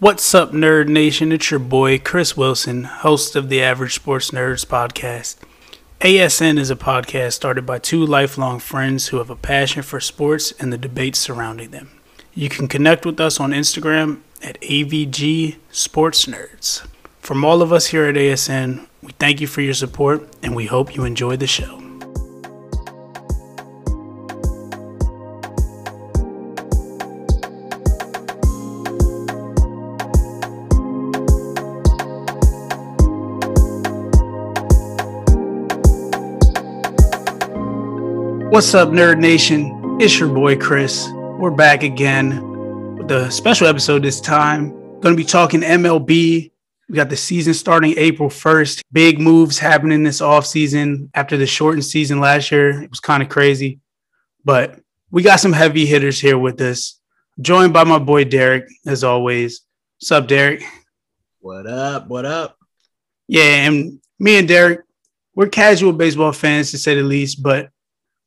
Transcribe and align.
What's 0.00 0.32
up, 0.32 0.52
Nerd 0.52 0.86
Nation? 0.86 1.32
It's 1.32 1.50
your 1.50 1.58
boy, 1.58 1.98
Chris 1.98 2.36
Wilson, 2.36 2.84
host 2.84 3.34
of 3.34 3.48
the 3.48 3.60
Average 3.60 3.96
Sports 3.96 4.30
Nerds 4.30 4.64
podcast. 4.64 5.38
ASN 6.02 6.56
is 6.56 6.70
a 6.70 6.76
podcast 6.76 7.32
started 7.32 7.66
by 7.66 7.80
two 7.80 8.06
lifelong 8.06 8.60
friends 8.60 9.08
who 9.08 9.16
have 9.16 9.28
a 9.28 9.34
passion 9.34 9.82
for 9.82 9.98
sports 9.98 10.52
and 10.60 10.72
the 10.72 10.78
debates 10.78 11.18
surrounding 11.18 11.72
them. 11.72 11.90
You 12.32 12.48
can 12.48 12.68
connect 12.68 13.04
with 13.04 13.18
us 13.18 13.40
on 13.40 13.50
Instagram 13.50 14.20
at 14.40 14.60
AVG 14.60 15.56
Sports 15.72 16.26
Nerds. 16.26 16.86
From 17.18 17.44
all 17.44 17.60
of 17.60 17.72
us 17.72 17.88
here 17.88 18.04
at 18.04 18.14
ASN, 18.14 18.86
we 19.02 19.10
thank 19.18 19.40
you 19.40 19.48
for 19.48 19.62
your 19.62 19.74
support 19.74 20.28
and 20.44 20.54
we 20.54 20.66
hope 20.66 20.94
you 20.94 21.02
enjoy 21.02 21.36
the 21.36 21.48
show. 21.48 21.87
What's 38.58 38.74
up, 38.74 38.88
Nerd 38.88 39.20
Nation? 39.20 40.00
It's 40.00 40.18
your 40.18 40.34
boy 40.34 40.56
Chris. 40.56 41.08
We're 41.12 41.52
back 41.52 41.84
again 41.84 42.96
with 42.96 43.08
a 43.12 43.30
special 43.30 43.68
episode 43.68 44.02
this 44.02 44.20
time. 44.20 44.70
Going 44.98 45.14
to 45.14 45.16
be 45.16 45.22
talking 45.22 45.60
MLB. 45.60 46.50
We 46.88 46.96
got 46.96 47.08
the 47.08 47.16
season 47.16 47.54
starting 47.54 47.94
April 47.96 48.28
1st. 48.28 48.82
Big 48.90 49.20
moves 49.20 49.60
happening 49.60 50.02
this 50.02 50.20
offseason 50.20 51.08
after 51.14 51.36
the 51.36 51.46
shortened 51.46 51.84
season 51.84 52.18
last 52.18 52.50
year. 52.50 52.82
It 52.82 52.90
was 52.90 52.98
kind 52.98 53.22
of 53.22 53.28
crazy, 53.28 53.78
but 54.44 54.80
we 55.12 55.22
got 55.22 55.38
some 55.38 55.52
heavy 55.52 55.86
hitters 55.86 56.20
here 56.20 56.36
with 56.36 56.60
us. 56.60 56.98
Joined 57.40 57.72
by 57.72 57.84
my 57.84 58.00
boy 58.00 58.24
Derek, 58.24 58.64
as 58.88 59.04
always. 59.04 59.60
What's 60.00 60.10
up, 60.10 60.26
Derek? 60.26 60.64
What 61.38 61.68
up? 61.68 62.08
What 62.08 62.24
up? 62.24 62.58
Yeah, 63.28 63.68
and 63.68 64.00
me 64.18 64.36
and 64.36 64.48
Derek, 64.48 64.80
we're 65.36 65.46
casual 65.46 65.92
baseball 65.92 66.32
fans 66.32 66.72
to 66.72 66.78
say 66.78 66.96
the 66.96 67.04
least, 67.04 67.40
but 67.40 67.70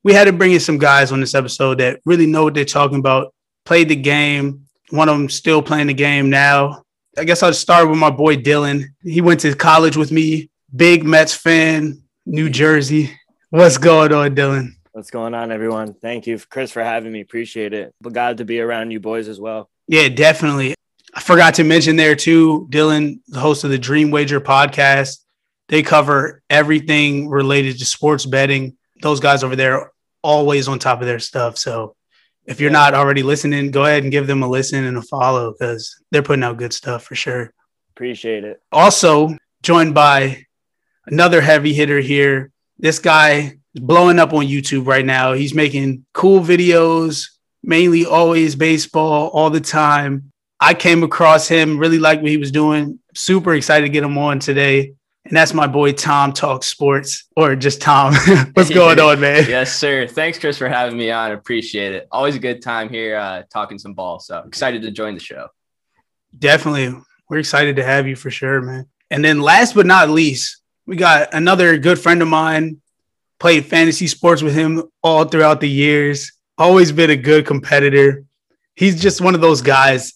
we 0.04 0.14
had 0.14 0.26
to 0.26 0.34
bring 0.34 0.52
in 0.52 0.60
some 0.60 0.78
guys 0.78 1.12
on 1.12 1.20
this 1.20 1.36
episode 1.36 1.80
that 1.80 2.00
really 2.06 2.26
know 2.26 2.44
what 2.44 2.54
they're 2.54 2.66
talking 2.66 3.00
about, 3.00 3.34
played 3.66 3.90
the 3.90 3.96
game. 3.96 4.66
One 4.90 5.10
of 5.10 5.18
them 5.18 5.30
still 5.30 5.62
playing 5.62 5.88
the 5.88 5.94
game 5.94 6.30
now. 6.30 6.84
I 7.18 7.24
guess 7.24 7.44
I'll 7.44 7.54
start 7.54 7.90
with 7.90 8.00
my 8.00 8.10
boy 8.10 8.38
Dylan. 8.38 8.86
He 9.04 9.22
went 9.22 9.42
to 9.42 9.56
college 9.56 9.98
with 9.98 10.12
me, 10.12 10.50
big 10.76 11.04
Mets 11.04 11.34
fan, 11.34 12.02
New 12.26 12.50
Jersey. 12.50 13.12
What's 13.50 13.78
going 13.78 14.14
on, 14.14 14.36
Dylan? 14.36 14.72
What's 14.94 15.12
going 15.12 15.34
on, 15.34 15.52
everyone? 15.52 15.94
Thank 15.94 16.28
you, 16.28 16.40
Chris, 16.50 16.72
for 16.72 16.84
having 16.84 17.12
me. 17.12 17.22
Appreciate 17.22 17.74
it. 17.74 17.94
But 18.02 18.14
glad 18.14 18.38
to 18.38 18.46
be 18.46 18.60
around 18.60 18.92
you 18.92 19.00
boys 19.00 19.28
as 19.28 19.40
well. 19.40 19.70
Yeah, 19.88 20.10
definitely. 20.10 20.74
I 21.14 21.20
forgot 21.20 21.56
to 21.56 21.64
mention 21.64 21.98
there 21.98 22.16
too, 22.16 22.68
Dylan, 22.70 23.20
the 23.28 23.40
host 23.40 23.64
of 23.64 23.70
the 23.70 23.78
Dream 23.78 24.12
Wager 24.12 24.40
podcast. 24.40 25.18
They 25.68 25.84
cover 25.84 26.42
everything 26.50 27.30
related 27.30 27.80
to 27.80 27.86
sports 27.86 28.26
betting. 28.26 28.78
Those 29.02 29.20
guys 29.20 29.44
over 29.44 29.56
there 29.56 29.91
always 30.24 30.68
on 30.68 30.80
top 30.80 31.02
of 31.02 31.08
their 31.08 31.20
stuff. 31.20 31.58
So 31.58 31.96
if 32.46 32.60
you're 32.60 32.72
not 32.72 32.94
already 32.94 33.24
listening, 33.24 33.72
go 33.72 33.86
ahead 33.86 34.04
and 34.04 34.12
give 34.12 34.28
them 34.28 34.44
a 34.44 34.48
listen 34.48 34.84
and 34.84 34.98
a 34.98 35.02
follow 35.02 35.52
because 35.52 36.02
they're 36.12 36.24
putting 36.24 36.44
out 36.44 36.58
good 36.58 36.74
stuff 36.74 37.04
for 37.04 37.16
sure. 37.16 37.54
Appreciate 37.96 38.44
it. 38.44 38.62
Also, 38.72 39.36
joined 39.62 39.94
by 39.94 40.46
another 41.06 41.42
heavy 41.42 41.74
hitter 41.74 42.00
here. 42.00 42.52
This 42.80 43.00
guy 43.00 43.58
is 43.74 43.82
blowing 43.82 44.20
up 44.20 44.34
on 44.34 44.46
YouTube 44.46 44.88
right 44.88 45.06
now. 45.06 45.34
He's 45.34 45.54
making 45.54 46.06
cool 46.14 46.42
videos, 46.42 47.28
mainly 47.64 48.06
always 48.06 48.56
baseball 48.56 49.30
all 49.30 49.50
the 49.50 49.62
time. 49.62 50.32
I 50.60 50.74
came 50.74 51.04
across 51.04 51.48
him, 51.48 51.78
really 51.78 52.00
liked 52.00 52.22
what 52.22 52.32
he 52.32 52.38
was 52.38 52.52
doing. 52.52 53.00
Super 53.16 53.54
excited 53.54 53.86
to 53.86 53.92
get 53.92 54.04
him 54.04 54.18
on 54.18 54.40
today. 54.40 54.94
And 55.32 55.38
that's 55.38 55.54
my 55.54 55.66
boy 55.66 55.94
Tom 55.94 56.34
Talk 56.34 56.62
Sports, 56.62 57.24
or 57.38 57.56
just 57.56 57.82
Tom. 57.82 58.14
What's 58.54 58.70
going 58.70 59.00
on, 59.00 59.18
man? 59.22 59.46
yes, 59.48 59.74
sir. 59.74 60.06
Thanks, 60.06 60.38
Chris, 60.38 60.58
for 60.58 60.68
having 60.68 60.98
me 60.98 61.10
on. 61.10 61.32
Appreciate 61.32 61.94
it. 61.94 62.10
Always 62.12 62.36
a 62.36 62.40
good 62.40 62.62
time 62.62 62.90
here 62.90 63.16
uh, 63.16 63.44
talking 63.50 63.80
some 63.80 63.94
ball. 63.94 64.20
So 64.20 64.40
excited 64.40 64.82
to 64.82 64.92
join 64.92 65.14
the 65.14 65.22
show. 65.22 65.48
Definitely. 66.38 67.02
We're 67.30 67.38
excited 67.38 67.78
to 67.78 67.84
have 67.86 68.10
you 68.10 68.18
for 68.18 68.30
sure, 68.30 68.62
man. 68.62 68.90
And 69.10 69.24
then 69.24 69.40
last 69.40 69.74
but 69.74 69.86
not 69.86 70.10
least, 70.10 70.58
we 70.86 70.98
got 70.98 71.34
another 71.34 71.78
good 71.78 71.98
friend 71.98 72.22
of 72.22 72.28
mine, 72.28 72.82
played 73.40 73.66
fantasy 73.66 74.08
sports 74.08 74.42
with 74.42 74.54
him 74.54 74.84
all 75.02 75.24
throughout 75.24 75.62
the 75.62 75.70
years, 75.70 76.34
always 76.58 76.92
been 76.92 77.10
a 77.10 77.16
good 77.16 77.46
competitor. 77.46 78.26
He's 78.76 79.02
just 79.02 79.22
one 79.22 79.36
of 79.36 79.40
those 79.40 79.62
guys. 79.62 80.12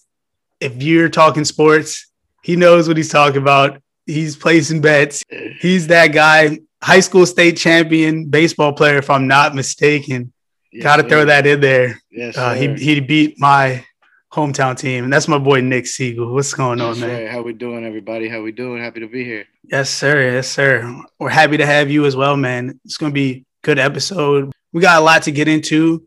If 0.60 0.82
you're 0.82 1.08
talking 1.08 1.46
sports, 1.46 2.06
he 2.42 2.54
knows 2.54 2.86
what 2.86 2.98
he's 2.98 3.08
talking 3.08 3.40
about 3.40 3.80
He's 4.06 4.36
placing 4.36 4.80
bets. 4.80 5.24
He's 5.60 5.88
that 5.88 6.08
guy, 6.08 6.60
high 6.82 7.00
school 7.00 7.26
state 7.26 7.56
champion 7.56 8.26
baseball 8.26 8.72
player, 8.72 8.98
if 8.98 9.10
I'm 9.10 9.26
not 9.26 9.54
mistaken. 9.54 10.32
Yes, 10.72 10.82
Got 10.84 10.96
to 10.96 11.08
throw 11.08 11.24
that 11.24 11.46
in 11.46 11.60
there. 11.60 12.00
Yes, 12.10 12.36
uh, 12.36 12.54
he 12.54 12.74
he 12.74 13.00
beat 13.00 13.40
my 13.40 13.84
hometown 14.32 14.78
team, 14.78 15.04
and 15.04 15.12
that's 15.12 15.26
my 15.26 15.38
boy 15.38 15.60
Nick 15.60 15.86
Siegel. 15.86 16.32
What's 16.32 16.54
going 16.54 16.80
on, 16.80 17.00
man? 17.00 17.24
Right. 17.24 17.30
How 17.30 17.42
we 17.42 17.52
doing, 17.52 17.84
everybody? 17.84 18.28
How 18.28 18.42
we 18.42 18.52
doing? 18.52 18.82
Happy 18.82 19.00
to 19.00 19.08
be 19.08 19.24
here. 19.24 19.46
Yes, 19.64 19.90
sir. 19.90 20.32
Yes, 20.32 20.48
sir. 20.48 21.02
We're 21.18 21.30
happy 21.30 21.56
to 21.56 21.66
have 21.66 21.90
you 21.90 22.04
as 22.06 22.14
well, 22.14 22.36
man. 22.36 22.78
It's 22.84 22.96
gonna 22.96 23.12
be 23.12 23.44
good 23.62 23.78
episode. 23.78 24.52
We 24.72 24.80
got 24.82 25.00
a 25.00 25.04
lot 25.04 25.22
to 25.24 25.32
get 25.32 25.48
into, 25.48 26.06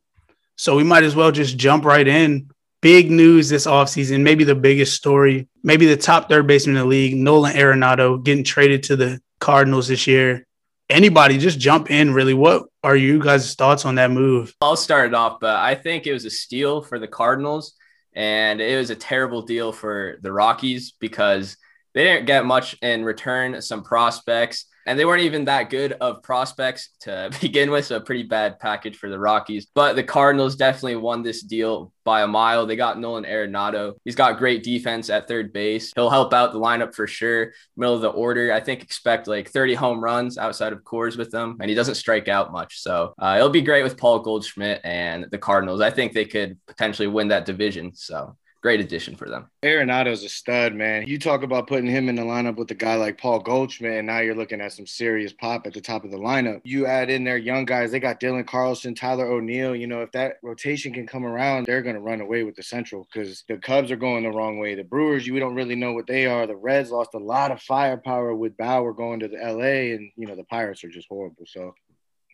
so 0.56 0.76
we 0.78 0.84
might 0.84 1.04
as 1.04 1.16
well 1.16 1.32
just 1.32 1.58
jump 1.58 1.84
right 1.84 2.08
in 2.08 2.50
big 2.82 3.12
news 3.12 3.50
this 3.50 3.68
offseason, 3.68 4.22
maybe 4.22 4.44
the 4.44 4.56
biggest 4.56 4.96
story, 4.96 5.48
maybe 5.64 5.86
the 5.86 5.98
top 5.98 6.30
third 6.30 6.48
baseman 6.48 6.78
in 6.78 6.84
the 6.84 6.88
league, 6.88 7.16
Nolan 7.16 7.56
Arenado, 7.56 8.24
getting 8.24 8.44
traded 8.44 8.84
to 8.84 8.96
the 8.96 9.22
Cardinals 9.40 9.88
this 9.88 10.08
year. 10.08 10.46
Anybody 10.90 11.38
just 11.38 11.60
jump 11.60 11.92
in, 11.92 12.14
really. 12.14 12.34
What 12.34 12.66
are 12.84 12.96
you 12.96 13.20
guys' 13.20 13.54
thoughts 13.56 13.86
on 13.86 13.96
that 13.96 14.12
move? 14.12 14.56
I'll 14.62 14.76
start 14.76 15.08
it 15.08 15.14
off, 15.14 15.40
but 15.40 15.58
I 15.58 15.76
think 15.76 16.08
it 16.08 16.14
was 16.14 16.26
a 16.26 16.32
steal 16.32 16.82
for 16.82 16.98
the 16.98 17.08
Cardinals, 17.08 17.74
and 18.14 18.60
it 18.60 18.78
was 18.78 18.90
a 18.90 18.96
terrible 18.96 19.44
deal 19.44 19.72
for 19.72 20.18
the 20.22 20.32
Rockies 20.32 20.94
because 21.00 21.58
they 21.94 22.04
didn't 22.04 22.26
get 22.26 22.46
much 22.46 22.76
in 22.82 23.04
return, 23.04 23.62
some 23.62 23.84
prospects 23.84 24.66
and 24.90 24.98
they 24.98 25.06
weren't 25.06 25.22
even 25.22 25.46
that 25.46 25.70
good 25.70 25.94
of 26.02 26.24
prospects 26.24 26.90
to 27.02 27.30
begin 27.42 27.70
with. 27.70 27.86
So 27.86 27.98
a 27.98 28.02
pretty 28.02 28.24
bad 28.24 28.60
package 28.60 28.98
for 28.98 29.08
the 29.08 29.20
Rockies. 29.20 29.68
But 29.76 29.96
the 29.96 30.04
Cardinals 30.04 30.56
definitely 30.56 30.96
won 30.96 31.22
this 31.22 31.44
deal 31.44 31.94
by 32.04 32.24
a 32.24 32.28
mile. 32.28 32.66
They 32.66 32.76
got 32.76 33.00
Nolan 33.00 33.24
Arenado. 33.24 33.94
He's 34.04 34.16
got 34.16 34.40
great 34.40 34.64
defense 34.64 35.12
at 35.12 35.28
third 35.28 35.54
base. 35.54 35.92
He'll 35.94 36.10
help 36.10 36.34
out 36.34 36.54
the 36.54 36.60
lineup 36.60 36.96
for 36.96 37.06
sure. 37.06 37.54
Middle 37.78 37.94
of 37.94 38.02
the 38.02 38.10
order, 38.10 38.52
I 38.52 38.62
think 38.62 38.82
expect 38.82 39.28
like 39.28 39.52
30 39.52 39.76
home 39.76 40.04
runs 40.04 40.40
outside 40.40 40.74
of 40.74 40.84
Coors 40.84 41.18
with 41.20 41.30
them, 41.30 41.58
and 41.62 41.70
he 41.70 41.76
doesn't 41.76 41.94
strike 41.94 42.28
out 42.28 42.52
much. 42.52 42.80
So 42.80 43.14
uh, 43.20 43.36
it'll 43.38 43.50
be 43.50 43.62
great 43.62 43.84
with 43.84 43.96
Paul 43.96 44.20
Goldschmidt 44.20 44.82
and 44.84 45.28
the 45.30 45.38
Cardinals. 45.38 45.82
I 45.82 45.92
think 45.92 46.14
they 46.14 46.26
could 46.26 46.58
potentially 46.66 47.08
win 47.08 47.28
that 47.28 47.46
division. 47.46 47.94
So 47.94 48.36
great 48.62 48.80
addition 48.82 49.16
for 49.16 49.30
them. 49.30 49.50
Arenado's 49.64 50.24
a 50.24 50.30
stud, 50.30 50.76
man. 50.76 51.08
You 51.08 51.18
talk 51.18 51.44
about 51.44 51.68
putting 51.68 51.90
him 51.90 52.10
in 52.10 52.16
the 52.16 52.24
lineup 52.24 52.58
with 52.58 52.70
a 52.72 52.76
guy 52.76 52.96
like 52.96 53.18
Paul 53.18 53.40
Goldschmidt, 53.40 54.00
and 54.00 54.08
now 54.08 54.20
you're 54.20 54.36
looking 54.36 54.60
at 54.60 54.74
some 54.74 54.86
serious 54.86 55.32
pop 55.32 55.66
at 55.66 55.74
the 55.74 55.82
top 55.82 56.04
of 56.04 56.12
the 56.12 56.18
lineup. 56.18 56.62
You 56.64 56.86
add 56.86 57.10
in 57.10 57.24
their 57.24 57.38
young 57.38 57.66
guys, 57.66 57.92
they 57.92 58.00
got 58.00 58.20
Dylan 58.20 58.46
Carlson, 58.46 58.96
Tyler 58.96 59.28
O'Neill. 59.28 59.76
You 59.76 59.88
know, 59.88 60.02
if 60.02 60.12
that 60.12 60.38
rotation 60.44 60.94
can 60.94 61.08
come 61.08 61.26
around, 61.26 61.66
they're 61.66 61.82
going 61.82 61.96
to 61.96 62.02
run 62.02 62.22
away 62.22 62.44
with 62.44 62.56
the 62.56 62.64
Central 62.64 63.08
because 63.12 63.44
the 63.48 63.58
Cubs 63.58 63.92
are 63.92 63.96
going 63.96 64.24
the 64.24 64.32
wrong 64.32 64.60
way. 64.60 64.76
The 64.76 64.84
Brewers, 64.84 65.26
you 65.26 65.40
don't 65.40 65.56
really 65.56 65.76
know 65.76 65.94
what 65.94 66.08
they 66.08 66.26
are. 66.26 66.46
The 66.46 66.56
Reds 66.56 66.92
lost 66.92 67.14
a 67.14 67.20
lot 67.20 67.52
of 67.52 67.62
firepower 67.62 68.36
with 68.36 68.58
Bauer 68.58 68.94
going 68.94 69.22
to 69.22 69.28
the 69.28 69.38
LA, 69.38 69.96
and, 69.96 70.12
you 70.18 70.28
know, 70.28 70.36
the 70.36 70.44
Pirates 70.44 70.84
are 70.84 70.90
just 70.90 71.08
horrible. 71.08 71.46
So, 71.48 71.76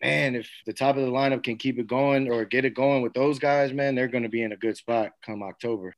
man, 0.02 0.34
if 0.34 0.50
the 0.66 0.72
top 0.72 0.96
of 0.96 1.02
the 1.02 1.10
lineup 1.10 1.44
can 1.44 1.56
keep 1.56 1.78
it 1.78 1.86
going 1.86 2.30
or 2.30 2.44
get 2.44 2.64
it 2.64 2.74
going 2.74 3.02
with 3.02 3.14
those 3.14 3.38
guys, 3.38 3.72
man, 3.72 3.94
they're 3.94 4.08
going 4.08 4.24
to 4.24 4.28
be 4.28 4.42
in 4.42 4.52
a 4.52 4.56
good 4.56 4.76
spot 4.76 5.12
come 5.24 5.42
October. 5.42 5.94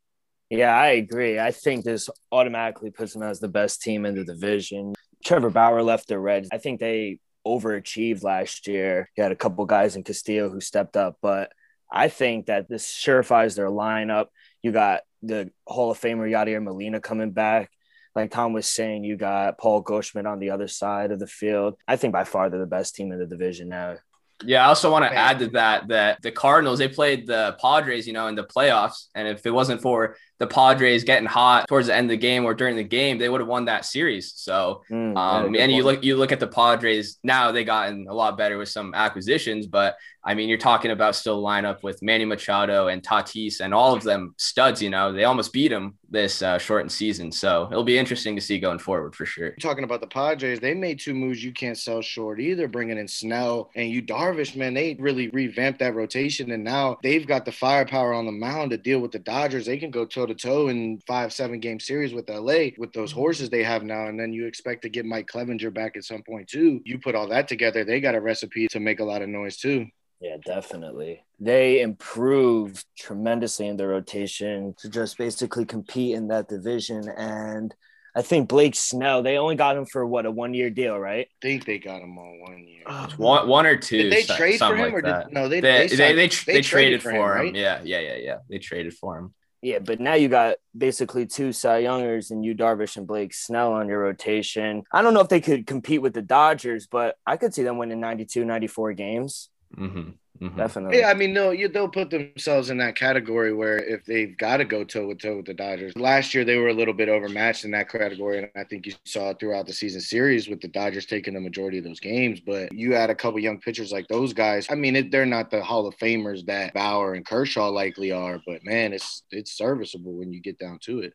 Yeah, 0.50 0.74
I 0.74 0.88
agree. 0.88 1.38
I 1.38 1.50
think 1.50 1.84
this 1.84 2.08
automatically 2.32 2.90
puts 2.90 3.12
them 3.12 3.22
as 3.22 3.38
the 3.38 3.48
best 3.48 3.82
team 3.82 4.06
in 4.06 4.14
the 4.14 4.24
division. 4.24 4.94
Trevor 5.24 5.50
Bauer 5.50 5.82
left 5.82 6.08
the 6.08 6.18
Reds. 6.18 6.48
I 6.52 6.58
think 6.58 6.80
they 6.80 7.18
overachieved 7.46 8.22
last 8.22 8.66
year. 8.66 9.10
You 9.16 9.22
had 9.22 9.32
a 9.32 9.36
couple 9.36 9.64
guys 9.66 9.96
in 9.96 10.04
Castillo 10.04 10.48
who 10.48 10.60
stepped 10.60 10.96
up, 10.96 11.18
but 11.20 11.52
I 11.90 12.08
think 12.08 12.46
that 12.46 12.68
this 12.68 12.86
surefies 12.86 13.56
their 13.56 13.68
lineup. 13.68 14.26
You 14.62 14.72
got 14.72 15.02
the 15.22 15.50
Hall 15.66 15.90
of 15.90 16.00
Famer 16.00 16.30
Yadier 16.30 16.62
Molina 16.62 17.00
coming 17.00 17.32
back. 17.32 17.70
Like 18.14 18.30
Tom 18.30 18.52
was 18.52 18.66
saying, 18.66 19.04
you 19.04 19.16
got 19.16 19.58
Paul 19.58 19.80
Goldschmidt 19.80 20.26
on 20.26 20.38
the 20.38 20.50
other 20.50 20.68
side 20.68 21.12
of 21.12 21.18
the 21.18 21.26
field. 21.26 21.76
I 21.86 21.96
think 21.96 22.12
by 22.12 22.24
far 22.24 22.50
they're 22.50 22.58
the 22.58 22.66
best 22.66 22.94
team 22.94 23.12
in 23.12 23.18
the 23.18 23.26
division 23.26 23.68
now. 23.68 23.96
Yeah, 24.44 24.64
I 24.64 24.68
also 24.68 24.90
want 24.90 25.04
to 25.04 25.16
add 25.16 25.40
to 25.40 25.48
that 25.48 25.88
that 25.88 26.22
the 26.22 26.30
Cardinals 26.30 26.78
they 26.78 26.88
played 26.88 27.26
the 27.26 27.56
Padres, 27.60 28.06
you 28.06 28.12
know, 28.12 28.28
in 28.28 28.36
the 28.36 28.44
playoffs, 28.44 29.06
and 29.14 29.26
if 29.26 29.44
it 29.44 29.50
wasn't 29.50 29.82
for 29.82 30.16
the 30.38 30.46
Padres 30.46 31.04
getting 31.04 31.26
hot 31.26 31.66
towards 31.66 31.88
the 31.88 31.94
end 31.94 32.06
of 32.06 32.10
the 32.10 32.16
game 32.16 32.44
or 32.44 32.54
during 32.54 32.76
the 32.76 32.84
game, 32.84 33.18
they 33.18 33.28
would 33.28 33.40
have 33.40 33.48
won 33.48 33.64
that 33.64 33.84
series. 33.84 34.32
So, 34.36 34.82
mm, 34.90 35.16
um, 35.16 35.54
and 35.56 35.72
you 35.72 35.82
look 35.82 36.04
you 36.04 36.16
look 36.16 36.32
at 36.32 36.40
the 36.40 36.46
Padres 36.46 37.18
now; 37.24 37.50
they 37.50 37.64
gotten 37.64 38.06
a 38.08 38.14
lot 38.14 38.38
better 38.38 38.56
with 38.56 38.68
some 38.68 38.94
acquisitions, 38.94 39.66
but 39.66 39.96
I 40.28 40.34
mean, 40.34 40.50
you're 40.50 40.58
talking 40.58 40.90
about 40.90 41.16
still 41.16 41.40
line 41.40 41.64
up 41.64 41.82
with 41.82 42.02
Manny 42.02 42.26
Machado 42.26 42.88
and 42.88 43.02
Tatis 43.02 43.60
and 43.60 43.72
all 43.72 43.94
of 43.94 44.02
them 44.02 44.34
studs, 44.36 44.82
you 44.82 44.90
know, 44.90 45.10
they 45.10 45.24
almost 45.24 45.54
beat 45.54 45.72
him 45.72 45.96
this 46.10 46.42
uh, 46.42 46.58
shortened 46.58 46.92
season. 46.92 47.32
So 47.32 47.66
it'll 47.70 47.82
be 47.82 47.96
interesting 47.96 48.36
to 48.36 48.42
see 48.42 48.58
going 48.58 48.78
forward 48.78 49.14
for 49.16 49.24
sure. 49.24 49.52
Talking 49.52 49.84
about 49.84 50.02
the 50.02 50.06
Padres, 50.06 50.60
they 50.60 50.74
made 50.74 51.00
two 51.00 51.14
moves 51.14 51.42
you 51.42 51.50
can't 51.50 51.78
sell 51.78 52.02
short 52.02 52.40
either, 52.40 52.68
bringing 52.68 52.98
in 52.98 53.08
Snell 53.08 53.70
and 53.74 53.90
Yu 53.90 54.02
Darvish, 54.02 54.54
man, 54.54 54.74
they 54.74 54.98
really 54.98 55.28
revamped 55.30 55.78
that 55.78 55.94
rotation. 55.94 56.50
And 56.50 56.62
now 56.62 56.98
they've 57.02 57.26
got 57.26 57.46
the 57.46 57.52
firepower 57.52 58.12
on 58.12 58.26
the 58.26 58.32
mound 58.32 58.72
to 58.72 58.76
deal 58.76 59.00
with 59.00 59.12
the 59.12 59.20
Dodgers. 59.20 59.64
They 59.64 59.78
can 59.78 59.90
go 59.90 60.04
toe 60.04 60.26
to 60.26 60.34
toe 60.34 60.68
in 60.68 61.00
five, 61.06 61.32
seven 61.32 61.58
game 61.58 61.80
series 61.80 62.12
with 62.12 62.28
LA 62.28 62.72
with 62.76 62.92
those 62.92 63.12
horses 63.12 63.48
they 63.48 63.62
have 63.62 63.82
now. 63.82 64.08
And 64.08 64.20
then 64.20 64.34
you 64.34 64.44
expect 64.44 64.82
to 64.82 64.90
get 64.90 65.06
Mike 65.06 65.26
Clevinger 65.26 65.72
back 65.72 65.96
at 65.96 66.04
some 66.04 66.22
point 66.22 66.48
too. 66.48 66.82
You 66.84 66.98
put 66.98 67.14
all 67.14 67.28
that 67.28 67.48
together, 67.48 67.82
they 67.82 67.98
got 67.98 68.14
a 68.14 68.20
recipe 68.20 68.68
to 68.68 68.78
make 68.78 69.00
a 69.00 69.04
lot 69.04 69.22
of 69.22 69.30
noise 69.30 69.56
too. 69.56 69.86
Yeah, 70.20 70.36
definitely. 70.44 71.24
They 71.38 71.80
improved 71.80 72.84
tremendously 72.98 73.68
in 73.68 73.76
the 73.76 73.86
rotation 73.86 74.74
to 74.78 74.88
just 74.88 75.16
basically 75.16 75.64
compete 75.64 76.16
in 76.16 76.28
that 76.28 76.48
division. 76.48 77.08
And 77.08 77.72
I 78.16 78.22
think 78.22 78.48
Blake 78.48 78.74
Snell, 78.74 79.22
they 79.22 79.38
only 79.38 79.54
got 79.54 79.76
him 79.76 79.86
for 79.86 80.04
what 80.04 80.26
a 80.26 80.30
one 80.30 80.54
year 80.54 80.70
deal, 80.70 80.98
right? 80.98 81.28
I 81.30 81.46
think 81.46 81.66
they 81.66 81.78
got 81.78 82.02
him 82.02 82.18
on 82.18 82.40
one 82.40 82.66
year. 82.66 82.82
Uh, 82.84 83.08
one, 83.16 83.46
one 83.46 83.66
or 83.66 83.76
two. 83.76 83.98
Did 83.98 84.12
they 84.12 84.24
trade 84.24 84.58
for 84.58 84.74
him 84.74 84.80
like 84.80 84.92
or 84.92 85.02
did 85.02 85.32
no? 85.32 85.48
They 85.48 85.60
they 85.60 85.86
they, 85.86 85.96
they, 85.96 86.14
they, 86.14 86.28
they, 86.28 86.52
they 86.54 86.62
traded, 86.62 87.02
for 87.02 87.10
him. 87.10 87.22
right? 87.22 87.54
Yeah, 87.54 87.80
yeah, 87.84 88.00
yeah, 88.00 88.16
yeah. 88.16 88.36
They 88.50 88.58
traded 88.58 88.94
for 88.94 89.18
him. 89.18 89.34
Yeah, 89.60 89.80
but 89.80 89.98
now 89.98 90.14
you 90.14 90.28
got 90.28 90.56
basically 90.76 91.26
two 91.26 91.52
Cy 91.52 91.78
Youngers 91.78 92.30
and 92.30 92.44
Yu 92.44 92.54
Darvish 92.54 92.96
and 92.96 93.06
Blake 93.06 93.34
Snell 93.34 93.72
on 93.72 93.88
your 93.88 94.00
rotation. 94.00 94.84
I 94.92 95.02
don't 95.02 95.14
know 95.14 95.20
if 95.20 95.28
they 95.28 95.40
could 95.40 95.66
compete 95.66 96.00
with 96.00 96.14
the 96.14 96.22
Dodgers, 96.22 96.86
but 96.86 97.16
I 97.26 97.36
could 97.36 97.54
see 97.54 97.64
them 97.64 97.76
winning 97.76 98.00
92, 98.00 98.44
94 98.44 98.92
games. 98.92 99.50
Mm-hmm. 99.76 100.10
Mm-hmm. 100.40 100.56
Definitely. 100.56 100.98
Yeah, 101.00 101.08
I 101.08 101.14
mean, 101.14 101.32
no, 101.32 101.50
you, 101.50 101.66
they'll 101.66 101.88
put 101.88 102.10
themselves 102.10 102.70
in 102.70 102.78
that 102.78 102.94
category 102.94 103.52
where 103.52 103.78
if 103.78 104.04
they've 104.04 104.36
got 104.36 104.58
to 104.58 104.64
go 104.64 104.84
toe 104.84 105.08
with 105.08 105.18
toe 105.18 105.38
with 105.38 105.46
the 105.46 105.54
Dodgers. 105.54 105.96
Last 105.96 106.32
year, 106.32 106.44
they 106.44 106.58
were 106.58 106.68
a 106.68 106.74
little 106.74 106.94
bit 106.94 107.08
overmatched 107.08 107.64
in 107.64 107.72
that 107.72 107.90
category, 107.90 108.38
and 108.38 108.50
I 108.54 108.62
think 108.62 108.86
you 108.86 108.92
saw 109.04 109.30
it 109.30 109.40
throughout 109.40 109.66
the 109.66 109.72
season 109.72 110.00
series 110.00 110.48
with 110.48 110.60
the 110.60 110.68
Dodgers 110.68 111.06
taking 111.06 111.34
the 111.34 111.40
majority 111.40 111.78
of 111.78 111.84
those 111.84 111.98
games. 111.98 112.38
But 112.40 112.72
you 112.72 112.94
add 112.94 113.10
a 113.10 113.16
couple 113.16 113.40
young 113.40 113.58
pitchers 113.58 113.90
like 113.90 114.06
those 114.06 114.32
guys. 114.32 114.68
I 114.70 114.76
mean, 114.76 114.94
it, 114.94 115.10
they're 115.10 115.26
not 115.26 115.50
the 115.50 115.62
Hall 115.62 115.88
of 115.88 115.96
Famers 115.96 116.46
that 116.46 116.72
Bauer 116.72 117.14
and 117.14 117.26
Kershaw 117.26 117.68
likely 117.70 118.12
are, 118.12 118.40
but 118.46 118.64
man, 118.64 118.92
it's 118.92 119.24
it's 119.32 119.52
serviceable 119.56 120.12
when 120.12 120.32
you 120.32 120.40
get 120.40 120.58
down 120.58 120.78
to 120.82 121.00
it. 121.00 121.14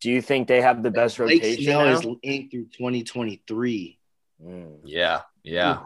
Do 0.00 0.10
you 0.10 0.22
think 0.22 0.46
they 0.46 0.60
have 0.60 0.84
the 0.84 0.92
best 0.92 1.16
Blake 1.16 1.42
rotation? 1.42 1.64
Snell 1.64 1.86
now? 1.86 1.98
is 1.98 2.06
inked 2.22 2.52
through 2.52 2.66
2023. 2.66 3.98
Mm. 4.44 4.78
Yeah, 4.84 5.22
yeah. 5.42 5.80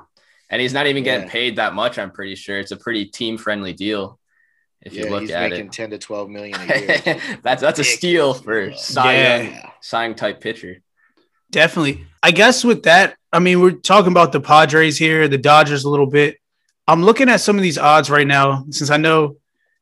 And 0.53 0.61
he's 0.61 0.73
not 0.75 0.87
even 0.87 1.03
getting 1.03 1.27
Yeah. 1.27 1.33
paid 1.33 1.57
that 1.57 1.75
much. 1.75 1.99
I'm 1.99 2.11
pretty 2.13 2.37
sure 2.37 2.61
it's 2.61 2.71
a 2.71 2.77
pretty 2.77 3.07
team 3.07 3.39
friendly 3.39 3.73
deal. 3.73 4.21
If 4.83 4.93
yeah, 4.93 5.05
you 5.07 5.11
look 5.11 5.23
he's 5.23 5.31
at 5.31 5.51
making 5.51 5.67
it, 5.67 5.73
10 5.73 5.91
to 5.91 5.99
12 5.99 6.29
million 6.29 6.61
a 6.61 6.65
year. 6.79 7.21
that's 7.43 7.63
that's 7.63 7.79
a 7.81 7.85
steal 7.85 8.35
for 8.35 8.73
Cy 8.75 9.13
Yeah. 9.15 9.43
Young, 9.43 9.71
Young 9.93 10.15
type 10.15 10.41
pitcher. 10.41 10.83
Definitely. 11.51 12.07
I 12.23 12.31
guess 12.31 12.65
with 12.65 12.85
that, 12.85 13.17
I 13.33 13.39
mean, 13.39 13.61
we're 13.61 13.73
talking 13.73 14.13
about 14.13 14.33
the 14.33 14.41
Padres 14.41 14.99
here, 14.99 15.27
the 15.29 15.39
Dodgers 15.39 15.85
a 15.85 15.91
little 15.91 16.07
bit. 16.07 16.37
I'm 16.87 17.03
looking 17.03 17.29
at 17.29 17.41
some 17.41 17.57
of 17.57 17.63
these 17.63 17.79
odds 17.79 18.11
right 18.11 18.27
now, 18.27 18.65
since 18.71 18.91
I 18.91 18.97
know 18.97 19.37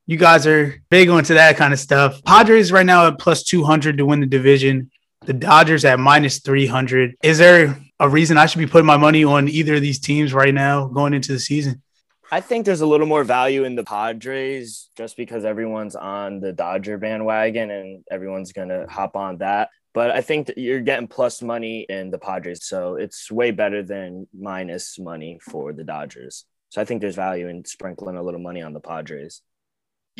you 0.07 0.17
guys 0.17 0.47
are 0.47 0.81
big 0.91 1.09
onto 1.09 1.35
that 1.35 1.57
kind 1.57 1.73
of 1.73 1.79
stuff. 1.81 2.23
Padres 2.25 2.71
right 2.73 2.87
now 2.87 3.07
at 3.09 3.19
plus 3.19 3.43
200 3.45 3.99
to 3.99 4.07
win 4.07 4.21
the 4.21 4.27
division, 4.27 4.91
the 5.27 5.33
Dodgers 5.33 5.85
at 5.85 5.99
minus 5.99 6.41
300. 6.41 7.15
Is 7.23 7.39
there 7.39 7.79
a 8.01 8.09
reason 8.09 8.39
I 8.39 8.47
should 8.47 8.59
be 8.59 8.67
putting 8.67 8.87
my 8.87 8.97
money 8.97 9.23
on 9.23 9.49
either 9.49 9.77
of 9.77 9.83
these 9.83 10.01
teams 10.01 10.33
right 10.33 10.55
now 10.55 10.87
going 10.87 11.15
into 11.15 11.33
the 11.33 11.39
season? 11.39 11.83
I 12.33 12.41
think 12.41 12.65
there's 12.65 12.81
a 12.81 12.87
little 12.87 13.07
more 13.07 13.25
value 13.25 13.65
in 13.65 13.75
the 13.75 13.85
Padres 13.85 14.89
just 14.97 15.17
because 15.17 15.45
everyone's 15.45 15.97
on 15.97 16.41
the 16.41 16.53
Dodger 16.53 16.97
bandwagon 16.97 17.71
and 17.71 18.05
everyone's 18.11 18.53
going 18.53 18.69
to 18.69 18.87
hop 18.89 19.17
on 19.17 19.39
that. 19.39 19.69
But 19.93 20.13
I 20.13 20.21
think 20.21 20.47
that 20.47 20.57
you're 20.57 20.81
getting 20.81 21.09
plus 21.09 21.43
money 21.43 21.85
in 21.89 22.11
the 22.11 22.19
Padres. 22.19 22.65
So 22.65 22.95
it's 22.95 23.31
way 23.31 23.51
better 23.51 23.83
than 23.83 24.29
minus 24.33 24.99
money 24.99 25.41
for 25.43 25.73
the 25.73 25.85
Dodgers. 25.85 26.47
So 26.71 26.81
I 26.81 26.85
think 26.85 27.01
there's 27.01 27.17
value 27.17 27.49
in 27.49 27.65
sprinkling 27.65 28.17
a 28.17 28.23
little 28.23 28.41
money 28.41 28.63
on 28.63 28.73
the 28.73 28.81
Padres. 28.81 29.43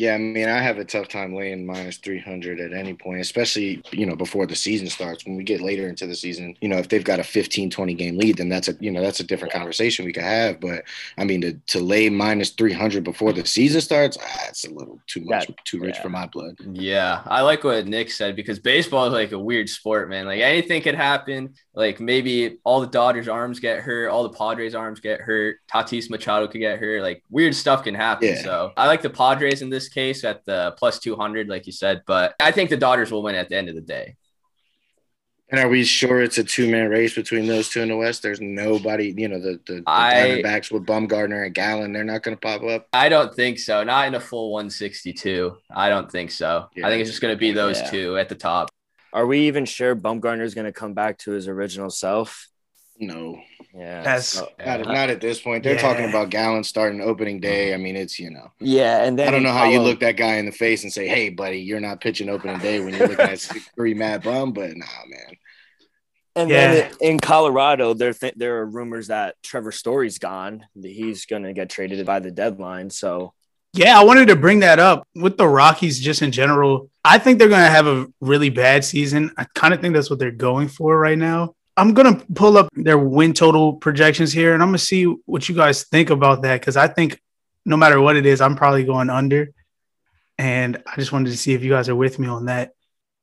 Yeah, 0.01 0.15
I 0.15 0.17
mean, 0.17 0.49
I 0.49 0.59
have 0.59 0.79
a 0.79 0.83
tough 0.83 1.09
time 1.09 1.35
laying 1.35 1.63
minus 1.63 1.97
300 1.97 2.59
at 2.59 2.73
any 2.73 2.95
point, 2.95 3.21
especially, 3.21 3.83
you 3.91 4.07
know, 4.07 4.15
before 4.15 4.47
the 4.47 4.55
season 4.55 4.87
starts. 4.87 5.27
When 5.27 5.35
we 5.35 5.43
get 5.43 5.61
later 5.61 5.87
into 5.87 6.07
the 6.07 6.15
season, 6.15 6.55
you 6.59 6.69
know, 6.69 6.79
if 6.79 6.89
they've 6.89 7.03
got 7.03 7.19
a 7.19 7.23
15, 7.23 7.69
20 7.69 7.93
game 7.93 8.17
lead, 8.17 8.37
then 8.37 8.49
that's 8.49 8.67
a, 8.67 8.75
you 8.79 8.89
know, 8.89 8.99
that's 8.99 9.19
a 9.19 9.23
different 9.23 9.53
conversation 9.53 10.03
we 10.03 10.11
could 10.11 10.23
have. 10.23 10.59
But 10.59 10.85
I 11.19 11.23
mean, 11.23 11.41
to, 11.41 11.53
to 11.67 11.79
lay 11.79 12.09
minus 12.09 12.49
300 12.49 13.03
before 13.03 13.31
the 13.31 13.45
season 13.45 13.79
starts, 13.79 14.17
ah, 14.19 14.45
it's 14.49 14.65
a 14.65 14.71
little 14.71 14.99
too 15.05 15.23
much, 15.23 15.45
That- 15.45 15.65
too 15.65 15.79
rich 15.79 15.97
yeah. 15.97 16.01
for 16.01 16.09
my 16.09 16.25
blood. 16.25 16.55
Yeah, 16.73 17.21
I 17.27 17.41
like 17.41 17.63
what 17.63 17.85
Nick 17.85 18.09
said 18.09 18.35
because 18.35 18.57
baseball 18.57 19.05
is 19.05 19.13
like 19.13 19.33
a 19.33 19.39
weird 19.39 19.69
sport, 19.69 20.09
man. 20.09 20.25
Like 20.25 20.39
anything 20.41 20.81
could 20.81 20.95
happen. 20.95 21.53
Like 21.75 21.99
maybe 21.99 22.57
all 22.63 22.81
the 22.81 22.87
Dodgers' 22.87 23.27
arms 23.27 23.59
get 23.59 23.81
hurt, 23.81 24.09
all 24.09 24.23
the 24.23 24.35
Padres' 24.35 24.73
arms 24.73 24.99
get 24.99 25.21
hurt, 25.21 25.57
Tatis 25.71 26.09
Machado 26.09 26.47
could 26.47 26.59
get 26.59 26.79
hurt. 26.79 27.03
Like 27.03 27.23
weird 27.29 27.53
stuff 27.53 27.83
can 27.83 27.93
happen. 27.93 28.29
Yeah. 28.29 28.41
So 28.41 28.73
I 28.75 28.87
like 28.87 29.03
the 29.03 29.11
Padres 29.11 29.61
in 29.61 29.69
this 29.69 29.90
case 29.91 30.23
at 30.23 30.43
the 30.45 30.73
plus 30.77 30.99
200, 30.99 31.47
like 31.47 31.65
you 31.67 31.71
said, 31.71 32.01
but 32.07 32.33
I 32.39 32.51
think 32.51 32.69
the 32.69 32.77
Dodgers 32.77 33.11
will 33.11 33.21
win 33.23 33.35
at 33.35 33.49
the 33.49 33.55
end 33.57 33.69
of 33.69 33.75
the 33.75 33.81
day. 33.81 34.15
And 35.49 35.59
are 35.59 35.67
we 35.67 35.83
sure 35.83 36.21
it's 36.21 36.37
a 36.37 36.45
two 36.45 36.71
man 36.71 36.89
race 36.89 37.13
between 37.13 37.45
those 37.45 37.67
two 37.67 37.81
in 37.81 37.89
the 37.89 37.97
West? 37.97 38.23
There's 38.23 38.39
nobody, 38.39 39.13
you 39.17 39.27
know, 39.27 39.39
the, 39.39 39.59
the, 39.67 39.73
the 39.75 39.83
I- 39.85 40.13
Diamondbacks 40.41 40.71
with 40.71 40.85
Bumgarner 40.85 41.45
and 41.45 41.53
Gallen, 41.53 41.91
they're 41.91 42.05
not 42.05 42.23
going 42.23 42.37
to 42.37 42.41
pop 42.41 42.63
up. 42.63 42.87
I 42.93 43.09
don't 43.09 43.35
think 43.35 43.59
so. 43.59 43.83
Not 43.83 44.07
in 44.07 44.15
a 44.15 44.19
full 44.21 44.51
162. 44.53 45.57
I 45.69 45.89
don't 45.89 46.09
think 46.09 46.31
so. 46.31 46.67
Yeah. 46.73 46.87
I 46.87 46.89
think 46.89 47.01
it's 47.01 47.09
just 47.09 47.21
going 47.21 47.33
to 47.35 47.37
be 47.39 47.51
those 47.51 47.79
Yeah. 47.81 47.89
two 47.91 48.17
at 48.17 48.29
the 48.29 48.35
top. 48.35 48.69
Are 49.11 49.25
we 49.27 49.47
even 49.47 49.65
sure 49.65 49.93
Bumgarner 49.93 50.43
is 50.43 50.55
going 50.55 50.67
to 50.67 50.71
come 50.71 50.93
back 50.93 51.17
to 51.19 51.31
his 51.31 51.49
original 51.49 51.89
self? 51.89 52.47
No, 52.97 53.37
Yeah. 53.73 54.03
That's- 54.03 54.27
so- 54.27 54.49
not, 54.65 54.87
uh, 54.87 54.91
not 54.93 55.09
at 55.09 55.21
this 55.21 55.39
point. 55.41 55.63
They're 55.63 55.77
talking 55.77 56.09
about 56.09 56.29
Gallen 56.29 56.63
starting 56.63 56.99
opening 57.01 57.39
day. 57.39 57.73
I 57.73 57.77
mean, 57.77 57.95
it's, 57.95 58.19
you 58.19 58.29
know, 58.29 58.51
yeah. 58.59 59.03
And 59.03 59.17
then 59.17 59.27
I 59.27 59.31
don't 59.31 59.43
know 59.43 59.51
how 59.53 59.65
you 59.69 59.79
look 59.81 59.99
that 60.01 60.17
guy 60.17 60.35
in 60.35 60.45
the 60.45 60.51
face 60.51 60.83
and 60.83 60.91
say, 60.91 61.07
"Hey, 61.07 61.29
buddy, 61.29 61.59
you're 61.59 61.79
not 61.79 62.01
pitching 62.01 62.27
opening 62.29 62.59
day 62.59 62.79
when 62.81 62.93
you're 62.93 63.07
looking 63.07 63.25
at 63.25 63.39
six 63.39 63.69
three 63.75 63.93
Mad 63.93 64.23
Bum." 64.23 64.51
But 64.53 64.75
nah, 64.75 64.85
man. 65.07 65.35
And 66.35 66.49
Yeah. 66.49 66.73
then 66.73 66.91
in 67.01 67.19
Colorado, 67.19 67.93
there 67.93 68.13
th- 68.13 68.35
there 68.37 68.57
are 68.59 68.65
rumors 68.65 69.07
that 69.07 69.35
Trevor 69.43 69.71
Story's 69.71 70.17
gone. 70.17 70.65
That 70.77 70.89
he's 70.91 71.25
going 71.25 71.43
to 71.43 71.53
get 71.53 71.69
traded 71.69 72.05
by 72.05 72.19
the 72.19 72.31
deadline. 72.31 72.89
So 72.89 73.33
Yeah, 73.73 73.97
I 73.99 74.03
wanted 74.03 74.27
to 74.27 74.35
bring 74.35 74.59
that 74.61 74.79
up 74.79 75.07
with 75.15 75.37
the 75.37 75.47
Rockies 75.47 75.99
just 75.99 76.21
in 76.21 76.31
general. 76.33 76.89
I 77.05 77.17
think 77.19 77.39
they're 77.39 77.47
going 77.49 77.61
to 77.63 77.69
have 77.69 77.87
a 77.87 78.07
really 78.19 78.49
bad 78.49 78.83
season. 78.85 79.31
I 79.37 79.45
kind 79.55 79.73
of 79.73 79.79
think 79.81 79.93
that's 79.93 80.09
what 80.09 80.19
they're 80.19 80.31
going 80.31 80.67
for 80.67 80.97
right 80.99 81.17
now. 81.17 81.55
I'm 81.81 81.95
going 81.95 82.15
to 82.15 82.25
pull 82.33 82.59
up 82.59 82.69
their 82.73 82.99
win 82.99 83.33
total 83.33 83.73
projections 83.73 84.31
here 84.31 84.53
and 84.53 84.61
I'm 84.61 84.69
going 84.69 84.77
to 84.77 84.85
see 84.85 85.05
what 85.25 85.49
you 85.49 85.55
guys 85.55 85.83
think 85.85 86.11
about 86.11 86.43
that 86.43 86.61
because 86.61 86.77
I 86.77 86.87
think 86.87 87.19
no 87.65 87.75
matter 87.75 87.99
what 87.99 88.15
it 88.15 88.27
is, 88.27 88.39
I'm 88.39 88.55
probably 88.55 88.83
going 88.83 89.09
under. 89.09 89.51
And 90.37 90.83
I 90.85 90.95
just 90.97 91.11
wanted 91.11 91.31
to 91.31 91.37
see 91.37 91.55
if 91.55 91.63
you 91.63 91.71
guys 91.71 91.89
are 91.89 91.95
with 91.95 92.19
me 92.19 92.27
on 92.27 92.45
that. 92.45 92.73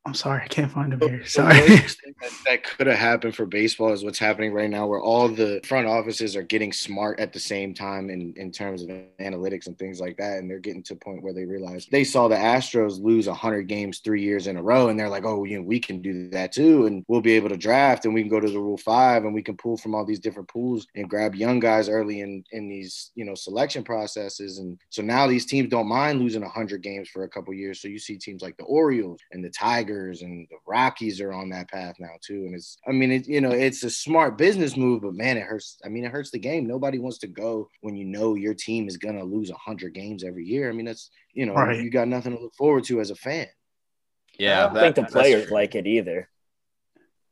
I'm 0.08 0.14
sorry, 0.14 0.42
I 0.42 0.46
can't 0.46 0.70
find 0.70 0.92
them 0.92 1.00
here. 1.00 1.26
Sorry. 1.26 1.58
that, 1.58 1.96
that 2.46 2.64
could 2.64 2.86
have 2.86 2.96
happened 2.96 3.34
for 3.34 3.44
baseball 3.44 3.92
is 3.92 4.02
what's 4.02 4.18
happening 4.18 4.54
right 4.54 4.70
now, 4.70 4.86
where 4.86 5.02
all 5.02 5.28
the 5.28 5.60
front 5.64 5.86
offices 5.86 6.34
are 6.34 6.42
getting 6.42 6.72
smart 6.72 7.20
at 7.20 7.32
the 7.32 7.38
same 7.38 7.74
time 7.74 8.08
in, 8.08 8.32
in 8.36 8.50
terms 8.50 8.82
of 8.82 8.88
analytics 9.20 9.66
and 9.66 9.78
things 9.78 10.00
like 10.00 10.16
that. 10.16 10.38
And 10.38 10.50
they're 10.50 10.60
getting 10.60 10.82
to 10.84 10.94
a 10.94 10.96
point 10.96 11.22
where 11.22 11.34
they 11.34 11.44
realize 11.44 11.86
they 11.90 12.04
saw 12.04 12.26
the 12.26 12.36
Astros 12.36 13.02
lose 13.02 13.26
100 13.26 13.64
games 13.64 13.98
three 13.98 14.22
years 14.22 14.46
in 14.46 14.56
a 14.56 14.62
row. 14.62 14.88
And 14.88 14.98
they're 14.98 15.10
like, 15.10 15.26
oh, 15.26 15.44
you 15.44 15.58
know, 15.58 15.64
we 15.64 15.78
can 15.78 16.00
do 16.00 16.30
that 16.30 16.52
too. 16.52 16.86
And 16.86 17.04
we'll 17.06 17.20
be 17.20 17.34
able 17.34 17.50
to 17.50 17.56
draft 17.58 18.06
and 18.06 18.14
we 18.14 18.22
can 18.22 18.30
go 18.30 18.40
to 18.40 18.50
the 18.50 18.58
Rule 18.58 18.78
5 18.78 19.24
and 19.24 19.34
we 19.34 19.42
can 19.42 19.58
pull 19.58 19.76
from 19.76 19.94
all 19.94 20.06
these 20.06 20.20
different 20.20 20.48
pools 20.48 20.86
and 20.94 21.10
grab 21.10 21.34
young 21.34 21.60
guys 21.60 21.90
early 21.90 22.20
in, 22.20 22.44
in 22.52 22.68
these, 22.68 23.10
you 23.14 23.26
know, 23.26 23.34
selection 23.34 23.84
processes. 23.84 24.58
And 24.58 24.80
so 24.88 25.02
now 25.02 25.26
these 25.26 25.44
teams 25.44 25.68
don't 25.68 25.88
mind 25.88 26.20
losing 26.20 26.42
100 26.42 26.82
games 26.82 27.10
for 27.10 27.24
a 27.24 27.28
couple 27.28 27.52
years. 27.52 27.82
So 27.82 27.88
you 27.88 27.98
see 27.98 28.16
teams 28.16 28.40
like 28.40 28.56
the 28.56 28.64
Orioles 28.64 29.20
and 29.32 29.44
the 29.44 29.50
Tigers 29.50 29.87
and 29.88 30.46
the 30.50 30.56
Rockies 30.66 31.20
are 31.20 31.32
on 31.32 31.48
that 31.50 31.68
path 31.70 31.96
now 31.98 32.12
too. 32.24 32.44
And 32.46 32.54
it's, 32.54 32.76
I 32.86 32.92
mean, 32.92 33.10
it, 33.10 33.26
you 33.26 33.40
know, 33.40 33.50
it's 33.50 33.82
a 33.84 33.90
smart 33.90 34.36
business 34.38 34.76
move, 34.76 35.02
but 35.02 35.14
man, 35.14 35.36
it 35.36 35.42
hurts. 35.42 35.78
I 35.84 35.88
mean, 35.88 36.04
it 36.04 36.12
hurts 36.12 36.30
the 36.30 36.38
game. 36.38 36.66
Nobody 36.66 36.98
wants 36.98 37.18
to 37.18 37.26
go 37.26 37.68
when 37.80 37.96
you 37.96 38.04
know 38.04 38.34
your 38.34 38.54
team 38.54 38.86
is 38.88 38.96
gonna 38.96 39.24
lose 39.24 39.50
hundred 39.50 39.94
games 39.94 40.22
every 40.24 40.44
year. 40.44 40.68
I 40.68 40.72
mean, 40.72 40.86
that's 40.86 41.10
you 41.32 41.46
know, 41.46 41.54
Right. 41.54 41.80
you 41.82 41.90
got 41.90 42.08
nothing 42.08 42.34
to 42.36 42.42
look 42.42 42.54
forward 42.54 42.84
to 42.84 43.00
as 43.00 43.10
a 43.10 43.14
fan. 43.16 43.46
Yeah. 44.38 44.60
I 44.60 44.64
don't 44.66 44.74
that- 44.74 44.94
think 44.94 45.06
the 45.08 45.12
players 45.12 45.50
like 45.50 45.74
it 45.74 45.86
either. 45.86 46.28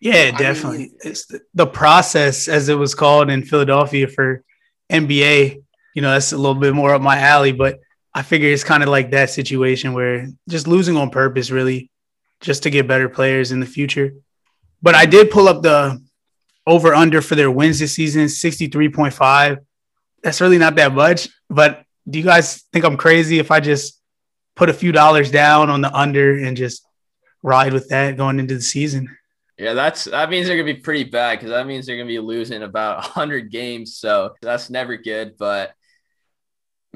Yeah, 0.01 0.31
I 0.35 0.37
definitely. 0.39 0.79
mean- 0.79 0.97
it's 1.05 1.27
the, 1.27 1.41
the 1.55 1.67
process, 1.67 2.49
as 2.49 2.69
it 2.69 2.75
was 2.75 2.95
called 2.95 3.31
in 3.31 3.43
Philadelphia 3.45 4.09
for 4.09 4.43
NBA. 4.91 5.63
You 5.95 6.03
know, 6.03 6.11
that's 6.11 6.33
a 6.33 6.37
little 6.37 6.55
bit 6.61 6.75
more 6.75 6.93
up 6.95 7.01
my 7.01 7.19
alley, 7.19 7.53
but 7.53 7.81
I 8.15 8.23
figure 8.23 8.51
it's 8.51 8.65
kind 8.65 8.83
of 8.83 8.89
like 8.91 9.11
that 9.13 9.31
situation 9.31 9.93
where 9.95 10.29
just 10.49 10.67
losing 10.67 10.97
on 10.97 11.11
purpose, 11.11 11.51
really, 11.51 11.91
just 12.41 12.63
to 12.65 12.71
get 12.71 12.89
better 12.89 13.09
players 13.09 13.53
in 13.53 13.61
the 13.61 13.67
future. 13.67 14.13
But 14.83 14.95
I 14.95 15.07
did 15.07 15.31
pull 15.31 15.49
up 15.49 15.63
the 15.63 16.03
over 16.67 16.95
under 16.95 17.23
for 17.23 17.35
their 17.35 17.51
wins 17.51 17.79
this 17.79 17.95
season, 17.95 18.27
63.5. 18.27 19.59
that's 20.23 20.41
really 20.41 20.59
not 20.59 20.77
that 20.77 20.93
much. 20.95 21.29
But 21.49 21.85
do 22.09 22.19
you 22.19 22.25
guys 22.25 22.63
think 22.73 22.85
I'm 22.85 22.97
crazy 22.97 23.39
if 23.39 23.51
I 23.51 23.61
just 23.61 24.01
put 24.55 24.69
a 24.69 24.75
few 24.75 24.93
dollars 24.93 25.31
down 25.31 25.71
on 25.71 25.81
the 25.81 25.95
under 25.95 26.37
and 26.39 26.57
just 26.57 26.85
ride 27.43 27.73
with 27.73 27.89
that 27.89 28.17
going 28.17 28.41
into 28.41 28.55
the 28.55 28.63
season? 28.63 29.17
Yeah, 29.59 29.73
that's 29.73 30.05
that 30.05 30.29
means 30.29 30.47
they're 30.47 30.57
gonna 30.57 30.75
be 30.75 30.81
pretty 30.81 31.05
bad 31.05 31.39
because 31.39 31.51
that 31.51 31.67
means 31.67 31.87
they're 31.87 31.97
gonna 31.97 32.07
be 32.07 32.19
losing 32.19 32.63
about 32.63 33.05
hundred 33.05 33.51
games. 33.51 33.97
So 33.97 34.35
that's 34.43 34.69
never 34.69 34.97
good. 34.97 35.37
But 35.39 35.73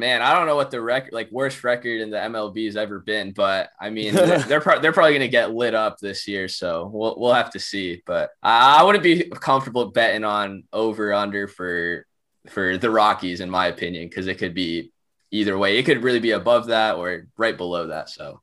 man, 0.00 0.22
I 0.22 0.34
don't 0.34 0.46
know 0.46 0.56
what 0.56 0.72
the 0.72 0.80
record, 0.80 1.12
like 1.12 1.30
worst 1.30 1.62
record 1.62 2.00
in 2.00 2.10
the 2.10 2.16
MLB 2.16 2.64
has 2.64 2.76
ever 2.76 2.98
been. 2.98 3.32
But 3.32 3.70
I 3.80 3.90
mean, 3.90 4.14
they're 4.14 4.60
pro- 4.60 4.80
they're 4.80 4.92
probably 4.92 5.12
gonna 5.12 5.28
get 5.28 5.54
lit 5.54 5.74
up 5.74 5.98
this 5.98 6.26
year. 6.26 6.48
So 6.48 6.90
we'll 6.92 7.14
we'll 7.18 7.34
have 7.34 7.50
to 7.52 7.60
see. 7.60 8.02
But 8.06 8.30
I, 8.42 8.80
I 8.80 8.82
wouldn't 8.82 9.04
be 9.04 9.24
comfortable 9.28 9.92
betting 9.92 10.24
on 10.24 10.64
over 10.72 11.12
under 11.12 11.46
for 11.46 12.06
for 12.48 12.78
the 12.78 12.90
Rockies, 12.90 13.40
in 13.40 13.50
my 13.50 13.66
opinion, 13.66 14.08
because 14.08 14.26
it 14.26 14.38
could 14.38 14.54
be 14.54 14.92
either 15.30 15.56
way. 15.56 15.78
It 15.78 15.84
could 15.84 16.02
really 16.02 16.20
be 16.20 16.32
above 16.32 16.66
that 16.66 16.96
or 16.96 17.26
right 17.36 17.56
below 17.56 17.88
that. 17.88 18.08
So 18.08 18.40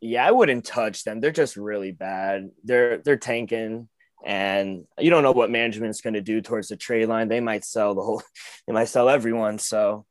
yeah, 0.00 0.26
I 0.26 0.30
wouldn't 0.30 0.64
touch 0.64 1.04
them. 1.04 1.20
They're 1.20 1.30
just 1.30 1.56
really 1.56 1.92
bad. 1.92 2.50
They're 2.64 2.98
they're 2.98 3.16
tanking, 3.16 3.88
and 4.24 4.84
you 4.98 5.10
don't 5.10 5.22
know 5.22 5.32
what 5.32 5.50
management's 5.50 6.00
going 6.00 6.14
to 6.14 6.20
do 6.20 6.40
towards 6.40 6.68
the 6.68 6.76
trade 6.76 7.08
line. 7.08 7.28
They 7.28 7.40
might 7.40 7.64
sell 7.64 7.94
the 7.94 8.02
whole. 8.02 8.22
They 8.66 8.72
might 8.72 8.88
sell 8.88 9.08
everyone. 9.08 9.60
So 9.60 10.06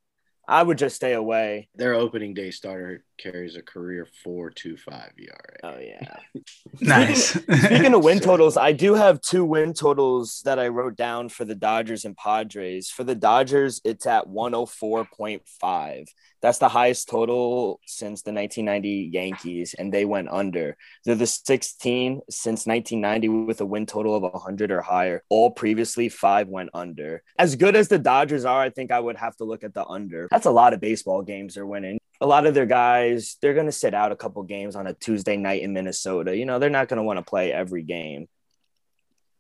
I 0.48 0.62
would 0.62 0.78
just 0.78 0.96
stay 0.96 1.14
away. 1.14 1.70
Their 1.76 1.94
opening 1.94 2.34
day 2.34 2.52
starter 2.52 3.04
carries 3.18 3.56
a 3.56 3.62
career 3.62 4.08
four 4.24 4.50
two 4.50 4.78
five 4.78 5.12
ERA. 5.18 5.58
Oh 5.64 5.80
yeah. 5.80 6.18
nice. 6.82 7.30
Speaking 7.32 7.94
of 7.94 8.04
win 8.04 8.20
totals, 8.22 8.58
I 8.58 8.72
do 8.72 8.94
have 8.94 9.22
two 9.22 9.44
win 9.46 9.74
totals 9.74 10.42
that 10.46 10.60
I 10.60 10.68
wrote 10.68 10.96
down 10.96 11.30
for 11.30 11.46
the 11.46 11.56
Dodgers 11.56 12.06
and 12.06 12.16
Padres. 12.16 12.90
For 12.90 13.04
the 13.04 13.16
Dodgers, 13.16 13.82
it's 13.84 14.06
at 14.06 14.28
104.5. 14.28 16.08
That's 16.46 16.60
the 16.60 16.70
highest 16.70 17.10
total 17.10 17.80
since 17.88 18.22
the 18.22 18.32
1990 18.32 19.10
Yankees, 19.12 19.74
and 19.74 19.92
they 19.92 20.06
went 20.06 20.30
under. 20.30 20.78
They're 21.04 21.16
the 21.16 21.26
16 21.26 22.22
since 22.30 22.68
1990 22.68 23.30
with 23.48 23.62
a 23.62 23.66
win 23.66 23.88
total 23.88 24.14
of 24.14 24.22
100 24.22 24.70
or 24.70 24.82
higher. 24.82 25.24
All 25.30 25.50
previously, 25.50 26.08
five 26.08 26.48
went 26.48 26.70
under. 26.72 27.24
As 27.40 27.56
good 27.56 27.76
as 27.76 27.88
the 27.88 27.98
Dodgers 27.98 28.46
are, 28.46 28.62
I 28.62 28.70
think 28.70 28.92
I 28.92 29.00
would 29.00 29.18
have 29.18 29.36
to 29.38 29.44
look 29.44 29.64
at 29.64 29.74
the 29.74 29.88
under. 29.88 30.28
That's 30.30 30.46
a 30.46 30.52
lot 30.52 30.76
of 30.76 30.80
baseball 30.80 31.24
games 31.24 31.56
they're 31.56 31.66
winning. 31.66 31.98
A 32.22 32.28
lot 32.28 32.46
of 32.46 32.54
their 32.54 32.68
guys, 32.68 33.38
they're 33.42 33.56
going 33.56 33.66
to 33.66 33.72
sit 33.72 33.96
out 33.96 34.12
a 34.12 34.16
couple 34.16 34.44
games 34.44 34.76
on 34.76 34.86
a 34.86 34.94
Tuesday 34.94 35.38
night 35.38 35.64
in 35.64 35.74
Minnesota. 35.74 36.38
You 36.38 36.46
know, 36.46 36.60
they're 36.60 36.70
not 36.70 36.90
going 36.90 36.98
to 36.98 37.04
want 37.04 37.18
to 37.18 37.26
play 37.26 37.52
every 37.54 37.82
game. 37.82 38.28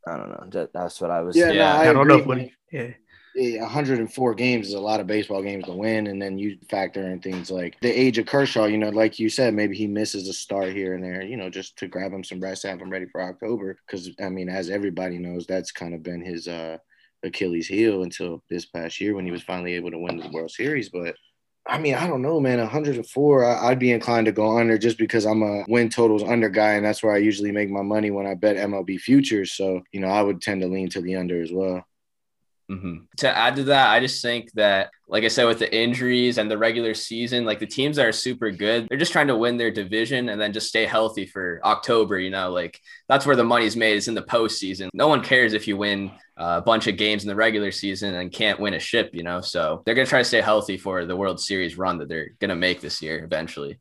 I 0.08 0.18
don't 0.18 0.30
know. 0.30 0.68
That's 0.74 1.00
what 1.00 1.12
I 1.12 1.22
was. 1.22 1.38
Yeah, 1.38 1.52
Yeah, 1.52 1.74
no, 1.74 1.78
I, 1.78 1.82
I, 1.82 1.94
don't 1.94 1.98
agree, 1.98 2.26
know 2.26 2.34
if 2.34 2.38
man. 2.38 2.52
Yeah. 2.72 2.94
Yeah, 3.36 3.64
104 3.64 4.34
games 4.36 4.70
is 4.70 4.76
a 4.76 4.80
lot 4.80 5.02
of 5.02 5.08
baseball 5.08 5.44
games 5.44 5.66
to 5.66 5.74
win, 5.74 6.08
and 6.08 6.22
then 6.22 6.38
you 6.38 6.58
factor 6.70 7.10
in 7.10 7.20
things 7.20 7.52
like 7.52 7.78
the 7.82 7.90
age 7.90 8.18
of 8.18 8.28
Kershaw. 8.28 8.64
You 8.64 8.78
know, 8.78 8.90
like 8.90 9.20
you 9.20 9.30
said, 9.30 9.54
maybe 9.54 9.76
he 9.76 9.88
misses 9.88 10.30
a 10.30 10.34
start 10.34 10.72
here 10.72 10.96
and 10.96 11.04
there. 11.04 11.22
You 11.22 11.36
know, 11.36 11.50
just 11.50 11.78
to 11.80 11.88
grab 11.88 12.14
him 12.14 12.24
some 12.24 12.40
rest, 12.40 12.64
have 12.64 12.80
him 12.80 12.90
ready 12.90 13.08
for 13.08 13.22
October. 13.22 13.78
Because 13.86 14.10
I 14.22 14.30
mean, 14.30 14.48
as 14.48 14.70
everybody 14.70 15.18
knows, 15.18 15.46
that's 15.46 15.74
kind 15.74 15.94
of 15.94 16.02
been 16.02 16.22
his 16.22 16.48
uh, 16.48 16.78
Achilles 17.24 17.68
heel 17.68 18.04
until 18.04 18.42
this 18.50 18.66
past 18.66 19.02
year 19.02 19.16
when 19.16 19.26
he 19.26 19.32
was 19.32 19.44
finally 19.44 19.74
able 19.74 19.92
to 19.92 20.00
win 20.00 20.16
the 20.16 20.30
World 20.30 20.52
Series. 20.52 20.88
But 20.88 21.16
I 21.68 21.78
mean, 21.78 21.96
I 21.96 22.08
don't 22.08 22.22
know, 22.22 22.40
man. 22.40 22.60
104, 22.60 23.46
I'd 23.46 23.80
be 23.80 23.92
inclined 23.92 24.28
to 24.28 24.32
go 24.32 24.58
under 24.58 24.78
just 24.78 24.98
because 24.98 25.26
I'm 25.26 25.44
a 25.44 25.66
win 25.68 25.90
totals 25.90 26.24
under 26.24 26.48
guy, 26.48 26.76
and 26.76 26.86
that's 26.86 27.04
where 27.04 27.14
I 27.14 27.18
usually 27.18 27.52
make 27.52 27.70
my 27.70 27.82
money 27.82 28.12
when 28.12 28.28
I 28.28 28.36
bet 28.36 28.56
MLB 28.56 28.98
futures. 29.02 29.52
So 29.52 29.82
you 29.92 30.00
know, 30.00 30.08
I 30.08 30.22
would 30.22 30.42
tend 30.42 30.62
to 30.62 30.68
lean 30.70 30.90
to 30.92 31.02
the 31.02 31.18
under 31.18 31.42
as 31.42 31.52
well. 31.52 31.86
Mm-hmm. 32.70 32.96
To 33.18 33.38
add 33.38 33.58
to 33.58 33.64
that, 33.66 33.92
I 33.92 34.00
just 34.00 34.24
think 34.24 34.52
that, 34.54 34.90
like 35.08 35.24
I 35.24 35.28
said, 35.28 35.46
with 35.46 35.60
the 35.60 35.76
injuries 35.76 36.40
and 36.40 36.50
the 36.50 36.58
regular 36.58 36.96
season, 36.96 37.46
like 37.46 37.60
the 37.60 37.68
teams 37.68 37.98
that 37.98 38.08
are 38.08 38.12
super 38.12 38.50
good, 38.50 38.88
they're 38.90 38.98
just 38.98 39.12
trying 39.12 39.28
to 39.28 39.38
win 39.38 39.58
their 39.58 39.70
division 39.70 40.30
and 40.30 40.42
then 40.42 40.52
just 40.52 40.70
stay 40.70 40.86
healthy 40.86 41.28
for 41.28 41.62
October. 41.64 42.18
You 42.18 42.32
know, 42.32 42.50
like 42.52 42.82
that's 43.08 43.26
where 43.26 43.36
the 43.36 43.44
money's 43.44 43.76
made. 43.76 43.98
It's 43.98 44.08
in 44.08 44.16
the 44.16 44.24
postseason. 44.24 44.90
No 44.94 45.08
one 45.08 45.22
cares 45.22 45.54
if 45.54 45.68
you 45.68 45.78
win 45.78 46.12
a 46.38 46.60
bunch 46.60 46.88
of 46.88 46.98
games 46.98 47.24
in 47.24 47.28
the 47.28 47.36
regular 47.36 47.72
season 47.72 48.16
and 48.16 48.32
can't 48.32 48.60
win 48.60 48.74
a 48.74 48.80
ship. 48.80 49.12
You 49.14 49.22
know, 49.22 49.42
so 49.42 49.84
they're 49.86 49.96
gonna 49.96 50.08
try 50.08 50.20
to 50.20 50.26
stay 50.26 50.42
healthy 50.42 50.78
for 50.78 51.06
the 51.06 51.16
World 51.16 51.40
Series 51.40 51.78
run 51.78 52.00
that 52.00 52.10
they're 52.10 52.32
gonna 52.40 52.56
make 52.56 52.82
this 52.82 53.00
year 53.00 53.24
eventually. 53.24 53.78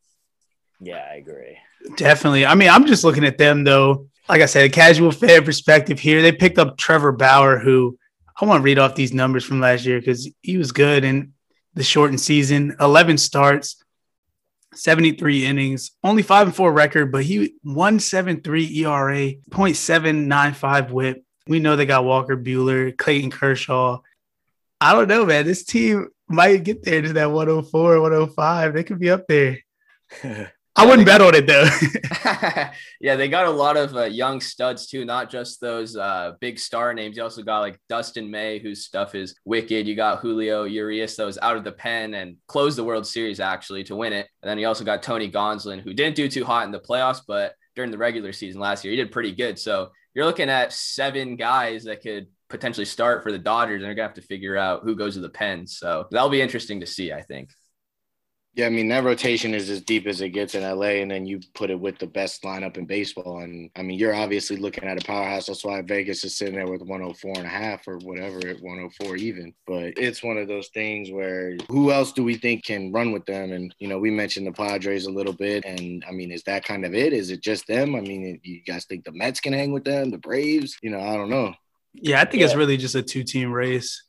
Yeah, 0.78 1.06
I 1.10 1.14
agree. 1.14 1.56
Definitely. 1.96 2.44
I 2.44 2.54
mean, 2.54 2.68
I'm 2.68 2.86
just 2.86 3.02
looking 3.02 3.24
at 3.24 3.38
them 3.38 3.64
though. 3.64 4.08
Like 4.28 4.42
I 4.42 4.46
said, 4.46 4.66
a 4.66 4.70
casual 4.70 5.10
fan 5.10 5.42
perspective 5.44 5.98
here. 5.98 6.20
They 6.20 6.32
picked 6.32 6.58
up 6.58 6.76
Trevor 6.76 7.12
Bauer, 7.12 7.58
who 7.58 7.98
I 8.40 8.44
want 8.46 8.60
to 8.60 8.64
read 8.64 8.78
off 8.78 8.94
these 8.94 9.14
numbers 9.14 9.44
from 9.44 9.60
last 9.60 9.84
year 9.84 10.00
because 10.00 10.28
he 10.42 10.58
was 10.58 10.72
good 10.72 11.04
in 11.04 11.32
the 11.74 11.84
shortened 11.84 12.20
season. 12.20 12.76
11 12.80 13.18
starts, 13.18 13.82
73 14.74 15.46
innings, 15.46 15.92
only 16.02 16.22
five 16.22 16.48
and 16.48 16.56
four 16.56 16.72
record, 16.72 17.12
but 17.12 17.24
he 17.24 17.54
173 17.62 18.84
ERA, 18.84 19.32
0.795 19.50 20.90
whip. 20.90 21.24
We 21.46 21.60
know 21.60 21.76
they 21.76 21.86
got 21.86 22.04
Walker 22.04 22.36
Buehler, 22.36 22.96
Clayton 22.96 23.30
Kershaw. 23.30 24.00
I 24.80 24.92
don't 24.92 25.08
know, 25.08 25.26
man. 25.26 25.44
This 25.44 25.64
team 25.64 26.08
might 26.28 26.64
get 26.64 26.82
there 26.82 27.02
to 27.02 27.12
that 27.14 27.30
104, 27.30 28.00
105. 28.00 28.74
They 28.74 28.84
could 28.84 28.98
be 28.98 29.10
up 29.10 29.26
there. 29.28 29.58
I 30.76 30.86
wouldn't 30.86 31.06
bet 31.06 31.20
on 31.20 31.34
it 31.36 31.46
though. 31.46 31.68
yeah, 33.00 33.14
they 33.14 33.28
got 33.28 33.46
a 33.46 33.50
lot 33.50 33.76
of 33.76 33.94
uh, 33.94 34.04
young 34.04 34.40
studs 34.40 34.88
too, 34.88 35.04
not 35.04 35.30
just 35.30 35.60
those 35.60 35.96
uh, 35.96 36.32
big 36.40 36.58
star 36.58 36.92
names. 36.92 37.16
You 37.16 37.22
also 37.22 37.42
got 37.42 37.60
like 37.60 37.78
Dustin 37.88 38.28
May, 38.28 38.58
whose 38.58 38.84
stuff 38.84 39.14
is 39.14 39.36
wicked. 39.44 39.86
You 39.86 39.94
got 39.94 40.18
Julio 40.18 40.64
Urias 40.64 41.14
that 41.16 41.26
was 41.26 41.38
out 41.40 41.56
of 41.56 41.62
the 41.62 41.72
pen 41.72 42.14
and 42.14 42.36
closed 42.48 42.76
the 42.76 42.84
World 42.84 43.06
Series 43.06 43.38
actually 43.38 43.84
to 43.84 43.94
win 43.94 44.12
it. 44.12 44.28
And 44.42 44.50
then 44.50 44.58
you 44.58 44.66
also 44.66 44.84
got 44.84 45.02
Tony 45.02 45.30
Gonsolin, 45.30 45.80
who 45.80 45.94
didn't 45.94 46.16
do 46.16 46.28
too 46.28 46.44
hot 46.44 46.66
in 46.66 46.72
the 46.72 46.80
playoffs, 46.80 47.20
but 47.26 47.54
during 47.76 47.92
the 47.92 47.98
regular 47.98 48.32
season 48.32 48.60
last 48.60 48.84
year, 48.84 48.90
he 48.90 48.96
did 48.96 49.12
pretty 49.12 49.32
good. 49.32 49.58
So 49.58 49.90
you're 50.12 50.26
looking 50.26 50.50
at 50.50 50.72
seven 50.72 51.36
guys 51.36 51.84
that 51.84 52.02
could 52.02 52.26
potentially 52.48 52.84
start 52.84 53.22
for 53.22 53.32
the 53.32 53.38
Dodgers, 53.38 53.76
and 53.76 53.84
they're 53.84 53.94
gonna 53.94 54.08
have 54.08 54.14
to 54.14 54.22
figure 54.22 54.56
out 54.56 54.82
who 54.82 54.96
goes 54.96 55.14
to 55.14 55.20
the 55.20 55.28
pen. 55.28 55.66
So 55.66 56.06
that'll 56.10 56.28
be 56.30 56.42
interesting 56.42 56.80
to 56.80 56.86
see, 56.86 57.12
I 57.12 57.22
think. 57.22 57.50
Yeah, 58.56 58.66
I 58.66 58.68
mean 58.68 58.86
that 58.88 59.02
rotation 59.02 59.52
is 59.52 59.68
as 59.68 59.80
deep 59.80 60.06
as 60.06 60.20
it 60.20 60.28
gets 60.28 60.54
in 60.54 60.62
LA, 60.62 61.00
and 61.02 61.10
then 61.10 61.26
you 61.26 61.40
put 61.54 61.70
it 61.70 61.80
with 61.80 61.98
the 61.98 62.06
best 62.06 62.44
lineup 62.44 62.76
in 62.76 62.86
baseball. 62.86 63.40
And 63.40 63.68
I 63.74 63.82
mean, 63.82 63.98
you're 63.98 64.14
obviously 64.14 64.56
looking 64.56 64.84
at 64.84 65.02
a 65.02 65.04
powerhouse. 65.04 65.46
That's 65.46 65.64
why 65.64 65.82
Vegas 65.82 66.22
is 66.22 66.36
sitting 66.36 66.54
there 66.54 66.68
with 66.68 66.80
104 66.80 67.32
and 67.36 67.46
a 67.46 67.48
half 67.48 67.88
or 67.88 67.98
whatever 67.98 68.38
at 68.46 68.62
104 68.62 69.16
even. 69.16 69.52
But 69.66 69.94
it's 69.98 70.22
one 70.22 70.38
of 70.38 70.46
those 70.46 70.68
things 70.68 71.10
where 71.10 71.56
who 71.68 71.90
else 71.90 72.12
do 72.12 72.22
we 72.22 72.36
think 72.36 72.64
can 72.64 72.92
run 72.92 73.10
with 73.10 73.26
them? 73.26 73.50
And 73.50 73.74
you 73.80 73.88
know, 73.88 73.98
we 73.98 74.12
mentioned 74.12 74.46
the 74.46 74.52
Padres 74.52 75.06
a 75.06 75.10
little 75.10 75.32
bit, 75.32 75.64
and 75.64 76.04
I 76.08 76.12
mean, 76.12 76.30
is 76.30 76.44
that 76.44 76.64
kind 76.64 76.84
of 76.84 76.94
it? 76.94 77.12
Is 77.12 77.30
it 77.30 77.42
just 77.42 77.66
them? 77.66 77.96
I 77.96 78.02
mean, 78.02 78.38
you 78.44 78.60
guys 78.64 78.84
think 78.84 79.04
the 79.04 79.12
Mets 79.12 79.40
can 79.40 79.52
hang 79.52 79.72
with 79.72 79.84
them? 79.84 80.10
The 80.10 80.18
Braves? 80.18 80.76
You 80.80 80.90
know, 80.90 81.00
I 81.00 81.16
don't 81.16 81.30
know. 81.30 81.52
yeah, 81.94 82.20
I 82.20 82.24
think 82.24 82.44
it's 82.44 82.54
really 82.54 82.76
just 82.76 82.94
a 82.94 83.02
two 83.02 83.24
team 83.24 83.52
race. 83.52 84.03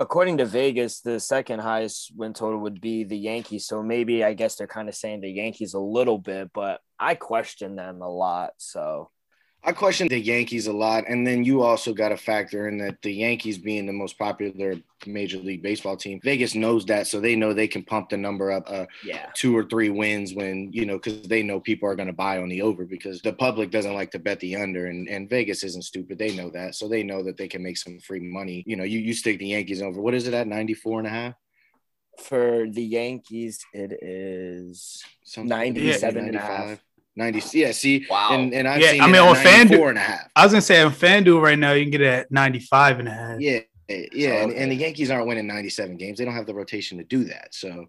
According 0.00 0.38
to 0.38 0.44
Vegas, 0.44 1.00
the 1.00 1.18
second 1.18 1.58
highest 1.58 2.12
win 2.14 2.32
total 2.32 2.60
would 2.60 2.80
be 2.80 3.02
the 3.02 3.18
Yankees. 3.18 3.66
So 3.66 3.82
maybe 3.82 4.22
I 4.22 4.32
guess 4.32 4.54
they're 4.54 4.68
kind 4.68 4.88
of 4.88 4.94
saying 4.94 5.22
the 5.22 5.30
Yankees 5.30 5.74
a 5.74 5.80
little 5.80 6.18
bit, 6.18 6.50
but 6.54 6.80
I 7.00 7.16
question 7.16 7.74
them 7.74 8.00
a 8.00 8.08
lot. 8.08 8.50
So 8.58 9.10
I 9.64 9.72
question 9.72 10.06
the 10.06 10.18
Yankees 10.18 10.68
a 10.68 10.72
lot, 10.72 11.04
and 11.08 11.26
then 11.26 11.44
you 11.44 11.62
also 11.62 11.92
got 11.92 12.10
to 12.10 12.16
factor 12.16 12.68
in 12.68 12.78
that 12.78 13.02
the 13.02 13.12
Yankees 13.12 13.58
being 13.58 13.86
the 13.86 13.92
most 13.92 14.16
popular 14.16 14.76
Major 15.04 15.38
League 15.38 15.62
Baseball 15.62 15.96
team, 15.96 16.20
Vegas 16.22 16.54
knows 16.54 16.86
that, 16.86 17.06
so 17.06 17.20
they 17.20 17.34
know 17.34 17.52
they 17.52 17.66
can 17.66 17.82
pump 17.82 18.08
the 18.08 18.16
number 18.16 18.52
up 18.52 18.64
uh, 18.68 18.86
yeah, 19.04 19.26
two 19.34 19.56
or 19.56 19.64
three 19.64 19.90
wins 19.90 20.32
when 20.32 20.72
you 20.72 20.86
know 20.86 20.96
because 20.96 21.22
they 21.22 21.42
know 21.42 21.58
people 21.58 21.88
are 21.88 21.96
going 21.96 22.06
to 22.06 22.12
buy 22.12 22.38
on 22.38 22.48
the 22.48 22.62
over 22.62 22.84
because 22.84 23.20
the 23.20 23.32
public 23.32 23.70
doesn't 23.70 23.94
like 23.94 24.12
to 24.12 24.18
bet 24.18 24.38
the 24.40 24.56
under, 24.56 24.86
and, 24.86 25.08
and 25.08 25.28
Vegas 25.28 25.64
isn't 25.64 25.84
stupid. 25.84 26.18
They 26.18 26.36
know 26.36 26.50
that, 26.50 26.76
so 26.76 26.88
they 26.88 27.02
know 27.02 27.22
that 27.24 27.36
they 27.36 27.48
can 27.48 27.62
make 27.62 27.78
some 27.78 27.98
free 27.98 28.20
money. 28.20 28.62
You 28.64 28.76
know, 28.76 28.84
you 28.84 29.00
you 29.00 29.12
stick 29.12 29.38
the 29.38 29.48
Yankees 29.48 29.82
over. 29.82 30.00
What 30.00 30.14
is 30.14 30.28
it 30.28 30.34
at 30.34 30.46
94 30.46 31.00
and 31.00 31.08
a 31.08 31.10
half? 31.10 31.34
for 32.18 32.66
the 32.68 32.82
Yankees, 32.82 33.64
it 33.72 33.92
is 34.02 35.04
Something 35.24 35.48
97 35.48 36.26
and 36.26 36.36
a 36.36 36.40
half. 36.40 36.84
95. 37.18 37.44
90 37.54 37.58
yeah 37.58 37.72
see 37.72 38.06
Wow. 38.08 38.28
and, 38.32 38.54
and 38.54 38.66
i've 38.68 38.80
Yeah, 38.80 38.92
seen 38.92 39.00
I 39.02 39.04
it 39.04 39.08
mean, 39.08 39.16
at 39.16 39.28
on 39.28 39.36
FanDuel- 39.36 39.68
94 39.68 39.88
and 39.90 39.98
a 39.98 40.00
half 40.00 40.28
I 40.36 40.44
was 40.44 40.52
gonna 40.52 40.62
say 40.62 40.80
on 40.82 40.92
FanDuel 40.92 41.42
right 41.42 41.58
now, 41.58 41.72
you 41.72 41.84
can 41.84 41.90
get 41.90 42.00
it 42.00 42.06
at 42.06 42.30
95 42.32 42.98
and 43.00 43.08
a 43.08 43.10
half. 43.12 43.40
Yeah, 43.40 43.60
yeah, 43.88 44.42
and, 44.42 44.50
okay. 44.52 44.60
and 44.62 44.70
the 44.70 44.76
Yankees 44.76 45.10
aren't 45.10 45.26
winning 45.26 45.46
97 45.46 45.96
games. 45.96 46.18
They 46.18 46.24
don't 46.24 46.34
have 46.34 46.46
the 46.46 46.54
rotation 46.54 46.98
to 46.98 47.04
do 47.04 47.24
that. 47.24 47.54
So 47.54 47.86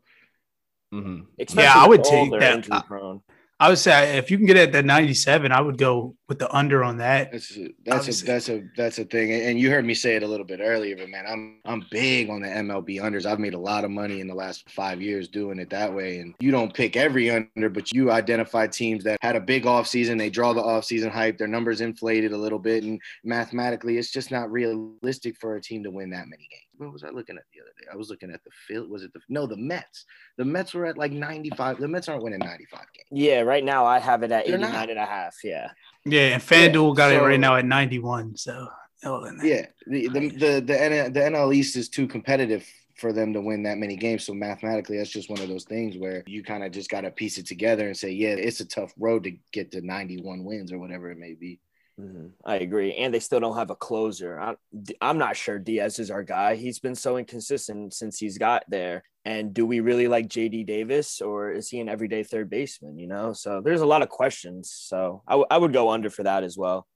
Mm-hmm. 0.91 1.59
Yeah, 1.59 1.73
I 1.75 1.87
would 1.87 2.03
take 2.03 2.31
that. 2.31 2.55
Injury 2.55 2.79
prone. 2.87 3.21
I 3.59 3.69
would 3.69 3.77
say 3.77 4.17
if 4.17 4.31
you 4.31 4.37
can 4.37 4.47
get 4.47 4.57
it 4.57 4.61
at 4.69 4.71
that 4.71 4.85
97, 4.85 5.51
I 5.51 5.61
would 5.61 5.77
go 5.77 6.15
with 6.29 6.37
the 6.37 6.55
under 6.55 6.83
on 6.83 6.97
that. 6.97 7.31
That's 7.31 7.57
a, 7.57 7.69
that's 7.83 8.21
a 8.21 8.25
that's 8.25 8.49
a 8.49 8.63
that's 8.77 8.99
a 8.99 9.03
thing. 9.03 9.33
And 9.33 9.59
you 9.59 9.71
heard 9.71 9.83
me 9.83 9.95
say 9.95 10.15
it 10.15 10.21
a 10.21 10.27
little 10.27 10.45
bit 10.45 10.59
earlier, 10.61 10.95
but 10.95 11.09
man, 11.09 11.25
I'm 11.27 11.59
I'm 11.65 11.85
big 11.89 12.29
on 12.29 12.41
the 12.41 12.47
MLB 12.47 13.01
unders. 13.01 13.25
I've 13.25 13.39
made 13.39 13.55
a 13.55 13.59
lot 13.59 13.83
of 13.83 13.89
money 13.89 14.21
in 14.21 14.27
the 14.27 14.35
last 14.35 14.69
five 14.69 15.01
years 15.01 15.27
doing 15.27 15.57
it 15.57 15.71
that 15.71 15.91
way. 15.91 16.19
And 16.19 16.35
you 16.39 16.51
don't 16.51 16.73
pick 16.73 16.95
every 16.95 17.31
under, 17.31 17.69
but 17.69 17.91
you 17.91 18.11
identify 18.11 18.67
teams 18.67 19.03
that 19.03 19.17
had 19.21 19.35
a 19.35 19.41
big 19.41 19.65
offseason. 19.65 20.19
They 20.19 20.29
draw 20.29 20.53
the 20.53 20.61
offseason 20.61 21.09
hype. 21.09 21.39
Their 21.39 21.47
numbers 21.47 21.81
inflated 21.81 22.31
a 22.31 22.37
little 22.37 22.59
bit, 22.59 22.83
and 22.83 23.01
mathematically, 23.23 23.97
it's 23.97 24.11
just 24.11 24.29
not 24.29 24.51
realistic 24.51 25.35
for 25.37 25.55
a 25.55 25.61
team 25.61 25.83
to 25.83 25.89
win 25.89 26.11
that 26.11 26.27
many 26.27 26.47
games. 26.49 26.69
What 26.77 26.93
was 26.93 27.03
I 27.03 27.09
looking 27.09 27.37
at 27.37 27.43
the 27.53 27.61
other 27.61 27.71
day? 27.77 27.87
I 27.91 27.97
was 27.97 28.09
looking 28.09 28.31
at 28.31 28.41
the 28.45 28.51
field. 28.67 28.89
Was 28.89 29.03
it 29.03 29.11
the 29.11 29.19
no 29.27 29.45
the 29.45 29.57
Mets? 29.57 30.05
The 30.37 30.45
Mets 30.45 30.73
were 30.73 30.85
at 30.85 30.97
like 30.97 31.11
95. 31.11 31.77
The 31.79 31.87
Mets 31.89 32.07
aren't 32.07 32.23
winning 32.23 32.39
95 32.39 32.79
games. 32.93 33.07
Yeah, 33.11 33.41
right 33.41 33.65
now 33.65 33.85
I 33.85 33.99
have 33.99 34.23
it 34.23 34.31
at 34.31 34.47
89 34.47 34.89
and 34.89 34.99
a 34.99 35.05
half. 35.05 35.35
Yeah. 35.43 35.71
Yeah, 36.11 36.33
and 36.33 36.41
FanDuel 36.41 36.95
yeah, 36.95 36.97
got 36.97 37.09
so, 37.11 37.17
it 37.17 37.27
right 37.27 37.39
now 37.39 37.55
at 37.55 37.65
91. 37.65 38.37
So 38.37 38.67
yeah, 39.03 39.65
the 39.87 40.07
the 40.09 40.29
the 40.29 40.61
the 40.61 40.73
NL, 40.73 41.13
the 41.13 41.19
NL 41.19 41.55
East 41.55 41.75
is 41.75 41.89
too 41.89 42.07
competitive 42.07 42.67
for 42.97 43.13
them 43.13 43.33
to 43.33 43.41
win 43.41 43.63
that 43.63 43.77
many 43.77 43.95
games. 43.95 44.25
So 44.25 44.33
mathematically, 44.33 44.97
that's 44.97 45.09
just 45.09 45.29
one 45.29 45.39
of 45.39 45.47
those 45.47 45.63
things 45.63 45.97
where 45.97 46.23
you 46.27 46.43
kind 46.43 46.63
of 46.63 46.71
just 46.71 46.89
got 46.89 47.01
to 47.01 47.11
piece 47.11 47.37
it 47.37 47.45
together 47.45 47.87
and 47.87 47.95
say, 47.95 48.11
yeah, 48.11 48.29
it's 48.29 48.59
a 48.59 48.65
tough 48.65 48.93
road 48.97 49.23
to 49.23 49.37
get 49.53 49.71
to 49.71 49.81
91 49.81 50.43
wins 50.43 50.71
or 50.71 50.79
whatever 50.79 51.09
it 51.09 51.17
may 51.17 51.33
be. 51.33 51.59
Mm-hmm. 51.99 52.27
I 52.45 52.55
agree. 52.55 52.95
And 52.95 53.13
they 53.13 53.19
still 53.19 53.39
don't 53.39 53.57
have 53.57 53.71
a 53.71 53.75
closer. 53.75 54.39
I, 54.39 54.55
I'm 55.01 55.17
not 55.17 55.35
sure 55.35 55.59
Diaz 55.59 55.99
is 55.99 56.11
our 56.11 56.23
guy. 56.23 56.55
He's 56.55 56.79
been 56.79 56.95
so 56.95 57.17
inconsistent 57.17 57.93
since 57.93 58.17
he's 58.17 58.37
got 58.37 58.63
there. 58.69 59.03
And 59.29 59.53
do 59.53 59.63
we 59.63 59.79
really 59.79 60.07
like 60.07 60.27
JD 60.27 60.65
Davis 60.65 61.21
or 61.21 61.51
is 61.51 61.69
he 61.69 61.79
an 61.79 61.87
everyday 61.87 62.23
third 62.23 62.49
baseman? 62.49 62.97
You 62.97 63.05
know, 63.05 63.31
so 63.31 63.61
there's 63.63 63.81
a 63.81 63.85
lot 63.85 64.01
of 64.01 64.09
questions. 64.09 64.71
So 64.71 65.21
I, 65.27 65.33
w- 65.33 65.45
I 65.51 65.55
would 65.55 65.71
go 65.71 65.91
under 65.91 66.09
for 66.09 66.23
that 66.23 66.43
as 66.43 66.57
well. 66.57 66.87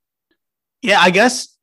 Yeah, 0.81 0.99
I 0.99 1.11
guess 1.11 1.55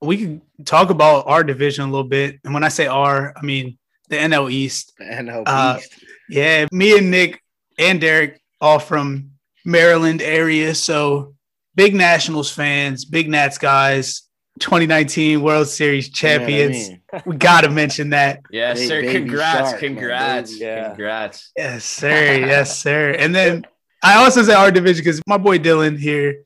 we 0.00 0.16
can 0.16 0.42
talk 0.64 0.90
about 0.90 1.28
our 1.28 1.44
division 1.44 1.84
a 1.84 1.92
little 1.92 2.08
bit. 2.08 2.40
And 2.42 2.52
when 2.52 2.64
I 2.64 2.68
say 2.70 2.88
our, 2.88 3.34
I 3.36 3.42
mean 3.46 3.78
the 4.08 4.16
NL 4.16 4.50
East. 4.50 4.94
The 4.98 5.04
NL 5.04 5.44
uh, 5.46 5.76
East. 5.78 5.94
Yeah, 6.28 6.66
me 6.72 6.98
and 6.98 7.08
Nick 7.08 7.40
and 7.78 8.00
Derek 8.00 8.40
all 8.60 8.80
from 8.80 9.30
Maryland 9.64 10.22
area. 10.22 10.74
So 10.74 11.36
big 11.76 11.94
Nationals 11.94 12.50
fans, 12.50 13.04
big 13.04 13.28
Nats 13.28 13.58
guys. 13.58 14.22
2019 14.60 15.42
World 15.42 15.68
Series 15.68 16.08
champions. 16.08 16.88
You 16.88 16.94
know 16.94 16.98
I 17.12 17.16
mean? 17.16 17.22
we 17.26 17.36
got 17.36 17.62
to 17.62 17.70
mention 17.70 18.10
that. 18.10 18.42
Yes, 18.50 18.86
sir. 18.86 19.02
Congrats. 19.02 19.70
Shark, 19.70 19.80
congrats. 19.80 20.58
Yeah. 20.58 20.88
Congrats. 20.88 21.52
Yes, 21.56 21.84
sir. 21.84 22.38
Yes, 22.38 22.78
sir. 22.78 23.10
And 23.18 23.34
then 23.34 23.66
I 24.02 24.16
also 24.16 24.42
say 24.42 24.54
our 24.54 24.70
division 24.70 25.04
because 25.04 25.20
my 25.26 25.36
boy 25.36 25.58
Dylan 25.58 25.98
here, 25.98 26.44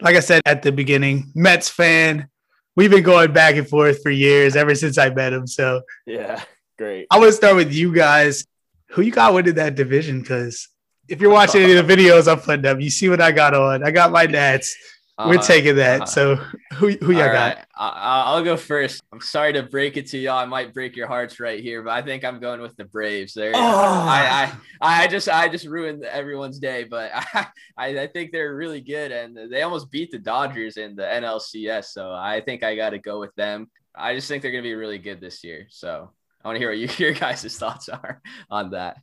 like 0.00 0.16
I 0.16 0.20
said 0.20 0.42
at 0.46 0.62
the 0.62 0.72
beginning, 0.72 1.30
Mets 1.34 1.68
fan. 1.68 2.28
We've 2.74 2.90
been 2.90 3.02
going 3.02 3.32
back 3.32 3.56
and 3.56 3.68
forth 3.68 4.02
for 4.02 4.10
years, 4.10 4.56
ever 4.56 4.74
since 4.74 4.96
I 4.96 5.10
met 5.10 5.34
him. 5.34 5.46
So, 5.46 5.82
yeah, 6.06 6.42
great. 6.78 7.06
I 7.10 7.18
want 7.18 7.28
to 7.28 7.36
start 7.36 7.54
with 7.54 7.72
you 7.72 7.94
guys. 7.94 8.46
Who 8.92 9.02
you 9.02 9.12
got 9.12 9.34
winning 9.34 9.56
that 9.56 9.74
division? 9.74 10.20
Because 10.20 10.68
if 11.08 11.20
you're 11.20 11.30
watching 11.30 11.62
any 11.62 11.74
of 11.74 11.86
the 11.86 11.96
videos 11.96 12.30
I'm 12.30 12.40
putting 12.40 12.64
up, 12.64 12.80
you 12.80 12.88
see 12.88 13.10
what 13.10 13.20
I 13.20 13.30
got 13.32 13.54
on. 13.54 13.84
I 13.84 13.90
got 13.90 14.10
my 14.10 14.24
Nats. 14.24 14.74
Uh, 15.22 15.28
We're 15.28 15.38
taking 15.38 15.76
that. 15.76 16.02
Uh, 16.02 16.06
so 16.06 16.36
who 16.74 16.90
who 16.90 17.12
you 17.12 17.18
got? 17.18 17.56
Right. 17.56 17.64
I'll 17.76 18.42
go 18.42 18.56
first. 18.56 19.02
I'm 19.12 19.20
sorry 19.20 19.52
to 19.52 19.62
break 19.62 19.96
it 19.96 20.06
to 20.08 20.18
y'all. 20.18 20.38
I 20.38 20.44
might 20.44 20.74
break 20.74 20.96
your 20.96 21.06
hearts 21.06 21.38
right 21.38 21.62
here, 21.62 21.82
but 21.82 21.90
I 21.90 22.02
think 22.02 22.24
I'm 22.24 22.40
going 22.40 22.60
with 22.60 22.76
the 22.76 22.84
Braves. 22.84 23.34
There, 23.34 23.52
oh. 23.54 23.60
I, 23.60 24.52
I 24.80 25.04
I 25.04 25.06
just 25.06 25.28
I 25.28 25.48
just 25.48 25.66
ruined 25.66 26.04
everyone's 26.04 26.58
day, 26.58 26.84
but 26.84 27.12
I, 27.34 27.46
I 27.76 28.06
think 28.08 28.32
they're 28.32 28.54
really 28.54 28.80
good, 28.80 29.12
and 29.12 29.38
they 29.50 29.62
almost 29.62 29.90
beat 29.90 30.10
the 30.10 30.18
Dodgers 30.18 30.76
in 30.76 30.96
the 30.96 31.04
NLCS. 31.04 31.86
So 31.86 32.12
I 32.12 32.40
think 32.40 32.64
I 32.64 32.74
got 32.74 32.90
to 32.90 32.98
go 32.98 33.20
with 33.20 33.34
them. 33.36 33.68
I 33.94 34.14
just 34.14 34.26
think 34.26 34.42
they're 34.42 34.52
going 34.52 34.64
to 34.64 34.68
be 34.68 34.74
really 34.74 34.98
good 34.98 35.20
this 35.20 35.44
year. 35.44 35.66
So 35.70 36.10
I 36.44 36.48
want 36.48 36.56
to 36.56 36.58
hear 36.58 36.70
what 36.70 36.78
you, 36.98 37.06
your 37.06 37.14
guys' 37.14 37.56
thoughts 37.56 37.88
are 37.88 38.20
on 38.50 38.70
that. 38.70 38.96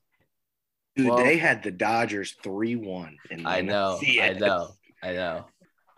Dude, 0.95 1.07
well, 1.07 1.23
they 1.23 1.37
had 1.37 1.63
the 1.63 1.71
Dodgers 1.71 2.35
3 2.43 2.75
1. 2.75 3.17
I 3.45 3.61
know. 3.61 3.99
I 4.03 4.33
know. 4.33 4.71
I 5.01 5.13
know. 5.13 5.45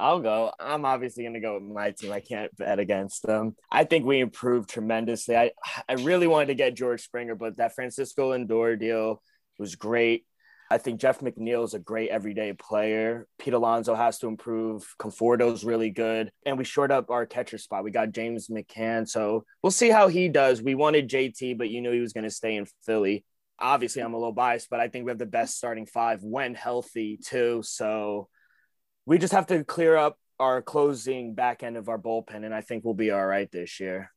I'll 0.01 0.19
go. 0.19 0.51
I'm 0.59 0.83
obviously 0.83 1.23
going 1.23 1.35
to 1.35 1.39
go 1.39 1.53
with 1.53 1.63
my 1.63 1.91
team. 1.91 2.11
I 2.11 2.21
can't 2.21 2.55
bet 2.57 2.79
against 2.79 3.21
them. 3.21 3.55
I 3.71 3.83
think 3.83 4.03
we 4.03 4.19
improved 4.19 4.69
tremendously. 4.69 5.37
I, 5.37 5.51
I 5.87 5.93
really 5.93 6.25
wanted 6.25 6.47
to 6.47 6.55
get 6.55 6.75
George 6.75 7.01
Springer, 7.03 7.35
but 7.35 7.57
that 7.57 7.75
Francisco 7.75 8.31
Lindor 8.31 8.79
deal 8.79 9.21
was 9.59 9.75
great. 9.75 10.25
I 10.71 10.79
think 10.79 10.99
Jeff 10.99 11.19
McNeil 11.19 11.65
is 11.65 11.75
a 11.75 11.79
great 11.79 12.09
everyday 12.09 12.53
player. 12.53 13.27
Pete 13.37 13.53
Alonso 13.53 13.93
has 13.93 14.17
to 14.19 14.27
improve. 14.27 14.83
Conforto's 14.97 15.63
really 15.63 15.91
good. 15.91 16.31
And 16.45 16.57
we 16.57 16.63
short 16.63 16.91
up 16.91 17.11
our 17.11 17.27
catcher 17.27 17.59
spot. 17.59 17.83
We 17.83 17.91
got 17.91 18.11
James 18.11 18.47
McCann. 18.47 19.07
So 19.07 19.43
we'll 19.61 19.71
see 19.71 19.89
how 19.89 20.07
he 20.07 20.29
does. 20.29 20.63
We 20.63 20.73
wanted 20.73 21.09
JT, 21.09 21.59
but 21.59 21.69
you 21.69 21.81
knew 21.81 21.91
he 21.91 21.99
was 21.99 22.13
going 22.13 22.23
to 22.23 22.31
stay 22.31 22.55
in 22.55 22.65
Philly 22.85 23.23
obviously 23.63 24.01
I'm 24.01 24.15
a 24.15 24.17
little 24.17 24.33
biased, 24.33 24.71
but 24.71 24.79
I 24.79 24.87
think 24.87 25.05
we 25.05 25.11
have 25.11 25.19
the 25.19 25.25
best 25.27 25.55
starting 25.55 25.85
five 25.85 26.23
when 26.23 26.55
healthy 26.55 27.19
too. 27.23 27.61
So 27.63 28.27
we 29.05 29.17
just 29.17 29.33
have 29.33 29.47
to 29.47 29.63
clear 29.63 29.95
up 29.95 30.17
our 30.39 30.61
closing 30.61 31.35
back 31.35 31.63
end 31.63 31.77
of 31.77 31.89
our 31.89 31.99
bullpen, 31.99 32.45
and 32.45 32.53
I 32.53 32.61
think 32.61 32.83
we'll 32.83 32.93
be 32.93 33.11
all 33.11 33.25
right 33.25 33.51
this 33.51 33.79
year. 33.79 34.11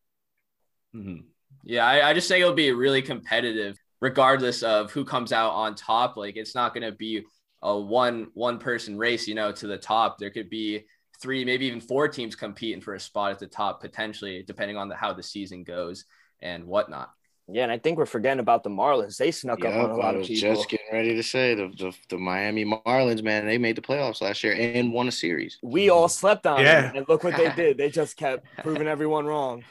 Mm-hmm. 0.94 1.26
Yeah, 1.64 1.86
I, 1.86 2.10
I 2.10 2.14
just 2.14 2.28
think 2.28 2.40
it'll 2.40 2.54
be 2.54 2.72
really 2.72 3.02
competitive, 3.02 3.76
regardless 4.00 4.62
of 4.62 4.90
who 4.90 5.04
comes 5.04 5.32
out 5.32 5.50
on 5.50 5.74
top. 5.74 6.16
Like 6.16 6.36
it's 6.36 6.54
not 6.54 6.74
going 6.74 6.90
to 6.90 6.96
be 6.96 7.24
a 7.62 7.78
one 7.78 8.28
one 8.34 8.58
person 8.58 8.96
race, 8.98 9.26
you 9.26 9.34
know, 9.34 9.52
to 9.52 9.66
the 9.66 9.78
top. 9.78 10.18
There 10.18 10.30
could 10.30 10.50
be 10.50 10.84
three, 11.20 11.44
maybe 11.44 11.66
even 11.66 11.80
four 11.80 12.08
teams 12.08 12.36
competing 12.36 12.80
for 12.80 12.94
a 12.94 13.00
spot 13.00 13.32
at 13.32 13.38
the 13.38 13.46
top 13.46 13.80
potentially, 13.80 14.44
depending 14.46 14.76
on 14.76 14.88
the, 14.88 14.96
how 14.96 15.12
the 15.12 15.22
season 15.22 15.64
goes 15.64 16.04
and 16.42 16.64
whatnot. 16.64 17.10
Yeah, 17.46 17.64
and 17.64 17.72
I 17.72 17.78
think 17.78 17.98
we're 17.98 18.06
forgetting 18.06 18.40
about 18.40 18.62
the 18.62 18.70
Marlins. 18.70 19.18
They 19.18 19.30
snuck 19.30 19.62
yep, 19.62 19.74
up 19.74 19.84
on 19.84 19.90
a 19.90 19.96
lot 19.96 20.14
of 20.14 20.22
people. 20.22 20.54
Just 20.54 20.70
getting 20.70 20.86
ready 20.90 21.14
to 21.14 21.22
say 21.22 21.54
the, 21.54 21.68
the, 21.76 21.92
the 22.08 22.16
Miami 22.16 22.64
Marlins, 22.64 23.22
man, 23.22 23.44
they 23.44 23.58
made 23.58 23.76
the 23.76 23.82
playoffs 23.82 24.22
last 24.22 24.42
year 24.42 24.54
and 24.54 24.92
won 24.92 25.08
a 25.08 25.12
series. 25.12 25.58
We 25.62 25.90
all 25.90 26.08
slept 26.08 26.46
on 26.46 26.60
yeah. 26.60 26.82
them, 26.82 26.96
and 26.96 27.08
look 27.08 27.22
what 27.22 27.36
they 27.36 27.52
did. 27.56 27.76
They 27.76 27.90
just 27.90 28.16
kept 28.16 28.46
proving 28.62 28.88
everyone 28.88 29.26
wrong. 29.26 29.62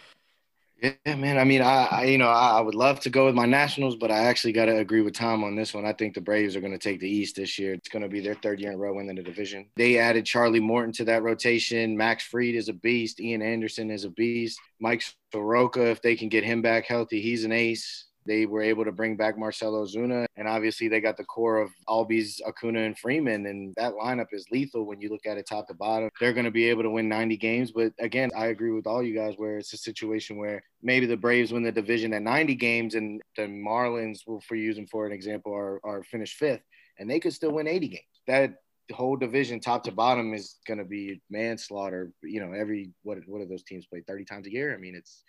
Yeah, 0.82 1.16
man. 1.16 1.38
I 1.38 1.46
mean, 1.46 1.62
I, 1.62 1.88
I 1.92 2.04
you 2.06 2.18
know, 2.18 2.28
I, 2.28 2.58
I, 2.58 2.62
would 2.62 2.76
love 2.76 3.00
to 3.02 3.10
go 3.10 3.26
with 3.26 3.36
my 3.36 3.46
Nationals, 3.46 3.96
but 3.96 4.12
I 4.12 4.26
actually 4.26 4.52
got 4.52 4.66
to 4.66 4.80
agree 4.80 5.02
with 5.02 5.14
Tom 5.14 5.44
on 5.44 5.56
this 5.56 5.74
one. 5.74 5.86
I 5.86 5.94
think 5.94 6.14
the 6.14 6.20
Braves 6.20 6.56
are 6.56 6.62
going 6.62 6.74
to 6.74 6.78
take 6.78 7.00
the 7.00 7.10
East 7.10 7.38
this 7.38 7.58
year. 7.58 7.74
It's 7.74 7.88
going 7.88 8.02
to 8.04 8.10
be 8.10 8.20
their 8.20 8.36
third 8.36 8.60
year 8.60 8.72
in 8.72 8.76
a 8.76 8.78
row 8.78 8.94
winning 8.94 9.16
the 9.16 9.24
division. 9.24 9.70
They 9.78 9.98
added 9.98 10.26
Charlie 10.26 10.60
Morton 10.60 10.92
to 10.94 11.06
that 11.06 11.24
rotation. 11.24 11.96
Max 11.96 12.26
Fried 12.26 12.56
is 12.56 12.68
a 12.68 12.74
beast. 12.74 13.22
Ian 13.22 13.42
Anderson 13.42 13.92
is 13.92 14.04
a 14.04 14.10
beast. 14.10 14.60
Mike 14.82 15.04
Soroka, 15.32 15.90
if 15.90 16.02
they 16.02 16.16
can 16.18 16.28
get 16.28 16.44
him 16.44 16.62
back 16.62 16.86
healthy, 16.86 17.22
he's 17.22 17.46
an 17.46 17.54
ace. 17.54 18.06
They 18.26 18.46
were 18.46 18.62
able 18.62 18.86
to 18.86 18.92
bring 18.92 19.16
back 19.16 19.38
Marcell 19.38 19.74
Ozuna, 19.74 20.26
and 20.36 20.48
obviously 20.48 20.88
they 20.88 21.02
got 21.02 21.18
the 21.18 21.26
core 21.26 21.60
of 21.60 21.70
Albies, 21.88 22.42
Acuna, 22.48 22.82
and 22.82 22.98
Freeman, 22.98 23.46
and 23.46 23.74
that 23.76 23.94
lineup 23.94 24.28
is 24.32 24.46
lethal 24.52 24.86
when 24.86 25.02
you 25.02 25.10
look 25.10 25.26
at 25.26 25.38
it 25.38 25.48
top 25.48 25.68
to 25.68 25.74
bottom. 25.74 26.10
They're 26.20 26.34
going 26.34 26.46
to 26.46 26.52
be 26.52 26.70
able 26.70 26.84
to 26.84 26.90
win 26.90 27.10
90 27.10 27.38
games, 27.38 27.72
but 27.72 27.94
again, 28.00 28.32
I 28.36 28.48
agree 28.48 28.72
with 28.72 28.88
all 28.88 29.04
you 29.04 29.16
guys 29.16 29.36
where 29.38 29.58
it's 29.58 29.74
a 29.74 29.78
situation 29.78 30.38
where 30.38 30.64
maybe 30.82 31.06
the 31.06 31.18
Braves 31.18 31.52
win 31.52 31.64
the 31.64 31.72
division 31.72 32.14
at 32.14 32.22
90 32.22 32.56
games, 32.56 32.96
and 32.96 33.22
the 33.36 33.44
Marlins, 33.44 34.20
well, 34.26 34.42
for 34.48 34.56
using 34.56 34.88
for 34.88 35.06
an 35.06 35.12
example, 35.12 35.54
are, 35.54 35.80
are 35.84 36.04
finished 36.04 36.38
fifth, 36.38 36.64
and 37.00 37.10
they 37.10 37.20
could 37.20 37.34
still 37.34 37.52
win 37.52 37.68
80 37.68 37.88
games. 37.88 38.04
That 38.28 38.56
the 38.90 38.96
whole 38.96 39.16
division 39.16 39.60
top 39.60 39.84
to 39.84 39.92
bottom 39.92 40.34
is 40.34 40.58
going 40.68 40.78
to 40.78 40.84
be 40.84 41.22
manslaughter 41.30 42.12
you 42.22 42.42
know 42.42 42.52
every 42.52 42.92
what 43.04 43.18
what 43.28 43.40
do 43.40 43.48
those 43.48 43.64
teams 43.64 43.86
play 43.86 44.04
30 44.06 44.26
times 44.26 44.46
a 44.46 44.52
year 44.52 44.74
i 44.74 44.78
mean 44.78 44.94
it's 44.94 45.24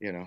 you 0.00 0.12
know 0.12 0.26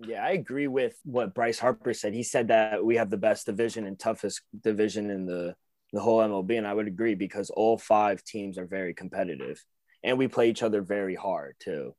yeah, 0.00 0.24
I 0.24 0.30
agree 0.30 0.66
with 0.66 0.94
what 1.04 1.34
Bryce 1.34 1.58
Harper 1.58 1.94
said. 1.94 2.12
He 2.12 2.22
said 2.22 2.48
that 2.48 2.84
we 2.84 2.96
have 2.96 3.10
the 3.10 3.16
best 3.16 3.46
division 3.46 3.86
and 3.86 3.98
toughest 3.98 4.42
division 4.62 5.10
in 5.10 5.26
the 5.26 5.54
the 5.92 6.00
whole 6.00 6.20
MLB, 6.20 6.58
and 6.58 6.66
I 6.66 6.74
would 6.74 6.88
agree 6.88 7.14
because 7.14 7.48
all 7.50 7.78
five 7.78 8.22
teams 8.22 8.58
are 8.58 8.66
very 8.66 8.92
competitive, 8.92 9.64
and 10.02 10.18
we 10.18 10.28
play 10.28 10.50
each 10.50 10.62
other 10.62 10.82
very 10.82 11.14
hard 11.14 11.56
too. 11.60 11.94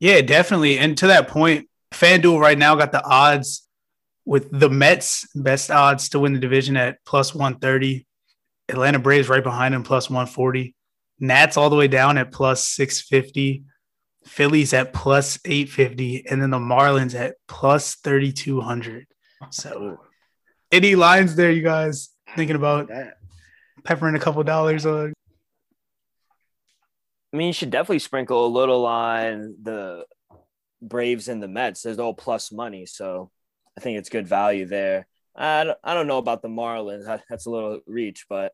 Yeah, 0.00 0.20
definitely. 0.20 0.78
And 0.78 0.98
to 0.98 1.06
that 1.06 1.28
point, 1.28 1.68
FanDuel 1.92 2.40
right 2.40 2.58
now 2.58 2.74
got 2.74 2.92
the 2.92 3.04
odds 3.04 3.66
with 4.24 4.48
the 4.50 4.68
Mets 4.68 5.26
best 5.34 5.70
odds 5.70 6.08
to 6.10 6.18
win 6.18 6.32
the 6.32 6.40
division 6.40 6.76
at 6.76 6.98
plus 7.06 7.34
130. 7.34 8.06
Atlanta 8.68 8.98
Braves 8.98 9.28
right 9.28 9.42
behind 9.42 9.74
them 9.74 9.82
plus 9.82 10.10
140. 10.10 10.74
Nats 11.20 11.56
all 11.56 11.70
the 11.70 11.76
way 11.76 11.88
down 11.88 12.18
at 12.18 12.32
plus 12.32 12.66
650. 12.66 13.64
Phillies 14.26 14.72
at 14.72 14.92
plus 14.92 15.38
850, 15.44 16.26
and 16.28 16.40
then 16.40 16.50
the 16.50 16.58
Marlins 16.58 17.14
at 17.14 17.36
plus 17.46 17.96
3200. 17.96 19.06
So, 19.50 19.98
any 20.72 20.94
lines 20.94 21.36
there, 21.36 21.50
you 21.50 21.62
guys 21.62 22.10
thinking 22.34 22.56
about 22.56 22.90
peppering 23.84 24.16
a 24.16 24.20
couple 24.20 24.42
dollars 24.42 24.86
on? 24.86 25.12
I 27.32 27.36
mean, 27.36 27.48
you 27.48 27.52
should 27.52 27.70
definitely 27.70 27.98
sprinkle 27.98 28.46
a 28.46 28.48
little 28.48 28.86
on 28.86 29.56
the 29.60 30.04
Braves 30.80 31.28
and 31.28 31.42
the 31.42 31.48
Mets. 31.48 31.82
There's 31.82 31.98
all 31.98 32.14
plus 32.14 32.52
money, 32.52 32.86
so 32.86 33.30
I 33.76 33.80
think 33.80 33.98
it's 33.98 34.08
good 34.08 34.26
value 34.26 34.66
there. 34.66 35.06
I 35.36 35.64
don't, 35.64 35.78
I 35.82 35.94
don't 35.94 36.06
know 36.06 36.18
about 36.18 36.42
the 36.42 36.48
Marlins. 36.48 37.04
That's 37.28 37.46
a 37.46 37.50
little 37.50 37.80
reach, 37.86 38.26
but 38.28 38.52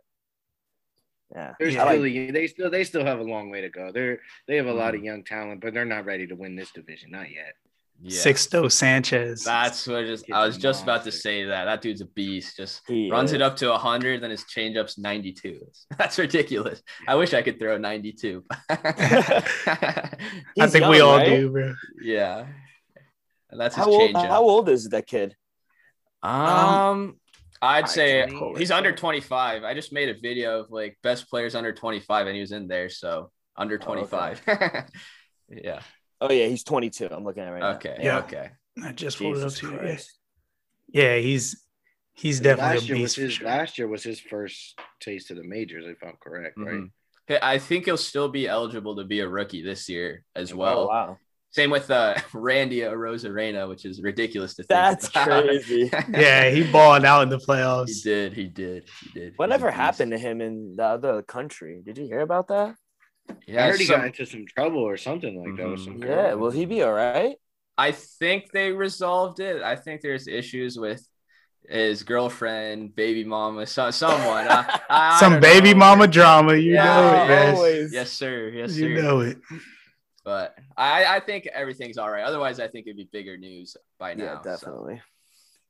Yeah. 1.34 1.54
They're 1.58 1.68
Yeah. 1.68 1.84
still 1.88 2.32
they 2.32 2.46
still 2.48 2.70
they 2.70 2.84
still 2.84 3.04
have 3.04 3.20
a 3.20 3.22
long 3.24 3.50
way 3.50 3.60
to 3.60 3.68
go. 3.70 3.92
They're 3.92 4.20
they 4.48 4.56
have 4.56 4.66
a 4.66 4.72
lot 4.72 4.94
of 4.94 5.02
young 5.04 5.22
talent, 5.24 5.60
but 5.60 5.72
they're 5.74 5.84
not 5.84 6.04
ready 6.04 6.26
to 6.26 6.34
win 6.34 6.56
this 6.56 6.70
division, 6.72 7.10
not 7.12 7.30
yet. 7.30 7.54
Yeah. 8.02 8.18
Sixto 8.18 8.72
Sanchez. 8.72 9.44
That's 9.44 9.86
what 9.86 9.98
I 9.98 10.04
just 10.06 10.24
Kid's 10.26 10.34
I 10.36 10.46
was 10.46 10.56
a 10.56 10.60
just 10.60 10.82
about 10.84 11.04
to 11.04 11.12
say 11.12 11.44
that. 11.44 11.66
That 11.66 11.82
dude's 11.82 12.00
a 12.00 12.06
beast. 12.06 12.56
Just 12.56 12.80
He 12.88 13.10
runs 13.10 13.30
is. 13.30 13.34
it 13.34 13.42
up 13.42 13.56
to 13.56 13.68
100, 13.68 14.22
then 14.22 14.30
his 14.30 14.44
changeup's 14.44 14.96
92. 14.98 15.60
That's 15.98 16.18
ridiculous. 16.18 16.82
I 17.06 17.14
wish 17.16 17.34
I 17.34 17.42
could 17.42 17.58
throw 17.60 17.76
92. 17.76 18.42
I 18.70 19.42
He's 20.54 20.72
think 20.72 20.86
we 20.86 20.98
young, 20.98 21.08
all 21.10 21.16
right? 21.18 21.26
do, 21.28 21.50
bro. 21.50 21.74
yeah. 22.02 22.46
And 23.50 23.60
that's 23.60 23.74
his 23.74 23.84
How 23.84 23.90
old, 23.90 24.10
changeup. 24.14 24.28
how 24.28 24.42
old 24.42 24.68
is 24.68 24.88
that 24.90 25.06
kid? 25.06 25.34
Um, 26.22 27.16
I'd 27.62 27.88
say 27.88 28.26
he's 28.56 28.70
under 28.70 28.92
25. 28.92 29.64
I 29.64 29.74
just 29.74 29.92
made 29.92 30.08
a 30.08 30.18
video 30.18 30.60
of 30.60 30.70
like 30.70 30.98
best 31.02 31.28
players 31.28 31.54
under 31.54 31.72
25 31.72 32.26
and 32.26 32.34
he 32.34 32.40
was 32.40 32.52
in 32.52 32.68
there. 32.68 32.88
So 32.88 33.30
under 33.56 33.74
Oh, 33.86 33.92
okay. 33.92 34.06
25. 34.06 34.42
yeah. 35.50 35.80
Oh 36.20 36.30
yeah, 36.32 36.46
he's 36.46 36.64
22. 36.64 37.08
I'm 37.10 37.24
looking 37.24 37.42
at 37.42 37.48
it 37.48 37.52
right 37.52 37.60
now. 37.60 37.70
Okay. 37.76 37.96
Yeah. 38.00 38.18
Okay. 38.20 38.50
I 38.82 38.92
just 38.92 39.18
pulled 39.18 39.36
it 39.36 39.44
up 39.44 39.52
to 39.52 39.66
you. 39.66 39.72
Yeah. 39.72 39.78
Christ. 39.78 40.18
yeah, 40.88 41.16
he's 41.16 41.62
he's 42.14 42.40
definitely 42.40 42.74
last 42.76 42.82
a 42.82 42.86
year 42.86 42.96
was 42.96 43.02
beast. 43.02 43.14
for 43.16 43.22
his 43.22 43.32
sure. 43.34 43.46
last 43.46 43.78
year 43.78 43.88
was 43.88 44.02
his 44.02 44.20
first 44.20 44.78
taste 45.00 45.30
of 45.30 45.36
the 45.36 45.44
majors, 45.44 45.84
if 45.86 45.98
I'm 46.02 46.16
correct, 46.22 46.56
right? 46.58 46.74
Mhm. 46.74 46.90
Okay, 47.30 47.38
I 47.42 47.58
think 47.58 47.84
he'll 47.84 47.96
still 47.96 48.28
be 48.28 48.48
eligible 48.48 48.96
to 48.96 49.04
be 49.04 49.20
a 49.20 49.28
rookie 49.28 49.62
this 49.62 49.88
year 49.88 50.24
as 50.34 50.54
well. 50.54 50.80
Oh 50.80 50.86
wow, 50.86 51.18
Same 51.52 51.70
with 51.70 51.90
uh, 51.90 52.14
Randy 52.32 52.80
Arozarena, 52.80 53.68
which 53.68 53.84
is 53.84 54.00
ridiculous 54.02 54.54
to 54.54 54.62
think. 54.62 54.68
that's 54.68 55.08
about. 55.08 55.44
crazy. 55.44 55.90
Yeah, 56.10 56.48
he 56.50 56.70
balled 56.70 57.04
out 57.04 57.22
in 57.24 57.28
the 57.28 57.38
playoffs. 57.38 57.88
he 57.88 58.00
did. 58.02 58.32
He 58.34 58.44
did. 58.46 58.84
He 59.02 59.10
did. 59.18 59.32
Whatever 59.36 59.70
happened 59.70 60.12
to 60.12 60.18
him 60.18 60.40
in 60.40 60.76
the 60.76 60.84
other 60.84 61.22
country? 61.22 61.82
Did 61.84 61.98
you 61.98 62.04
hear 62.06 62.20
about 62.20 62.48
that? 62.48 62.76
Yeah, 63.46 63.64
I 63.64 63.70
heard 63.70 63.80
he 63.80 63.84
some- 63.86 63.96
got 64.00 64.06
into 64.06 64.26
some 64.26 64.44
trouble 64.46 64.80
or 64.80 64.96
something 64.96 65.42
like 65.42 65.56
that. 65.56 65.68
With 65.68 65.80
Mhm. 65.80 65.84
some 65.84 65.98
Yeah. 65.98 66.34
Will 66.34 66.50
he 66.50 66.66
be 66.66 66.82
all 66.82 66.92
right? 66.92 67.36
I 67.78 67.92
think 67.92 68.52
they 68.52 68.72
resolved 68.72 69.40
it. 69.40 69.62
I 69.62 69.74
think 69.76 70.02
there's 70.02 70.28
issues 70.28 70.78
with 70.78 71.02
his 71.68 72.02
girlfriend, 72.02 72.94
baby 72.94 73.24
mama, 73.24 73.66
so, 73.66 73.90
someone. 73.90 74.46
I, 74.48 74.80
I 74.90 75.18
Some 75.20 75.34
don't 75.34 75.42
baby 75.42 75.72
know. 75.72 75.78
mama 75.78 76.06
drama, 76.08 76.54
you 76.56 76.74
Yeah, 76.74 76.84
know 76.84 77.24
it, 77.24 77.28
man. 77.28 77.54
always. 77.54 77.92
Yes, 77.92 78.10
sir. 78.12 78.48
Yes, 78.54 78.72
sir. 78.72 78.86
You 78.86 79.02
know 79.02 79.20
it. 79.20 79.38
But 80.30 80.54
I, 80.76 81.16
I 81.16 81.18
think 81.18 81.48
everything's 81.52 81.98
all 81.98 82.08
right. 82.08 82.22
Otherwise, 82.22 82.60
I 82.60 82.68
think 82.68 82.86
it'd 82.86 82.96
be 82.96 83.08
bigger 83.10 83.36
news 83.36 83.76
by 83.98 84.14
now. 84.14 84.24
Yeah, 84.24 84.42
so. 84.42 84.50
definitely. 84.50 85.02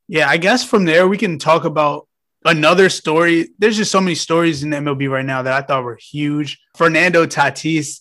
Yeah, 0.07 0.29
I 0.29 0.37
guess 0.37 0.62
from 0.62 0.85
there 0.85 1.09
we 1.09 1.16
can 1.16 1.38
talk 1.38 1.64
about 1.64 2.07
another 2.44 2.90
story. 2.90 3.49
There's 3.59 3.79
just 3.79 3.90
so 3.90 4.03
many 4.03 4.14
stories 4.14 4.62
in 4.62 4.68
MLB 4.68 5.11
right 5.11 5.25
now 5.25 5.40
that 5.40 5.55
I 5.55 5.62
thought 5.66 5.83
were 5.83 5.96
huge. 5.99 6.61
Fernando 6.77 7.25
Tatis, 7.25 8.01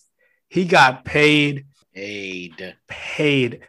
he 0.50 0.66
got 0.66 1.06
paid, 1.06 1.64
Paid. 1.94 2.76
paid. 2.88 3.60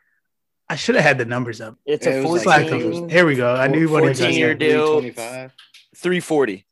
I 0.68 0.76
should 0.76 0.96
have 0.96 1.06
had 1.06 1.18
the 1.18 1.24
numbers 1.24 1.62
up. 1.62 1.78
It's 1.86 2.06
It 2.06 2.26
a 2.26 2.28
was 2.28 2.42
Slack 2.42 2.70
like- 2.70 3.10
Here 3.10 3.26
we 3.26 3.36
go. 3.36 3.56
I 3.56 3.68
knew 3.68 3.88
what 3.90 4.04
he 4.04 4.10
was 4.10 4.20
14 4.20 4.38
year 4.38 4.54
deal. 4.54 5.00
325, 5.00 5.54
340. 5.96 6.66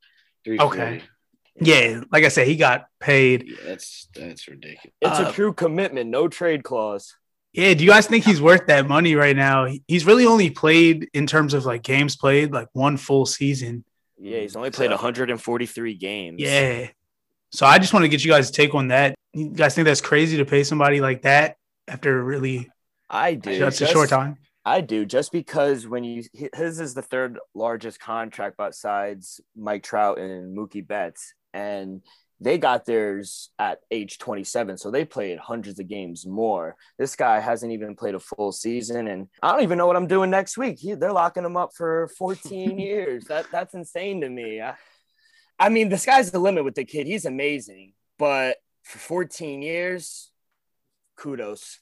340. 0.44 1.02
Yeah, 1.62 2.02
like 2.12 2.24
I 2.24 2.30
said, 2.30 2.48
he 2.48 2.56
got 2.56 2.86
paid. 3.00 3.46
Yeah, 3.48 3.56
that's 3.66 4.08
that's 4.16 4.48
ridiculous. 4.48 4.94
It's 5.02 5.20
Uh, 5.20 5.28
a 5.30 5.34
true 5.34 5.54
commitment, 5.54 6.10
no 6.10 6.28
trade 6.28 6.64
clause. 6.64 7.16
Yeah, 7.54 7.74
do 7.74 7.84
you 7.84 7.90
guys 7.90 8.06
think 8.08 8.26
he's 8.26 8.42
worth 8.42 8.68
that 8.68 8.88
money 8.88 9.16
right 9.16 9.36
now? 9.36 9.68
He's 9.88 10.06
really 10.06 10.26
only 10.26 10.50
played 10.52 11.10
in 11.14 11.26
terms 11.28 11.54
of 11.54 11.66
like 11.66 11.82
games 11.82 12.16
played, 12.16 12.52
like 12.52 12.68
one 12.74 12.96
full 12.98 13.26
season. 13.26 13.84
Yeah, 14.18 14.40
he's 14.42 14.56
only 14.56 14.70
played 14.72 14.88
So- 14.90 14.96
143 14.96 15.96
games. 15.96 16.40
Yeah. 16.40 16.88
So 17.52 17.66
I 17.66 17.80
just 17.80 17.94
want 17.94 18.04
to 18.04 18.10
get 18.10 18.24
you 18.24 18.32
guys' 18.32 18.52
take 18.52 18.76
on 18.76 18.90
that. 18.90 19.16
You 19.34 19.50
guys 19.50 19.74
think 19.74 19.86
that's 19.86 20.02
crazy 20.02 20.38
to 20.38 20.46
pay 20.46 20.64
somebody 20.64 21.02
like 21.02 21.24
that 21.24 21.56
after 21.88 22.24
really 22.24 22.70
I 23.10 23.34
do. 23.34 23.58
such 23.72 23.82
a 23.90 23.92
short 23.92 24.10
time? 24.10 24.38
I 24.66 24.82
do 24.82 25.04
just 25.06 25.32
because 25.32 25.88
when 25.88 26.04
you 26.04 26.24
his 26.54 26.80
is 26.80 26.94
the 26.94 27.02
third 27.02 27.40
largest 27.56 28.00
contract 28.00 28.58
besides 28.58 29.42
Mike 29.56 29.82
Trout 29.82 30.20
and 30.20 30.56
Mookie 30.56 30.86
Betts, 30.86 31.34
and 31.54 32.02
they 32.42 32.58
got 32.58 32.86
theirs 32.86 33.50
at 33.60 33.80
age 33.92 34.18
27, 34.18 34.78
so 34.78 34.90
they 34.92 35.04
played 35.04 35.40
hundreds 35.40 35.78
of 35.80 35.90
games 35.90 36.26
more. 36.26 36.76
This 36.98 37.16
guy 37.18 37.40
hasn't 37.42 37.74
even 37.74 37.96
played 37.96 38.16
a 38.16 38.20
full 38.20 38.52
season, 38.54 39.08
and 39.10 39.28
I 39.44 39.52
don't 39.52 39.64
even 39.64 39.78
know 39.78 39.88
what 39.88 39.98
I'm 39.98 40.08
doing 40.08 40.30
next 40.30 40.58
week. 40.58 40.80
He, 40.80 40.94
they're 40.94 41.12
locking 41.12 41.44
him 41.44 41.58
up 41.58 41.72
for 41.76 42.10
14 42.18 42.80
years. 42.80 43.26
That 43.26 43.48
that's 43.52 43.74
insane 43.74 44.22
to 44.22 44.30
me. 44.30 44.62
I, 44.62 44.76
I 45.60 45.68
mean, 45.68 45.90
the 45.90 45.98
sky's 45.98 46.32
the 46.32 46.40
limit 46.40 46.64
with 46.64 46.76
the 46.76 46.86
kid. 46.86 47.08
He's 47.08 47.26
amazing, 47.26 47.92
but 48.18 48.56
for 48.84 49.00
14 49.00 49.62
years, 49.62 50.32
kudos. 51.18 51.80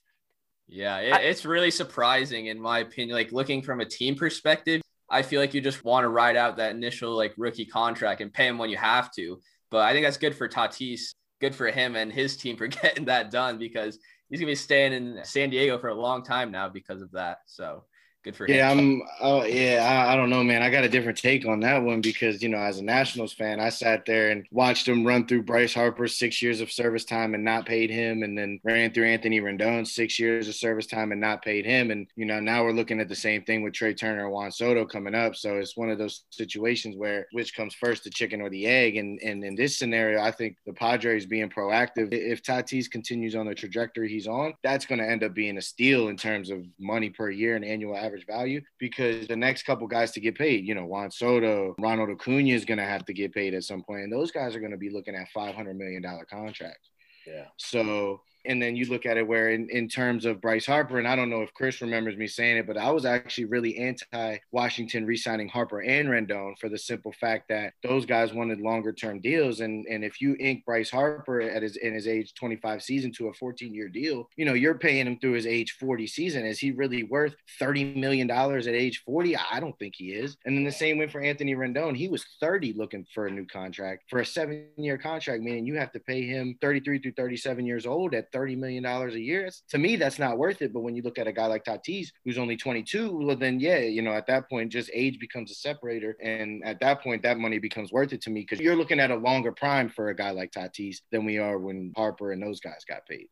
Yeah, 0.68 0.98
it, 0.98 1.14
I- 1.14 1.20
it's 1.22 1.46
really 1.46 1.72
surprising 1.72 2.48
in 2.48 2.60
my 2.60 2.80
opinion. 2.80 3.16
Like 3.16 3.32
looking 3.32 3.62
from 3.62 3.80
a 3.80 3.86
team 3.86 4.16
perspective, 4.16 4.82
I 5.10 5.22
feel 5.22 5.40
like 5.40 5.54
you 5.54 5.62
just 5.62 5.86
want 5.86 6.04
to 6.04 6.10
ride 6.10 6.36
out 6.36 6.58
that 6.58 6.72
initial 6.72 7.16
like 7.16 7.34
rookie 7.38 7.66
contract 7.66 8.22
and 8.22 8.34
pay 8.34 8.48
him 8.48 8.58
when 8.58 8.70
you 8.72 8.78
have 8.78 9.12
to. 9.14 9.40
But 9.70 9.82
I 9.82 9.94
think 9.94 10.06
that's 10.06 10.18
good 10.18 10.36
for 10.36 10.48
Tatis, 10.48 11.14
good 11.42 11.56
for 11.56 11.68
him 11.68 11.96
and 11.96 12.12
his 12.12 12.38
team 12.38 12.58
for 12.58 12.68
getting 12.68 13.06
that 13.06 13.32
done 13.32 13.58
because 13.58 14.00
he's 14.30 14.40
gonna 14.40 14.52
be 14.52 14.56
staying 14.56 14.94
in 14.94 15.20
San 15.24 15.50
Diego 15.50 15.78
for 15.78 15.90
a 15.90 16.00
long 16.00 16.24
time 16.24 16.52
now 16.52 16.70
because 16.70 17.02
of 17.02 17.12
that. 17.12 17.40
So 17.46 17.84
good 18.28 18.36
for 18.36 18.48
Yeah, 18.48 18.70
him. 18.72 19.02
I'm. 19.02 19.02
Oh, 19.22 19.44
yeah. 19.44 19.86
I, 19.88 20.14
I 20.14 20.16
don't 20.16 20.30
know, 20.30 20.44
man. 20.44 20.62
I 20.62 20.70
got 20.70 20.84
a 20.84 20.90
different 20.90 21.18
take 21.18 21.46
on 21.46 21.60
that 21.62 21.82
one 21.84 22.02
because 22.02 22.42
you 22.44 22.50
know, 22.50 22.58
as 22.58 22.80
a 22.80 22.84
Nationals 22.84 23.34
fan, 23.34 23.60
I 23.60 23.70
sat 23.70 24.06
there 24.06 24.30
and 24.30 24.46
watched 24.52 24.88
him 24.88 25.06
run 25.06 25.26
through 25.28 25.44
Bryce 25.44 25.74
Harper's 25.74 26.18
six 26.18 26.42
years 26.42 26.62
of 26.62 26.72
service 26.72 27.06
time 27.06 27.34
and 27.34 27.44
not 27.44 27.66
paid 27.66 27.90
him, 27.90 28.24
and 28.24 28.38
then 28.38 28.60
ran 28.64 28.92
through 28.92 29.08
Anthony 29.08 29.40
Rendon's 29.40 29.94
six 29.94 30.20
years 30.20 30.48
of 30.48 30.56
service 30.56 30.88
time 30.88 31.12
and 31.12 31.22
not 31.22 31.42
paid 31.42 31.66
him, 31.66 31.92
and 31.92 32.08
you 32.16 32.26
know, 32.26 32.40
now 32.40 32.64
we're 32.64 32.72
looking 32.74 33.00
at 33.00 33.10
the 33.10 33.16
same 33.16 33.44
thing 33.44 33.64
with 33.64 33.74
Trea 33.74 33.94
Turner 33.94 34.26
and 34.26 34.32
Juan 34.32 34.52
Soto 34.52 34.86
coming 34.86 35.16
up. 35.16 35.36
So 35.36 35.58
it's 35.58 35.78
one 35.78 35.90
of 35.90 35.98
those 35.98 36.24
situations 36.30 36.96
where 36.96 37.28
which 37.32 37.56
comes 37.56 37.74
first, 37.74 38.04
the 38.04 38.10
chicken 38.10 38.42
or 38.42 38.50
the 38.50 38.68
egg? 38.68 38.98
And 38.98 39.20
and 39.22 39.44
in 39.44 39.56
this 39.56 39.78
scenario, 39.78 40.22
I 40.22 40.32
think 40.32 40.58
the 40.66 40.74
Padres 40.74 41.26
being 41.26 41.50
proactive. 41.50 42.14
If 42.14 42.44
Tatis 42.44 42.90
continues 42.90 43.36
on 43.36 43.48
the 43.48 43.56
trajectory 43.56 44.10
he's 44.10 44.28
on, 44.28 44.54
that's 44.64 44.86
going 44.86 45.00
to 45.00 45.10
end 45.10 45.24
up 45.24 45.34
being 45.34 45.58
a 45.58 45.62
steal 45.62 46.10
in 46.10 46.18
terms 46.18 46.50
of 46.50 46.66
money 46.80 47.10
per 47.10 47.30
year 47.30 47.56
and 47.56 47.66
annual 47.66 47.96
average 47.96 48.17
value 48.24 48.62
because 48.80 49.28
the 49.28 49.36
next 49.36 49.64
couple 49.64 49.88
guys 49.88 50.12
to 50.12 50.20
get 50.20 50.38
paid, 50.38 50.66
you 50.66 50.76
know, 50.76 50.86
Juan 50.86 51.12
Soto, 51.12 51.76
Ronald 51.80 52.10
Acuna 52.10 52.54
is 52.54 52.66
going 52.66 52.78
to 52.78 52.86
have 52.86 53.06
to 53.06 53.14
get 53.14 53.34
paid 53.34 53.54
at 53.54 53.64
some 53.64 53.84
point, 53.84 54.04
and 54.04 54.12
those 54.12 54.32
guys 54.32 54.56
are 54.56 54.60
going 54.60 54.72
to 54.72 54.78
be 54.78 54.90
looking 54.90 55.16
at 55.16 55.30
five 55.30 55.56
hundred 55.56 55.78
million 55.78 56.02
dollar 56.02 56.26
contracts. 56.26 56.90
Yeah. 57.26 57.46
So, 57.58 58.22
and 58.48 58.62
then 58.62 58.76
you 58.76 58.86
look 58.86 59.06
at 59.06 59.18
it 59.18 59.28
where, 59.28 59.50
in, 59.50 59.70
in 59.70 59.88
terms 59.88 60.26
of 60.26 60.42
Bryce 60.42 60.66
Harper, 60.66 60.98
and 60.98 61.08
I 61.08 61.16
don't 61.16 61.30
know 61.30 61.42
if 61.42 61.54
Chris 61.54 61.82
remembers 61.82 62.18
me 62.18 62.28
saying 62.28 62.58
it, 62.58 62.68
but 62.68 62.78
I 62.78 62.90
was 62.92 63.06
actually 63.06 63.46
really 63.46 63.78
anti 63.78 64.38
Washington 64.52 65.06
re 65.06 65.18
signing 65.18 65.50
Harper 65.50 65.82
and 65.82 66.10
Rendon 66.10 66.58
for 66.60 66.70
the 66.70 66.78
simple 66.78 67.12
fact 67.12 67.50
that 67.50 67.74
those 67.84 68.06
guys 68.06 68.34
wanted 68.34 68.60
longer 68.62 68.94
term 68.94 69.20
deals. 69.20 69.60
And, 69.60 69.86
and 69.88 70.04
if 70.04 70.22
you 70.22 70.36
ink 70.40 70.64
Bryce 70.66 70.90
Harper 70.90 71.42
at 71.42 71.62
his 71.62 71.78
in 71.78 71.94
his 71.94 72.08
age 72.08 72.34
25 72.36 72.82
season 72.82 73.12
to 73.14 73.28
a 73.28 73.34
14 73.34 73.74
year 73.74 73.90
deal, 73.90 74.30
you 74.38 74.46
know, 74.46 74.54
you're 74.54 74.78
paying 74.78 75.08
him 75.08 75.20
through 75.20 75.34
his 75.34 75.46
age 75.46 75.76
40 75.80 76.08
season. 76.08 76.46
Is 76.46 76.60
he 76.60 76.72
really 76.72 77.04
worth 77.04 77.36
$30 77.62 77.96
million 77.96 78.30
at 78.30 78.68
age 78.68 79.04
40? 79.06 79.36
I 79.36 79.60
don't 79.60 79.78
think 79.78 79.96
he 79.98 80.14
is. 80.14 80.38
And 80.46 80.56
then 80.56 80.64
the 80.64 80.72
same 80.72 80.98
went 80.98 81.12
for 81.12 81.22
Anthony 81.22 81.56
Rendon. 81.56 81.96
He 81.96 82.08
was 82.08 82.26
30 82.40 82.74
looking 82.74 83.06
for 83.14 83.28
a 83.28 83.32
new 83.32 83.46
contract 83.46 84.04
for 84.10 84.20
a 84.20 84.26
seven 84.26 84.68
year 84.78 84.98
contract, 84.98 85.44
meaning 85.44 85.66
you 85.66 85.76
have 85.76 85.92
to 85.92 86.00
pay 86.00 86.26
him 86.26 86.58
33 86.62 87.00
through 87.00 87.14
37 87.14 87.66
years 87.66 87.86
old 87.86 88.14
at 88.14 88.32
$30 88.38 88.58
million 88.58 88.86
a 88.86 89.08
year. 89.18 89.42
It's- 89.42 89.64
to 89.70 89.78
me, 89.78 89.96
that's 89.96 90.20
not 90.20 90.38
worth 90.38 90.62
it. 90.62 90.74
But 90.74 90.82
when 90.82 90.96
you 90.96 91.02
look 91.02 91.18
at 91.18 91.28
a 91.28 91.32
guy 91.32 91.48
like 91.48 91.64
Tatis, 91.64 92.08
who's 92.24 92.38
only 92.38 92.58
22, 92.58 93.18
well, 93.26 93.36
then 93.36 93.60
yeah, 93.60 93.80
you 93.80 94.02
know, 94.02 94.14
at 94.14 94.28
that 94.28 94.50
point, 94.50 94.72
just 94.72 94.90
age 94.94 95.20
becomes 95.20 95.52
a 95.52 95.56
separator. 95.56 96.16
And 96.22 96.64
at 96.64 96.80
that 96.82 97.02
point, 97.02 97.24
that 97.24 97.38
money 97.40 97.60
becomes 97.60 97.92
worth 97.92 98.14
it 98.14 98.22
to 98.22 98.30
me 98.30 98.42
because 98.42 98.60
you're 98.60 98.76
looking 98.76 99.00
at 99.00 99.12
a 99.12 99.16
longer 99.16 99.52
prime 99.52 99.90
for 99.90 100.10
a 100.10 100.16
guy 100.16 100.32
like 100.32 100.52
Tatis 100.52 100.98
than 101.12 101.26
we 101.26 101.38
are 101.38 101.58
when 101.58 101.94
Harper 101.96 102.32
and 102.32 102.42
those 102.42 102.60
guys 102.60 102.84
got 102.88 103.06
paid. 103.08 103.28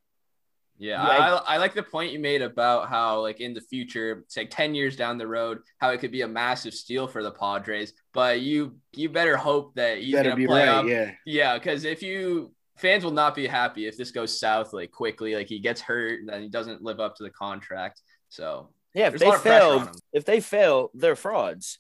Yeah, 0.78 1.02
Yeah, 1.08 1.36
I, 1.48 1.56
I 1.56 1.58
like 1.58 1.74
the 1.74 1.84
point 1.84 2.12
you 2.12 2.20
made 2.20 2.42
about 2.42 2.90
how, 2.90 3.22
like, 3.22 3.40
in 3.40 3.54
the 3.54 3.62
future, 3.62 4.24
it's 4.26 4.36
like 4.36 4.50
10 4.50 4.76
years 4.76 4.98
down 4.98 5.18
the 5.18 5.28
road, 5.28 5.60
how 5.78 5.92
it 5.92 6.00
could 6.02 6.12
be 6.12 6.22
a 6.24 6.28
massive 6.28 6.74
steal 6.74 7.08
for 7.08 7.24
the 7.24 7.32
Padres. 7.32 7.94
But 8.14 8.42
you 8.42 8.76
you 8.94 9.08
better 9.10 9.38
hope 9.38 9.76
that 9.76 10.00
he's 10.00 10.14
Better 10.14 10.32
going 10.32 10.42
to 10.42 10.44
be 10.44 10.48
play 10.48 10.68
right. 10.68 10.76
up. 10.76 10.86
Yeah. 10.86 11.12
Yeah, 11.26 11.58
because 11.58 11.86
if 11.86 12.04
you 12.04 12.52
fans 12.78 13.04
will 13.04 13.12
not 13.12 13.36
be 13.36 13.48
happy 13.48 13.88
if 13.88 13.98
this 13.98 14.12
goes 14.12 14.38
south 14.38 14.74
like 14.74 14.92
quickly, 14.92 15.36
like 15.36 15.48
he 15.48 15.60
gets 15.60 15.82
hurt 15.82 16.20
and 16.20 16.30
then 16.30 16.42
he 16.42 16.50
doesn't 16.50 16.82
live 16.82 17.00
up 17.00 17.16
to 17.16 17.24
the 17.24 17.30
contract. 17.30 18.02
So 18.30 18.70
Yeah, 18.94 19.08
if 19.08 19.20
they 19.20 19.28
lot 19.28 19.36
of 19.36 19.42
pressure 19.42 19.60
fail, 19.60 19.92
if 20.14 20.26
they 20.26 20.42
fail, 20.42 20.92
they're 20.94 21.16
frauds. 21.16 21.80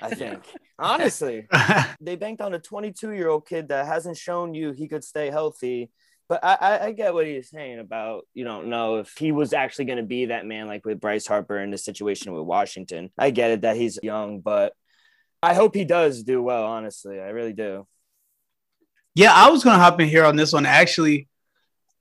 I 0.00 0.14
think. 0.14 0.42
Honestly, 0.78 1.46
they 2.00 2.16
banked 2.16 2.42
on 2.42 2.52
a 2.54 2.58
22 2.58 3.12
year 3.12 3.28
old 3.28 3.46
kid 3.46 3.68
that 3.68 3.86
hasn't 3.86 4.16
shown 4.16 4.54
you 4.54 4.72
he 4.72 4.88
could 4.88 5.04
stay 5.04 5.30
healthy. 5.30 5.90
But 6.28 6.44
I, 6.44 6.54
I, 6.60 6.84
I 6.86 6.92
get 6.92 7.14
what 7.14 7.24
he's 7.26 7.50
saying 7.50 7.78
about 7.78 8.26
you 8.34 8.44
don't 8.44 8.66
know 8.66 8.96
if 8.96 9.16
he 9.16 9.30
was 9.30 9.52
actually 9.52 9.84
going 9.84 9.98
to 9.98 10.04
be 10.04 10.26
that 10.26 10.44
man 10.44 10.66
like 10.66 10.84
with 10.84 11.00
Bryce 11.00 11.26
Harper 11.26 11.58
in 11.60 11.70
the 11.70 11.78
situation 11.78 12.32
with 12.32 12.44
Washington. 12.44 13.10
I 13.16 13.30
get 13.30 13.52
it 13.52 13.60
that 13.60 13.76
he's 13.76 13.98
young, 14.02 14.40
but 14.40 14.72
I 15.42 15.54
hope 15.54 15.74
he 15.74 15.84
does 15.84 16.24
do 16.24 16.42
well. 16.42 16.64
Honestly, 16.64 17.20
I 17.20 17.28
really 17.28 17.52
do. 17.52 17.86
Yeah, 19.16 19.32
I 19.32 19.48
was 19.48 19.64
gonna 19.64 19.78
hop 19.78 19.98
in 19.98 20.08
here 20.08 20.26
on 20.26 20.36
this 20.36 20.52
one. 20.52 20.66
Actually, 20.66 21.26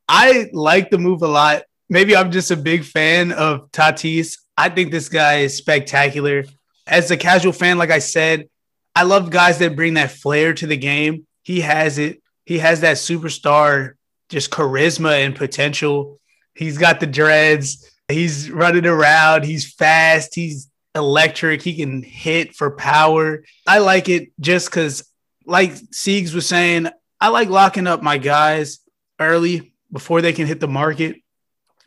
I 0.07 0.49
like 0.51 0.89
the 0.89 0.97
move 0.97 1.21
a 1.21 1.27
lot. 1.27 1.63
Maybe 1.89 2.13
I'm 2.13 2.29
just 2.29 2.51
a 2.51 2.57
big 2.57 2.83
fan 2.83 3.31
of 3.31 3.71
Tatis. 3.71 4.37
I 4.57 4.67
think 4.67 4.91
this 4.91 5.07
guy 5.07 5.39
is 5.39 5.55
spectacular. 5.55 6.43
As 6.85 7.09
a 7.11 7.17
casual 7.17 7.53
fan, 7.53 7.77
like 7.77 7.89
I 7.89 7.99
said, 7.99 8.49
I 8.93 9.03
love 9.03 9.29
guys 9.29 9.59
that 9.59 9.77
bring 9.77 9.93
that 9.93 10.11
flair 10.11 10.53
to 10.55 10.67
the 10.67 10.75
game. 10.75 11.25
He 11.41 11.61
has 11.61 11.99
it. 11.99 12.21
He 12.45 12.59
has 12.59 12.81
that 12.81 12.97
superstar 12.97 13.93
just 14.27 14.51
charisma 14.51 15.25
and 15.25 15.33
potential. 15.37 16.19
He's 16.53 16.77
got 16.77 16.99
the 16.99 17.07
dreads. 17.07 17.89
He's 18.09 18.51
running 18.51 18.85
around. 18.85 19.45
He's 19.45 19.71
fast. 19.71 20.35
He's 20.35 20.69
electric. 20.93 21.61
He 21.61 21.77
can 21.77 22.03
hit 22.03 22.55
for 22.55 22.71
power. 22.71 23.45
I 23.65 23.77
like 23.77 24.09
it 24.09 24.33
just 24.41 24.69
because, 24.69 25.09
like 25.45 25.71
Siegs 25.71 26.33
was 26.33 26.45
saying, 26.45 26.89
I 27.25 27.29
like 27.29 27.49
locking 27.49 27.87
up 27.87 28.03
my 28.03 28.19
guys 28.19 28.81
early 29.19 29.73
before 29.91 30.21
they 30.21 30.31
can 30.31 30.45
hit 30.45 30.59
the 30.59 30.67
market 30.67 31.15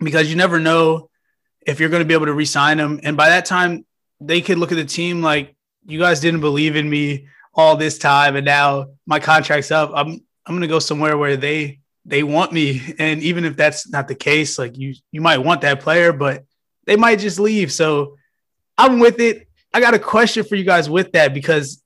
because 0.01 0.29
you 0.29 0.35
never 0.35 0.59
know 0.59 1.11
if 1.65 1.79
you're 1.79 1.91
going 1.91 2.03
to 2.03 2.09
be 2.09 2.15
able 2.15 2.27
to 2.27 2.33
re-sign 2.33 2.79
them. 2.79 2.99
And 3.05 3.17
by 3.17 3.29
that 3.29 3.45
time, 3.45 3.87
they 4.21 4.41
could 4.41 4.59
look 4.59 4.73
at 4.73 4.75
the 4.75 4.85
team 4.85 5.23
like 5.23 5.55
you 5.87 6.01
guys 6.01 6.19
didn't 6.19 6.41
believe 6.41 6.75
in 6.75 6.91
me 6.91 7.29
all 7.55 7.77
this 7.77 7.99
time, 7.99 8.35
and 8.35 8.45
now 8.45 8.87
my 9.07 9.21
contract's 9.21 9.71
up. 9.71 9.93
I'm 9.95 10.09
I'm 10.45 10.55
going 10.55 10.63
to 10.63 10.67
go 10.67 10.81
somewhere 10.81 11.17
where 11.17 11.37
they 11.37 11.79
they 12.05 12.25
want 12.25 12.53
me, 12.53 12.95
and 12.99 13.23
even 13.23 13.45
if 13.45 13.57
that's 13.57 13.89
not 13.89 14.09
the 14.09 14.17
case, 14.17 14.59
like 14.59 14.77
you 14.77 14.97
you 15.13 15.21
might 15.21 15.39
want 15.39 15.61
that 15.61 15.83
player, 15.83 16.13
but 16.13 16.47
they 16.85 16.97
might 16.97 17.21
just 17.21 17.39
leave. 17.39 17.71
So 17.71 18.17
I'm 18.77 18.99
with 18.99 19.21
it. 19.21 19.47
I 19.73 19.79
got 19.79 19.95
a 19.95 20.01
question 20.01 20.43
for 20.43 20.57
you 20.57 20.65
guys 20.65 20.91
with 20.91 21.13
that 21.13 21.33
because 21.33 21.81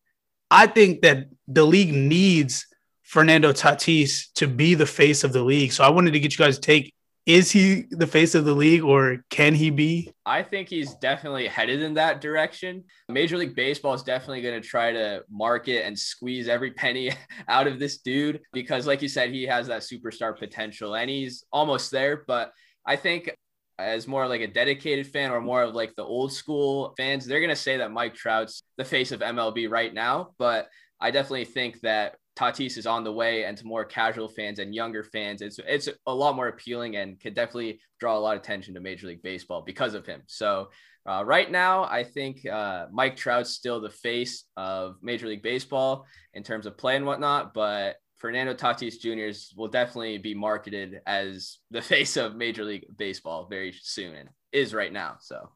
I 0.51 0.69
think 0.69 1.03
that 1.03 1.27
the 1.47 1.67
league 1.67 1.93
needs 1.93 2.67
Fernando 3.13 3.53
Tatis 3.53 4.33
to 4.37 4.49
be 4.49 4.75
the 4.75 4.87
face 4.87 5.23
of 5.23 5.35
the 5.35 5.43
league. 5.43 5.71
So 5.71 5.85
I 5.85 5.91
wanted 5.91 6.15
to 6.15 6.21
get 6.21 6.33
you 6.33 6.43
guys' 6.43 6.59
take. 6.59 6.95
Is 7.27 7.51
he 7.51 7.85
the 7.91 8.07
face 8.07 8.35
of 8.35 8.47
the 8.47 8.55
league 8.55 8.83
or 8.83 9.19
can 9.29 9.55
he 9.55 9.69
be? 9.69 10.11
I 10.25 10.43
think 10.43 10.71
he's 10.71 10.95
definitely 10.95 11.47
headed 11.47 11.83
in 11.83 11.93
that 11.95 12.23
direction. 12.23 12.85
Major 13.11 13.37
League 13.37 13.55
Baseball 13.55 13.93
is 13.93 14.03
definitely 14.03 14.41
going 14.41 14.61
to 14.61 14.67
try 14.67 14.93
to 14.93 15.25
market 15.31 15.85
and 15.85 15.97
squeeze 15.97 16.49
every 16.49 16.71
penny 16.71 17.13
out 17.49 17.67
of 17.67 17.79
this 17.79 17.99
dude 17.99 18.41
because, 18.55 18.87
like 18.87 19.03
you 19.03 19.09
said, 19.09 19.31
he 19.31 19.45
has 19.45 19.67
that 19.67 19.83
superstar 19.83 20.37
potential 20.37 20.97
and 20.97 21.11
he's 21.11 21.45
almost 21.53 21.91
there. 21.91 22.25
But 22.27 22.51
I 22.87 22.97
think 22.97 23.37
as 23.79 24.09
more 24.09 24.27
like 24.27 24.41
a 24.41 24.49
dedicated 24.49 25.07
fan 25.07 25.33
or 25.33 25.43
more 25.43 25.65
of 25.65 25.75
like 25.75 25.95
the 25.97 26.05
old 26.05 26.33
school 26.33 26.95
fans, 26.97 27.27
they're 27.27 27.41
going 27.41 27.51
to 27.51 27.57
say 27.57 27.77
that 27.77 27.93
Mike 27.93 28.15
Trout's 28.15 28.63
the 28.79 28.87
face 28.87 29.13
of 29.13 29.21
MLB 29.21 29.71
right 29.71 29.93
now. 29.93 30.31
But 30.39 30.69
I 30.99 31.11
definitely 31.11 31.45
think 31.45 31.79
that 31.81 32.15
Tatis 32.37 32.79
is 32.79 32.87
on 32.87 33.05
the 33.05 33.13
way, 33.13 33.45
and 33.45 33.57
to 33.59 33.67
more 33.67 33.85
casual 33.85 34.29
fans 34.29 34.59
and 34.59 34.75
younger 34.75 35.05
fans, 35.05 35.43
it's 35.43 35.59
it's 35.67 35.89
a 36.07 36.15
lot 36.15 36.37
more 36.37 36.49
appealing 36.49 36.97
and 36.97 37.21
could 37.21 37.35
definitely 37.35 37.81
draw 38.01 38.17
a 38.17 38.21
lot 38.21 38.37
of 38.37 38.43
attention 38.43 38.75
to 38.75 38.81
Major 38.81 39.07
League 39.07 39.23
Baseball 39.23 39.63
because 39.63 39.95
of 39.95 40.07
him. 40.07 40.23
So 40.27 40.71
uh, 41.05 41.25
right 41.25 41.51
now, 41.51 41.85
I 41.85 42.05
think 42.05 42.47
uh, 42.47 42.87
Mike 42.93 43.17
Trout's 43.17 43.51
still 43.51 43.81
the 43.81 43.91
face 43.91 44.45
of 44.57 44.97
Major 45.03 45.27
League 45.27 45.43
Baseball 45.43 46.07
in 46.35 46.43
terms 46.43 46.67
of 46.67 46.79
play 46.79 46.97
and 46.97 47.07
whatnot, 47.07 47.53
but 47.53 47.97
Fernando 48.19 48.55
Tatis 48.55 49.01
Jr. 49.01 49.37
will 49.57 49.69
definitely 49.69 50.17
be 50.19 50.33
marketed 50.33 51.01
as 51.07 51.59
the 51.71 51.83
face 51.93 52.17
of 52.17 52.37
Major 52.37 52.65
League 52.65 52.87
Baseball 52.97 53.47
very 53.51 53.75
soon 53.83 54.15
and 54.15 54.29
is 54.53 54.73
right 54.73 54.93
now. 54.93 55.17
So 55.21 55.51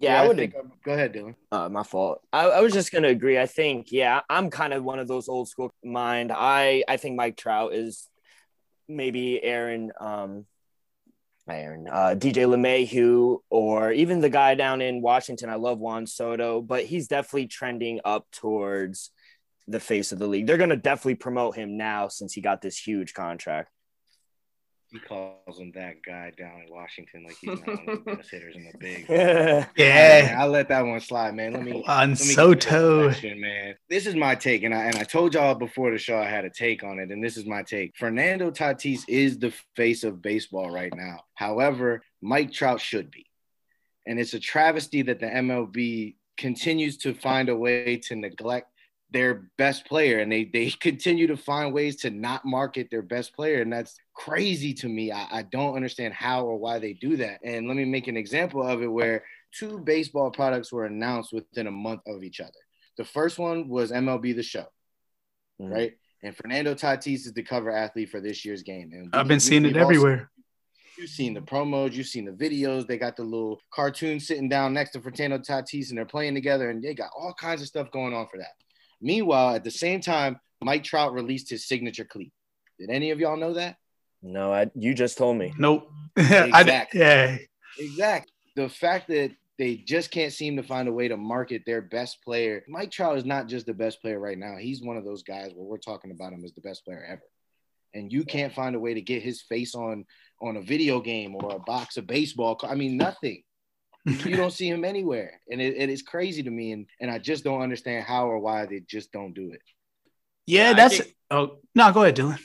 yeah, 0.00 0.22
I 0.22 0.26
would. 0.26 0.36
think, 0.36 0.54
go 0.84 0.92
ahead, 0.92 1.12
Dylan. 1.12 1.34
Uh, 1.50 1.68
my 1.68 1.82
fault. 1.82 2.20
I, 2.32 2.44
I 2.46 2.60
was 2.60 2.72
just 2.72 2.92
gonna 2.92 3.08
agree. 3.08 3.38
I 3.38 3.46
think, 3.46 3.92
yeah, 3.92 4.20
I'm 4.28 4.50
kind 4.50 4.72
of 4.72 4.84
one 4.84 4.98
of 4.98 5.08
those 5.08 5.28
old 5.28 5.48
school 5.48 5.72
mind. 5.82 6.32
I 6.34 6.84
I 6.88 6.96
think 6.96 7.16
Mike 7.16 7.36
Trout 7.36 7.74
is 7.74 8.08
maybe 8.88 9.42
Aaron, 9.42 9.92
um, 9.98 10.46
Aaron, 11.48 11.88
uh, 11.88 12.14
DJ 12.16 12.46
LeMahieu, 12.46 13.38
or 13.50 13.92
even 13.92 14.20
the 14.20 14.30
guy 14.30 14.54
down 14.54 14.80
in 14.80 15.02
Washington. 15.02 15.50
I 15.50 15.56
love 15.56 15.78
Juan 15.78 16.06
Soto, 16.06 16.60
but 16.60 16.84
he's 16.84 17.08
definitely 17.08 17.46
trending 17.46 18.00
up 18.04 18.26
towards 18.32 19.10
the 19.66 19.80
face 19.80 20.12
of 20.12 20.18
the 20.18 20.26
league. 20.26 20.46
They're 20.46 20.58
gonna 20.58 20.76
definitely 20.76 21.16
promote 21.16 21.56
him 21.56 21.76
now 21.76 22.08
since 22.08 22.32
he 22.32 22.40
got 22.40 22.60
this 22.60 22.78
huge 22.78 23.14
contract. 23.14 23.70
He 24.94 25.00
calls 25.00 25.58
him 25.58 25.72
that 25.74 25.96
guy 26.06 26.30
down 26.38 26.62
in 26.64 26.72
Washington 26.72 27.24
like 27.24 27.36
he's 27.40 27.58
not 27.66 27.66
one 27.66 27.88
of 27.88 28.04
the 28.04 28.14
best 28.14 28.30
hitters 28.30 28.54
in 28.54 28.62
the 28.62 28.78
big. 28.78 29.06
yeah, 29.76 30.36
I'll 30.38 30.50
let 30.50 30.68
that 30.68 30.86
one 30.86 31.00
slide, 31.00 31.34
man. 31.34 31.52
Let 31.52 31.64
me 31.64 31.72
on 31.88 32.10
let 32.10 32.10
me 32.10 32.14
Soto, 32.14 33.10
man. 33.34 33.74
This 33.90 34.06
is 34.06 34.14
my 34.14 34.36
take, 34.36 34.62
and 34.62 34.72
I 34.72 34.84
and 34.84 34.94
I 34.94 35.02
told 35.02 35.34
y'all 35.34 35.56
before 35.56 35.90
the 35.90 35.98
show 35.98 36.16
I 36.16 36.26
had 36.26 36.44
a 36.44 36.50
take 36.50 36.84
on 36.84 37.00
it, 37.00 37.10
and 37.10 37.24
this 37.24 37.36
is 37.36 37.44
my 37.44 37.64
take. 37.64 37.96
Fernando 37.96 38.52
Tatis 38.52 39.00
is 39.08 39.36
the 39.36 39.52
face 39.74 40.04
of 40.04 40.22
baseball 40.22 40.70
right 40.70 40.94
now. 40.94 41.24
However, 41.34 42.02
Mike 42.22 42.52
Trout 42.52 42.80
should 42.80 43.10
be, 43.10 43.26
and 44.06 44.20
it's 44.20 44.34
a 44.34 44.38
travesty 44.38 45.02
that 45.02 45.18
the 45.18 45.26
MLB 45.26 46.14
continues 46.36 46.98
to 46.98 47.14
find 47.14 47.48
a 47.48 47.56
way 47.56 47.96
to 47.96 48.14
neglect 48.14 48.70
their 49.14 49.48
best 49.56 49.86
player 49.86 50.18
and 50.18 50.30
they 50.30 50.44
they 50.44 50.68
continue 50.80 51.28
to 51.28 51.36
find 51.36 51.72
ways 51.72 51.96
to 51.96 52.10
not 52.10 52.44
market 52.44 52.88
their 52.90 53.00
best 53.00 53.34
player 53.34 53.62
and 53.62 53.72
that's 53.72 53.96
crazy 54.12 54.74
to 54.74 54.88
me 54.88 55.10
I, 55.10 55.26
I, 55.30 55.42
don't 55.42 55.76
understand 55.76 56.12
how 56.14 56.44
or 56.44 56.58
why 56.58 56.80
they 56.80 56.92
do 56.94 57.16
that 57.18 57.38
and 57.42 57.68
let 57.68 57.76
me 57.76 57.84
make 57.84 58.08
an 58.08 58.16
example 58.16 58.62
of 58.62 58.82
it 58.82 58.88
where 58.88 59.24
two 59.52 59.78
baseball 59.78 60.30
products 60.30 60.72
were 60.72 60.84
announced 60.86 61.32
within 61.32 61.68
a 61.68 61.70
month 61.70 62.00
of 62.08 62.24
each 62.24 62.40
other 62.40 62.50
the 62.98 63.04
first 63.04 63.38
one 63.38 63.68
was 63.68 63.92
mlb 63.92 64.34
the 64.34 64.42
show 64.42 64.66
mm-hmm. 65.60 65.72
right 65.72 65.92
and 66.24 66.36
fernando 66.36 66.74
tatis 66.74 67.26
is 67.26 67.32
the 67.32 67.42
cover 67.42 67.70
athlete 67.70 68.10
for 68.10 68.20
this 68.20 68.44
year's 68.44 68.64
game 68.64 68.90
and 68.92 69.14
i've 69.14 69.28
been 69.28 69.40
seeing 69.40 69.64
it 69.64 69.76
everywhere 69.76 70.30
You've 70.96 71.10
seen 71.10 71.34
the 71.34 71.40
promos, 71.40 71.92
you've 71.94 72.06
seen 72.06 72.24
the 72.24 72.30
videos. 72.30 72.86
They 72.86 72.98
got 72.98 73.16
the 73.16 73.24
little 73.24 73.60
cartoon 73.72 74.20
sitting 74.20 74.48
down 74.48 74.72
next 74.72 74.92
to 74.92 75.00
Fernando 75.00 75.38
Tatis, 75.38 75.88
and 75.88 75.98
they're 75.98 76.04
playing 76.04 76.36
together, 76.36 76.70
and 76.70 76.80
they 76.80 76.94
got 76.94 77.10
all 77.18 77.34
kinds 77.34 77.62
of 77.62 77.66
stuff 77.66 77.90
going 77.90 78.14
on 78.14 78.28
for 78.30 78.38
that. 78.38 78.52
Meanwhile, 79.04 79.54
at 79.54 79.64
the 79.64 79.70
same 79.70 80.00
time, 80.00 80.40
Mike 80.62 80.82
Trout 80.82 81.12
released 81.12 81.50
his 81.50 81.68
signature 81.68 82.06
cleat. 82.06 82.32
Did 82.80 82.88
any 82.88 83.10
of 83.10 83.20
y'all 83.20 83.36
know 83.36 83.52
that? 83.52 83.76
No, 84.22 84.52
I, 84.52 84.70
you 84.74 84.94
just 84.94 85.18
told 85.18 85.36
me. 85.36 85.52
Nope. 85.58 85.90
exactly. 86.16 87.02
I, 87.02 87.04
yeah. 87.04 87.36
Exactly. 87.78 88.32
The 88.56 88.70
fact 88.70 89.08
that 89.08 89.32
they 89.58 89.76
just 89.76 90.10
can't 90.10 90.32
seem 90.32 90.56
to 90.56 90.62
find 90.62 90.88
a 90.88 90.92
way 90.92 91.06
to 91.08 91.18
market 91.18 91.62
their 91.66 91.82
best 91.82 92.24
player. 92.24 92.64
Mike 92.66 92.90
Trout 92.90 93.18
is 93.18 93.26
not 93.26 93.46
just 93.46 93.66
the 93.66 93.74
best 93.74 94.00
player 94.00 94.18
right 94.18 94.38
now. 94.38 94.56
He's 94.56 94.82
one 94.82 94.96
of 94.96 95.04
those 95.04 95.22
guys 95.22 95.52
where 95.54 95.66
we're 95.66 95.76
talking 95.76 96.10
about 96.10 96.32
him 96.32 96.42
as 96.44 96.54
the 96.54 96.62
best 96.62 96.84
player 96.84 97.04
ever. 97.06 97.22
And 97.92 98.10
you 98.10 98.24
can't 98.24 98.54
find 98.54 98.74
a 98.74 98.80
way 98.80 98.94
to 98.94 99.02
get 99.02 99.22
his 99.22 99.42
face 99.42 99.74
on 99.74 100.06
on 100.40 100.56
a 100.56 100.62
video 100.62 101.00
game 101.00 101.36
or 101.36 101.54
a 101.54 101.60
box 101.60 101.96
of 101.96 102.06
baseball. 102.06 102.58
I 102.64 102.74
mean, 102.74 102.96
nothing 102.96 103.42
you 104.24 104.36
don't 104.36 104.52
see 104.52 104.68
him 104.68 104.84
anywhere, 104.94 105.40
and 105.50 105.60
it, 105.60 105.76
it 105.76 105.90
is 105.90 106.02
crazy 106.02 106.42
to 106.42 106.50
me, 106.50 106.72
and 106.72 106.86
and 107.00 107.10
I 107.10 107.18
just 107.18 107.44
don't 107.44 107.62
understand 107.62 108.04
how 108.04 108.28
or 108.28 108.38
why 108.38 108.66
they 108.66 108.80
just 108.80 109.12
don't 109.12 109.34
do 109.34 109.52
it. 109.52 109.62
Yeah, 110.46 110.68
yeah 110.68 110.72
that's. 110.74 110.98
Think... 110.98 111.16
Oh 111.30 111.58
no, 111.74 111.92
go 111.92 112.02
ahead, 112.02 112.16
Dylan. 112.16 112.38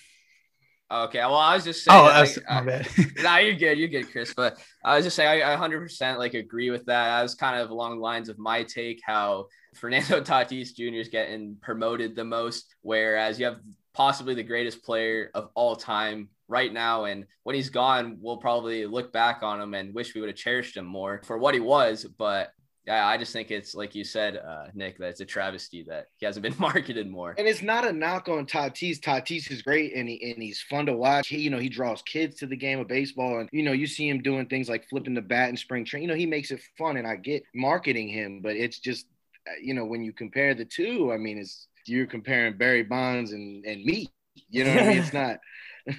Okay, 0.91 1.19
well, 1.19 1.35
I 1.35 1.53
was 1.53 1.63
just 1.63 1.85
oh, 1.87 1.91
saying. 1.91 2.01
Oh, 2.01 2.07
that, 2.07 2.19
that's 2.19 2.37
like, 2.37 2.47
my 2.47 3.13
bad. 3.13 3.23
nah, 3.23 3.37
you're 3.37 3.55
good. 3.55 3.77
You're 3.77 3.89
good, 3.89 4.11
Chris. 4.11 4.33
But 4.33 4.57
I 4.83 4.95
was 4.95 5.05
just 5.05 5.15
saying, 5.15 5.43
I, 5.43 5.53
I 5.53 5.55
100% 5.55 6.17
like 6.17 6.33
agree 6.33 6.71
with 6.71 6.85
that. 6.85 7.09
I 7.11 7.21
was 7.21 7.35
kind 7.35 7.61
of 7.61 7.69
along 7.69 7.97
the 7.97 8.01
lines 8.01 8.27
of 8.27 8.39
my 8.39 8.63
take 8.63 8.99
how 9.05 9.47
Fernando 9.75 10.19
Tatis 10.21 10.75
Jr. 10.75 10.99
is 10.99 11.09
getting 11.09 11.57
promoted 11.61 12.15
the 12.15 12.25
most, 12.25 12.73
whereas 12.81 13.39
you 13.39 13.45
have 13.45 13.59
possibly 13.93 14.33
the 14.33 14.43
greatest 14.43 14.83
player 14.83 15.29
of 15.35 15.49
all 15.53 15.75
time 15.75 16.29
right 16.49 16.73
now. 16.73 17.05
And 17.05 17.25
when 17.43 17.55
he's 17.55 17.69
gone, 17.69 18.17
we'll 18.19 18.37
probably 18.37 18.85
look 18.85 19.13
back 19.13 19.43
on 19.43 19.61
him 19.61 19.73
and 19.73 19.93
wish 19.93 20.13
we 20.13 20.21
would 20.21 20.29
have 20.29 20.35
cherished 20.35 20.75
him 20.75 20.85
more 20.85 21.21
for 21.23 21.37
what 21.37 21.53
he 21.53 21.59
was. 21.59 22.05
But 22.17 22.51
yeah, 22.85 23.07
I 23.07 23.17
just 23.17 23.31
think 23.31 23.51
it's 23.51 23.75
like 23.75 23.93
you 23.93 24.03
said, 24.03 24.37
uh, 24.37 24.65
Nick, 24.73 24.97
that 24.97 25.09
it's 25.09 25.19
a 25.19 25.25
travesty 25.25 25.83
that 25.83 26.07
he 26.17 26.25
hasn't 26.25 26.41
been 26.41 26.55
marketed 26.59 27.07
more. 27.07 27.35
And 27.37 27.47
it's 27.47 27.61
not 27.61 27.87
a 27.87 27.93
knock 27.93 28.27
on 28.27 28.47
Tatis. 28.47 28.99
Tatis 28.99 29.51
is 29.51 29.61
great 29.61 29.93
and, 29.95 30.09
he, 30.09 30.31
and 30.31 30.41
he's 30.41 30.61
fun 30.61 30.87
to 30.87 30.93
watch. 30.93 31.27
He, 31.27 31.37
you 31.37 31.51
know, 31.51 31.59
he 31.59 31.69
draws 31.69 32.01
kids 32.01 32.37
to 32.37 32.47
the 32.47 32.55
game 32.57 32.79
of 32.79 32.87
baseball, 32.87 33.39
and 33.39 33.49
you 33.51 33.61
know, 33.61 33.73
you 33.73 33.85
see 33.85 34.09
him 34.09 34.23
doing 34.23 34.47
things 34.47 34.69
like 34.69 34.89
flipping 34.89 35.13
the 35.13 35.21
bat 35.21 35.49
in 35.49 35.57
spring 35.57 35.85
training. 35.85 36.09
You 36.09 36.15
know, 36.15 36.19
he 36.19 36.25
makes 36.25 36.49
it 36.49 36.61
fun, 36.77 36.97
and 36.97 37.07
I 37.07 37.15
get 37.15 37.43
marketing 37.53 38.07
him, 38.07 38.41
but 38.41 38.55
it's 38.55 38.79
just, 38.79 39.05
uh, 39.47 39.53
you 39.61 39.75
know, 39.75 39.85
when 39.85 40.03
you 40.03 40.11
compare 40.11 40.55
the 40.55 40.65
two, 40.65 41.11
I 41.13 41.17
mean, 41.17 41.37
it's 41.37 41.67
you're 41.85 42.07
comparing 42.07 42.57
Barry 42.57 42.83
Bonds 42.83 43.33
and 43.33 43.65
and 43.65 43.83
me. 43.83 44.09
You 44.49 44.63
know, 44.63 44.71
I 44.71 44.87
mean, 44.87 44.97
it's 44.97 45.13
not. 45.13 45.37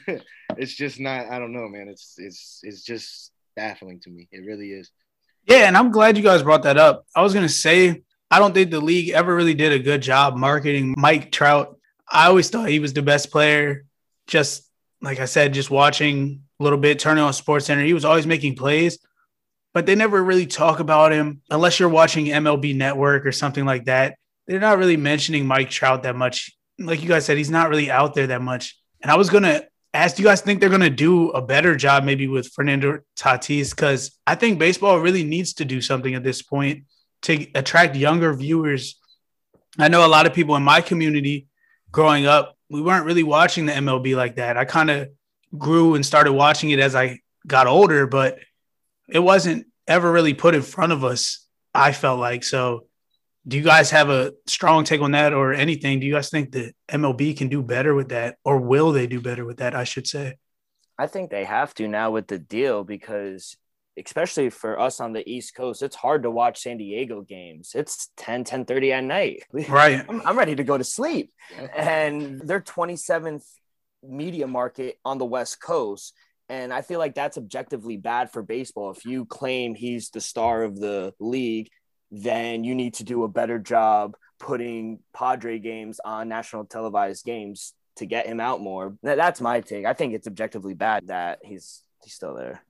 it's 0.56 0.74
just 0.74 1.00
not. 1.00 1.26
I 1.30 1.38
don't 1.38 1.52
know, 1.52 1.68
man. 1.68 1.88
It's 1.88 2.14
it's 2.18 2.60
it's 2.62 2.82
just 2.82 3.32
baffling 3.56 4.00
to 4.00 4.10
me. 4.10 4.28
It 4.32 4.44
really 4.44 4.72
is. 4.72 4.90
Yeah, 5.46 5.68
and 5.68 5.76
I'm 5.76 5.90
glad 5.90 6.16
you 6.16 6.22
guys 6.22 6.42
brought 6.42 6.64
that 6.64 6.76
up. 6.76 7.06
I 7.14 7.22
was 7.22 7.34
gonna 7.34 7.48
say 7.48 8.02
I 8.30 8.38
don't 8.38 8.54
think 8.54 8.70
the 8.70 8.80
league 8.80 9.10
ever 9.10 9.34
really 9.34 9.54
did 9.54 9.72
a 9.72 9.78
good 9.78 10.02
job 10.02 10.36
marketing 10.36 10.94
Mike 10.96 11.32
Trout. 11.32 11.76
I 12.10 12.26
always 12.26 12.50
thought 12.50 12.68
he 12.68 12.80
was 12.80 12.92
the 12.92 13.02
best 13.02 13.30
player. 13.30 13.84
Just 14.26 14.68
like 15.00 15.18
I 15.18 15.24
said, 15.24 15.54
just 15.54 15.70
watching 15.70 16.42
a 16.58 16.62
little 16.62 16.78
bit, 16.78 16.98
turning 16.98 17.24
on 17.24 17.32
Sports 17.32 17.66
Center, 17.66 17.84
he 17.84 17.94
was 17.94 18.04
always 18.04 18.26
making 18.26 18.54
plays, 18.54 18.98
but 19.72 19.86
they 19.86 19.94
never 19.94 20.22
really 20.22 20.46
talk 20.46 20.78
about 20.78 21.10
him 21.10 21.40
unless 21.50 21.80
you're 21.80 21.88
watching 21.88 22.26
MLB 22.26 22.76
Network 22.76 23.24
or 23.24 23.32
something 23.32 23.64
like 23.64 23.86
that. 23.86 24.16
They're 24.46 24.60
not 24.60 24.78
really 24.78 24.96
mentioning 24.96 25.46
Mike 25.46 25.70
Trout 25.70 26.02
that 26.02 26.16
much 26.16 26.52
like 26.80 27.02
you 27.02 27.08
guys 27.08 27.24
said, 27.24 27.36
he's 27.36 27.50
not 27.50 27.68
really 27.68 27.90
out 27.90 28.14
there 28.14 28.28
that 28.28 28.42
much. 28.42 28.78
And 29.02 29.10
I 29.10 29.16
was 29.16 29.30
gonna 29.30 29.62
ask, 29.92 30.16
do 30.16 30.22
you 30.22 30.28
guys 30.28 30.40
think 30.40 30.60
they're 30.60 30.68
gonna 30.68 30.90
do 30.90 31.30
a 31.30 31.42
better 31.42 31.74
job 31.76 32.04
maybe 32.04 32.26
with 32.26 32.52
Fernando 32.52 33.00
Tatis? 33.18 33.70
Because 33.70 34.18
I 34.26 34.34
think 34.34 34.58
baseball 34.58 35.00
really 35.00 35.24
needs 35.24 35.54
to 35.54 35.64
do 35.64 35.80
something 35.80 36.14
at 36.14 36.24
this 36.24 36.42
point 36.42 36.84
to 37.22 37.46
attract 37.54 37.96
younger 37.96 38.32
viewers. 38.32 38.98
I 39.78 39.88
know 39.88 40.06
a 40.06 40.08
lot 40.08 40.26
of 40.26 40.34
people 40.34 40.56
in 40.56 40.62
my 40.62 40.80
community 40.80 41.48
growing 41.90 42.26
up, 42.26 42.56
we 42.68 42.80
weren't 42.80 43.06
really 43.06 43.22
watching 43.22 43.66
the 43.66 43.72
MLB 43.72 44.14
like 44.14 44.36
that. 44.36 44.56
I 44.56 44.64
kind 44.64 44.90
of 44.90 45.08
grew 45.58 45.94
and 45.94 46.06
started 46.06 46.32
watching 46.32 46.70
it 46.70 46.78
as 46.78 46.94
I 46.94 47.20
got 47.46 47.66
older, 47.66 48.06
but 48.06 48.38
it 49.08 49.18
wasn't 49.18 49.66
ever 49.88 50.10
really 50.10 50.34
put 50.34 50.54
in 50.54 50.62
front 50.62 50.92
of 50.92 51.04
us. 51.04 51.44
I 51.74 51.92
felt 51.92 52.20
like 52.20 52.44
so. 52.44 52.86
Do 53.46 53.56
you 53.56 53.62
guys 53.62 53.90
have 53.90 54.10
a 54.10 54.32
strong 54.46 54.84
take 54.84 55.00
on 55.00 55.12
that 55.12 55.32
or 55.32 55.52
anything? 55.54 56.00
Do 56.00 56.06
you 56.06 56.14
guys 56.14 56.30
think 56.30 56.52
that 56.52 56.74
MLB 56.88 57.36
can 57.36 57.48
do 57.48 57.62
better 57.62 57.94
with 57.94 58.10
that, 58.10 58.36
or 58.44 58.60
will 58.60 58.92
they 58.92 59.06
do 59.06 59.20
better 59.20 59.44
with 59.44 59.58
that? 59.58 59.74
I 59.74 59.84
should 59.84 60.06
say. 60.06 60.36
I 60.98 61.06
think 61.06 61.30
they 61.30 61.44
have 61.44 61.72
to 61.74 61.88
now 61.88 62.10
with 62.10 62.26
the 62.26 62.38
deal 62.38 62.84
because 62.84 63.56
especially 63.98 64.50
for 64.50 64.78
us 64.78 65.00
on 65.00 65.12
the 65.12 65.28
east 65.28 65.54
coast 65.54 65.82
it's 65.82 65.96
hard 65.96 66.22
to 66.22 66.30
watch 66.30 66.60
san 66.60 66.78
diego 66.78 67.22
games 67.22 67.72
it's 67.74 68.10
10 68.16 68.44
10 68.44 68.64
30 68.64 68.92
at 68.92 69.04
night 69.04 69.42
right 69.68 70.04
I'm, 70.08 70.22
I'm, 70.24 70.38
ready 70.38 70.54
to 70.54 70.64
go 70.64 70.78
to 70.78 70.84
sleep 70.84 71.32
and 71.76 72.40
they're 72.40 72.60
27th 72.60 73.44
media 74.02 74.46
market 74.46 74.98
on 75.04 75.18
the 75.18 75.24
west 75.24 75.60
coast 75.60 76.14
and 76.48 76.72
i 76.72 76.82
feel 76.82 76.98
like 76.98 77.14
that's 77.14 77.36
objectively 77.36 77.96
bad 77.96 78.32
for 78.32 78.42
baseball 78.42 78.90
if 78.90 79.04
you 79.04 79.26
claim 79.26 79.74
he's 79.74 80.10
the 80.10 80.20
star 80.20 80.62
of 80.62 80.78
the 80.78 81.12
league 81.18 81.68
then 82.10 82.64
you 82.64 82.74
need 82.74 82.94
to 82.94 83.04
do 83.04 83.24
a 83.24 83.28
better 83.28 83.58
job 83.58 84.16
putting 84.38 84.98
padre 85.12 85.58
games 85.58 86.00
on 86.04 86.28
national 86.28 86.64
televised 86.64 87.24
games 87.24 87.74
to 87.96 88.06
get 88.06 88.26
him 88.26 88.40
out 88.40 88.60
more. 88.60 88.96
That's 89.02 89.40
my 89.40 89.60
take. 89.60 89.84
I 89.84 89.92
think 89.92 90.14
it's 90.14 90.26
objectively 90.26 90.74
bad 90.74 91.08
that 91.08 91.40
he's 91.42 91.82
he's 92.02 92.14
still 92.14 92.34
there. 92.34 92.62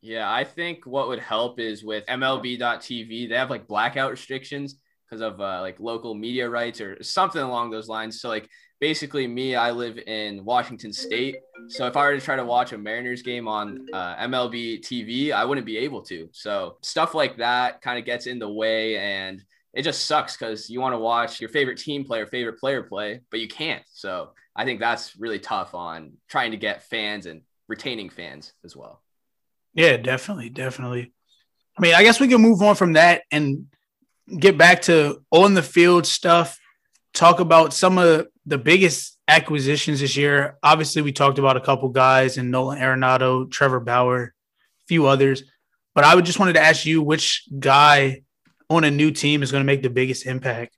Yeah, 0.00 0.30
I 0.30 0.44
think 0.44 0.84
what 0.84 1.08
would 1.08 1.20
help 1.20 1.58
is 1.58 1.82
with 1.82 2.04
MLB.tv, 2.06 3.28
they 3.28 3.36
have 3.36 3.48
like 3.48 3.66
blackout 3.66 4.10
restrictions 4.10 4.76
because 5.08 5.22
of 5.22 5.40
uh, 5.40 5.60
like 5.62 5.80
local 5.80 6.14
media 6.14 6.48
rights 6.48 6.80
or 6.80 7.02
something 7.02 7.40
along 7.40 7.70
those 7.70 7.88
lines. 7.88 8.20
So, 8.20 8.28
like, 8.28 8.48
basically, 8.84 9.26
me, 9.26 9.56
I 9.56 9.70
live 9.70 9.96
in 9.96 10.44
Washington 10.44 10.92
State. 10.92 11.36
So, 11.68 11.86
if 11.86 11.96
I 11.96 12.04
were 12.04 12.18
to 12.18 12.20
try 12.20 12.36
to 12.36 12.44
watch 12.44 12.74
a 12.74 12.76
Mariners 12.76 13.22
game 13.22 13.48
on 13.48 13.86
uh, 13.94 14.16
MLB 14.16 14.80
TV, 14.80 15.32
I 15.32 15.42
wouldn't 15.46 15.64
be 15.64 15.78
able 15.78 16.02
to. 16.02 16.28
So, 16.32 16.76
stuff 16.82 17.14
like 17.14 17.38
that 17.38 17.80
kind 17.80 17.98
of 17.98 18.04
gets 18.04 18.26
in 18.26 18.38
the 18.38 18.46
way 18.46 18.98
and 18.98 19.42
it 19.72 19.84
just 19.84 20.04
sucks 20.04 20.36
because 20.36 20.68
you 20.68 20.82
want 20.82 20.92
to 20.92 20.98
watch 20.98 21.40
your 21.40 21.48
favorite 21.48 21.78
team 21.78 22.04
play 22.04 22.20
or 22.20 22.26
favorite 22.26 22.58
player 22.58 22.82
play, 22.82 23.20
but 23.30 23.40
you 23.40 23.48
can't. 23.48 23.82
So, 23.90 24.32
I 24.54 24.66
think 24.66 24.80
that's 24.80 25.16
really 25.16 25.38
tough 25.38 25.74
on 25.74 26.18
trying 26.28 26.50
to 26.50 26.58
get 26.58 26.82
fans 26.82 27.24
and 27.24 27.40
retaining 27.68 28.10
fans 28.10 28.52
as 28.66 28.76
well. 28.76 29.00
Yeah, 29.72 29.96
definitely, 29.96 30.50
definitely. 30.50 31.14
I 31.78 31.80
mean, 31.80 31.94
I 31.94 32.02
guess 32.02 32.20
we 32.20 32.28
can 32.28 32.42
move 32.42 32.60
on 32.60 32.74
from 32.74 32.92
that 32.92 33.22
and 33.30 33.64
get 34.38 34.58
back 34.58 34.82
to 34.82 35.22
on 35.30 35.54
the 35.54 35.62
field 35.62 36.06
stuff. 36.06 36.58
Talk 37.14 37.40
about 37.40 37.72
some 37.72 37.96
of 37.96 38.26
the 38.44 38.58
biggest 38.58 39.18
acquisitions 39.28 40.00
this 40.00 40.16
year. 40.16 40.58
Obviously, 40.62 41.00
we 41.00 41.12
talked 41.12 41.38
about 41.38 41.56
a 41.56 41.60
couple 41.60 41.88
guys 41.88 42.36
and 42.36 42.50
Nolan 42.50 42.78
Arenado, 42.78 43.50
Trevor 43.50 43.80
Bauer, 43.80 44.22
a 44.24 44.86
few 44.88 45.06
others. 45.06 45.44
But 45.94 46.04
I 46.04 46.14
would 46.14 46.24
just 46.24 46.40
wanted 46.40 46.54
to 46.54 46.60
ask 46.60 46.84
you 46.84 47.02
which 47.02 47.44
guy 47.58 48.22
on 48.68 48.84
a 48.84 48.90
new 48.90 49.10
team 49.12 49.42
is 49.42 49.52
going 49.52 49.62
to 49.62 49.66
make 49.66 49.82
the 49.82 49.90
biggest 49.90 50.26
impact. 50.26 50.76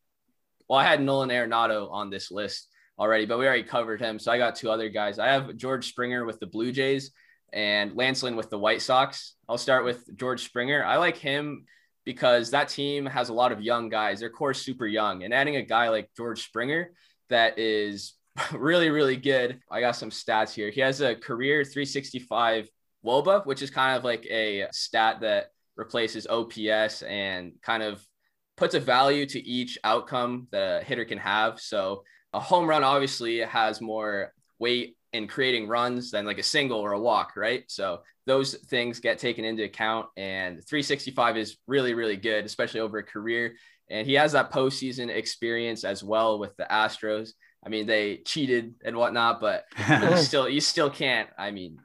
Well, 0.68 0.78
I 0.78 0.84
had 0.84 1.02
Nolan 1.02 1.30
Arenado 1.30 1.90
on 1.90 2.10
this 2.10 2.30
list 2.30 2.68
already, 2.98 3.24
but 3.24 3.38
we 3.38 3.46
already 3.46 3.62
covered 3.62 4.00
him. 4.00 4.18
So 4.18 4.30
I 4.30 4.38
got 4.38 4.56
two 4.56 4.70
other 4.70 4.88
guys. 4.88 5.18
I 5.18 5.28
have 5.28 5.56
George 5.56 5.88
Springer 5.88 6.24
with 6.24 6.38
the 6.38 6.46
Blue 6.46 6.70
Jays 6.70 7.12
and 7.52 7.96
Lance 7.96 8.22
Lynn 8.22 8.36
with 8.36 8.50
the 8.50 8.58
White 8.58 8.82
Sox. 8.82 9.34
I'll 9.48 9.58
start 9.58 9.84
with 9.84 10.04
George 10.16 10.44
Springer. 10.44 10.84
I 10.84 10.96
like 10.98 11.16
him 11.16 11.64
because 12.06 12.52
that 12.52 12.68
team 12.68 13.04
has 13.04 13.28
a 13.28 13.34
lot 13.34 13.52
of 13.52 13.60
young 13.60 13.90
guys. 13.90 14.20
Their 14.20 14.30
core 14.30 14.54
super 14.54 14.86
young, 14.86 15.24
and 15.24 15.34
adding 15.34 15.56
a 15.56 15.62
guy 15.62 15.90
like 15.90 16.08
George 16.16 16.42
Springer 16.44 16.92
that 17.28 17.58
is 17.58 18.14
really, 18.54 18.88
really 18.88 19.16
good. 19.16 19.60
I 19.70 19.80
got 19.80 19.96
some 19.96 20.10
stats 20.10 20.54
here. 20.54 20.70
He 20.70 20.80
has 20.80 21.02
a 21.02 21.14
career 21.14 21.64
365 21.64 22.70
WOBA, 23.04 23.44
which 23.44 23.60
is 23.60 23.70
kind 23.70 23.98
of 23.98 24.04
like 24.04 24.24
a 24.26 24.68
stat 24.72 25.20
that 25.20 25.50
replaces 25.76 26.26
OPS 26.26 27.02
and 27.02 27.52
kind 27.62 27.82
of 27.82 28.02
puts 28.56 28.74
a 28.74 28.80
value 28.80 29.26
to 29.26 29.46
each 29.46 29.78
outcome 29.84 30.48
a 30.52 30.82
hitter 30.82 31.04
can 31.04 31.18
have. 31.18 31.60
So 31.60 32.04
a 32.32 32.40
home 32.40 32.66
run 32.66 32.84
obviously 32.84 33.40
has 33.40 33.80
more 33.80 34.32
weight 34.58 34.95
in 35.12 35.26
creating 35.26 35.68
runs 35.68 36.10
than 36.10 36.26
like 36.26 36.38
a 36.38 36.42
single 36.42 36.80
or 36.80 36.92
a 36.92 37.00
walk, 37.00 37.34
right? 37.36 37.64
So 37.68 38.00
those 38.26 38.54
things 38.54 39.00
get 39.00 39.18
taken 39.18 39.44
into 39.44 39.64
account. 39.64 40.06
And 40.16 40.56
365 40.66 41.36
is 41.36 41.56
really, 41.66 41.94
really 41.94 42.16
good, 42.16 42.44
especially 42.44 42.80
over 42.80 42.98
a 42.98 43.02
career. 43.02 43.54
And 43.88 44.06
he 44.06 44.14
has 44.14 44.32
that 44.32 44.52
postseason 44.52 45.08
experience 45.08 45.84
as 45.84 46.02
well 46.02 46.38
with 46.38 46.56
the 46.56 46.66
Astros. 46.70 47.30
I 47.64 47.68
mean, 47.68 47.86
they 47.86 48.18
cheated 48.18 48.74
and 48.84 48.96
whatnot, 48.96 49.40
but 49.40 49.64
you 49.88 50.16
still 50.16 50.48
you 50.48 50.60
still 50.60 50.90
can't. 50.90 51.28
I 51.38 51.50
mean, 51.50 51.78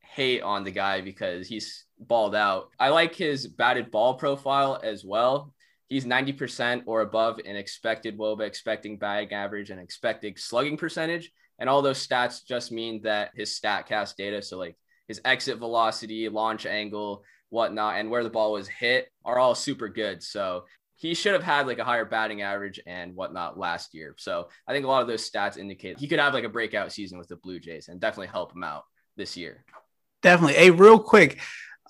hate 0.00 0.42
on 0.42 0.64
the 0.64 0.70
guy 0.70 1.00
because 1.00 1.46
he's 1.46 1.84
balled 1.98 2.34
out. 2.34 2.70
I 2.78 2.88
like 2.88 3.14
his 3.14 3.46
batted 3.46 3.90
ball 3.90 4.14
profile 4.14 4.80
as 4.82 5.04
well. 5.04 5.54
He's 5.88 6.04
90% 6.04 6.84
or 6.86 7.00
above 7.00 7.40
in 7.40 7.56
expected 7.56 8.16
WOBA, 8.16 8.42
expecting 8.42 8.96
batting 8.96 9.32
average, 9.32 9.70
and 9.70 9.80
expected 9.80 10.38
slugging 10.38 10.76
percentage. 10.76 11.32
And 11.60 11.68
all 11.68 11.82
those 11.82 12.04
stats 12.04 12.44
just 12.44 12.72
mean 12.72 13.02
that 13.02 13.30
his 13.36 13.58
StatCast 13.60 14.16
data, 14.16 14.42
so 14.42 14.58
like 14.58 14.76
his 15.06 15.20
exit 15.24 15.58
velocity, 15.58 16.28
launch 16.28 16.66
angle, 16.66 17.22
whatnot, 17.50 17.96
and 17.96 18.10
where 18.10 18.24
the 18.24 18.30
ball 18.30 18.52
was 18.52 18.66
hit 18.66 19.08
are 19.24 19.38
all 19.38 19.54
super 19.54 19.88
good. 19.88 20.22
So 20.22 20.64
he 20.96 21.14
should 21.14 21.34
have 21.34 21.42
had 21.42 21.66
like 21.66 21.78
a 21.78 21.84
higher 21.84 22.04
batting 22.04 22.42
average 22.42 22.80
and 22.86 23.14
whatnot 23.14 23.58
last 23.58 23.94
year. 23.94 24.14
So 24.18 24.48
I 24.66 24.72
think 24.72 24.84
a 24.84 24.88
lot 24.88 25.02
of 25.02 25.08
those 25.08 25.28
stats 25.28 25.58
indicate 25.58 25.98
he 25.98 26.08
could 26.08 26.18
have 26.18 26.34
like 26.34 26.44
a 26.44 26.48
breakout 26.48 26.92
season 26.92 27.18
with 27.18 27.28
the 27.28 27.36
Blue 27.36 27.60
Jays 27.60 27.88
and 27.88 28.00
definitely 28.00 28.28
help 28.28 28.54
him 28.54 28.64
out 28.64 28.84
this 29.16 29.36
year. 29.36 29.64
Definitely. 30.22 30.54
Hey, 30.54 30.70
real 30.70 30.98
quick. 30.98 31.40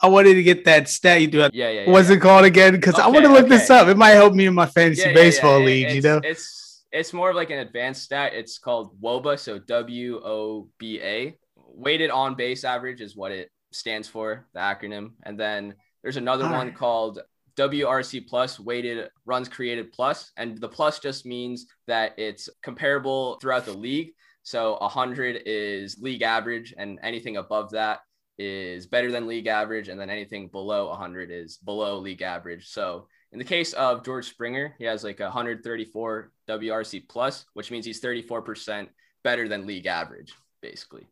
I 0.03 0.09
wanted 0.09 0.35
to 0.35 0.43
get 0.43 0.65
that 0.65 0.89
stat 0.89 1.21
you 1.21 1.27
do. 1.27 1.39
Yeah, 1.39 1.49
yeah. 1.53 1.71
yeah 1.71 1.91
What's 1.91 2.09
yeah. 2.09 2.17
it 2.17 2.21
called 2.21 2.47
again? 2.47 2.73
Because 2.73 2.95
okay, 2.95 3.03
I 3.03 3.09
want 3.09 3.27
to 3.27 3.33
look 3.33 3.47
okay. 3.47 3.57
this 3.57 3.69
up. 3.69 3.87
It 3.89 3.99
might 3.99 4.11
help 4.11 4.33
me 4.33 4.47
in 4.47 4.55
my 4.55 4.67
fantasy 4.67 5.03
yeah, 5.03 5.13
baseball 5.13 5.61
league. 5.61 5.91
You 5.91 6.01
know, 6.01 6.21
it's 6.25 6.60
it's 6.93 7.13
more 7.13 7.31
of 7.31 7.37
like 7.37 7.51
an 7.51 7.59
advanced 7.59 8.03
stat. 8.03 8.33
It's 8.35 8.59
called 8.59 9.01
WOBA, 9.01 9.39
so 9.39 9.59
W 9.59 10.21
O 10.25 10.69
B 10.79 11.01
A. 11.01 11.37
Weighted 11.57 12.11
on 12.11 12.35
base 12.35 12.65
average 12.65 13.01
is 13.01 13.17
what 13.17 13.33
it 13.33 13.51
stands 13.73 14.09
for, 14.09 14.49
the 14.55 14.61
acronym. 14.61 15.13
And 15.23 15.39
then 15.39 15.75
there's 16.03 16.17
another 16.17 16.47
All 16.47 16.53
one 16.53 16.69
right. 16.69 16.77
called 16.77 17.21
WRC 17.57 18.27
plus, 18.27 18.59
weighted 18.59 19.09
runs 19.27 19.49
created 19.49 19.93
plus, 19.93 20.33
and 20.37 20.59
the 20.59 20.69
plus 20.69 20.99
just 20.99 21.27
means 21.27 21.67
that 21.87 22.19
it's 22.19 22.49
comparable 22.63 23.39
throughout 23.41 23.67
the 23.67 23.73
league. 23.73 24.13
So 24.43 24.79
100 24.81 25.43
is 25.47 25.99
league 26.01 26.23
average, 26.23 26.75
and 26.77 26.99
anything 27.03 27.37
above 27.37 27.71
that 27.73 28.01
is 28.39 28.87
better 28.87 29.13
than 29.13 29.27
league 29.27 29.47
average, 29.47 29.89
and 29.89 30.01
then 30.01 30.11
anything 30.11 30.49
below 30.49 30.89
100 30.89 31.31
is 31.31 31.59
below 31.59 31.99
league 31.99 32.23
average. 32.23 32.69
So 32.69 33.07
in 33.33 33.39
the 33.39 33.45
case 33.45 33.73
of 33.75 34.05
George 34.05 34.29
Springer, 34.29 34.75
he 34.79 34.85
has 34.85 35.05
like 35.05 35.21
134 35.21 36.33
WRC 36.49 37.09
plus, 37.09 37.47
which 37.55 37.71
means 37.71 37.87
he's 37.87 38.01
34% 38.01 38.89
better 39.23 39.49
than 39.49 39.67
league 39.67 39.87
average, 39.87 40.33
basically. 40.61 41.07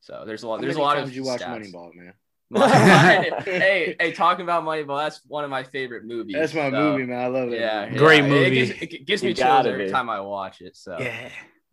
So 0.00 0.22
there's 0.24 0.44
a 0.44 0.48
lot. 0.48 0.60
There's 0.60 0.76
a 0.76 0.80
lot 0.80 0.98
of 0.98 1.14
you 1.14 1.24
watch. 1.24 1.40
Moneyball, 1.40 1.90
man. 1.94 2.14
hey, 3.44 3.96
hey, 4.00 4.12
talking 4.12 4.44
about 4.44 4.62
Moneyball, 4.62 5.02
that's 5.02 5.20
one 5.26 5.42
of 5.42 5.50
my 5.50 5.64
favorite 5.64 6.04
movies. 6.04 6.36
That's 6.38 6.54
my 6.54 6.70
so, 6.70 6.76
movie, 6.76 7.04
man. 7.04 7.18
I 7.18 7.26
love 7.26 7.52
it. 7.52 7.58
Yeah, 7.58 7.86
yeah. 7.86 7.96
great 7.96 8.24
movie. 8.24 8.60
It 8.60 8.66
gives, 8.66 8.82
it 8.82 9.06
gives 9.06 9.22
me 9.24 9.34
chills 9.34 9.66
every 9.66 9.90
time 9.90 10.08
I 10.08 10.20
watch 10.20 10.60
it. 10.60 10.76
So 10.76 10.96
yeah, 11.00 11.30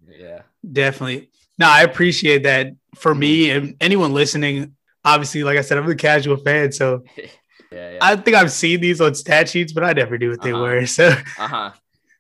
yeah, 0.10 0.42
definitely. 0.70 1.30
No, 1.60 1.68
I 1.70 1.84
appreciate 1.84 2.44
that. 2.44 2.74
For 2.96 3.14
me 3.14 3.52
and 3.52 3.76
anyone 3.80 4.14
listening, 4.14 4.76
obviously, 5.06 5.44
like 5.44 5.58
I 5.58 5.62
said, 5.62 5.78
I'm 5.78 5.90
a 5.90 5.96
casual 5.96 6.38
fan, 6.38 6.72
so 6.72 7.04
Yeah, 7.74 7.92
yeah. 7.92 7.98
I 8.02 8.16
think 8.16 8.36
I've 8.36 8.52
seen 8.52 8.82
these 8.82 9.02
on 9.02 9.16
stat 9.16 9.50
sheets, 9.50 9.74
but 9.74 9.84
I 9.84 9.94
never 9.94 10.18
knew 10.18 10.30
what 10.30 10.42
they 10.42 10.52
uh-huh. 10.52 10.62
were. 10.62 10.86
So, 10.86 11.08
uh-huh. 11.08 11.72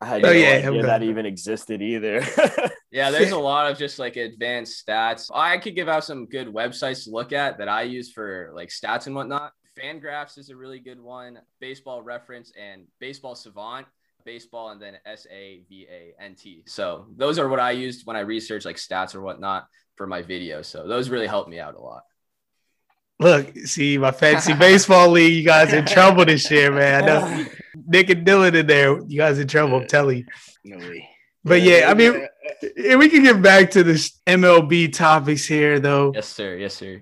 I 0.01 0.05
had 0.05 0.25
oh, 0.25 0.27
no 0.27 0.33
yeah, 0.33 0.67
idea 0.67 0.83
that 0.83 1.03
even 1.03 1.25
existed 1.25 1.81
either. 1.81 2.21
yeah, 2.91 3.09
there's 3.09 3.31
a 3.31 3.37
lot 3.37 3.71
of 3.71 3.77
just 3.77 3.99
like 3.99 4.17
advanced 4.17 4.85
stats. 4.85 5.31
I 5.33 5.57
could 5.57 5.75
give 5.75 5.87
out 5.87 6.03
some 6.03 6.25
good 6.25 6.47
websites 6.47 7.05
to 7.05 7.11
look 7.11 7.31
at 7.31 7.57
that 7.59 7.69
I 7.69 7.83
use 7.83 8.11
for 8.11 8.51
like 8.53 8.69
stats 8.69 9.07
and 9.07 9.15
whatnot. 9.15 9.53
Fangraphs 9.79 10.37
is 10.37 10.49
a 10.49 10.55
really 10.55 10.79
good 10.79 10.99
one. 10.99 11.39
Baseball 11.61 12.01
Reference 12.01 12.51
and 12.59 12.85
Baseball 12.99 13.35
Savant. 13.35 13.87
Baseball 14.25 14.69
and 14.69 14.81
then 14.81 14.97
S 15.05 15.27
A 15.31 15.63
V 15.69 15.87
A 15.89 16.13
N 16.21 16.35
T. 16.35 16.63
So 16.65 17.07
those 17.15 17.39
are 17.39 17.47
what 17.47 17.59
I 17.59 17.71
used 17.71 18.05
when 18.05 18.15
I 18.15 18.21
research 18.21 18.65
like 18.65 18.77
stats 18.77 19.15
or 19.15 19.21
whatnot 19.21 19.67
for 19.95 20.07
my 20.07 20.21
video. 20.21 20.61
So 20.61 20.87
those 20.87 21.09
really 21.09 21.27
helped 21.27 21.49
me 21.49 21.59
out 21.59 21.75
a 21.75 21.81
lot. 21.81 22.03
Look, 23.19 23.55
see 23.59 23.97
my 23.97 24.11
fancy 24.11 24.53
baseball 24.59 25.09
league. 25.09 25.33
You 25.33 25.43
guys 25.43 25.73
in 25.73 25.85
trouble 25.85 26.25
this 26.25 26.49
year, 26.49 26.71
man. 26.71 27.03
I 27.03 27.05
know 27.05 27.45
Nick 27.87 28.09
and 28.09 28.25
Dylan 28.25 28.55
in 28.55 28.67
there. 28.67 28.99
You 29.03 29.17
guys 29.17 29.39
in 29.39 29.47
trouble. 29.47 29.81
I'm 29.81 29.87
telling 29.87 30.19
you. 30.19 30.25
No 30.63 30.77
way. 30.77 31.09
But 31.43 31.61
yeah, 31.61 31.79
yeah 31.79 31.91
I 31.91 31.93
mean, 31.93 32.27
we 32.97 33.09
can 33.09 33.23
get 33.23 33.41
back 33.41 33.71
to 33.71 33.83
this 33.83 34.19
MLB 34.25 34.93
topics 34.93 35.45
here, 35.45 35.79
though. 35.79 36.11
Yes, 36.15 36.27
sir. 36.27 36.55
Yes, 36.55 36.75
sir. 36.75 37.01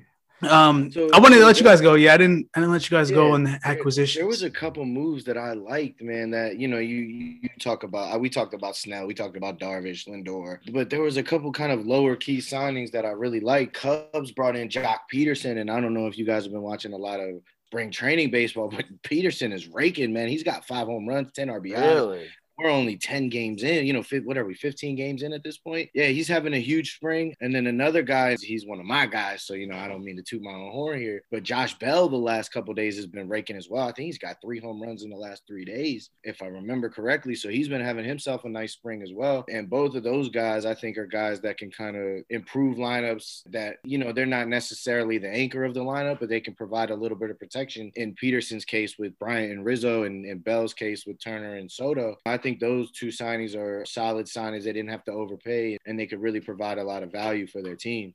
Um, 0.49 0.91
So- 0.91 1.09
I 1.13 1.19
wanted 1.19 1.37
to 1.37 1.45
let 1.45 1.57
you 1.59 1.63
guys 1.63 1.81
go. 1.81 1.93
Yeah, 1.95 2.13
I 2.13 2.17
didn't. 2.17 2.47
I 2.55 2.59
didn't 2.59 2.71
let 2.71 2.89
you 2.89 2.97
guys 2.97 3.11
go 3.11 3.27
Yeah, 3.27 3.33
on 3.33 3.43
the 3.43 3.59
acquisition. 3.63 4.19
There 4.21 4.27
was 4.27 4.43
a 4.43 4.49
couple 4.49 4.83
moves 4.85 5.23
that 5.25 5.37
I 5.37 5.53
liked, 5.53 6.01
man. 6.01 6.31
That 6.31 6.57
you 6.57 6.67
know, 6.67 6.79
you 6.79 6.97
you, 6.97 7.35
you 7.43 7.49
talk 7.59 7.83
about. 7.83 8.15
uh, 8.15 8.19
We 8.19 8.29
talked 8.29 8.53
about 8.53 8.75
Snell. 8.75 9.05
We 9.07 9.13
talked 9.13 9.37
about 9.37 9.59
Darvish, 9.59 10.07
Lindor. 10.07 10.57
But 10.71 10.89
there 10.89 11.01
was 11.01 11.17
a 11.17 11.23
couple 11.23 11.51
kind 11.51 11.71
of 11.71 11.85
lower 11.85 12.15
key 12.15 12.37
signings 12.37 12.91
that 12.91 13.05
I 13.05 13.09
really 13.09 13.39
liked. 13.39 13.73
Cubs 13.73 14.31
brought 14.31 14.55
in 14.55 14.67
Joc 14.69 14.97
Pederson, 15.13 15.57
and 15.59 15.69
I 15.69 15.79
don't 15.79 15.93
know 15.93 16.07
if 16.07 16.17
you 16.17 16.25
guys 16.25 16.43
have 16.43 16.51
been 16.51 16.61
watching 16.61 16.93
a 16.93 16.97
lot 16.97 17.19
of 17.19 17.35
spring 17.67 17.89
training 17.91 18.29
baseball, 18.31 18.67
but 18.67 18.83
Pederson 19.03 19.53
is 19.53 19.67
raking, 19.69 20.11
man. 20.11 20.27
He's 20.27 20.43
got 20.43 20.65
five 20.65 20.87
home 20.87 21.07
runs, 21.07 21.31
ten 21.33 21.47
RBIs. 21.47 21.79
Really? 21.81 22.27
We're 22.57 22.69
only 22.69 22.97
10 22.97 23.29
games 23.29 23.63
in, 23.63 23.85
you 23.85 23.93
know, 23.93 24.03
what 24.23 24.37
are 24.37 24.45
we, 24.45 24.53
15 24.53 24.95
games 24.95 25.23
in 25.23 25.33
at 25.33 25.43
this 25.43 25.57
point? 25.57 25.89
Yeah, 25.93 26.07
he's 26.07 26.27
having 26.27 26.53
a 26.53 26.59
huge 26.59 26.95
spring. 26.95 27.33
And 27.41 27.53
then 27.55 27.67
another 27.67 28.03
guy, 28.03 28.35
he's 28.39 28.65
one 28.65 28.79
of 28.79 28.85
my 28.85 29.05
guys. 29.05 29.43
So, 29.43 29.53
you 29.53 29.67
know, 29.67 29.77
I 29.77 29.87
don't 29.87 30.03
mean 30.03 30.17
to 30.17 30.23
toot 30.23 30.41
my 30.41 30.51
own 30.51 30.71
horn 30.71 30.99
here, 30.99 31.23
but 31.31 31.43
Josh 31.43 31.77
Bell 31.79 32.07
the 32.09 32.17
last 32.17 32.51
couple 32.51 32.73
days 32.73 32.95
has 32.97 33.07
been 33.07 33.29
raking 33.29 33.55
as 33.55 33.69
well. 33.69 33.87
I 33.87 33.91
think 33.91 34.05
he's 34.05 34.17
got 34.17 34.37
three 34.43 34.59
home 34.59 34.81
runs 34.81 35.03
in 35.03 35.09
the 35.09 35.15
last 35.15 35.43
three 35.47 35.65
days, 35.65 36.09
if 36.23 36.41
I 36.41 36.47
remember 36.47 36.89
correctly. 36.89 37.35
So 37.35 37.49
he's 37.49 37.69
been 37.69 37.81
having 37.81 38.05
himself 38.05 38.45
a 38.45 38.49
nice 38.49 38.73
spring 38.73 39.01
as 39.01 39.11
well. 39.13 39.45
And 39.49 39.69
both 39.69 39.95
of 39.95 40.03
those 40.03 40.29
guys, 40.29 40.65
I 40.65 40.75
think, 40.75 40.97
are 40.97 41.07
guys 41.07 41.41
that 41.41 41.57
can 41.57 41.71
kind 41.71 41.95
of 41.95 42.23
improve 42.29 42.77
lineups 42.77 43.41
that, 43.51 43.77
you 43.83 43.97
know, 43.97 44.11
they're 44.11 44.25
not 44.25 44.47
necessarily 44.47 45.17
the 45.17 45.29
anchor 45.29 45.63
of 45.63 45.73
the 45.73 45.79
lineup, 45.79 46.19
but 46.19 46.29
they 46.29 46.41
can 46.41 46.53
provide 46.53 46.91
a 46.91 46.95
little 46.95 47.17
bit 47.17 47.31
of 47.31 47.39
protection. 47.39 47.91
In 47.95 48.15
Pederson's 48.15 48.65
case 48.65 48.97
with 48.99 49.17
Bryant 49.19 49.51
and 49.51 49.65
Rizzo, 49.65 50.03
and 50.03 50.25
in 50.25 50.39
Bell's 50.39 50.73
case 50.73 51.05
with 51.05 51.21
Turner 51.23 51.55
and 51.55 51.71
Soto, 51.71 52.15
I 52.25 52.37
think 52.37 52.50
those 52.59 52.91
two 52.91 53.07
signings 53.07 53.55
are 53.55 53.85
solid 53.85 54.25
signings. 54.25 54.63
They 54.63 54.73
didn't 54.73 54.89
have 54.91 55.03
to 55.05 55.11
overpay, 55.11 55.77
and 55.85 55.99
they 55.99 56.07
could 56.07 56.21
really 56.21 56.39
provide 56.41 56.77
a 56.77 56.83
lot 56.83 57.03
of 57.03 57.11
value 57.11 57.47
for 57.47 57.61
their 57.61 57.75
team. 57.75 58.13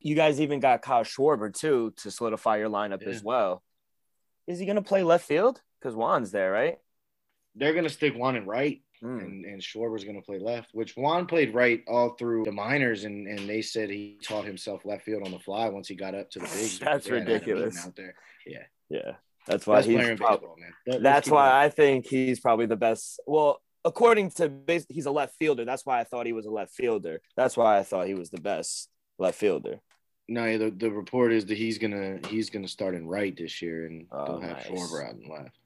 You 0.00 0.14
guys 0.14 0.40
even 0.40 0.60
got 0.60 0.82
Kyle 0.82 1.04
Schwarber 1.04 1.52
too 1.54 1.92
to 1.98 2.10
solidify 2.10 2.58
your 2.58 2.68
lineup 2.70 3.02
Yeah. 3.02 3.10
as 3.10 3.22
well. 3.22 3.62
Is 4.46 4.58
he 4.58 4.66
gonna 4.66 4.82
play 4.82 5.02
left 5.02 5.26
field? 5.26 5.60
Because 5.80 5.94
Juan's 5.94 6.30
there, 6.32 6.50
right? 6.50 6.78
They're 7.54 7.74
gonna 7.74 7.88
stick 7.88 8.14
Juan 8.14 8.36
and 8.36 8.46
right, 8.46 8.82
Hmm. 9.00 9.18
and, 9.18 9.44
and 9.44 9.60
Schwarber's 9.62 10.04
gonna 10.04 10.22
play 10.22 10.38
left, 10.38 10.70
which 10.72 10.96
Juan 10.96 11.26
played 11.26 11.54
right 11.54 11.82
all 11.86 12.10
through 12.10 12.44
the 12.44 12.52
minors, 12.52 13.04
and, 13.04 13.26
and 13.28 13.48
they 13.48 13.62
said 13.62 13.90
he 13.90 14.18
taught 14.22 14.44
himself 14.44 14.84
left 14.84 15.04
field 15.04 15.24
on 15.24 15.32
the 15.32 15.38
fly 15.38 15.68
once 15.68 15.86
he 15.88 15.94
got 15.94 16.14
up 16.14 16.30
to 16.30 16.38
the 16.40 16.44
bigs. 16.46 16.78
That's 16.80 17.06
They 17.06 17.14
had 17.18 17.22
a 17.22 17.24
meeting 17.30 17.34
ridiculous. 17.34 17.86
out 17.86 17.96
there. 17.96 18.14
Yeah, 18.46 18.62
yeah. 18.88 19.12
that's 19.46 19.66
why 19.66 19.76
Best 19.76 19.88
he's. 19.88 19.98
prob- 20.18 20.40
baseball, 20.40 20.56
man. 20.58 20.72
Let- 20.86 21.02
that's 21.02 21.28
why 21.28 21.64
I 21.64 21.68
think 21.68 22.06
he's 22.06 22.40
probably 22.40 22.66
the 22.66 22.76
best. 22.76 23.20
Well, 23.26 23.60
according 23.84 24.30
to 24.32 24.48
base, 24.48 24.86
he's 24.88 25.06
a 25.06 25.10
left 25.10 25.34
fielder. 25.36 25.64
That's 25.64 25.84
why 25.86 26.00
I 26.00 26.04
thought 26.04 26.26
he 26.26 26.32
was 26.32 26.46
a 26.46 26.50
left 26.50 26.72
fielder. 26.74 27.20
That's 27.36 27.56
why 27.56 27.78
I 27.78 27.82
thought 27.82 28.06
he 28.06 28.14
was 28.14 28.30
the 28.30 28.40
best 28.40 28.88
left 29.18 29.38
fielder. 29.38 29.80
No, 30.28 30.56
the, 30.56 30.70
the 30.70 30.90
report 30.90 31.32
is 31.32 31.46
that 31.46 31.58
he's 31.58 31.78
gonna 31.78 32.20
he's 32.28 32.48
gonna 32.50 32.68
start 32.68 32.94
in 32.94 33.06
right 33.06 33.36
this 33.36 33.60
year, 33.60 33.86
and 33.86 34.06
Oh, 34.12 34.24
they'll 34.26 34.40
have 34.40 34.56
nice. 34.58 34.66
Schwarber 34.66 35.06
out 35.08 35.14
in 35.14 35.28
left. 35.28 35.58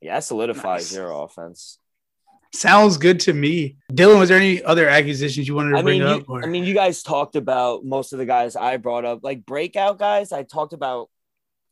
Yeah, 0.00 0.14
that 0.16 0.24
solidifies 0.24 0.90
Nice. 0.90 0.94
your 0.96 1.10
offense. 1.10 1.78
Sounds 2.52 2.98
good 2.98 3.18
to 3.20 3.32
me. 3.32 3.78
Dylan, 3.92 4.20
was 4.20 4.28
there 4.28 4.38
any 4.38 4.62
other 4.62 4.88
acquisitions 4.88 5.48
you 5.48 5.56
wanted 5.56 5.72
to 5.72 5.78
I 5.78 5.82
bring 5.82 6.00
mean, 6.00 6.08
up? 6.08 6.20
you, 6.20 6.26
or? 6.28 6.44
I 6.44 6.46
mean, 6.46 6.62
you 6.64 6.74
guys 6.74 7.02
talked 7.02 7.34
about 7.34 7.84
most 7.84 8.12
of 8.12 8.20
the 8.20 8.26
guys 8.26 8.54
I 8.54 8.76
brought 8.76 9.04
up, 9.04 9.24
like 9.24 9.44
breakout 9.44 9.98
guys. 9.98 10.30
I 10.30 10.44
talked 10.44 10.72
about 10.72 11.08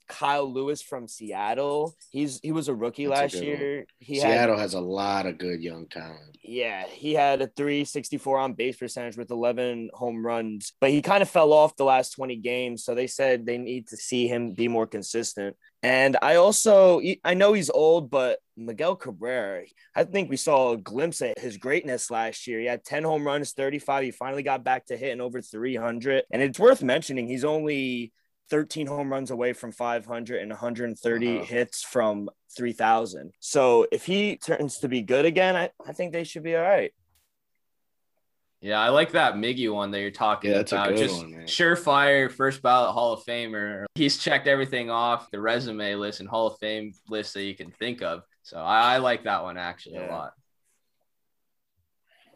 Kyle 0.09 0.51
Lewis 0.51 0.83
from 0.83 1.09
Seattle. 1.09 1.95
He's 2.11 2.41
he 2.43 2.53
was 2.53 2.69
a 2.69 2.75
rookie 2.75 3.07
That's 3.07 3.35
last 3.35 3.35
one. 3.35 3.45
year. 3.45 3.87
He 3.99 4.19
had 4.19 4.31
Seattle 4.31 4.59
has 4.59 4.75
a 4.75 4.81
lot 4.81 5.27
of 5.27 5.39
good 5.39 5.63
young 5.63 5.87
talent. 5.87 6.37
Yeah, 6.43 6.87
he 6.87 7.15
had 7.15 7.41
a 7.43 7.47
364 7.47 8.39
on 8.39 8.53
base 8.55 8.77
percentage 8.77 9.17
with 9.17 9.31
11 9.31 9.91
home 9.95 10.25
runs, 10.25 10.73
but 10.81 10.91
he 10.91 11.03
kind 11.03 11.23
of 11.23 11.29
fell 11.29 11.53
off 11.53 11.77
the 11.77 11.85
last 11.85 12.11
20 12.11 12.37
games. 12.37 12.85
So 12.85 12.95
they 12.95 13.07
said 13.07 13.47
they 13.47 13.59
need 13.59 13.89
to 13.89 13.97
see 13.97 14.27
him 14.27 14.53
be 14.53 14.69
more 14.69 14.87
consistent. 14.87 15.57
And 15.83 16.17
I 16.23 16.37
also, 16.37 17.01
I 17.25 17.35
know 17.35 17.55
he's 17.55 17.71
old, 17.71 18.09
but 18.09 18.39
Miguel 18.57 18.95
Cabrera, 18.95 19.65
I 19.97 20.05
think 20.05 20.31
we 20.31 20.37
saw 20.37 20.73
a 20.73 20.77
glimpse 20.77 21.23
at 21.23 21.39
his 21.39 21.57
greatness 21.57 22.09
last 22.11 22.47
year. 22.47 22.61
He 22.61 22.67
had 22.67 22.85
10 22.85 23.03
home 23.03 23.27
runs, 23.27 23.53
35. 23.53 24.05
He 24.05 24.11
finally 24.13 24.45
got 24.45 24.63
back 24.63 24.87
to 24.87 24.97
hitting 24.97 25.21
over 25.21 25.41
300. 25.41 26.25
And 26.31 26.41
it's 26.41 26.59
worth 26.59 26.83
mentioning 26.85 27.27
he's 27.27 27.45
only 27.45 28.13
13 28.53 28.87
home 28.87 29.11
runs 29.11 29.31
away 29.31 29.55
from 29.55 29.73
500 29.73 30.39
and 30.43 30.51
130 30.51 31.39
Wow. 31.39 31.45
hits 31.47 31.83
from 31.83 32.29
3000. 32.55 33.33
So 33.41 33.87
if 33.91 34.05
he 34.05 34.37
turns 34.37 34.77
to 34.81 34.89
be 34.89 35.01
good 35.01 35.25
again, 35.25 35.57
I, 35.57 35.71
I 35.89 35.95
think 35.95 36.13
they 36.13 36.23
should 36.25 36.43
be 36.43 36.55
all 36.55 36.63
right. 36.63 36.93
Yeah, 38.61 38.79
I 38.79 38.91
like 38.91 39.13
that 39.13 39.37
Miggy 39.37 39.73
one 39.73 39.91
that 39.93 40.01
you're 40.01 40.11
talking 40.11 40.51
Yeah, 40.51 40.59
that's 40.59 40.73
a 40.73 40.75
about. 40.75 40.89
good 40.91 40.99
Just 40.99 41.23
one, 41.23 41.47
surefire 41.47 42.31
first 42.31 42.61
ballot 42.61 42.93
Hall 42.93 43.15
of 43.15 43.25
Famer. 43.25 43.87
He's 43.95 44.19
checked 44.19 44.47
everything 44.47 44.91
off 44.91 45.31
the 45.31 45.41
resume 45.41 45.95
list 45.95 46.21
and 46.21 46.29
Hall 46.29 46.49
of 46.49 46.59
Fame 46.59 46.93
list 47.09 47.33
that 47.33 47.45
you 47.45 47.57
can 47.57 47.71
think 47.71 48.03
of. 48.03 48.23
So 48.43 48.59
I, 48.59 48.97
I 48.97 48.99
like 48.99 49.25
that 49.25 49.45
one 49.45 49.57
actually 49.57 49.97
a 49.97 50.05
lot. 50.05 50.33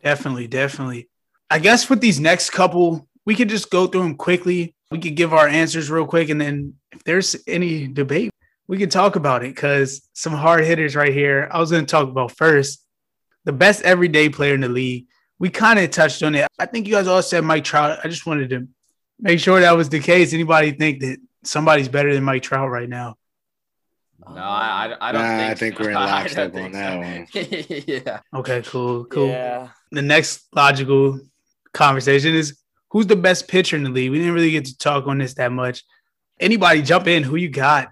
Definitely, 0.03 0.47
definitely. 0.49 1.11
I 1.51 1.59
guess 1.59 1.91
with 1.91 2.01
these 2.01 2.19
next 2.19 2.51
couple, 2.51 3.07
we 3.27 3.35
could 3.35 3.51
just 3.51 3.71
go 3.71 3.87
through 3.87 4.03
them 4.05 4.14
quickly. 4.17 4.73
We 4.91 4.99
could 5.01 5.16
give 5.16 5.32
our 5.32 5.49
answers 5.49 5.91
real 5.91 6.07
quick, 6.07 6.28
and 6.28 6.41
then 6.41 6.74
if 6.93 7.03
there's 7.05 7.34
any 7.47 7.89
debate, 7.89 8.30
we 8.68 8.78
could 8.78 8.91
talk 8.91 9.16
about 9.16 9.45
it 9.45 9.55
because 9.55 10.09
some 10.12 10.32
hard 10.32 10.64
hitters 10.64 10.95
right 10.95 11.12
here. 11.12 11.49
I 11.51 11.59
was 11.59 11.70
going 11.70 11.84
to 11.84 11.91
talk 11.91 12.09
about 12.09 12.32
first 12.37 12.84
the 13.45 13.53
best 13.53 13.82
everyday 13.82 14.28
player 14.28 14.55
in 14.55 14.61
the 14.61 14.68
league. 14.68 15.07
We 15.39 15.51
kind 15.51 15.78
of 15.78 15.91
touched 15.91 16.22
on 16.22 16.34
it. 16.34 16.47
I 16.59 16.66
think 16.66 16.87
you 16.87 16.95
guys 16.95 17.07
all 17.09 17.22
said 17.22 17.45
Mike 17.45 17.64
Trout. 17.64 17.99
I 18.05 18.09
just 18.09 18.26
wanted 18.26 18.51
to 18.51 18.68
make 19.20 19.39
sure 19.41 19.61
that 19.61 19.76
was 19.76 19.89
the 19.89 20.01
case. 20.01 20.32
Anybody 20.32 20.72
think 20.72 21.01
that 21.01 21.18
somebody's 21.45 21.89
better 21.89 22.12
than 22.14 22.24
Mike 22.24 22.43
Trout 22.43 22.70
right 22.70 22.89
now? 22.89 23.16
No, 24.28 24.41
I, 24.41 24.97
I, 25.01 25.09
I 25.09 25.12
don't 25.12 25.22
Nah, 25.22 25.37
think 25.39 25.51
I 25.51 25.55
think 25.55 25.76
so. 25.76 25.82
we're 25.84 25.91
in 25.91 25.95
lockstep 25.97 26.55
on 26.55 26.72
that 26.72 27.28
so. 27.32 27.41
yeah. 27.87 28.20
Okay, 28.34 28.62
cool, 28.62 29.05
cool. 29.05 29.28
Yeah. 29.28 29.68
the 29.93 30.03
next 30.03 30.47
logical 30.55 31.20
conversation 31.72 32.34
is 32.34 32.59
who's 32.97 33.07
the 33.07 33.14
best 33.14 33.47
pitcher 33.47 33.76
in 33.76 33.82
the 33.82 33.90
league? 33.90 34.11
We 34.11 34.16
didn't 34.16 34.32
really 34.32 34.53
get 34.53 34.64
to 34.64 34.78
talk 34.78 35.07
on 35.07 35.18
this 35.18 35.34
that 35.34 35.53
much. 35.53 35.84
Anybody 36.40 36.80
jump 36.80 37.07
in? 37.07 37.22
Who 37.22 37.36
you 37.36 37.51
got? 37.51 37.88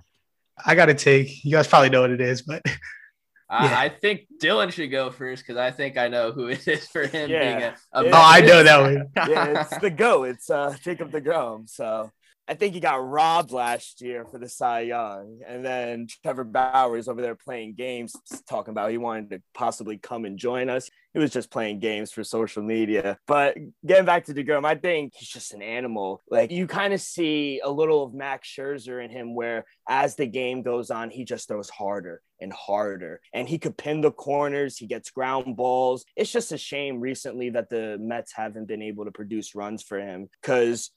I 0.65 0.75
got 0.75 0.87
to 0.87 0.95
take. 0.95 1.45
You 1.45 1.51
guys 1.51 1.67
probably 1.69 1.91
know 1.91 2.01
what 2.01 2.11
it 2.11 2.23
is, 2.23 2.41
but 2.41 2.63
I, 3.51 3.67
Yeah. 3.67 3.79
I 3.81 3.89
think 3.91 4.23
Dylan 4.43 4.73
should 4.73 4.91
go 4.91 5.11
first 5.11 5.43
because 5.47 5.59
I 5.59 5.71
think 5.73 5.99
I 5.99 6.09
know 6.09 6.33
who 6.33 6.47
it 6.47 6.67
is 6.77 6.87
for 6.89 7.07
him 7.07 7.29
Yeah. 7.29 7.59
being 7.59 7.63
a, 7.93 8.01
a 8.01 8.05
oh, 8.07 8.11
I 8.15 8.41
know 8.41 8.63
that 8.63 8.81
one. 8.81 9.09
yeah, 9.29 9.61
it's 9.61 9.77
the 9.79 9.91
go. 9.91 10.23
It's 10.25 10.49
uh 10.49 10.75
Jacob 10.83 11.13
the 11.13 11.21
DeGrom. 11.21 11.69
So 11.69 12.11
I 12.47 12.55
think 12.55 12.75
he 12.75 12.81
got 12.81 13.07
robbed 13.07 13.53
last 13.53 14.03
year 14.03 14.27
for 14.27 14.39
the 14.39 14.49
Cy 14.49 14.81
Young. 14.81 15.41
And 15.47 15.65
then 15.65 16.09
Trevor 16.23 16.45
Bauer 16.45 16.97
is 16.99 17.09
over 17.09 17.23
there 17.23 17.35
playing 17.35 17.75
games, 17.75 18.15
talking 18.49 18.73
about 18.73 18.91
he 18.91 18.99
wanted 18.99 19.31
to 19.31 19.43
possibly 19.55 19.97
come 19.97 20.27
and 20.27 20.39
join 20.39 20.69
us. 20.69 20.91
He 21.15 21.21
was 21.21 21.31
just 21.31 21.51
playing 21.51 21.79
games 21.79 22.13
for 22.13 22.23
social 22.23 22.63
media. 22.63 23.19
But 23.27 23.57
getting 23.87 24.05
back 24.05 24.27
to 24.27 24.35
DeGrom, 24.35 24.67
I 24.67 24.75
think 24.75 25.15
he's 25.17 25.29
just 25.29 25.55
an 25.55 25.63
animal. 25.63 26.23
Like 26.29 26.51
you 26.51 26.67
kind 26.67 26.93
of 26.93 27.01
see 27.01 27.61
a 27.65 27.71
little 27.71 28.05
of 28.05 28.13
Max 28.13 28.49
Scherzer 28.49 29.03
in 29.03 29.11
him 29.11 29.35
where 29.35 29.65
as 29.89 30.17
the 30.17 30.27
game 30.27 30.63
goes 30.63 30.91
on, 30.91 31.11
he 31.11 31.25
just 31.25 31.49
throws 31.49 31.71
harder 31.71 32.21
and 32.41 32.53
harder. 32.53 33.21
And 33.33 33.49
he 33.49 33.59
could 33.59 33.79
pin 33.79 34.03
the 34.03 34.11
corners, 34.11 34.77
he 34.77 34.87
gets 34.87 35.11
ground 35.11 35.57
balls. 35.57 36.05
It's 36.17 36.33
just 36.33 36.53
a 36.53 36.59
shame 36.59 37.01
recently 37.01 37.51
that 37.51 37.71
the 37.71 37.97
Mets 37.99 38.33
haven't 38.35 38.67
been 38.67 38.83
able 38.83 39.05
to 39.07 39.13
produce 39.13 39.55
runs 39.55 39.83
for 39.83 39.99
him 39.99 40.29
because 40.43 40.91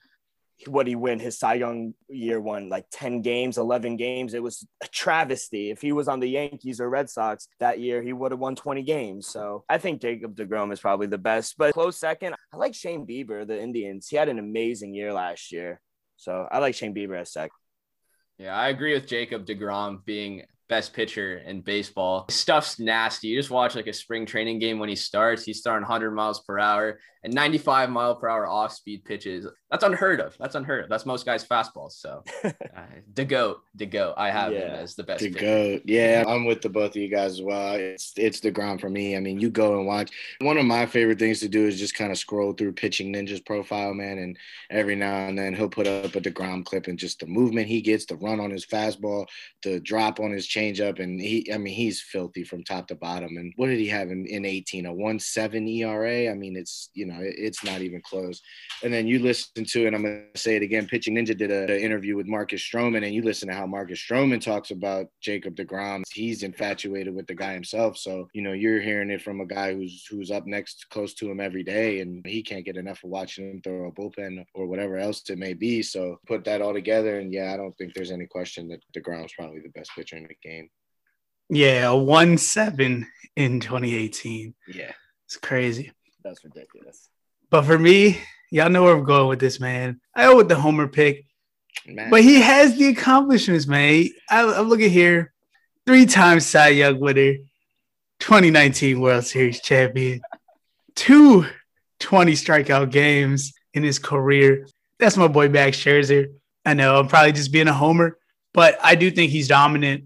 what 0.65 0.87
he 0.87 0.95
win 0.95 1.19
his 1.19 1.37
Cy 1.37 1.55
Young 1.55 1.93
year 2.09 2.41
one 2.41 2.69
like 2.69 2.85
10 2.91 3.21
games, 3.21 3.57
11 3.57 3.95
games. 3.97 4.33
It 4.33 4.41
was 4.41 4.65
a 4.83 4.87
travesty. 4.87 5.69
If 5.69 5.81
he 5.81 5.91
was 5.91 6.07
on 6.07 6.19
the 6.19 6.27
Yankees 6.27 6.81
or 6.81 6.89
Red 6.89 7.09
Sox 7.09 7.47
that 7.59 7.79
year, 7.79 8.01
he 8.01 8.13
would 8.13 8.31
have 8.31 8.39
won 8.39 8.55
20 8.55 8.81
games. 8.83 9.27
So 9.27 9.63
I 9.69 9.77
think 9.77 10.01
Jacob 10.01 10.35
DeGrom 10.35 10.71
is 10.71 10.79
probably 10.79 11.07
the 11.07 11.17
best. 11.17 11.57
But 11.57 11.73
close 11.73 11.97
second, 11.97 12.35
I 12.51 12.57
like 12.57 12.73
Shane 12.73 13.05
Bieber, 13.05 13.45
the 13.45 13.61
Indians. 13.61 14.07
He 14.07 14.17
had 14.17 14.29
an 14.29 14.39
amazing 14.39 14.93
year 14.93 15.13
last 15.13 15.51
year. 15.51 15.79
So 16.15 16.47
I 16.51 16.57
like 16.57 16.73
Shane 16.73 16.95
Bieber 16.95 17.19
as 17.19 17.31
second. 17.31 17.51
Yeah, 18.39 18.55
I 18.55 18.69
agree 18.69 18.93
with 18.93 19.07
Jacob 19.07 19.45
DeGrom 19.45 20.05
being 20.05 20.43
best 20.67 20.93
pitcher 20.93 21.37
in 21.39 21.61
baseball. 21.61 22.25
His 22.27 22.35
stuff's 22.35 22.79
nasty. 22.79 23.27
You 23.29 23.39
just 23.39 23.51
watch 23.51 23.75
like 23.75 23.87
a 23.87 23.93
spring 23.93 24.25
training 24.25 24.59
game 24.59 24.79
when 24.79 24.89
he 24.89 24.95
starts, 24.95 25.43
he's 25.43 25.61
throwing 25.61 25.81
100 25.81 26.11
miles 26.11 26.41
per 26.41 26.59
hour 26.59 26.99
and 27.23 27.33
95 27.33 27.89
mile 27.89 28.15
per 28.15 28.29
hour 28.29 28.47
off 28.47 28.73
speed 28.73 29.03
pitches. 29.03 29.45
That's 29.69 29.83
unheard 29.83 30.21
of. 30.21 30.35
That's 30.39 30.55
unheard 30.55 30.85
of. 30.85 30.89
That's 30.89 31.05
most 31.05 31.25
guys' 31.25 31.43
fastballs. 31.45 31.93
So, 31.93 32.23
uh, 32.43 32.51
the 33.15 33.25
goat, 33.25 33.59
the 33.75 33.85
goat. 33.85 34.13
I 34.15 34.29
have 34.29 34.53
him 34.53 34.61
as 34.61 34.95
the 34.95 35.03
best 35.03 35.21
To 35.23 35.29
pitcher. 35.29 35.39
go, 35.41 35.79
yeah, 35.83 36.23
I'm 36.25 36.45
with 36.45 36.61
the 36.61 36.69
both 36.69 36.91
of 36.91 36.95
you 36.95 37.09
guys 37.09 37.33
as 37.33 37.41
well. 37.41 37.73
It's 37.73 38.13
it's 38.15 38.39
Degrom 38.39 38.79
for 38.79 38.89
me. 38.89 39.17
I 39.17 39.19
mean, 39.19 39.41
you 39.41 39.49
go 39.49 39.77
and 39.77 39.85
watch. 39.85 40.11
One 40.39 40.57
of 40.57 40.65
my 40.65 40.85
favorite 40.85 41.19
things 41.19 41.41
to 41.41 41.49
do 41.49 41.65
is 41.65 41.77
just 41.79 41.95
kind 41.95 42.11
of 42.11 42.17
scroll 42.17 42.53
through 42.53 42.73
Pitching 42.73 43.11
Ninja's 43.13 43.41
profile, 43.41 43.93
man, 43.93 44.19
and 44.19 44.37
every 44.69 44.95
now 44.95 45.27
and 45.27 45.37
then 45.37 45.53
he'll 45.53 45.67
put 45.69 45.87
up 45.87 46.15
a 46.15 46.21
Degrom 46.21 46.63
clip 46.63 46.87
and 46.87 46.97
just 46.97 47.19
the 47.19 47.25
movement 47.27 47.67
he 47.67 47.81
gets, 47.81 48.05
the 48.05 48.15
run 48.15 48.39
on 48.39 48.51
his 48.51 48.65
fastball, 48.65 49.25
the 49.63 49.81
drop 49.81 50.21
on 50.21 50.31
his 50.31 50.47
changeup, 50.57 50.99
and 50.99 51.19
he, 51.19 51.51
I 51.53 51.57
mean, 51.57 51.73
he's 51.73 52.01
filthy 52.01 52.43
from 52.43 52.63
top 52.63 52.87
to 52.87 52.95
bottom. 52.95 53.37
And 53.37 53.53
what 53.55 53.67
did 53.67 53.79
he 53.79 53.87
have 53.87 54.09
in, 54.09 54.25
in 54.25 54.45
18? 54.45 54.85
A 54.85 54.93
one 54.93 55.19
seven 55.19 55.67
ERA. 55.67 56.31
I 56.31 56.33
mean, 56.33 56.55
it's 56.55 56.89
you 56.93 57.05
know, 57.05 57.19
it, 57.19 57.35
it's 57.37 57.63
not 57.63 57.81
even 57.81 58.01
close. 58.01 58.41
And 58.83 58.93
then 58.93 59.07
you 59.07 59.19
listen 59.19 59.65
to, 59.65 59.87
and 59.87 59.95
I'm 59.95 60.03
gonna 60.03 60.23
say 60.35 60.55
it 60.55 60.63
again. 60.63 60.87
Pitching 60.87 61.15
Ninja 61.15 61.37
did 61.37 61.51
an 61.51 61.69
interview 61.69 62.15
with 62.15 62.27
Marcus 62.27 62.61
Stroman, 62.61 63.05
and 63.05 63.13
you 63.13 63.21
listen 63.21 63.49
to 63.49 63.55
how 63.55 63.67
Marcus 63.67 63.99
Stroman 63.99 64.41
talks 64.41 64.71
about 64.71 65.07
Jacob 65.21 65.55
Degrom. 65.55 66.03
He's 66.11 66.43
infatuated 66.43 67.13
with 67.13 67.27
the 67.27 67.35
guy 67.35 67.53
himself. 67.53 67.97
So 67.97 68.27
you 68.33 68.41
know, 68.41 68.53
you're 68.53 68.81
hearing 68.81 69.11
it 69.11 69.21
from 69.21 69.41
a 69.41 69.45
guy 69.45 69.73
who's 69.73 70.05
who's 70.09 70.31
up 70.31 70.47
next 70.47 70.87
close 70.89 71.13
to 71.15 71.29
him 71.29 71.39
every 71.39 71.63
day, 71.63 71.99
and 71.99 72.25
he 72.25 72.41
can't 72.41 72.65
get 72.65 72.77
enough 72.77 73.03
of 73.03 73.09
watching 73.09 73.51
him 73.51 73.61
throw 73.61 73.87
a 73.87 73.91
bullpen 73.91 74.43
or 74.53 74.67
whatever 74.67 74.97
else 74.97 75.23
it 75.29 75.37
may 75.37 75.53
be. 75.53 75.81
So 75.81 76.17
put 76.25 76.43
that 76.45 76.61
all 76.61 76.73
together, 76.73 77.19
and 77.19 77.31
yeah, 77.31 77.53
I 77.53 77.57
don't 77.57 77.77
think 77.77 77.93
there's 77.93 78.11
any 78.11 78.25
question 78.25 78.67
that 78.69 78.81
Degrom's 78.95 79.33
probably 79.33 79.59
the 79.59 79.69
best 79.69 79.91
pitcher 79.95 80.17
in 80.17 80.23
the 80.23 80.46
game. 80.47 80.69
Yeah, 81.49 81.89
a 81.89 81.95
one 81.95 82.37
seven 82.37 83.07
in 83.35 83.59
2018. 83.59 84.53
Yeah, 84.67 84.91
It's 85.25 85.37
crazy. 85.37 85.91
That's 86.23 86.43
ridiculous. 86.43 87.09
But 87.49 87.63
for 87.63 87.77
me, 87.79 88.19
y'all 88.51 88.69
know 88.69 88.83
where 88.83 88.95
I'm 88.95 89.03
going 89.05 89.27
with 89.29 89.39
this, 89.39 89.59
man. 89.59 90.01
I 90.13 90.25
go 90.25 90.37
with 90.37 90.49
the 90.49 90.55
Homer 90.55 90.87
pick, 90.87 91.25
man. 91.85 92.09
but 92.09 92.21
he 92.21 92.41
has 92.41 92.77
the 92.77 92.87
accomplishments, 92.87 93.67
man. 93.67 94.09
I, 94.29 94.43
I'm 94.43 94.67
looking 94.67 94.89
here, 94.89 95.33
three 95.85 96.05
times 96.05 96.45
Cy 96.45 96.69
Young 96.69 96.99
winner, 96.99 97.35
2019 98.19 98.99
World 98.99 99.25
Series 99.25 99.61
champion, 99.61 100.21
two 100.95 101.45
20 101.99 102.33
strikeout 102.33 102.91
games 102.91 103.53
in 103.73 103.83
his 103.83 103.99
career. 103.99 104.67
That's 104.99 105.17
my 105.17 105.27
boy 105.27 105.47
Max 105.49 105.77
Scherzer. 105.77 106.27
I 106.65 106.73
know 106.73 106.99
I'm 106.99 107.07
probably 107.07 107.31
just 107.31 107.53
being 107.53 107.67
a 107.69 107.73
homer, 107.73 108.17
but 108.53 108.77
I 108.83 108.95
do 108.95 109.09
think 109.09 109.31
he's 109.31 109.47
dominant. 109.47 110.05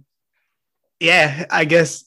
Yeah, 1.01 1.45
I 1.49 1.65
guess 1.65 2.05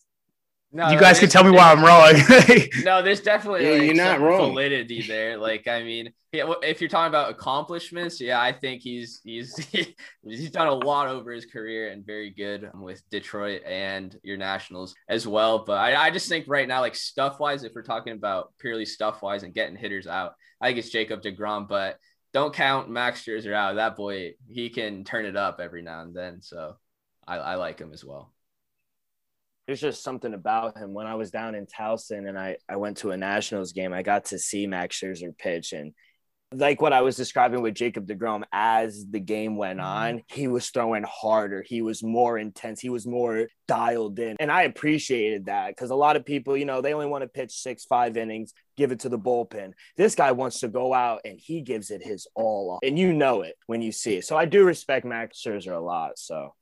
No, 0.72 0.90
you 0.90 0.98
guys 0.98 1.20
can 1.20 1.28
tell 1.28 1.44
me 1.44 1.50
why 1.50 1.72
I'm 1.72 1.84
wrong. 1.84 2.14
No, 2.84 3.02
there's 3.02 3.20
definitely 3.20 3.64
Yeah, 3.64 3.78
like, 3.78 3.82
you're 3.82 3.94
not 3.94 4.20
wrong. 4.20 4.50
validity 4.50 5.02
there. 5.02 5.36
Like, 5.38 5.68
I 5.68 5.82
mean, 5.82 6.12
yeah, 6.32 6.52
if 6.62 6.80
you're 6.80 6.90
talking 6.90 7.08
about 7.08 7.30
accomplishments, 7.30 8.20
yeah, 8.20 8.40
I 8.40 8.52
think 8.52 8.82
he's 8.82 9.20
he's 9.24 9.56
he's 10.24 10.50
done 10.50 10.66
a 10.68 10.74
lot 10.74 11.08
over 11.08 11.32
his 11.32 11.46
career 11.46 11.90
and 11.90 12.04
very 12.04 12.30
good 12.30 12.70
with 12.74 13.02
Detroit 13.10 13.62
and 13.64 14.18
your 14.24 14.36
Nationals 14.36 14.94
as 15.08 15.26
well. 15.26 15.64
But 15.64 15.78
I, 15.78 16.06
I 16.06 16.10
just 16.10 16.28
think 16.28 16.46
right 16.48 16.66
now, 16.66 16.80
like 16.80 16.96
stuff 16.96 17.38
wise, 17.38 17.62
if 17.64 17.72
we're 17.74 17.82
talking 17.82 18.12
about 18.14 18.52
purely 18.58 18.84
stuff 18.86 19.22
wise 19.22 19.44
and 19.44 19.54
getting 19.54 19.76
hitters 19.76 20.06
out, 20.08 20.34
I 20.60 20.66
think 20.68 20.78
it's 20.78 20.90
Jacob 20.90 21.22
Degrom. 21.22 21.68
But 21.68 21.98
don't 22.32 22.52
count 22.52 22.90
Max 22.90 23.24
Scherzer 23.24 23.52
out. 23.54 23.76
That 23.76 23.94
boy, 23.96 24.32
he 24.48 24.70
can 24.70 25.04
turn 25.04 25.24
it 25.24 25.36
up 25.36 25.60
every 25.60 25.82
now 25.82 26.02
and 26.02 26.14
then. 26.14 26.42
So 26.42 26.74
I, 27.28 27.36
I 27.36 27.54
like 27.54 27.78
him 27.78 27.92
as 27.92 28.04
well. 28.04 28.33
There's 29.66 29.80
just 29.80 30.02
something 30.02 30.34
about 30.34 30.76
him. 30.76 30.92
When 30.92 31.06
I 31.06 31.14
was 31.14 31.30
down 31.30 31.54
in 31.54 31.66
Towson 31.66 32.28
and 32.28 32.38
I, 32.38 32.56
I 32.68 32.76
went 32.76 32.98
to 32.98 33.12
a 33.12 33.16
Nationals 33.16 33.72
game, 33.72 33.92
I 33.92 34.02
got 34.02 34.26
to 34.26 34.38
see 34.38 34.66
Max 34.66 35.00
Scherzer 35.00 35.36
pitch. 35.36 35.72
And 35.72 35.94
like 36.60 36.80
what 36.80 36.92
I 36.92 37.00
was 37.00 37.16
describing 37.16 37.62
with 37.62 37.74
Jacob 37.74 38.06
DeGrom, 38.06 38.42
as 38.52 39.06
the 39.10 39.20
game 39.20 39.56
went 39.56 39.78
mm-hmm. 39.78 39.88
on, 39.88 40.22
he 40.28 40.48
was 40.48 40.70
throwing 40.70 41.04
harder. 41.04 41.64
He 41.66 41.82
was 41.82 42.02
more 42.02 42.38
intense. 42.38 42.80
He 42.80 42.90
was 42.90 43.06
more 43.06 43.48
dialed 43.66 44.18
in. 44.18 44.36
And 44.38 44.52
I 44.52 44.62
appreciated 44.62 45.46
that 45.46 45.68
because 45.68 45.90
a 45.90 45.96
lot 45.96 46.16
of 46.16 46.24
people, 46.24 46.56
you 46.56 46.64
know, 46.64 46.80
they 46.80 46.94
only 46.94 47.06
want 47.06 47.22
to 47.22 47.28
pitch 47.28 47.52
six, 47.52 47.84
five 47.84 48.16
innings, 48.16 48.52
give 48.76 48.92
it 48.92 49.00
to 49.00 49.08
the 49.08 49.18
bullpen. 49.18 49.72
This 49.96 50.14
guy 50.14 50.32
wants 50.32 50.60
to 50.60 50.68
go 50.68 50.94
out 50.94 51.20
and 51.24 51.38
he 51.40 51.60
gives 51.62 51.90
it 51.90 52.02
his 52.04 52.26
all. 52.34 52.78
And 52.82 52.98
you 52.98 53.12
know 53.12 53.42
it 53.42 53.54
when 53.66 53.82
you 53.82 53.92
see 53.92 54.16
it. 54.16 54.24
So 54.24 54.36
I 54.36 54.44
do 54.44 54.64
respect 54.64 55.04
Max 55.04 55.42
Scherzer 55.42 55.76
a 55.76 55.80
lot. 55.80 56.18
So 56.18 56.54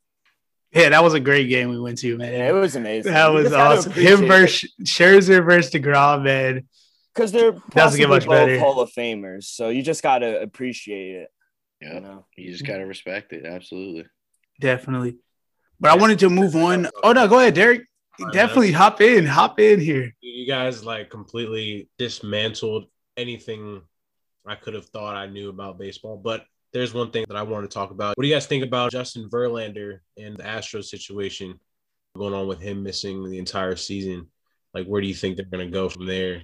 yeah, 0.73 0.89
that 0.89 1.03
was 1.03 1.13
a 1.13 1.19
great 1.19 1.49
game 1.49 1.69
we 1.69 1.79
went 1.79 1.97
to, 1.99 2.17
man. 2.17 2.33
yeah, 2.33 2.49
it 2.49 2.53
was 2.53 2.75
amazing. 2.75 3.13
That 3.13 3.27
was 3.31 3.43
just 3.45 3.55
gotta 3.55 3.77
awesome. 3.79 3.91
Him 3.93 4.23
appreciate 4.25 4.27
versus 4.27 4.73
Scherzer 4.83 5.45
versus 5.45 5.71
Degrom, 5.71 6.23
man. 6.23 6.67
because 7.13 7.31
they're 7.31 7.51
Doesn't 7.51 7.71
possibly 7.71 7.99
get 7.99 8.09
much 8.09 8.25
both 8.25 8.31
better. 8.47 8.59
Hall 8.59 8.79
of 8.79 8.91
Famers. 8.91 9.43
So 9.45 9.69
you 9.69 9.81
just 9.83 10.01
gotta 10.03 10.41
appreciate 10.41 11.15
it. 11.15 11.29
yeah, 11.81 11.93
You 11.95 11.99
know, 12.01 12.25
you 12.35 12.51
just 12.51 12.65
gotta 12.65 12.85
respect 12.85 13.33
it. 13.33 13.45
Absolutely. 13.45 14.05
Definitely. 14.59 15.17
But 15.79 15.91
I 15.91 15.95
wanted 15.97 16.19
to 16.19 16.29
move 16.29 16.55
on. 16.55 16.87
Oh 17.03 17.11
no, 17.13 17.27
go 17.27 17.39
ahead, 17.39 17.53
Derek. 17.55 17.81
All 18.19 18.25
right, 18.27 18.33
Definitely 18.33 18.71
man. 18.71 18.79
hop 18.79 19.01
in, 19.01 19.25
hop 19.25 19.59
in 19.59 19.79
here. 19.79 20.13
You 20.21 20.45
guys 20.47 20.83
like 20.85 21.09
completely 21.09 21.89
dismantled 21.97 22.85
anything 23.17 23.81
I 24.45 24.55
could 24.55 24.75
have 24.75 24.85
thought 24.85 25.15
I 25.15 25.25
knew 25.27 25.49
about 25.49 25.79
baseball. 25.79 26.17
But 26.17 26.45
there's 26.73 26.93
one 26.93 27.11
thing 27.11 27.25
that 27.27 27.37
I 27.37 27.43
want 27.43 27.69
to 27.69 27.73
talk 27.73 27.91
about. 27.91 28.17
What 28.17 28.23
do 28.23 28.27
you 28.27 28.33
guys 28.33 28.45
think 28.47 28.63
about 28.63 28.91
Justin 28.91 29.29
Verlander 29.29 29.99
and 30.17 30.35
the 30.37 30.43
Astros 30.43 30.85
situation 30.85 31.59
going 32.17 32.33
on 32.33 32.47
with 32.47 32.61
him 32.61 32.83
missing 32.83 33.23
the 33.29 33.37
entire 33.37 33.75
season? 33.75 34.27
Like, 34.73 34.87
where 34.87 35.01
do 35.01 35.07
you 35.07 35.13
think 35.13 35.37
they're 35.37 35.45
going 35.45 35.65
to 35.67 35.71
go 35.71 35.87
from 35.89 36.05
there? 36.07 36.41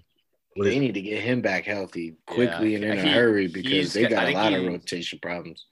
What 0.55 0.65
They 0.65 0.75
is, 0.75 0.79
need 0.79 0.93
to 0.95 1.01
get 1.01 1.21
him 1.23 1.41
back 1.41 1.65
healthy 1.65 2.17
quickly 2.25 2.75
and 2.75 2.83
in 2.83 2.97
a 2.99 3.11
hurry 3.11 3.47
because 3.47 3.93
they 3.93 4.03
got 4.07 4.23
a 4.23 4.25
think 4.27 4.37
lot 4.37 4.53
of 4.53 4.65
rotation 4.65 5.19
problems. 5.21 5.65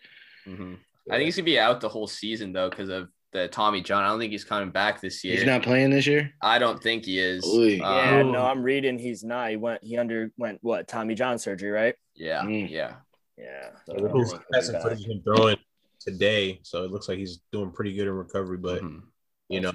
Mm-hmm. 0.47 0.75
I 1.09 1.15
think 1.15 1.25
he's 1.25 1.35
gonna 1.35 1.45
be 1.45 1.59
out 1.59 1.81
the 1.81 1.89
whole 1.89 2.07
season 2.07 2.53
though 2.53 2.69
because 2.69 2.89
of 2.89 3.09
the 3.33 3.47
Tommy 3.47 3.81
John. 3.81 4.03
I 4.03 4.07
don't 4.07 4.19
think 4.19 4.31
he's 4.31 4.43
coming 4.43 4.69
back 4.69 5.01
this 5.01 5.23
year. 5.23 5.35
He's 5.35 5.45
not 5.45 5.63
playing 5.63 5.89
this 5.89 6.05
year. 6.05 6.31
I 6.41 6.59
don't 6.59 6.81
think 6.81 7.05
he 7.05 7.19
is. 7.19 7.43
Oy. 7.45 7.77
yeah, 7.77 8.19
Um, 8.21 8.31
no, 8.31 8.45
I'm 8.45 8.61
reading. 8.61 8.99
He's 8.99 9.23
not. 9.23 9.49
He 9.49 9.55
went. 9.55 9.83
He 9.83 9.97
underwent 9.97 10.59
what 10.61 10.87
Tommy 10.87 11.15
John 11.15 11.37
surgery, 11.39 11.71
right? 11.71 11.95
yeah, 12.15 12.43
Mm. 12.43 12.69
yeah. 12.69 12.93
Yeah. 13.37 13.69
So 13.85 13.93
There's 13.93 14.03
I 14.03 14.07
don't 14.07 14.13
think 14.13 14.43
he'll 14.51 14.59
be 14.59 14.65
some 14.65 14.81
footage 14.81 15.05
of 15.05 15.11
him 15.11 15.21
throwing 15.23 15.57
today, 15.99 16.59
so 16.63 16.83
it 16.83 16.91
looks 16.91 17.07
like 17.07 17.17
he's 17.19 17.39
doing 17.51 17.71
pretty 17.71 17.93
good 17.93 18.07
in 18.07 18.13
recovery. 18.13 18.57
But 18.57 18.81
Mhm. 18.81 19.01
you 19.49 19.61
know, 19.61 19.71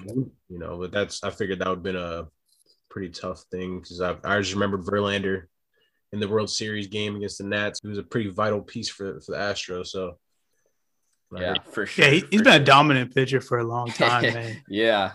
you 0.49 0.59
know, 0.59 0.79
but 0.79 0.91
that's 0.93 1.23
I 1.23 1.31
figured 1.31 1.59
that 1.61 1.69
would 1.69 1.77
have 1.79 1.83
been 1.83 1.97
a 1.97 2.29
pretty 2.89 3.09
tough 3.11 3.43
thing 3.51 3.81
because 3.81 4.01
I 4.01 4.17
I 4.25 4.39
just 4.41 4.53
remembered 4.55 4.83
Verlander 4.83 5.45
in 6.13 6.21
the 6.21 6.29
World 6.29 6.51
Series 6.51 6.89
game 6.89 7.17
against 7.17 7.39
the 7.39 7.45
Nats. 7.45 7.81
He 7.83 7.89
was 7.89 7.99
a 7.99 8.03
pretty 8.03 8.31
vital 8.31 8.61
piece 8.61 8.89
for 8.89 9.21
for 9.21 9.33
the 9.33 9.39
Astros. 9.39 9.87
So 9.89 10.19
Yeah, 11.35 11.49
heard- 11.51 11.65
for 11.71 11.87
sure. 11.87 12.05
Yeah, 12.05 12.11
he, 12.11 12.25
he's 12.31 12.43
been 12.43 12.61
a 12.61 12.65
dominant 12.65 13.15
pitcher 13.15 13.41
for 13.41 13.59
a 13.59 13.65
long 13.65 13.87
time, 13.93 14.23
man. 14.35 14.63
Yeah. 14.69 15.13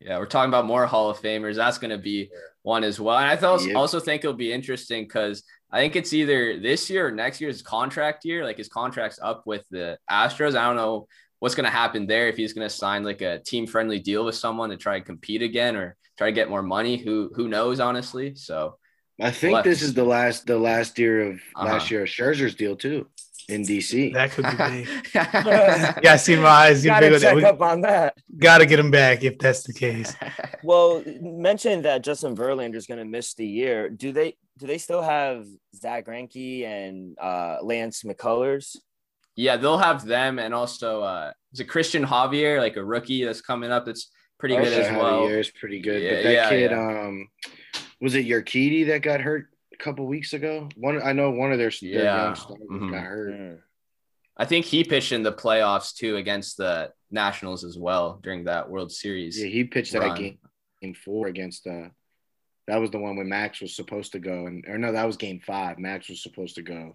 Yeah, 0.00 0.18
we're 0.18 0.26
talking 0.26 0.48
about 0.48 0.64
more 0.64 0.86
Hall 0.86 1.10
of 1.10 1.18
Famers. 1.18 1.56
That's 1.56 1.76
going 1.76 1.90
to 1.90 1.98
be 1.98 2.30
one 2.62 2.84
as 2.84 3.00
well. 3.00 3.18
And 3.18 3.26
I 3.26 3.34
thought, 3.36 3.62
Yep. 3.66 3.76
also 3.76 3.98
think 3.98 4.22
it'll 4.22 4.32
be 4.32 4.52
interesting 4.52 5.02
because 5.04 5.42
I 5.70 5.80
think 5.80 5.96
it's 5.96 6.12
either 6.12 6.58
this 6.58 6.88
year 6.88 7.08
or 7.08 7.10
next 7.10 7.40
year's 7.40 7.60
contract 7.62 8.24
year. 8.24 8.44
Like 8.44 8.56
his 8.56 8.68
contract's 8.68 9.18
up 9.22 9.46
with 9.46 9.64
the 9.70 9.98
Astros. 10.10 10.56
I 10.56 10.66
don't 10.66 10.76
know 10.76 11.06
what's 11.40 11.54
going 11.54 11.66
to 11.66 11.70
happen 11.70 12.06
there 12.06 12.28
if 12.28 12.36
he's 12.36 12.52
going 12.54 12.66
to 12.68 12.74
sign 12.74 13.04
like 13.04 13.20
a 13.22 13.38
team 13.40 13.66
friendly 13.66 13.98
deal 14.00 14.24
with 14.24 14.34
someone 14.34 14.70
to 14.70 14.76
try 14.76 14.96
and 14.96 15.04
compete 15.04 15.42
again 15.42 15.76
or 15.76 15.96
try 16.16 16.28
to 16.28 16.32
get 16.32 16.48
more 16.50 16.62
money. 16.62 16.96
Who 16.96 17.30
who 17.34 17.48
knows, 17.48 17.80
honestly? 17.80 18.34
So 18.34 18.78
I 19.20 19.30
think 19.30 19.54
Left. 19.54 19.64
this 19.64 19.82
is 19.82 19.94
the 19.94 20.04
last 20.04 20.46
the 20.46 20.58
last 20.58 20.98
year 20.98 21.30
of 21.32 21.40
last 21.56 21.82
Uh-huh. 21.84 21.86
year 21.90 22.02
of 22.02 22.08
Scherzer's 22.08 22.54
deal 22.54 22.74
too 22.76 23.06
in 23.48 23.62
DC. 23.62 24.12
That 24.12 24.30
could 24.30 24.44
be 24.44 24.56
big. 24.56 24.88
Yeah, 26.04 26.12
I 26.12 26.16
see 26.16 26.36
my 26.36 26.46
eyes 26.48 26.82
get 26.82 27.00
big 27.00 27.10
Gotta 27.20 27.34
with 27.34 27.42
check 27.42 27.54
up 27.54 27.60
on 27.62 27.80
that. 27.82 28.16
gotta 28.38 28.66
get 28.66 28.78
him 28.78 28.90
back 28.90 29.24
if 29.24 29.38
that's 29.38 29.62
the 29.62 29.72
case. 29.72 30.14
Well, 30.64 31.04
mention 31.22 31.82
that 31.82 32.02
Justin 32.02 32.36
Verlander 32.36 32.74
is 32.74 32.86
going 32.86 32.98
to 32.98 33.04
miss 33.04 33.34
the 33.34 33.46
year. 33.46 33.88
Do 33.88 34.10
they? 34.10 34.36
Do 34.58 34.66
they 34.66 34.76
still 34.78 35.00
have 35.02 35.46
Zack 35.74 36.06
Greinke 36.06 36.64
and 36.66 37.16
uh, 37.18 37.58
Lance 37.62 38.02
McCullers? 38.02 38.76
yeah, 39.36 39.56
they'll 39.56 39.78
have 39.78 40.04
them 40.04 40.40
and 40.40 40.52
also 40.52 41.00
uh 41.02 41.30
is 41.52 41.60
it 41.60 41.68
Cristian 41.68 42.04
Javier, 42.04 42.58
like 42.58 42.76
a 42.76 42.84
rookie 42.84 43.24
that's 43.24 43.40
coming 43.40 43.70
up 43.70 43.86
that's 43.86 44.10
pretty 44.40 44.56
good 44.56 44.66
Okay. 44.66 44.88
as 44.88 44.96
well. 44.96 45.28
is 45.28 45.48
pretty 45.50 45.80
good. 45.80 46.02
Yeah, 46.02 46.14
but 46.16 46.22
that 46.24 46.32
yeah, 46.32 46.48
kid, 46.48 46.70
yeah. 46.72 47.06
um, 47.06 47.28
was 48.00 48.16
it 48.16 48.26
Urquidy 48.26 48.88
that 48.88 49.02
got 49.02 49.20
hurt 49.20 49.42
a 49.44 49.46
couple 49.78 50.06
weeks 50.06 50.32
ago? 50.32 50.68
One, 50.76 51.00
I 51.02 51.12
know 51.12 51.30
one 51.30 51.52
of 51.52 51.58
their, 51.58 51.70
their 51.80 51.90
Yeah. 52.04 52.24
young 52.24 52.34
stars 52.34 52.60
Mhm. 52.70 52.90
got 52.90 53.02
hurt. 53.02 53.64
I 54.36 54.44
think 54.44 54.66
he 54.66 54.84
pitched 54.84 55.12
in 55.12 55.22
the 55.22 55.32
playoffs 55.32 55.94
too 55.94 56.16
against 56.16 56.56
the 56.56 56.92
Nationals 57.10 57.64
as 57.64 57.76
well 57.78 58.20
during 58.22 58.44
that 58.44 58.68
World 58.70 58.92
Series. 58.92 59.40
Yeah, 59.40 59.48
he 59.48 59.64
pitched 59.64 59.92
that 59.92 60.16
game 60.16 60.38
in 60.82 60.94
four 60.94 61.26
against 61.26 61.66
uh 61.66 61.88
that 62.68 62.76
was 62.76 62.90
the 62.90 62.98
one 62.98 63.16
when 63.16 63.28
Max 63.28 63.60
was 63.62 63.74
supposed 63.74 64.12
to 64.12 64.18
go 64.18 64.46
and 64.46 64.64
or 64.68 64.78
no, 64.78 64.92
that 64.92 65.06
was 65.06 65.16
game 65.16 65.40
five. 65.40 65.78
Max 65.78 66.08
was 66.08 66.22
supposed 66.22 66.54
to 66.56 66.62
go 66.62 66.92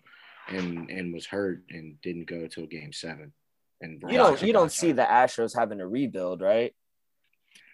and 0.48 0.90
and 0.90 1.14
was 1.14 1.26
hurt 1.26 1.64
and 1.70 2.00
didn't 2.02 2.26
go 2.26 2.48
till 2.48 2.66
game 2.68 2.94
seven. 2.94 3.34
And 3.82 4.02
You 4.10 4.18
don't. 4.18 4.42
You 4.42 4.54
don't 4.54 4.72
see 4.72 4.94
the 4.94 5.04
Astros 5.04 5.54
having 5.58 5.80
to 5.80 5.88
rebuild, 5.88 6.42
right? 6.42 6.74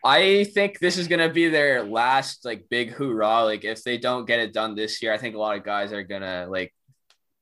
I 0.03 0.45
think 0.45 0.79
this 0.79 0.97
is 0.97 1.07
gonna 1.07 1.29
be 1.29 1.49
their 1.49 1.83
last 1.83 2.45
like 2.45 2.65
big 2.69 2.91
hoorah. 2.91 3.43
Like 3.43 3.65
if 3.65 3.83
they 3.83 3.97
don't 3.97 4.25
get 4.25 4.39
it 4.39 4.53
done 4.53 4.75
this 4.75 5.01
year, 5.01 5.13
I 5.13 5.17
think 5.17 5.35
a 5.35 5.39
lot 5.39 5.57
of 5.57 5.63
guys 5.63 5.91
are 5.91 6.03
gonna 6.03 6.47
like 6.49 6.73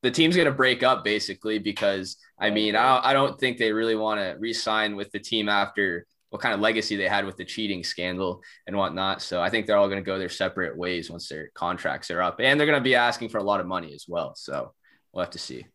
the 0.02 0.12
team's 0.12 0.36
gonna 0.36 0.52
break 0.52 0.84
up 0.84 1.04
basically 1.04 1.60
because 1.60 2.18
I 2.40 2.50
mean 2.50 2.76
I 2.76 2.96
don't, 2.96 3.06
I 3.06 3.14
don't 3.14 3.40
think 3.40 3.58
they 3.58 3.72
really 3.72 3.96
want 3.96 4.20
to 4.20 4.36
re-sign 4.40 4.96
with 4.96 5.12
the 5.12 5.20
team 5.20 5.50
after 5.50 6.06
what 6.30 6.42
kind 6.42 6.54
of 6.54 6.60
legacy 6.60 6.96
they 6.96 7.08
had 7.08 7.26
with 7.26 7.38
the 7.38 7.46
cheating 7.46 7.84
scandal 7.84 8.42
and 8.66 8.76
whatnot. 8.76 9.22
So 9.22 9.42
I 9.42 9.50
think 9.50 9.66
they're 9.66 9.78
all 9.78 9.90
gonna 9.90 10.02
go 10.02 10.18
their 10.18 10.30
separate 10.30 10.78
ways 10.78 11.10
once 11.10 11.30
their 11.30 11.50
contracts 11.54 12.12
are 12.12 12.22
up, 12.22 12.40
and 12.40 12.60
they're 12.60 12.68
gonna 12.68 12.82
be 12.82 12.96
asking 12.96 13.30
for 13.30 13.38
a 13.38 13.44
lot 13.44 13.60
of 13.60 13.68
money 13.68 13.94
as 13.94 14.06
well. 14.08 14.34
So 14.36 14.74
we'll 15.14 15.24
have 15.24 15.32
to 15.32 15.40
see. 15.40 15.66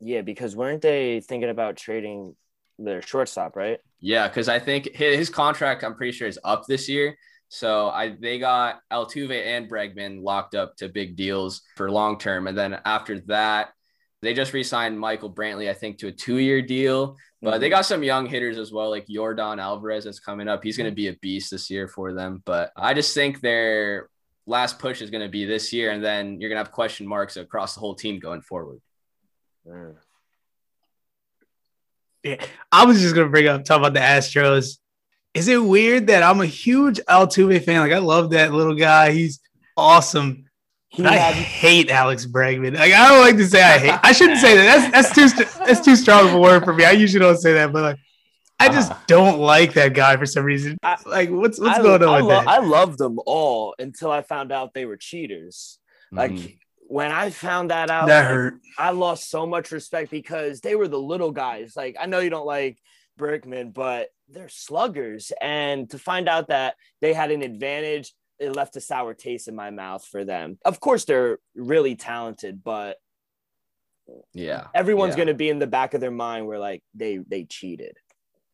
Yeah, 0.00 0.22
because 0.22 0.56
weren't 0.56 0.82
they 0.82 1.20
thinking 1.20 1.50
about 1.50 1.76
trading 1.76 2.34
their 2.78 3.02
shortstop, 3.02 3.54
right? 3.54 3.80
Yeah, 4.00 4.28
because 4.28 4.48
I 4.48 4.58
think 4.58 4.94
his, 4.94 5.16
his 5.16 5.30
contract, 5.30 5.84
I'm 5.84 5.94
pretty 5.94 6.12
sure, 6.12 6.26
is 6.26 6.38
up 6.44 6.64
this 6.66 6.88
year. 6.88 7.16
So 7.48 7.88
I 7.88 8.16
they 8.18 8.38
got 8.38 8.80
Altuve 8.92 9.44
and 9.44 9.68
Bregman 9.68 10.22
locked 10.22 10.54
up 10.54 10.76
to 10.76 10.88
big 10.88 11.16
deals 11.16 11.62
for 11.76 11.90
long 11.90 12.18
term, 12.18 12.46
and 12.46 12.56
then 12.56 12.78
after 12.84 13.20
that, 13.26 13.70
they 14.22 14.34
just 14.34 14.52
re-signed 14.52 14.98
Michael 14.98 15.32
Brantley, 15.32 15.68
I 15.68 15.74
think, 15.74 15.98
to 15.98 16.08
a 16.08 16.12
two-year 16.12 16.62
deal. 16.62 17.16
But 17.42 17.58
they 17.58 17.70
got 17.70 17.86
some 17.86 18.02
young 18.02 18.26
hitters 18.26 18.58
as 18.58 18.70
well, 18.70 18.90
like 18.90 19.08
Jordan 19.08 19.58
Alvarez 19.58 20.04
that's 20.04 20.20
coming 20.20 20.46
up. 20.46 20.62
He's 20.62 20.76
going 20.76 20.90
to 20.90 20.94
be 20.94 21.08
a 21.08 21.14
beast 21.14 21.50
this 21.50 21.70
year 21.70 21.88
for 21.88 22.12
them. 22.12 22.42
But 22.44 22.70
I 22.76 22.92
just 22.92 23.14
think 23.14 23.40
their 23.40 24.10
last 24.46 24.78
push 24.78 25.00
is 25.00 25.10
going 25.10 25.22
to 25.22 25.30
be 25.30 25.46
this 25.46 25.72
year, 25.72 25.90
and 25.90 26.04
then 26.04 26.38
you're 26.38 26.50
going 26.50 26.58
to 26.58 26.64
have 26.64 26.72
question 26.72 27.06
marks 27.06 27.38
across 27.38 27.74
the 27.74 27.80
whole 27.80 27.94
team 27.94 28.18
going 28.18 28.42
forward. 28.42 28.80
Mm. 29.66 29.94
Yeah, 32.22 32.36
I 32.70 32.84
was 32.84 33.00
just 33.00 33.14
gonna 33.14 33.28
bring 33.30 33.46
up 33.48 33.64
talk 33.64 33.78
about 33.78 33.94
the 33.94 34.00
Astros. 34.00 34.78
Is 35.32 35.48
it 35.48 35.62
weird 35.62 36.08
that 36.08 36.22
I'm 36.22 36.40
a 36.40 36.46
huge 36.46 36.98
Altuve 37.08 37.64
fan? 37.64 37.80
Like 37.80 37.92
I 37.92 37.98
love 37.98 38.30
that 38.30 38.52
little 38.52 38.74
guy. 38.74 39.12
He's 39.12 39.40
awesome. 39.76 40.44
He 40.88 41.02
But 41.04 41.12
I 41.12 41.16
had 41.16 41.34
hate 41.34 41.88
Alex 41.90 42.26
Bregman. 42.26 42.76
Like 42.76 42.92
I 42.92 43.08
don't 43.08 43.20
like 43.20 43.36
to 43.36 43.46
say 43.46 43.62
I 43.62 43.78
hate. 43.78 44.00
I 44.02 44.12
shouldn't 44.12 44.40
say 44.40 44.56
that. 44.56 44.90
That's 44.92 45.14
that's 45.14 45.36
too 45.38 45.64
that's 45.64 45.80
too 45.84 45.96
strong 45.96 46.28
of 46.28 46.34
a 46.34 46.38
word 46.38 46.64
for 46.64 46.74
me. 46.74 46.84
I 46.84 46.90
usually 46.90 47.20
don't 47.24 47.38
say 47.38 47.52
that, 47.54 47.72
but 47.72 47.82
like 47.82 47.96
I 48.58 48.68
just 48.68 48.92
don't 49.06 49.38
like 49.38 49.72
that 49.74 49.94
guy 49.94 50.16
for 50.18 50.26
some 50.26 50.44
reason. 50.44 50.76
I- 50.82 50.98
Like 51.06 51.30
what's 51.30 51.58
what's 51.60 51.78
I, 51.78 51.82
going 51.82 52.02
on 52.02 52.08
I, 52.08 52.16
with 52.16 52.24
lo- 52.24 52.28
that? 52.40 52.48
I 52.48 52.58
loved 52.58 52.98
them 52.98 53.18
all 53.24 53.74
until 53.78 54.10
I 54.10 54.20
found 54.22 54.52
out 54.52 54.74
they 54.74 54.84
were 54.84 54.96
cheaters. 54.98 55.78
Like 56.12 56.32
Mhm. 56.32 56.58
When 56.90 57.12
I 57.12 57.30
found 57.30 57.70
that 57.70 57.88
out, 57.88 58.08
that 58.08 58.24
hurt. 58.26 58.54
I 58.76 58.90
lost 58.90 59.30
so 59.30 59.46
much 59.46 59.70
respect 59.70 60.10
because 60.10 60.60
they 60.60 60.74
were 60.74 60.88
the 60.88 60.98
little 60.98 61.30
guys. 61.30 61.74
Like 61.76 61.94
I 62.00 62.06
know 62.06 62.18
you 62.18 62.30
don't 62.30 62.46
like 62.46 62.78
Bregman, 63.16 63.72
but 63.72 64.08
they're 64.28 64.48
sluggers. 64.48 65.30
And 65.40 65.88
to 65.90 65.98
find 66.00 66.28
out 66.28 66.48
that 66.48 66.74
they 67.00 67.12
had 67.12 67.30
an 67.30 67.42
advantage, 67.42 68.12
it 68.40 68.56
left 68.56 68.74
a 68.74 68.80
sour 68.80 69.14
taste 69.14 69.46
in 69.46 69.54
my 69.54 69.70
mouth 69.70 70.04
for 70.04 70.24
them. 70.24 70.58
Of 70.64 70.80
course, 70.80 71.04
they're 71.04 71.38
really 71.54 71.94
talented, 71.94 72.64
but 72.64 72.96
yeah, 74.34 74.66
everyone's 74.74 75.12
Yeah. 75.12 75.16
going 75.18 75.28
to 75.28 75.34
be 75.34 75.48
in 75.48 75.60
the 75.60 75.68
back 75.68 75.94
of 75.94 76.00
their 76.00 76.10
mind 76.10 76.48
where 76.48 76.58
like 76.58 76.82
they 76.92 77.18
they 77.18 77.44
cheated. 77.44 77.96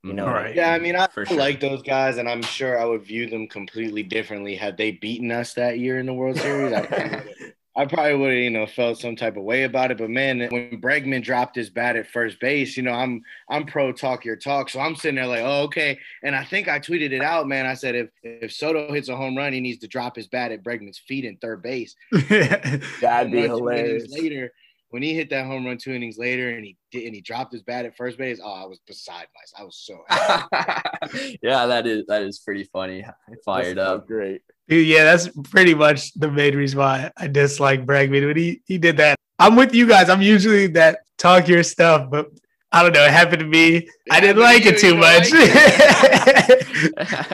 You 0.02 0.12
know, 0.12 0.26
Mhm. 0.26 0.34
Right. 0.34 0.54
Yeah, 0.54 0.72
I 0.74 0.78
mean, 0.78 0.94
I 0.94 1.06
For 1.06 1.24
sure. 1.24 1.38
like 1.38 1.58
those 1.58 1.80
guys, 1.82 2.18
and 2.18 2.28
I'm 2.28 2.42
sure 2.42 2.78
I 2.78 2.84
would 2.84 3.02
view 3.02 3.30
them 3.30 3.48
completely 3.48 4.02
differently 4.02 4.56
had 4.56 4.76
they 4.76 4.90
beaten 4.90 5.32
us 5.32 5.54
that 5.54 5.78
year 5.78 5.98
in 5.98 6.04
the 6.04 6.12
World 6.12 6.36
Series. 6.36 6.74
I, 7.76 7.84
probably 7.84 7.84
would've- 7.84 7.92
I 7.92 7.94
probably 7.94 8.14
would 8.14 8.32
have, 8.32 8.42
you 8.42 8.50
know, 8.50 8.66
felt 8.66 8.98
some 8.98 9.16
type 9.16 9.36
of 9.36 9.44
way 9.44 9.64
about 9.64 9.90
it. 9.90 9.98
But 9.98 10.10
man, 10.10 10.40
when 10.50 10.80
Bregman 10.80 11.22
dropped 11.22 11.56
his 11.56 11.70
bat 11.70 11.96
at 11.96 12.06
first 12.06 12.40
base, 12.40 12.76
you 12.76 12.82
know, 12.82 12.92
I'm 12.92 13.22
I'm 13.50 13.66
pro 13.66 13.92
talk 13.92 14.24
your 14.24 14.36
talk, 14.36 14.68
so 14.70 14.80
I'm 14.80 14.96
sitting 14.96 15.16
there 15.16 15.26
like, 15.26 15.42
oh, 15.42 15.62
okay. 15.64 15.98
And 16.22 16.34
I 16.34 16.44
think 16.44 16.68
I 16.68 16.78
tweeted 16.80 17.12
it 17.12 17.22
out, 17.22 17.46
man. 17.46 17.66
I 17.66 17.74
said 17.74 17.94
if 17.94 18.08
if 18.22 18.52
Soto 18.52 18.92
hits 18.92 19.08
a 19.08 19.16
home 19.16 19.36
run, 19.36 19.52
he 19.52 19.60
needs 19.60 19.78
to 19.80 19.88
drop 19.88 20.16
his 20.16 20.26
bat 20.26 20.52
at 20.52 20.62
Bregman's 20.62 20.98
feet 20.98 21.24
in 21.24 21.36
third 21.36 21.62
base. 21.62 21.94
That'd 22.12 23.32
be 23.32 23.46
Home 23.46 23.62
run 23.62 23.76
hilarious. 23.76 24.10
Later, 24.10 24.52
when 24.90 25.02
he 25.02 25.14
hit 25.14 25.30
that 25.30 25.46
home 25.46 25.66
run 25.66 25.78
two 25.78 25.92
innings 25.92 26.16
later, 26.16 26.50
and 26.50 26.64
he 26.64 26.76
did, 26.90 27.04
and 27.04 27.14
he 27.14 27.20
dropped 27.20 27.52
his 27.52 27.62
bat 27.62 27.84
at 27.84 27.96
first 27.96 28.18
base, 28.18 28.40
oh, 28.42 28.50
I 28.50 28.64
was 28.64 28.78
beside 28.86 29.26
myself. 29.34 29.60
I 29.60 29.64
was 29.64 29.76
so 29.76 30.04
happy. 30.08 31.38
yeah, 31.42 31.66
that 31.66 31.86
is 31.86 32.06
that 32.06 32.22
is 32.22 32.38
pretty 32.38 32.64
funny. 32.64 33.04
I 33.04 33.12
Fired 33.44 33.76
That's 33.76 33.88
up. 33.88 34.06
Great. 34.06 34.42
Dude, 34.68 34.86
yeah, 34.86 35.04
that's 35.04 35.28
pretty 35.50 35.74
much 35.74 36.12
the 36.14 36.30
main 36.30 36.56
reason 36.56 36.78
why 36.80 37.10
I 37.16 37.28
dislike 37.28 37.86
Bregman 37.86 38.26
when 38.26 38.36
he, 38.36 38.62
he 38.66 38.78
did 38.78 38.96
that. 38.96 39.16
I'm 39.38 39.54
with 39.54 39.74
you 39.74 39.86
guys. 39.86 40.08
I'm 40.08 40.22
usually 40.22 40.66
that 40.68 41.00
talk 41.18 41.46
your 41.46 41.62
stuff, 41.62 42.10
but 42.10 42.30
I 42.72 42.82
don't 42.82 42.92
know. 42.92 43.04
It 43.04 43.12
happened 43.12 43.40
to 43.40 43.46
me. 43.46 43.88
I 44.10 44.20
didn't 44.20 44.38
happened 44.38 44.38
to 44.38 44.40
like 44.42 44.64
you, 44.64 44.70
it 44.70 44.78
too 44.78 44.86
you 44.88 44.92
don't 44.94 45.00
much. 45.00 45.30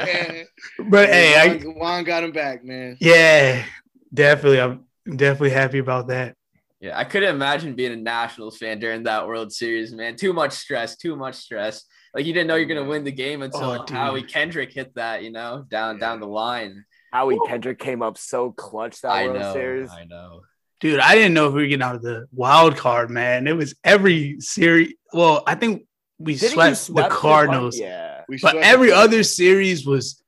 Yeah. 0.06 0.42
but 0.88 1.08
hey, 1.08 1.36
I, 1.36 1.56
Juan, 1.56 1.74
Juan 1.78 2.04
got 2.04 2.24
him 2.24 2.32
back, 2.32 2.64
man. 2.64 2.96
yeah, 3.00 3.64
definitely. 4.12 4.60
I'm 4.60 4.84
definitely 5.16 5.50
happy 5.50 5.78
about 5.78 6.08
that. 6.08 6.36
Yeah, 6.80 6.98
I 6.98 7.04
couldn't 7.04 7.34
imagine 7.34 7.74
being 7.74 7.92
a 7.92 7.96
Nationals 7.96 8.58
fan 8.58 8.78
during 8.80 9.04
that 9.04 9.26
World 9.26 9.52
Series, 9.52 9.92
man. 9.92 10.16
Too 10.16 10.32
much 10.32 10.52
stress, 10.52 10.96
too 10.96 11.14
much 11.16 11.36
stress. 11.36 11.84
Like 12.14 12.26
you 12.26 12.32
didn't 12.32 12.48
know 12.48 12.56
you're 12.56 12.66
gonna 12.66 12.84
win 12.84 13.04
the 13.04 13.12
game 13.12 13.42
until 13.42 13.70
Oh. 13.70 13.86
Howie 13.88 14.22
Kendrick 14.22 14.72
hit 14.72 14.94
that, 14.96 15.22
you 15.22 15.30
know, 15.30 15.64
down 15.70 15.98
down 15.98 16.20
the 16.20 16.26
line. 16.26 16.84
Howie 17.12 17.38
Kendrick 17.46 17.78
came 17.78 18.02
up 18.02 18.16
so 18.18 18.52
clutch 18.52 19.00
that 19.02 19.10
I 19.10 19.26
World 19.26 19.40
know, 19.40 19.52
Series. 19.52 19.90
I 19.90 20.04
know. 20.04 20.42
Dude, 20.80 20.98
I 20.98 21.14
didn't 21.14 21.34
know 21.34 21.46
if 21.48 21.54
we 21.54 21.62
were 21.62 21.68
getting 21.68 21.82
out 21.82 21.94
of 21.94 22.02
the 22.02 22.26
wild 22.32 22.76
card, 22.76 23.10
man. 23.10 23.46
It 23.46 23.52
was 23.56 23.74
every 23.84 24.40
series. 24.40 24.94
Well, 25.12 25.44
I 25.46 25.54
think 25.54 25.86
we 26.18 26.34
Didn't 26.36 26.76
swept 26.76 27.08
the 27.10 27.14
Cardinals. 27.14 27.78
Yeah. 27.78 28.22
We 28.28 28.38
But 28.38 28.56
every 28.56 28.90
other 28.92 29.22
series 29.22 29.86
was 29.86 30.22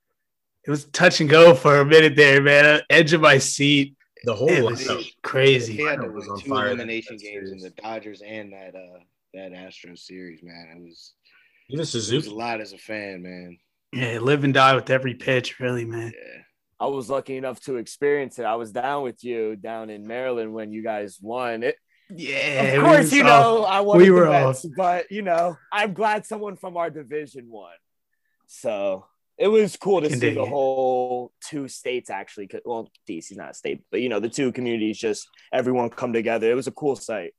it 0.67 0.71
was 0.71 0.85
touch 0.87 1.21
and 1.21 1.29
go 1.29 1.55
for 1.55 1.81
a 1.81 1.85
minute 1.85 2.17
there, 2.17 2.41
man. 2.41 2.81
Edge 2.89 3.13
of 3.13 3.21
my 3.21 3.39
seat. 3.39 3.97
The 4.25 4.35
whole 4.35 4.49
It 4.49 4.65
was 4.65 4.83
lineup. 4.87 5.13
crazy. 5.23 5.77
He 5.77 5.83
had 5.83 6.01
to 6.01 6.09
was 6.09 6.29
on 6.29 6.39
two 6.41 6.49
fire 6.49 6.69
that- 6.69 6.75
elimination 6.75 7.17
that 7.17 7.23
games 7.23 7.51
in 7.53 7.59
the 7.59 7.71
Dodgers 7.71 8.23
and 8.23 8.53
that 8.53 8.75
uh 8.75 8.99
that 9.35 9.53
Astros 9.53 9.99
series, 9.99 10.43
man. 10.43 10.77
It 10.77 10.83
was 10.83 11.13
Even 11.69 11.81
it 11.81 11.95
was 12.15 12.27
a 12.29 12.35
lot 12.35 12.61
as 12.61 12.73
a 12.73 12.79
fan, 12.79 13.23
man. 13.23 13.59
Yeah, 13.93 14.19
live 14.21 14.45
and 14.45 14.55
die 14.55 14.75
with 14.75 14.89
every 14.91 15.15
pitch, 15.15 15.59
really, 15.61 15.85
man. 15.85 16.13
Yeah. 16.15 16.43
I 16.85 16.89
was 16.89 17.09
lucky 17.09 17.37
enough 17.39 17.61
to 17.61 17.77
experience 17.77 18.39
it. 18.39 18.45
I 18.45 18.57
was 18.57 18.71
down 18.71 19.03
with 19.05 19.25
you 19.25 19.57
down 19.57 19.89
in 19.89 20.07
Maryland 20.07 20.53
when 20.53 20.71
you 20.71 20.83
guys 20.83 21.19
won. 21.21 21.63
It, 21.63 21.77
Yeah, 22.11 22.63
of 22.75 22.85
course, 22.85 23.13
you 23.13 23.23
off. 23.23 23.27
know 23.27 23.65
I 23.65 23.81
wanted 23.81 24.01
we 24.03 24.07
the 24.09 24.13
were 24.13 24.27
Mets, 24.29 24.67
but 24.77 25.11
you 25.11 25.23
know 25.23 25.57
I'm 25.73 25.95
glad 25.95 26.27
someone 26.27 26.57
from 26.57 26.77
our 26.77 26.91
division 26.91 27.47
won. 27.49 27.73
So 28.47 29.07
it 29.39 29.49
was 29.49 29.77
cool 29.77 30.03
to 30.03 30.09
Can 30.09 30.21
see 30.21 30.35
the 30.35 30.45
whole 30.45 31.33
two 31.49 31.69
states 31.69 32.11
actually. 32.11 32.51
Well, 32.65 32.91
DC's 33.09 33.37
not 33.39 33.53
a 33.53 33.55
state, 33.55 33.83
but 33.91 34.01
you 34.03 34.11
know 34.11 34.21
the 34.21 34.29
two 34.29 34.53
communities 34.53 34.99
just 34.99 35.27
everyone 35.53 35.89
come 35.89 36.13
together. 36.13 36.51
It 36.51 36.55
was 36.55 36.67
a 36.67 36.73
cool 36.73 36.97
sight. 36.97 37.33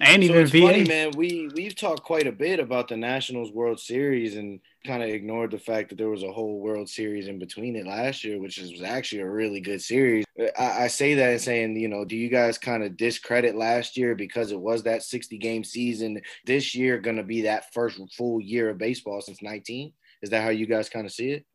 And 0.00 0.22
So 0.24 0.32
even 0.32 0.42
it's 0.42 0.50
VA. 0.50 0.60
funny, 0.60 0.84
man. 0.84 1.12
We 1.16 1.48
we've 1.54 1.76
talked 1.76 2.02
quite 2.02 2.26
a 2.26 2.32
bit 2.32 2.58
about 2.60 2.88
the 2.88 2.96
Nationals 2.96 3.52
World 3.52 3.78
Series 3.78 4.36
and 4.36 4.60
kind 4.86 5.02
of 5.02 5.08
ignored 5.10 5.50
the 5.50 5.58
fact 5.58 5.90
that 5.90 5.98
there 5.98 6.08
was 6.08 6.22
a 6.22 6.32
whole 6.32 6.60
World 6.60 6.88
Series 6.88 7.28
in 7.28 7.38
between 7.38 7.76
it 7.76 7.86
last 7.86 8.24
year, 8.24 8.40
which 8.40 8.58
is, 8.58 8.72
was 8.72 8.82
actually 8.82 9.20
a 9.20 9.30
really 9.30 9.60
good 9.60 9.80
series. 9.80 10.24
I, 10.58 10.84
I 10.84 10.86
say 10.88 11.14
that 11.14 11.30
and 11.30 11.40
saying, 11.40 11.76
you 11.76 11.88
know, 11.88 12.04
do 12.04 12.16
you 12.16 12.28
guys 12.28 12.58
kind 12.58 12.82
of 12.82 12.96
discredit 12.96 13.54
last 13.54 13.96
year 13.96 14.14
because 14.14 14.50
it 14.50 14.60
was 14.60 14.82
that 14.84 15.02
60 15.02 15.38
game 15.38 15.62
season? 15.64 16.20
This 16.46 16.74
year 16.74 16.98
going 16.98 17.16
to 17.16 17.22
be 17.22 17.42
that 17.42 17.72
first 17.72 18.00
full 18.16 18.40
year 18.40 18.70
of 18.70 18.78
baseball 18.78 19.20
since 19.20 19.42
19? 19.42 19.92
Is 20.22 20.30
that 20.30 20.42
how 20.42 20.50
you 20.50 20.66
guys 20.66 20.88
kind 20.88 21.06
of 21.06 21.12
see 21.12 21.30
it? 21.30 21.46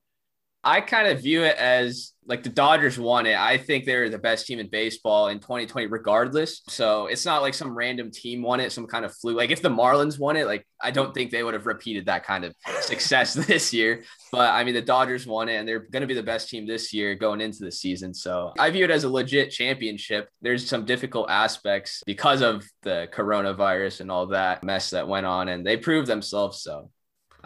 I 0.64 0.82
kind 0.82 1.08
of 1.08 1.22
view 1.22 1.44
it 1.44 1.56
as 1.58 2.14
like 2.28 2.44
the 2.44 2.50
Dodgers 2.50 3.00
won 3.00 3.26
it. 3.26 3.38
I 3.38 3.58
think 3.58 3.86
they're 3.86 4.10
the 4.10 4.18
best 4.18 4.46
team 4.48 4.60
in 4.60 4.68
baseball 4.70 5.30
in 5.30 5.40
2020, 5.40 5.88
regardless. 5.88 6.62
So 6.68 7.08
it's 7.08 7.26
not 7.26 7.42
like 7.42 7.54
some 7.54 7.74
random 7.74 8.12
team 8.12 8.42
won 8.42 8.60
it, 8.60 8.72
some 8.72 8.86
kind 8.86 9.06
of 9.06 9.16
fluke. 9.16 9.38
Like 9.38 9.50
if 9.50 9.62
the 9.62 9.70
Marlins 9.70 10.20
won 10.20 10.36
it, 10.36 10.46
like 10.46 10.68
I 10.82 10.92
don't 10.92 11.14
think 11.14 11.32
they 11.32 11.42
would 11.42 11.54
have 11.54 11.66
repeated 11.66 12.08
that 12.08 12.26
kind 12.26 12.44
of 12.44 12.54
success 12.82 13.34
this 13.48 13.74
year. 13.74 14.04
But 14.32 14.54
I 14.54 14.64
mean, 14.66 14.74
the 14.74 14.82
Dodgers 14.82 15.26
won 15.26 15.48
it, 15.48 15.56
and 15.56 15.68
they're 15.68 15.88
going 15.88 16.02
to 16.02 16.08
be 16.08 16.14
the 16.14 16.24
best 16.24 16.50
team 16.50 16.68
this 16.68 16.92
year 16.92 17.16
going 17.16 17.40
into 17.40 17.60
the 17.60 17.72
season. 17.72 18.14
So 18.14 18.52
I 18.60 18.70
view 18.70 18.84
it 18.84 18.92
as 18.92 19.06
a 19.06 19.10
legit 19.10 19.52
championship. 19.52 20.28
There's 20.42 20.68
some 20.68 20.84
difficult 20.84 21.30
aspects 21.30 22.04
because 22.06 22.42
of 22.42 22.66
the 22.82 23.08
coronavirus 23.14 24.02
and 24.02 24.12
all 24.12 24.28
that 24.28 24.64
mess 24.64 24.90
that 24.90 25.08
went 25.08 25.26
on, 25.26 25.48
and 25.48 25.66
they 25.66 25.78
proved 25.78 26.08
themselves. 26.08 26.62
So 26.62 26.90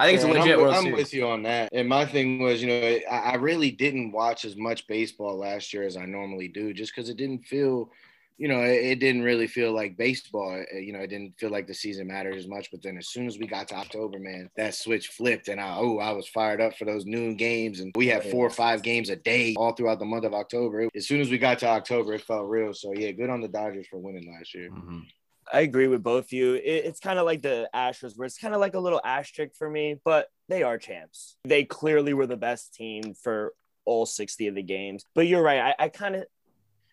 I 0.01 0.05
think 0.07 0.15
it's 0.15 0.23
a 0.23 0.27
Yeah, 0.27 0.33
and 0.33 0.39
legit 0.43 0.55
I'm, 0.57 0.61
World 0.63 0.75
I'm 0.75 0.83
Series. 0.83 0.97
with 0.97 1.13
you 1.13 1.27
on 1.27 1.43
that. 1.43 1.69
And 1.71 1.87
my 1.87 2.05
thing 2.05 2.39
was, 2.39 2.61
you 2.61 2.67
know, 2.69 2.99
I, 3.09 3.15
I 3.33 3.35
really 3.35 3.69
didn't 3.69 4.11
watch 4.11 4.45
as 4.45 4.55
much 4.55 4.87
baseball 4.87 5.37
last 5.37 5.73
year 5.73 5.83
as 5.83 5.95
I 5.95 6.05
normally 6.05 6.47
do, 6.47 6.73
just 6.73 6.95
because 6.95 7.09
it 7.09 7.17
didn't 7.17 7.45
feel, 7.45 7.91
you 8.39 8.47
know, 8.47 8.61
it, 8.63 8.83
it 8.83 8.99
didn't 8.99 9.21
really 9.21 9.45
feel 9.45 9.71
like 9.73 9.97
baseball. 9.97 10.59
Uh, 10.73 10.77
You 10.77 10.93
know, 10.93 11.01
it 11.01 11.11
didn't 11.11 11.37
feel 11.39 11.51
like 11.51 11.67
the 11.67 11.75
season 11.75 12.07
mattered 12.07 12.35
as 12.35 12.47
much. 12.47 12.71
But 12.71 12.81
then 12.81 12.97
as 12.97 13.09
soon 13.09 13.27
as 13.27 13.37
we 13.37 13.45
got 13.45 13.67
to 13.67 13.75
October, 13.75 14.17
man, 14.17 14.49
that 14.57 14.73
switch 14.73 15.09
flipped, 15.09 15.47
and 15.49 15.61
I 15.61 15.75
oh, 15.77 15.99
I 15.99 16.11
was 16.13 16.27
fired 16.27 16.61
up 16.61 16.75
for 16.75 16.85
those 16.85 17.05
noon 17.05 17.35
games, 17.35 17.79
and 17.79 17.91
we 17.95 18.07
had 18.07 18.23
four 18.25 18.47
or 18.47 18.49
five 18.49 18.81
games 18.81 19.11
a 19.11 19.15
day 19.15 19.53
all 19.55 19.73
throughout 19.73 19.99
the 19.99 20.05
month 20.05 20.25
of 20.25 20.33
October. 20.33 20.89
As 20.95 21.05
soon 21.07 21.21
as 21.21 21.29
we 21.29 21.37
got 21.37 21.59
to 21.59 21.67
October, 21.67 22.15
it 22.15 22.21
felt 22.21 22.49
real. 22.49 22.73
So 22.73 22.91
yeah, 22.95 23.11
good 23.11 23.29
on 23.29 23.41
the 23.41 23.47
Dodgers 23.47 23.85
for 23.87 23.99
winning 23.99 24.33
last 24.33 24.55
year. 24.55 24.71
Mhm. 24.71 25.03
I 25.51 25.61
agree 25.61 25.87
with 25.87 26.03
both 26.03 26.25
of 26.25 26.33
you. 26.33 26.53
It, 26.55 26.85
it's 26.85 26.99
kind 26.99 27.19
of 27.19 27.25
like 27.25 27.41
the 27.41 27.69
Astros, 27.75 28.13
where 28.15 28.25
it's 28.25 28.37
kind 28.37 28.53
of 28.53 28.61
like 28.61 28.73
a 28.73 28.79
little 28.79 29.01
asterisk 29.03 29.55
for 29.57 29.69
me, 29.69 29.99
but 30.03 30.27
they 30.47 30.63
are 30.63 30.77
champs. 30.77 31.37
They 31.43 31.65
clearly 31.65 32.13
were 32.13 32.27
the 32.27 32.37
best 32.37 32.73
team 32.73 33.13
for 33.13 33.53
all 33.85 34.05
60 34.05 34.47
of 34.47 34.55
the 34.55 34.63
games. 34.63 35.05
But 35.13 35.27
you're 35.27 35.43
right. 35.43 35.75
I, 35.79 35.85
I 35.85 35.89
kind 35.89 36.15
of 36.15 36.25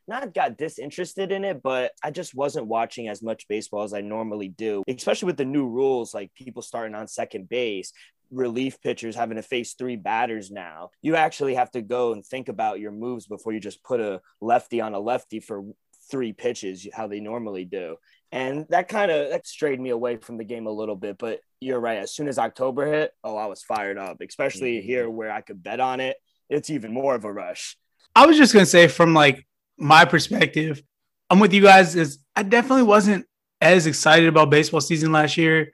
not 0.07 0.35
got 0.35 0.57
disinterested 0.57 1.31
in 1.31 1.45
it, 1.45 1.63
but 1.63 1.93
I 2.03 2.11
just 2.11 2.35
wasn't 2.35 2.67
watching 2.67 3.09
as 3.09 3.23
much 3.23 3.47
baseball 3.47 3.83
as 3.83 3.93
I 3.93 4.01
normally 4.01 4.49
do, 4.49 4.83
especially 4.89 5.27
with 5.27 5.37
the 5.37 5.45
new 5.45 5.69
rules, 5.69 6.15
like 6.15 6.35
people 6.35 6.63
starting 6.63 6.95
on 6.95 7.07
second 7.07 7.49
base. 7.49 7.93
Relief 8.31 8.79
pitchers 8.83 9.17
having 9.17 9.37
to 9.37 9.43
face 9.43 9.73
three 9.73 9.97
batters 9.97 10.51
now. 10.51 10.91
You 11.01 11.17
actually 11.17 11.55
have 11.55 11.71
to 11.71 11.81
go 11.81 12.13
and 12.13 12.23
think 12.25 12.49
about 12.49 12.79
your 12.79 12.93
moves 12.93 13.27
before 13.27 13.55
you 13.55 13.61
just 13.61 13.83
put 13.83 14.01
a 14.01 14.21
lefty 14.43 14.83
on 14.83 14.93
a 14.93 15.01
lefty 15.01 15.41
for 15.41 15.65
three 16.11 16.35
pitches, 16.35 16.87
how 16.93 17.07
they 17.07 17.21
normally 17.21 17.65
do 17.65 17.97
And 18.31 18.67
that 18.69 18.89
kind 18.89 19.11
of 19.11 19.31
that 19.31 19.47
strayed 19.47 19.81
me 19.81 19.91
away 19.91 20.17
from 20.17 20.37
the 20.37 20.45
game 20.45 20.67
a 20.67 20.71
little 20.71 20.97
bit. 20.97 21.17
But 21.19 21.41
you're 21.61 21.81
right. 21.81 21.99
As 21.99 22.15
soon 22.15 22.29
as 22.29 22.39
October 22.39 22.87
hit, 22.87 23.13
oh, 23.25 23.37
I 23.37 23.47
was 23.47 23.63
fired 23.63 23.99
up, 23.99 24.19
especially 24.21 24.79
mm-hmm. 24.79 24.87
here 24.87 25.11
where 25.11 25.31
I 25.31 25.41
could 25.41 25.63
bet 25.63 25.81
on 25.81 26.01
it. 26.01 26.17
It's 26.51 26.71
even 26.71 26.93
more 26.93 27.15
of 27.15 27.25
a 27.25 27.33
rush. 27.33 27.77
I 28.15 28.27
was 28.27 28.37
just 28.37 28.53
gonna 28.53 28.67
say, 28.67 28.89
from 28.89 29.15
like 29.15 29.47
my 29.79 30.05
perspective, 30.05 30.83
I'm 31.31 31.41
with 31.41 31.53
you 31.53 31.63
guys. 31.63 31.95
Is 31.97 32.19
I 32.37 32.43
definitely 32.43 32.85
wasn't 32.85 33.27
as 33.61 33.87
excited 33.87 34.29
about 34.29 34.51
baseball 34.51 34.81
season 34.81 35.13
last 35.13 35.37
year. 35.37 35.73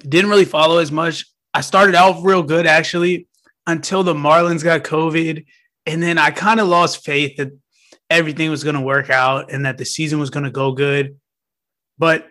Didn't 0.00 0.30
really 0.30 0.44
follow 0.44 0.78
as 0.78 0.92
much. 0.92 1.26
I 1.52 1.60
started 1.62 1.94
out 1.94 2.22
real 2.22 2.42
good 2.42 2.66
actually 2.66 3.26
until 3.66 4.02
the 4.02 4.14
Marlins 4.14 4.64
got 4.64 4.84
COVID. 4.84 5.44
And 5.86 6.02
then 6.02 6.18
I 6.18 6.30
kind 6.30 6.60
of 6.60 6.68
lost 6.68 7.04
faith 7.04 7.36
that 7.36 7.50
everything 8.08 8.50
was 8.50 8.64
going 8.64 8.74
to 8.74 8.80
work 8.80 9.10
out 9.10 9.52
and 9.52 9.64
that 9.64 9.78
the 9.78 9.84
season 9.84 10.18
was 10.18 10.30
going 10.30 10.44
to 10.44 10.50
go 10.50 10.72
good. 10.72 11.18
But 12.00 12.26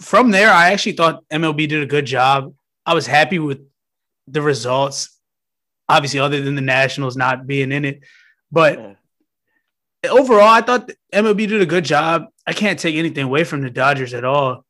from 0.00 0.30
there, 0.30 0.48
I 0.48 0.70
actually 0.70 0.92
thought 0.92 1.28
MLB 1.28 1.68
did 1.68 1.82
a 1.82 1.86
good 1.86 2.06
job. 2.06 2.54
I 2.86 2.94
was 2.94 3.04
happy 3.04 3.40
with 3.40 3.58
the 4.28 4.40
results, 4.40 5.18
obviously, 5.88 6.20
other 6.20 6.40
than 6.40 6.54
the 6.54 6.60
Nationals 6.60 7.16
not 7.16 7.44
being 7.44 7.72
in 7.72 7.84
it. 7.84 8.04
But 8.52 8.96
overall, 10.08 10.46
I 10.46 10.60
thought 10.60 10.92
MLB 11.12 11.48
did 11.48 11.60
a 11.60 11.66
good 11.66 11.84
job. 11.84 12.26
I 12.46 12.52
can't 12.52 12.78
take 12.78 12.94
anything 12.94 13.24
away 13.24 13.42
from 13.42 13.60
the 13.60 13.70
Dodgers 13.70 14.14
at 14.14 14.24
all. 14.24 14.64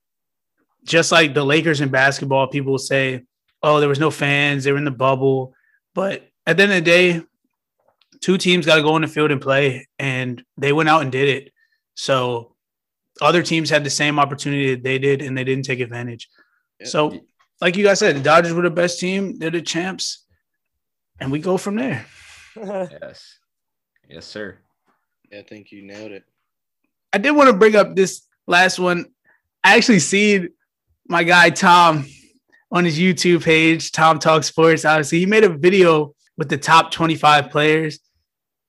Just 0.82 1.12
like 1.12 1.34
the 1.34 1.44
Lakers 1.44 1.82
in 1.82 1.90
basketball, 1.90 2.46
people 2.46 2.78
say, 2.78 3.24
oh, 3.62 3.80
there 3.80 3.88
was 3.90 4.00
no 4.00 4.10
fans, 4.10 4.64
they 4.64 4.72
were 4.72 4.78
in 4.78 4.86
the 4.86 4.90
bubble. 4.90 5.52
But 5.94 6.26
at 6.46 6.56
the 6.56 6.62
end 6.62 6.72
of 6.72 6.76
the 6.76 6.90
day, 6.90 7.22
two 8.22 8.38
teams 8.38 8.64
got 8.64 8.76
to 8.76 8.82
go 8.82 8.96
in 8.96 9.02
the 9.02 9.08
field 9.08 9.30
and 9.30 9.42
play, 9.42 9.88
and 9.98 10.42
they 10.56 10.72
went 10.72 10.88
out 10.88 11.02
and 11.02 11.12
did 11.12 11.28
it. 11.28 11.52
So 11.96 12.54
other 13.20 13.42
teams 13.42 13.70
had 13.70 13.84
the 13.84 13.90
same 13.90 14.18
opportunity 14.18 14.74
that 14.74 14.82
they 14.82 14.98
did, 14.98 15.22
and 15.22 15.36
they 15.36 15.44
didn't 15.44 15.64
take 15.64 15.80
advantage. 15.80 16.28
So, 16.84 17.18
like 17.60 17.76
you 17.76 17.84
guys 17.84 17.98
said, 17.98 18.16
the 18.16 18.20
Dodgers 18.20 18.52
were 18.52 18.62
the 18.62 18.70
best 18.70 19.00
team. 19.00 19.38
They're 19.38 19.50
the 19.50 19.62
champs, 19.62 20.24
and 21.18 21.32
we 21.32 21.40
go 21.40 21.56
from 21.56 21.74
there. 21.76 22.06
yes, 22.56 23.38
yes, 24.08 24.26
sir. 24.26 24.58
Yeah, 25.30 25.40
I 25.40 25.42
think 25.42 25.72
you 25.72 25.82
nailed 25.82 26.12
it. 26.12 26.24
I 27.12 27.18
did 27.18 27.32
want 27.32 27.48
to 27.48 27.56
bring 27.56 27.74
up 27.74 27.96
this 27.96 28.22
last 28.46 28.78
one. 28.78 29.06
I 29.64 29.76
actually 29.76 29.98
see 29.98 30.48
my 31.08 31.24
guy 31.24 31.50
Tom 31.50 32.06
on 32.70 32.84
his 32.84 32.98
YouTube 32.98 33.42
page, 33.42 33.90
Tom 33.90 34.18
Talk 34.18 34.44
Sports. 34.44 34.84
Obviously, 34.84 35.18
he 35.18 35.26
made 35.26 35.42
a 35.42 35.48
video 35.48 36.14
with 36.36 36.48
the 36.48 36.58
top 36.58 36.92
25 36.92 37.50
players, 37.50 37.98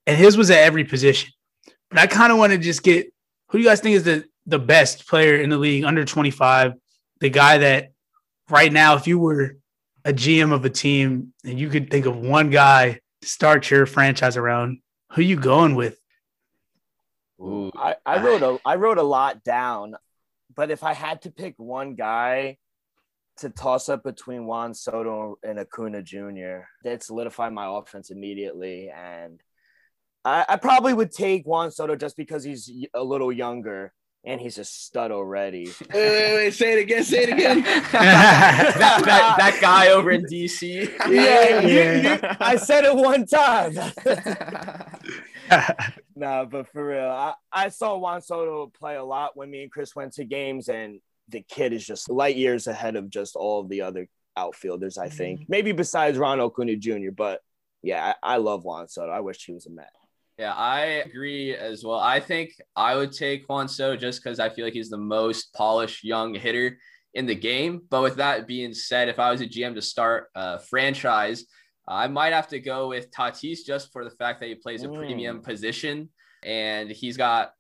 and 0.07 0.17
his 0.17 0.35
was 0.35 0.49
at 0.49 0.63
every 0.63 0.83
position. 0.83 1.31
But 1.89 1.99
I 1.99 2.07
kind 2.07 2.31
of 2.31 2.39
want 2.39 2.53
to 2.53 2.57
just 2.57 2.81
get 2.81 3.13
who 3.49 3.57
do 3.57 3.63
you 3.63 3.69
guys 3.69 3.79
think 3.79 3.95
is 3.95 4.03
the, 4.03 4.25
the 4.49 4.59
best 4.59 5.07
player 5.07 5.39
in 5.41 5.49
the 5.49 5.57
league 5.57 5.83
under 5.83 6.05
25? 6.05 6.73
The 7.19 7.29
guy 7.29 7.59
that 7.59 7.91
right 8.49 8.71
now, 8.71 8.95
if 8.95 9.07
you 9.07 9.19
were 9.19 9.57
a 10.05 10.13
GM 10.13 10.53
of 10.53 10.65
a 10.65 10.69
team 10.69 11.33
and 11.43 11.59
you 11.59 11.69
could 11.69 11.91
think 11.91 12.05
of 12.05 12.15
one 12.17 12.49
guy 12.49 12.99
to 13.21 13.27
start 13.27 13.69
your 13.69 13.85
franchise 13.85 14.37
around, 14.37 14.79
who 15.11 15.21
you 15.21 15.35
going 15.35 15.75
with? 15.75 15.97
Ooh. 17.41 17.71
I, 17.75 17.95
I 18.05 18.21
wrote 18.21 18.41
a 18.41 18.59
I 18.65 18.75
wrote 18.75 18.97
a 18.97 19.03
lot 19.03 19.43
down, 19.43 19.95
but 20.55 20.71
if 20.71 20.83
I 20.83 20.93
had 20.93 21.21
to 21.21 21.31
pick 21.31 21.55
one 21.57 21.95
guy, 21.95 22.57
to 23.39 23.49
toss 23.49 23.87
up 23.89 24.03
between 24.03 24.45
Juan 24.45 24.73
Soto 24.73 25.37
and 25.43 25.59
Acuna 25.59 26.03
Jr. 26.03 26.63
That 26.83 27.03
solidified 27.03 27.53
my 27.53 27.67
offense 27.67 28.11
immediately, 28.11 28.89
and 28.89 29.41
I, 30.25 30.45
I, 30.49 30.57
probably 30.57 30.93
would 30.93 31.11
take 31.11 31.45
Juan 31.45 31.71
Soto 31.71 31.95
just 31.95 32.17
because 32.17 32.43
he's 32.43 32.69
a 32.93 33.03
little 33.03 33.31
younger 33.31 33.93
and 34.25 34.41
he's 34.41 34.57
a 34.57 34.65
stud 34.65 35.11
already. 35.11 35.65
wait, 35.93 35.93
wait, 35.93 36.33
wait, 36.35 36.53
say 36.53 36.73
it 36.73 36.81
again. 36.81 37.03
Say 37.03 37.23
it 37.23 37.29
again. 37.29 37.61
that, 37.91 39.01
that, 39.05 39.35
that, 39.37 39.57
guy 39.61 39.89
over 39.89 40.11
in 40.11 40.25
DC. 40.25 40.91
yeah, 41.09 41.61
yeah. 41.61 41.93
You, 41.93 42.09
you, 42.09 42.19
I 42.39 42.55
said 42.57 42.83
it 42.85 42.95
one 42.95 43.25
time. 43.25 43.75
nah, 46.15 46.45
but 46.45 46.67
for 46.71 46.87
real, 46.87 47.09
I, 47.09 47.33
I 47.51 47.69
saw 47.69 47.97
Juan 47.97 48.21
Soto 48.21 48.67
play 48.67 48.95
a 48.95 49.03
lot 49.03 49.37
when 49.37 49.49
me 49.49 49.63
and 49.63 49.71
Chris 49.71 49.95
went 49.95 50.13
to 50.13 50.25
games, 50.25 50.67
and 50.67 50.99
the 51.29 51.41
kid 51.41 51.73
is 51.73 51.85
just 51.85 52.09
light 52.09 52.35
years 52.35 52.67
ahead 52.67 52.95
of 52.95 53.09
just 53.09 53.35
all 53.35 53.61
of 53.61 53.69
the 53.69 53.81
other 53.81 54.07
outfielders. 54.35 54.97
I 54.97 55.09
think 55.09 55.41
mm-hmm. 55.41 55.51
maybe 55.51 55.71
besides 55.71 56.17
Ron 56.17 56.41
Acuna 56.41 56.75
Jr. 56.75 57.11
But 57.15 57.41
yeah, 57.81 58.13
I, 58.21 58.33
I 58.33 58.37
love 58.37 58.65
Juan 58.65 58.87
Soto. 58.89 59.11
I 59.11 59.21
wish 59.21 59.45
he 59.45 59.53
was 59.53 59.65
a 59.65 59.71
Met. 59.71 59.91
Yeah, 60.39 60.53
I 60.53 61.03
agree 61.05 61.53
as 61.53 61.83
well. 61.83 61.99
I 61.99 62.21
think 62.21 62.53
I 62.73 62.95
would 62.95 63.11
take 63.11 63.49
Juan 63.49 63.67
Soto 63.67 63.97
just 63.97 64.23
because 64.23 64.39
I 64.39 64.47
feel 64.47 64.63
like 64.63 64.73
he's 64.73 64.89
the 64.89 64.97
most 64.97 65.53
polished 65.53 66.01
young 66.01 66.33
hitter 66.33 66.77
in 67.13 67.25
the 67.25 67.35
game. 67.35 67.81
But 67.89 68.03
with 68.03 68.15
that 68.15 68.47
being 68.47 68.73
said, 68.73 69.09
if 69.09 69.19
I 69.19 69.31
was 69.31 69.41
a 69.41 69.45
GM 69.45 69.75
to 69.75 69.81
start 69.81 70.27
a 70.35 70.57
franchise, 70.57 71.43
I 71.89 72.07
might 72.07 72.31
have 72.31 72.47
to 72.49 72.59
go 72.61 72.87
with 72.87 73.11
Tatis 73.11 73.65
just 73.67 73.91
for 73.91 74.05
the 74.05 74.11
fact 74.11 74.39
that 74.39 74.47
he 74.47 74.55
plays 74.55 74.85
a 74.85 74.87
mm. 74.87 74.97
premium 74.97 75.41
position 75.41 76.07
and 76.41 76.89
he's 76.89 77.17
got 77.17 77.51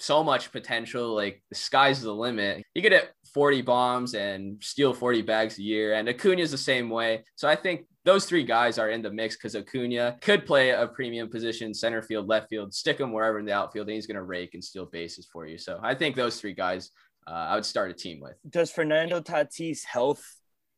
so 0.00 0.24
much 0.24 0.50
potential. 0.50 1.14
Like 1.14 1.40
the 1.50 1.54
sky's 1.54 2.02
the 2.02 2.12
limit. 2.12 2.64
He 2.74 2.82
could 2.82 2.90
hit 2.90 3.12
40 3.32 3.62
bombs 3.62 4.14
and 4.14 4.60
steal 4.60 4.92
40 4.92 5.22
bags 5.22 5.58
a 5.58 5.62
year. 5.62 5.94
And 5.94 6.08
Acuna 6.08 6.42
is 6.42 6.50
the 6.50 6.58
same 6.58 6.90
way. 6.90 7.22
So 7.36 7.46
I 7.46 7.54
think 7.54 7.86
those 8.04 8.26
three 8.26 8.44
guys 8.44 8.78
are 8.78 8.90
in 8.90 9.02
the 9.02 9.10
mix 9.10 9.36
because 9.36 9.56
Acuna 9.56 10.18
could 10.20 10.46
play 10.46 10.70
a 10.70 10.86
premium 10.86 11.28
position, 11.28 11.72
center 11.72 12.02
field, 12.02 12.28
left 12.28 12.48
field, 12.48 12.74
stick 12.74 13.00
him 13.00 13.12
wherever 13.12 13.38
in 13.38 13.46
the 13.46 13.52
outfield, 13.52 13.88
and 13.88 13.94
he's 13.94 14.06
going 14.06 14.16
to 14.16 14.22
rake 14.22 14.54
and 14.54 14.62
steal 14.62 14.86
bases 14.86 15.26
for 15.32 15.46
you. 15.46 15.56
So 15.58 15.80
I 15.82 15.94
think 15.94 16.14
those 16.14 16.40
three 16.40 16.52
guys 16.52 16.90
uh, 17.26 17.30
I 17.30 17.54
would 17.54 17.64
start 17.64 17.90
a 17.90 17.94
team 17.94 18.20
with. 18.20 18.34
Does 18.48 18.70
Fernando 18.70 19.20
Tatis 19.20 19.84
health 19.84 20.22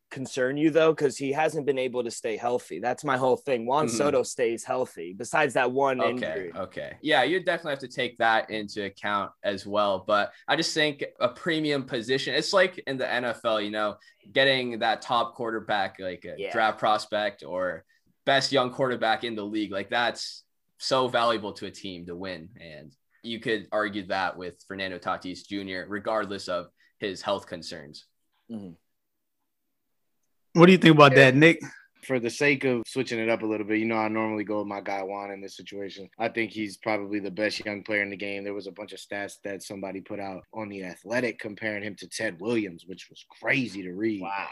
concern 0.09 0.55
you 0.55 0.69
though 0.69 0.93
because 0.93 1.17
he 1.17 1.33
hasn't 1.33 1.65
been 1.65 1.77
able 1.77 2.01
to 2.01 2.09
stay 2.09 2.37
healthy 2.37 2.79
that's 2.79 3.03
my 3.03 3.17
whole 3.17 3.35
thing 3.35 3.65
juan 3.65 3.87
mm-hmm. 3.87 3.97
soto 3.97 4.23
stays 4.23 4.63
healthy 4.63 5.13
besides 5.17 5.53
that 5.53 5.69
one 5.69 5.99
okay 5.99 6.11
injury. 6.11 6.51
okay 6.55 6.97
yeah 7.01 7.23
you 7.23 7.43
definitely 7.43 7.71
have 7.71 7.79
to 7.79 7.89
take 7.89 8.17
that 8.17 8.49
into 8.49 8.85
account 8.85 9.31
as 9.43 9.65
well 9.65 10.05
but 10.07 10.31
i 10.47 10.55
just 10.55 10.73
think 10.73 11.03
a 11.19 11.27
premium 11.27 11.83
position 11.83 12.33
it's 12.33 12.53
like 12.53 12.81
in 12.87 12.97
the 12.97 13.03
nfl 13.03 13.63
you 13.63 13.69
know 13.69 13.97
getting 14.31 14.79
that 14.79 15.01
top 15.01 15.35
quarterback 15.35 15.97
like 15.99 16.23
a 16.23 16.35
yeah. 16.37 16.53
draft 16.53 16.79
prospect 16.79 17.43
or 17.43 17.83
best 18.25 18.53
young 18.53 18.71
quarterback 18.71 19.25
in 19.25 19.35
the 19.35 19.43
league 19.43 19.71
like 19.71 19.89
that's 19.89 20.45
so 20.77 21.09
valuable 21.09 21.51
to 21.51 21.65
a 21.65 21.71
team 21.71 22.05
to 22.05 22.15
win 22.15 22.47
and 22.61 22.93
you 23.23 23.41
could 23.41 23.67
argue 23.73 24.05
that 24.07 24.37
with 24.37 24.55
fernando 24.69 24.97
tatis 24.97 25.45
jr 25.45 25.89
regardless 25.89 26.47
of 26.47 26.67
his 26.99 27.21
health 27.21 27.45
concerns 27.45 28.05
mm-hmm. 28.49 28.71
What 30.57 30.65
do 30.65 30.71
you 30.71 30.79
think 30.79 30.95
about 30.95 31.11
yeah. 31.11 31.25
that, 31.25 31.35
Nick? 31.35 31.61
For 32.03 32.19
the 32.19 32.31
sake 32.31 32.63
of 32.63 32.81
switching 32.87 33.19
it 33.19 33.29
up 33.29 33.43
a 33.43 33.45
little 33.45 33.67
bit, 33.67 33.77
you 33.77 33.85
know, 33.85 33.97
I 33.97 34.07
normally 34.07 34.43
go 34.43 34.57
with 34.59 34.67
my 34.67 34.81
guy 34.81 35.03
Juan 35.03 35.29
in 35.29 35.39
this 35.39 35.55
situation. 35.55 36.09
I 36.17 36.29
think 36.29 36.49
he's 36.49 36.77
probably 36.77 37.19
the 37.19 37.29
best 37.29 37.63
young 37.63 37.83
player 37.83 38.01
in 38.01 38.09
the 38.09 38.17
game. 38.17 38.43
There 38.43 38.55
was 38.55 38.65
a 38.65 38.71
bunch 38.71 38.91
of 38.91 38.97
stats 38.97 39.33
that 39.43 39.61
somebody 39.61 40.01
put 40.01 40.19
out 40.19 40.41
on 40.55 40.67
the 40.69 40.83
athletic 40.83 41.37
comparing 41.37 41.83
him 41.83 41.95
to 41.99 42.07
Ted 42.07 42.41
Williams, 42.41 42.85
which 42.87 43.07
was 43.07 43.23
crazy 43.39 43.83
to 43.83 43.91
read. 43.91 44.21
Wow 44.21 44.47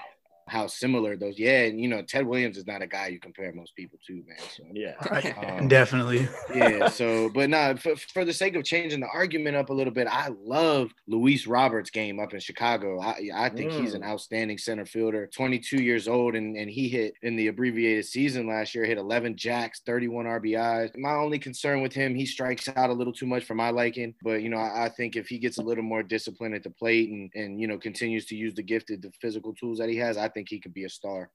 how 0.48 0.68
similar 0.68 1.18
those. 1.18 1.40
Yeah, 1.40 1.64
and 1.64 1.80
you 1.80 1.88
know 1.88 2.02
Ted 2.02 2.26
Williams 2.26 2.58
is 2.58 2.68
not 2.68 2.82
a 2.82 2.88
guy 2.88 3.08
you 3.08 3.20
compare 3.20 3.52
most 3.54 3.76
people 3.76 4.00
to, 4.06 4.14
man. 4.14 4.38
So, 4.56 4.64
yeah, 4.74 5.58
um, 5.60 5.68
definitely. 5.68 6.28
Yeah. 6.54 6.90
So, 6.96 7.30
but 7.30 7.50
not 7.50 7.80
for, 7.80 7.96
for 7.96 8.24
the 8.24 8.32
sake 8.32 8.56
of 8.56 8.64
changing 8.64 9.02
the 9.02 9.08
argument 9.08 9.58
up 9.58 9.70
a 9.70 9.74
little 9.74 9.92
bit, 9.92 10.08
I 10.08 10.30
love 10.44 10.92
Luis 11.08 11.46
Roberts' 11.46 11.90
game 11.90 12.20
up 12.20 12.34
in 12.34 12.40
Chicago. 12.40 13.02
I 13.02 13.30
I 13.34 13.50
think 13.50 13.72
mm. 13.72 13.82
he's 13.82 13.96
an 13.96 14.02
mm. 14.02 14.08
outstanding 14.08 14.58
center 14.58 14.86
fielder. 14.86 15.28
22 15.28 15.78
years 15.78 16.08
old, 16.08 16.36
and 16.36 16.56
and 16.56 16.70
he 16.70 16.88
hit 16.88 17.16
in 17.24 17.36
the 17.36 17.48
abbreviated 17.48 18.06
season 18.06 18.48
last 18.48 18.76
year. 18.76 18.86
Hit 18.86 18.98
11 18.98 19.36
jacks, 19.36 19.82
31 19.86 20.26
RBIs. 20.26 20.98
My 20.98 21.14
only 21.14 21.40
concern 21.40 21.82
with 21.82 21.92
him, 21.92 22.16
he 22.16 22.26
strikes 22.26 22.70
out 22.76 22.90
a 22.90 22.94
little 22.94 23.14
too 23.14 23.26
much 23.26 23.44
for 23.44 23.56
my 23.56 23.72
liking. 23.72 24.14
But 24.22 24.42
you 24.42 24.50
know, 24.50 24.58
I, 24.58 24.86
I 24.86 24.90
think 24.90 25.16
if 25.16 25.28
he 25.28 25.38
gets 25.38 25.58
a 25.58 25.64
little 25.64 25.84
more 25.84 26.04
discipline 26.04 26.54
at 26.54 26.64
the 26.64 26.70
plate 26.70 27.10
and 27.10 27.32
and 27.36 27.60
you 27.60 27.68
know 27.68 27.78
continues 27.78 28.26
to 28.28 28.36
use 28.36 28.54
the 28.54 28.64
gifted, 28.64 29.02
the 29.02 29.12
physical 29.20 29.54
tools 29.54 29.80
that 29.80 29.90
he 29.90 29.98
has, 29.98 30.18
I 30.18 30.30
think 30.36 30.50
he 30.50 30.60
could 30.60 30.74
be 30.74 30.84
a 30.84 30.90
star 30.90 31.32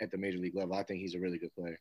at 0.00 0.10
the 0.10 0.16
major 0.16 0.38
league 0.38 0.56
level. 0.56 0.74
I 0.74 0.84
think 0.84 1.00
he's 1.00 1.14
a 1.14 1.20
really 1.20 1.38
good 1.38 1.54
player. 1.54 1.78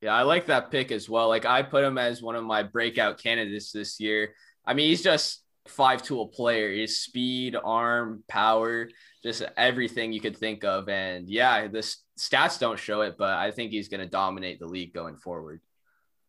Yeah, 0.00 0.14
I 0.14 0.22
like 0.22 0.46
that 0.46 0.70
pick 0.70 0.92
as 0.92 1.10
well. 1.10 1.28
Like 1.28 1.44
I 1.44 1.62
put 1.62 1.84
him 1.84 1.98
as 1.98 2.22
one 2.22 2.36
of 2.36 2.44
my 2.44 2.62
breakout 2.62 3.18
candidates 3.18 3.72
this 3.72 4.00
year. 4.00 4.34
I 4.64 4.72
mean, 4.72 4.88
he's 4.88 5.02
just 5.02 5.42
five 5.66 6.02
tool 6.02 6.28
player. 6.28 6.72
His 6.72 7.02
speed, 7.02 7.56
arm, 7.62 8.24
power, 8.28 8.88
just 9.22 9.42
everything 9.58 10.12
you 10.12 10.20
could 10.20 10.36
think 10.36 10.64
of. 10.64 10.88
And 10.88 11.28
yeah, 11.28 11.66
the 11.68 11.80
stats 12.18 12.58
don't 12.58 12.78
show 12.78 13.02
it, 13.02 13.16
but 13.18 13.34
I 13.34 13.50
think 13.50 13.72
he's 13.72 13.88
going 13.88 14.00
to 14.00 14.06
dominate 14.08 14.58
the 14.58 14.66
league 14.66 14.94
going 14.94 15.16
forward. 15.16 15.60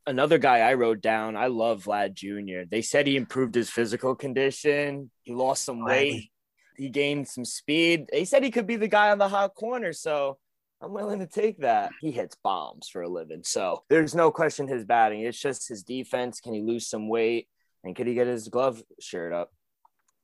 Another 0.08 0.40
guy 0.40 0.60
I 0.60 0.74
wrote 0.74 1.00
down, 1.00 1.38
I 1.38 1.48
love 1.48 1.84
Vlad 1.84 2.16
Jr. 2.16 2.68
They 2.70 2.82
said 2.82 3.06
he 3.06 3.16
improved 3.16 3.54
his 3.54 3.70
physical 3.70 4.16
condition. 4.16 5.12
He 5.22 5.32
lost 5.32 5.64
some 5.64 5.86
weight 5.86 6.31
he 6.82 6.90
gained 6.90 7.28
some 7.28 7.46
speed. 7.46 8.10
He 8.12 8.26
said 8.26 8.44
he 8.44 8.50
could 8.50 8.66
be 8.66 8.76
the 8.76 8.88
guy 8.88 9.12
on 9.12 9.20
the 9.20 9.30
hot 9.30 9.54
corner, 9.54 9.94
so 9.94 10.40
I'm 10.82 10.94
willing 10.94 11.20
to 11.20 11.28
take 11.28 11.60
that. 11.60 11.92
He 12.02 12.10
hits 12.10 12.36
bombs 12.44 12.90
for 12.90 13.04
a 13.04 13.08
living, 13.08 13.44
so 13.44 13.84
there's 13.88 14.16
no 14.16 14.32
question 14.32 14.68
his 14.68 14.84
batting. 14.84 15.22
It's 15.22 15.40
just 15.40 15.70
his 15.70 15.84
defense. 15.84 16.40
Can 16.40 16.54
he 16.54 16.62
lose 16.62 16.88
some 16.88 17.08
weight, 17.08 17.48
and 17.84 17.96
could 17.96 18.08
he 18.08 18.16
get 18.16 18.26
his 18.26 18.48
glove 18.48 18.82
shirt 19.00 19.32
up? 19.32 19.54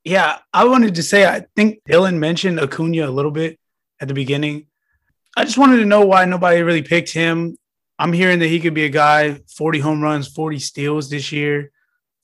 Yeah, 0.03 0.39
I 0.51 0.65
wanted 0.65 0.95
to 0.95 1.03
say 1.03 1.27
I 1.27 1.45
think 1.55 1.83
Dylan 1.87 2.17
mentioned 2.17 2.59
Acuna 2.59 3.07
a 3.07 3.11
little 3.11 3.29
bit 3.29 3.59
at 4.01 4.07
the 4.07 4.15
beginning. 4.15 4.65
I 5.35 5.45
just 5.45 5.59
wanted 5.59 5.77
to 5.77 5.85
know 5.85 6.05
why 6.07 6.25
nobody 6.25 6.63
really 6.63 6.81
picked 6.81 7.11
him. 7.11 7.55
I'm 7.99 8.13
hearing 8.13 8.39
that 8.39 8.47
he 8.47 8.59
could 8.59 8.73
be 8.73 8.85
a 8.85 8.89
guy 8.89 9.41
40 9.55 9.79
home 9.79 10.01
runs, 10.01 10.27
40 10.27 10.57
steals 10.57 11.11
this 11.11 11.31
year. 11.31 11.71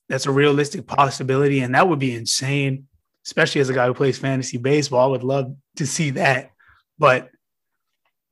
That's 0.10 0.26
a 0.26 0.32
realistic 0.32 0.88
possibility, 0.88 1.60
and 1.60 1.76
that 1.76 1.88
would 1.88 2.00
be 2.00 2.16
insane, 2.16 2.88
especially 3.26 3.62
as 3.62 3.70
a 3.70 3.74
guy 3.74 3.88
who 3.88 3.94
plays 3.94 4.18
fantasy 4.18 4.58
baseball. 4.58 5.08
I 5.08 5.12
would 5.12 5.24
love 5.24 5.56
to 5.78 5.88
see 5.88 6.12
that. 6.12 6.52
But 6.98 7.30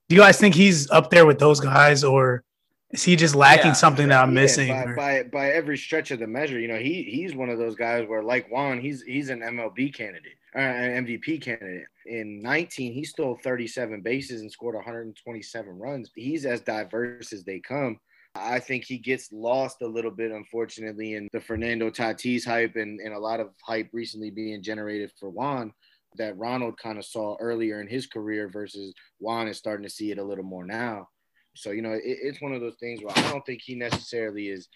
do 0.09 0.15
you 0.15 0.21
guys 0.21 0.37
think 0.37 0.55
he's 0.55 0.89
up 0.91 1.09
there 1.09 1.25
with 1.25 1.39
those 1.39 1.59
guys, 1.59 2.03
or 2.03 2.43
is 2.91 3.03
he 3.03 3.15
just 3.15 3.35
lacking 3.35 3.67
yeah, 3.67 3.73
something 3.73 4.09
that 4.09 4.21
I'm 4.21 4.35
yeah, 4.35 4.41
missing? 4.41 4.67
By, 4.67 4.93
by, 4.95 5.23
by 5.23 5.51
every 5.51 5.77
stretch 5.77 6.11
of 6.11 6.19
the 6.19 6.27
measure, 6.27 6.59
you 6.59 6.67
know, 6.67 6.77
he 6.77 7.03
he's 7.03 7.33
one 7.33 7.49
of 7.49 7.57
those 7.57 7.75
guys 7.75 8.07
where, 8.07 8.23
like 8.23 8.51
Juan, 8.51 8.81
he's 8.81 9.01
he's 9.03 9.29
an 9.29 9.39
MLB 9.39 9.93
candidate, 9.93 10.37
uh, 10.55 10.59
an 10.59 11.05
MVP 11.05 11.41
candidate. 11.41 11.85
In 12.05 12.41
19, 12.41 12.93
he 12.93 13.03
stole 13.03 13.39
37 13.43 14.01
bases 14.01 14.41
and 14.41 14.51
scored 14.51 14.75
127 14.75 15.77
runs. 15.77 16.11
He's 16.15 16.45
as 16.45 16.61
diverse 16.61 17.31
as 17.31 17.43
they 17.43 17.59
come. 17.59 17.99
I 18.35 18.59
think 18.59 18.85
he 18.85 18.97
gets 18.97 19.31
lost 19.31 19.81
a 19.81 19.87
little 19.87 20.11
bit, 20.11 20.31
unfortunately, 20.31 21.15
in 21.15 21.27
the 21.33 21.41
Fernando 21.41 21.89
Tatis 21.89 22.45
hype 22.45 22.75
and, 22.75 22.99
and 22.99 23.13
a 23.13 23.19
lot 23.19 23.39
of 23.39 23.49
hype 23.63 23.89
recently 23.91 24.29
being 24.29 24.63
generated 24.63 25.11
for 25.19 25.29
Juan 25.29 25.73
that 26.17 26.37
Ronald 26.37 26.77
kind 26.77 26.97
of 26.97 27.05
saw 27.05 27.35
earlier 27.39 27.81
in 27.81 27.87
his 27.87 28.07
career 28.07 28.49
versus 28.49 28.93
Juan 29.19 29.47
is 29.47 29.57
starting 29.57 29.83
to 29.83 29.93
see 29.93 30.11
it 30.11 30.17
a 30.17 30.23
little 30.23 30.43
more 30.43 30.65
now. 30.65 31.07
So, 31.55 31.71
you 31.71 31.81
know, 31.81 31.91
it, 31.91 32.01
it's 32.03 32.41
one 32.41 32.53
of 32.53 32.61
those 32.61 32.77
things 32.79 33.01
where 33.01 33.17
I 33.17 33.31
don't 33.31 33.45
think 33.45 33.61
he 33.61 33.75
necessarily 33.75 34.49
is. 34.49 34.67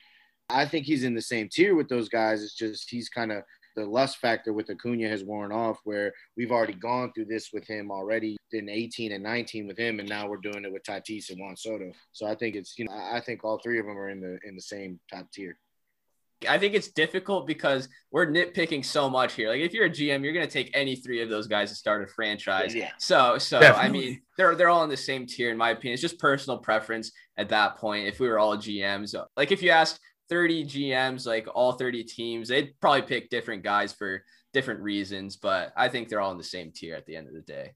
I 0.50 0.66
think 0.66 0.86
he's 0.86 1.04
in 1.04 1.16
the 1.16 1.22
same 1.22 1.50
tier 1.50 1.76
with 1.76 1.90
those 1.90 2.10
guys. 2.10 2.44
It's 2.44 2.56
just 2.56 2.90
he's 2.90 3.10
kind 3.10 3.32
of 3.32 3.44
the 3.76 3.86
lust 3.86 4.18
factor 4.18 4.54
with 4.54 4.70
Acuna 4.70 5.08
has 5.08 5.24
worn 5.24 5.52
off, 5.52 5.80
where 5.84 6.14
we've 6.38 6.52
already 6.52 6.74
gone 6.74 7.12
through 7.14 7.26
this 7.26 7.52
with 7.54 7.68
him 7.68 7.92
already 7.92 8.38
in 8.52 8.70
18 8.70 9.12
and 9.12 9.24
19 9.24 9.68
with 9.68 9.78
him, 9.78 10.00
and 10.00 10.08
now 10.08 10.28
we're 10.28 10.38
doing 10.38 10.64
it 10.66 10.72
with 10.72 10.84
Tatis 10.84 11.30
and 11.30 11.40
Juan 11.40 11.56
Soto. 11.56 11.92
So 12.12 12.26
I 12.26 12.36
think 12.36 12.56
it's 12.56 12.78
you 12.78 12.86
know 12.86 12.94
I 12.94 13.20
think 13.20 13.44
all 13.44 13.60
three 13.60 13.80
of 13.80 13.86
them 13.86 13.98
are 13.98 14.10
in 14.10 14.22
the 14.22 14.40
in 14.48 14.56
the 14.56 14.62
same 14.62 15.00
top 15.12 15.32
tier. 15.32 15.58
I 16.48 16.58
think 16.58 16.74
it's 16.74 16.90
difficult 16.90 17.48
because 17.48 17.88
we're 18.12 18.28
nitpicking 18.28 18.84
so 18.84 19.10
much 19.10 19.34
here. 19.34 19.50
Like 19.50 19.62
if 19.62 19.74
you're 19.74 19.86
a 19.86 19.90
GM, 19.90 20.24
you're 20.24 20.34
going 20.34 20.46
to 20.46 20.52
take 20.52 20.70
any 20.74 20.96
three 20.96 21.22
of 21.22 21.30
those 21.30 21.48
guys 21.48 21.70
to 21.70 21.76
start 21.76 22.04
a 22.04 22.08
franchise. 22.08 22.76
Yeah. 22.76 22.92
So, 22.98 23.38
so 23.38 23.60
Definitely. 23.60 23.88
I 23.88 23.92
mean, 23.92 24.22
they're 24.38 24.56
they're 24.56 24.70
all 24.70 24.84
in 24.84 24.90
the 24.90 24.98
same 24.98 25.26
tier 25.26 25.50
in 25.50 25.58
my 25.58 25.72
opinion. 25.72 25.94
It's 25.94 26.02
just 26.02 26.20
personal 26.20 26.60
preference 26.60 27.12
at 27.38 27.50
that 27.50 27.78
point. 27.78 28.08
If 28.08 28.20
we 28.20 28.28
were 28.28 28.38
all 28.38 28.58
GMs, 28.58 29.16
like 29.38 29.52
if 29.52 29.64
you 29.64 29.72
asked 29.72 30.00
30 30.30 30.66
GMs, 30.66 31.26
like 31.26 31.48
all 31.54 31.74
30 31.74 32.04
teams, 32.04 32.50
they'd 32.50 32.74
probably 32.80 33.04
pick 33.04 33.30
different 33.30 33.64
guys 33.64 33.94
for 33.94 34.24
different 34.54 34.82
reasons. 34.82 35.36
But 35.36 35.74
I 35.76 35.90
think 35.90 36.10
they're 36.10 36.22
all 36.22 36.32
in 36.32 36.38
the 36.38 36.44
same 36.44 36.72
tier 36.72 36.96
at 36.96 37.06
the 37.06 37.16
end 37.16 37.28
of 37.28 37.34
the 37.34 37.42
day. 37.42 37.74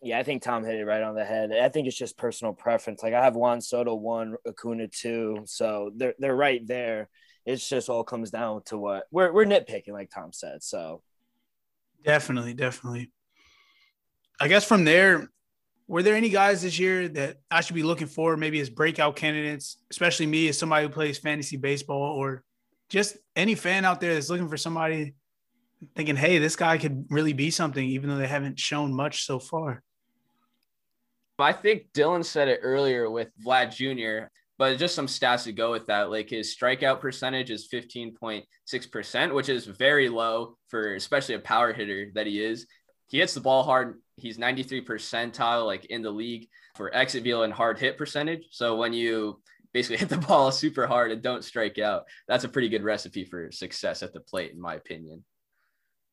Yeah, 0.00 0.18
I 0.18 0.22
think 0.22 0.42
Tom 0.42 0.64
hit 0.64 0.76
it 0.76 0.84
right 0.84 1.02
on 1.02 1.16
the 1.16 1.24
head. 1.24 1.50
I 1.52 1.68
think 1.68 1.88
it's 1.88 1.96
just 1.96 2.16
personal 2.16 2.52
preference. 2.52 3.02
Like 3.02 3.14
I 3.14 3.24
have 3.24 3.34
Juan 3.34 3.60
Soto 3.60 3.94
one, 3.94 4.36
Acuna 4.46 4.86
two, 4.88 5.42
so 5.46 5.90
they're 5.96 6.14
they're 6.18 6.36
right 6.36 6.64
there 6.66 7.08
it's 7.48 7.66
just 7.66 7.88
all 7.88 8.04
comes 8.04 8.30
down 8.30 8.62
to 8.66 8.76
what 8.76 9.04
we're 9.10 9.32
we're 9.32 9.46
nitpicking, 9.46 9.92
like 9.92 10.10
Tom 10.10 10.34
said. 10.34 10.62
So 10.62 11.02
definitely, 12.04 12.52
definitely. 12.52 13.10
I 14.38 14.48
guess 14.48 14.64
from 14.64 14.84
there, 14.84 15.30
were 15.88 16.02
there 16.02 16.14
any 16.14 16.28
guys 16.28 16.62
this 16.62 16.78
year 16.78 17.08
that 17.08 17.38
I 17.50 17.62
should 17.62 17.74
be 17.74 17.82
looking 17.82 18.06
for, 18.06 18.36
maybe 18.36 18.60
as 18.60 18.70
breakout 18.70 19.16
candidates, 19.16 19.78
especially 19.90 20.26
me 20.26 20.48
as 20.48 20.58
somebody 20.58 20.86
who 20.86 20.92
plays 20.92 21.18
fantasy 21.18 21.56
baseball, 21.56 22.12
or 22.12 22.44
just 22.88 23.16
any 23.34 23.54
fan 23.54 23.84
out 23.84 24.00
there 24.00 24.14
that's 24.14 24.30
looking 24.30 24.48
for 24.48 24.56
somebody 24.56 25.14
thinking, 25.96 26.16
hey, 26.16 26.38
this 26.38 26.56
guy 26.56 26.78
could 26.78 27.06
really 27.10 27.32
be 27.32 27.50
something, 27.50 27.84
even 27.84 28.08
though 28.08 28.18
they 28.18 28.26
haven't 28.26 28.58
shown 28.58 28.94
much 28.94 29.24
so 29.24 29.38
far? 29.38 29.82
I 31.40 31.52
think 31.52 31.92
Dylan 31.92 32.24
said 32.24 32.48
it 32.48 32.60
earlier 32.62 33.10
with 33.10 33.30
Vlad 33.44 33.74
Jr 33.74 34.28
but 34.58 34.76
just 34.76 34.96
some 34.96 35.06
stats 35.06 35.44
to 35.44 35.52
go 35.52 35.70
with 35.70 35.86
that. 35.86 36.10
Like 36.10 36.28
his 36.28 36.54
strikeout 36.54 37.00
percentage 37.00 37.50
is 37.50 37.68
15.6%, 37.72 39.34
which 39.34 39.48
is 39.48 39.64
very 39.64 40.08
low 40.08 40.58
for 40.66 40.94
especially 40.94 41.36
a 41.36 41.40
power 41.40 41.72
hitter 41.72 42.10
that 42.14 42.26
he 42.26 42.42
is. 42.42 42.66
He 43.06 43.20
hits 43.20 43.34
the 43.34 43.40
ball 43.40 43.62
hard. 43.62 44.00
He's 44.20 44.38
93 44.38 44.84
percentile, 44.84 45.66
like 45.66 45.86
in 45.86 46.02
the 46.02 46.10
league 46.10 46.48
for 46.76 46.94
exit 46.94 47.24
velo 47.24 47.42
and 47.42 47.52
hard 47.52 47.78
hit 47.78 47.98
percentage. 47.98 48.46
So 48.50 48.76
when 48.76 48.92
you 48.92 49.40
basically 49.72 49.96
hit 49.98 50.08
the 50.08 50.18
ball 50.18 50.50
super 50.50 50.86
hard 50.86 51.12
and 51.12 51.22
don't 51.22 51.44
strike 51.44 51.78
out, 51.78 52.04
that's 52.26 52.44
a 52.44 52.48
pretty 52.48 52.68
good 52.68 52.82
recipe 52.82 53.24
for 53.24 53.50
success 53.52 54.02
at 54.02 54.12
the 54.12 54.20
plate, 54.20 54.52
in 54.52 54.60
my 54.60 54.74
opinion. 54.74 55.24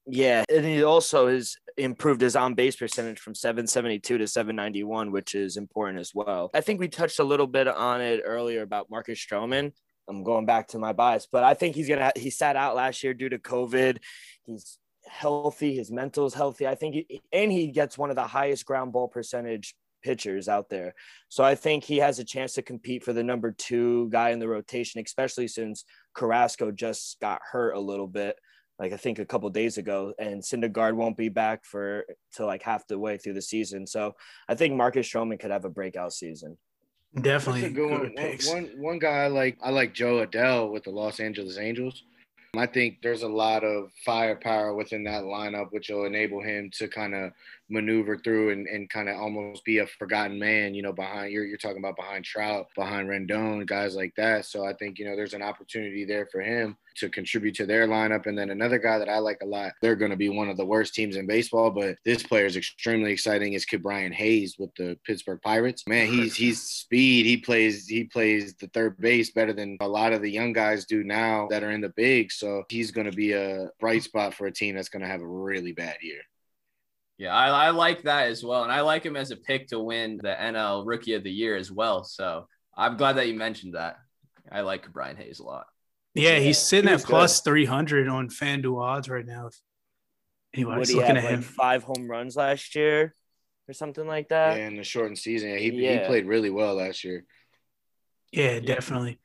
Yeah, 0.08 0.44
and 0.54 0.64
he 0.64 0.84
also 0.84 1.28
has 1.28 1.58
improved 1.78 2.22
his 2.22 2.36
on 2.36 2.54
base 2.54 2.76
percentage 2.76 3.20
from 3.20 3.34
772 3.34 4.20
to 4.20 4.28
791, 4.28 5.12
which 5.12 5.34
is 5.34 5.58
important 5.58 6.00
as 6.00 6.12
well. 6.14 6.52
I 6.54 6.62
think 6.62 6.80
we 6.80 6.88
touched 6.88 7.20
a 7.20 7.24
little 7.24 7.48
bit 7.48 7.68
on 7.68 8.02
it 8.02 8.22
earlier 8.24 8.62
about 8.62 8.90
Marcus 8.92 9.20
Stroman. 9.20 9.72
I'm 10.08 10.24
going 10.24 10.46
back 10.46 10.68
to 10.70 10.80
my 10.80 10.94
bias, 10.94 11.28
but 11.32 11.44
I 11.44 11.56
think 11.56 11.76
he's 11.76 11.90
gonna. 11.90 12.12
He 12.16 12.30
sat 12.30 12.56
out 12.56 12.76
last 12.76 13.04
year 13.04 13.16
due 13.16 13.30
to 13.30 13.40
COVID. 13.40 13.98
He's 14.46 14.78
healthy. 15.16 15.76
His 15.76 15.92
mental 15.92 16.26
is 16.26 16.34
healthy. 16.34 16.68
I 16.68 16.76
think, 16.76 16.96
he, 16.96 17.22
and 17.32 17.52
he 17.52 17.68
gets 17.68 17.98
one 17.98 18.10
of 18.10 18.16
the 18.16 18.28
highest 18.28 18.66
ground 18.66 18.94
ball 18.94 19.08
percentage 19.08 19.76
pitchers 20.04 20.48
out 20.48 20.70
there. 20.70 20.94
So 21.30 21.44
I 21.44 21.56
think 21.56 21.84
he 21.84 21.98
has 21.98 22.20
a 22.20 22.24
chance 22.24 22.54
to 22.54 22.62
compete 22.62 23.04
for 23.04 23.14
the 23.14 23.24
number 23.24 23.52
two 23.52 24.10
guy 24.10 24.30
in 24.30 24.40
the 24.40 24.48
rotation, 24.48 25.02
especially 25.04 25.48
since 25.48 25.86
Carrasco 26.14 26.72
just 26.72 27.20
got 27.20 27.42
hurt 27.52 27.74
a 27.76 27.80
little 27.80 28.08
bit 28.08 28.38
like 28.78 28.92
I 28.92 28.98
think 28.98 29.20
a 29.20 29.26
couple 29.26 29.50
days 29.50 29.78
ago, 29.78 30.14
and 30.20 30.42
Syndergaard 30.42 30.96
won't 30.96 31.18
be 31.18 31.30
back 31.30 31.66
for 31.66 32.06
to 32.34 32.46
like 32.46 32.62
half 32.62 32.86
the 32.88 33.00
way 33.00 33.18
through 33.18 33.34
the 33.34 33.42
season. 33.42 33.88
So 33.88 34.16
I 34.50 34.56
think 34.56 34.76
Marcus 34.76 35.08
Stroman 35.08 35.40
could 35.40 35.52
have 35.52 35.66
a 35.66 35.70
breakout 35.70 36.14
season. 36.14 36.58
Definitely, 37.20 37.62
That's 37.62 37.72
a 37.72 37.76
good, 37.76 37.90
good 37.90 38.16
one. 38.16 38.38
one. 38.56 38.64
One 38.64 38.82
one 38.82 39.00
guy 39.00 39.24
I 39.24 39.28
like 39.28 39.58
I 39.64 39.70
like 39.70 39.94
Jo 39.94 40.26
Adell 40.26 40.72
with 40.72 40.84
the 40.84 40.90
Los 40.90 41.20
Angeles 41.20 41.58
Angels. 41.58 42.04
I 42.58 42.66
think 42.68 43.02
there's 43.02 43.24
a 43.24 43.28
lot 43.28 43.64
of 43.64 43.92
firepower 44.06 44.74
within 44.74 45.04
that 45.06 45.24
lineup, 45.24 45.72
which 45.72 45.90
will 45.90 46.06
enable 46.06 46.42
him 46.42 46.70
to 46.78 46.88
kind 46.88 47.14
of 47.16 47.32
maneuver 47.70 48.18
through 48.18 48.52
and, 48.52 48.68
and 48.68 48.90
kind 48.90 49.10
of 49.10 49.18
almost 49.18 49.64
be 49.66 49.80
a 49.80 49.88
forgotten 49.88 50.38
man, 50.38 50.74
you 50.74 50.82
know, 50.82 50.94
behind 50.94 51.32
you're, 51.32 51.46
you're 51.46 51.58
talking 51.58 51.80
about 51.80 51.96
behind 51.96 52.24
Trout, 52.24 52.68
behind 52.76 53.10
Rendon, 53.10 53.66
guys 53.66 53.96
like 53.96 54.14
that. 54.18 54.46
So 54.46 54.66
I 54.66 54.74
think, 54.74 55.00
you 55.00 55.06
know, 55.06 55.16
there's 55.16 55.34
an 55.34 55.42
opportunity 55.42 56.06
there 56.06 56.28
for 56.32 56.42
him 56.42 56.78
to 56.98 57.10
contribute 57.10 57.56
to 57.56 57.66
their 57.66 57.88
lineup. 57.88 58.26
And 58.26 58.38
then 58.38 58.50
another 58.50 58.78
guy 58.78 58.98
that 59.00 59.10
I 59.10 59.18
like 59.18 59.40
a 59.42 59.46
lot, 59.46 59.74
they're 59.82 59.96
going 59.96 60.12
to 60.12 60.18
be 60.18 60.30
one 60.30 60.50
of 60.50 60.58
the 60.58 60.66
worst 60.66 60.94
teams 60.94 61.16
in 61.16 61.28
baseball, 61.28 61.72
but 61.72 61.98
this 62.06 62.24
player 62.24 62.46
is 62.46 62.56
extremely 62.56 63.12
exciting 63.12 63.54
is 63.54 63.66
Ke'Bryan 63.66 64.14
Hayes 64.14 64.56
with 64.58 64.74
the 64.76 64.98
Pittsburgh 65.06 65.42
Pirates. 65.42 65.84
Man, 65.88 66.08
he's 66.08 66.36
he's 66.36 66.62
speed. 66.62 67.26
He 67.26 67.38
plays 67.38 67.88
he 67.88 68.06
plays 68.06 68.54
the 68.56 68.68
third 68.68 68.98
base 68.98 69.32
better 69.32 69.54
than 69.54 69.78
a 69.82 69.88
lot 69.88 70.14
of 70.14 70.22
the 70.22 70.32
young 70.32 70.54
guys 70.54 70.86
do 70.86 71.04
now 71.04 71.48
that 71.50 71.64
are 71.64 71.72
in 71.72 71.82
the 71.82 71.94
big. 71.96 72.32
So 72.32 72.64
he's 72.70 72.92
going 72.92 73.10
to 73.10 73.16
be 73.16 73.34
a 73.34 73.70
bright 73.80 74.04
spot 74.04 74.34
for 74.34 74.48
a 74.48 74.52
team 74.52 74.76
that's 74.76 74.90
going 74.90 75.04
to 75.04 75.10
have 75.10 75.22
a 75.22 75.28
really 75.28 75.74
bad 75.74 75.98
year. 76.02 76.22
Yeah, 77.18 77.34
I, 77.34 77.68
I 77.68 77.70
like 77.70 78.04
that 78.04 78.28
as 78.28 78.44
well. 78.44 78.64
And 78.64 78.72
I 78.72 78.82
like 78.82 79.06
him 79.06 79.16
as 79.16 79.32
a 79.32 79.38
pick 79.38 79.68
to 79.68 79.80
win 79.80 80.20
the 80.22 80.36
NL 80.36 80.84
Rookie 80.86 81.14
of 81.14 81.24
the 81.24 81.32
Year 81.32 81.56
as 81.56 81.72
well. 81.72 82.04
So 82.04 82.48
I'm 82.76 82.98
glad 82.98 83.14
that 83.14 83.28
you 83.28 83.36
mentioned 83.36 83.76
that. 83.76 83.98
I 84.52 84.62
like 84.62 84.92
Brian 84.92 85.16
Hayes 85.18 85.40
a 85.40 85.44
lot. 85.44 85.66
Yeah, 86.14 86.40
he's 86.40 86.58
sitting 86.58 86.88
he 86.88 86.94
at 86.94 87.04
plus 87.04 87.42
300 87.42 88.08
on 88.08 88.30
FanDuel 88.30 88.82
odds 88.82 89.10
right 89.10 89.26
now. 89.26 89.50
Anyways, 90.54 90.94
looking 90.94 91.16
have, 91.16 91.26
at 91.26 91.32
him. 91.32 91.42
five 91.42 91.84
home 91.84 92.10
runs 92.10 92.36
last 92.36 92.76
year 92.76 93.14
or 93.68 93.74
something 93.74 94.08
like 94.08 94.30
that. 94.30 94.58
Yeah, 94.58 94.68
in 94.68 94.78
the 94.78 94.84
shortened 94.84 95.18
season. 95.18 95.50
Yeah, 95.50 95.58
he, 95.58 95.70
yeah. 95.72 96.02
he 96.02 96.08
played 96.08 96.26
really 96.26 96.50
well 96.50 96.76
last 96.76 97.04
year. 97.04 97.26
Yeah, 98.32 98.60
definitely. 98.60 99.20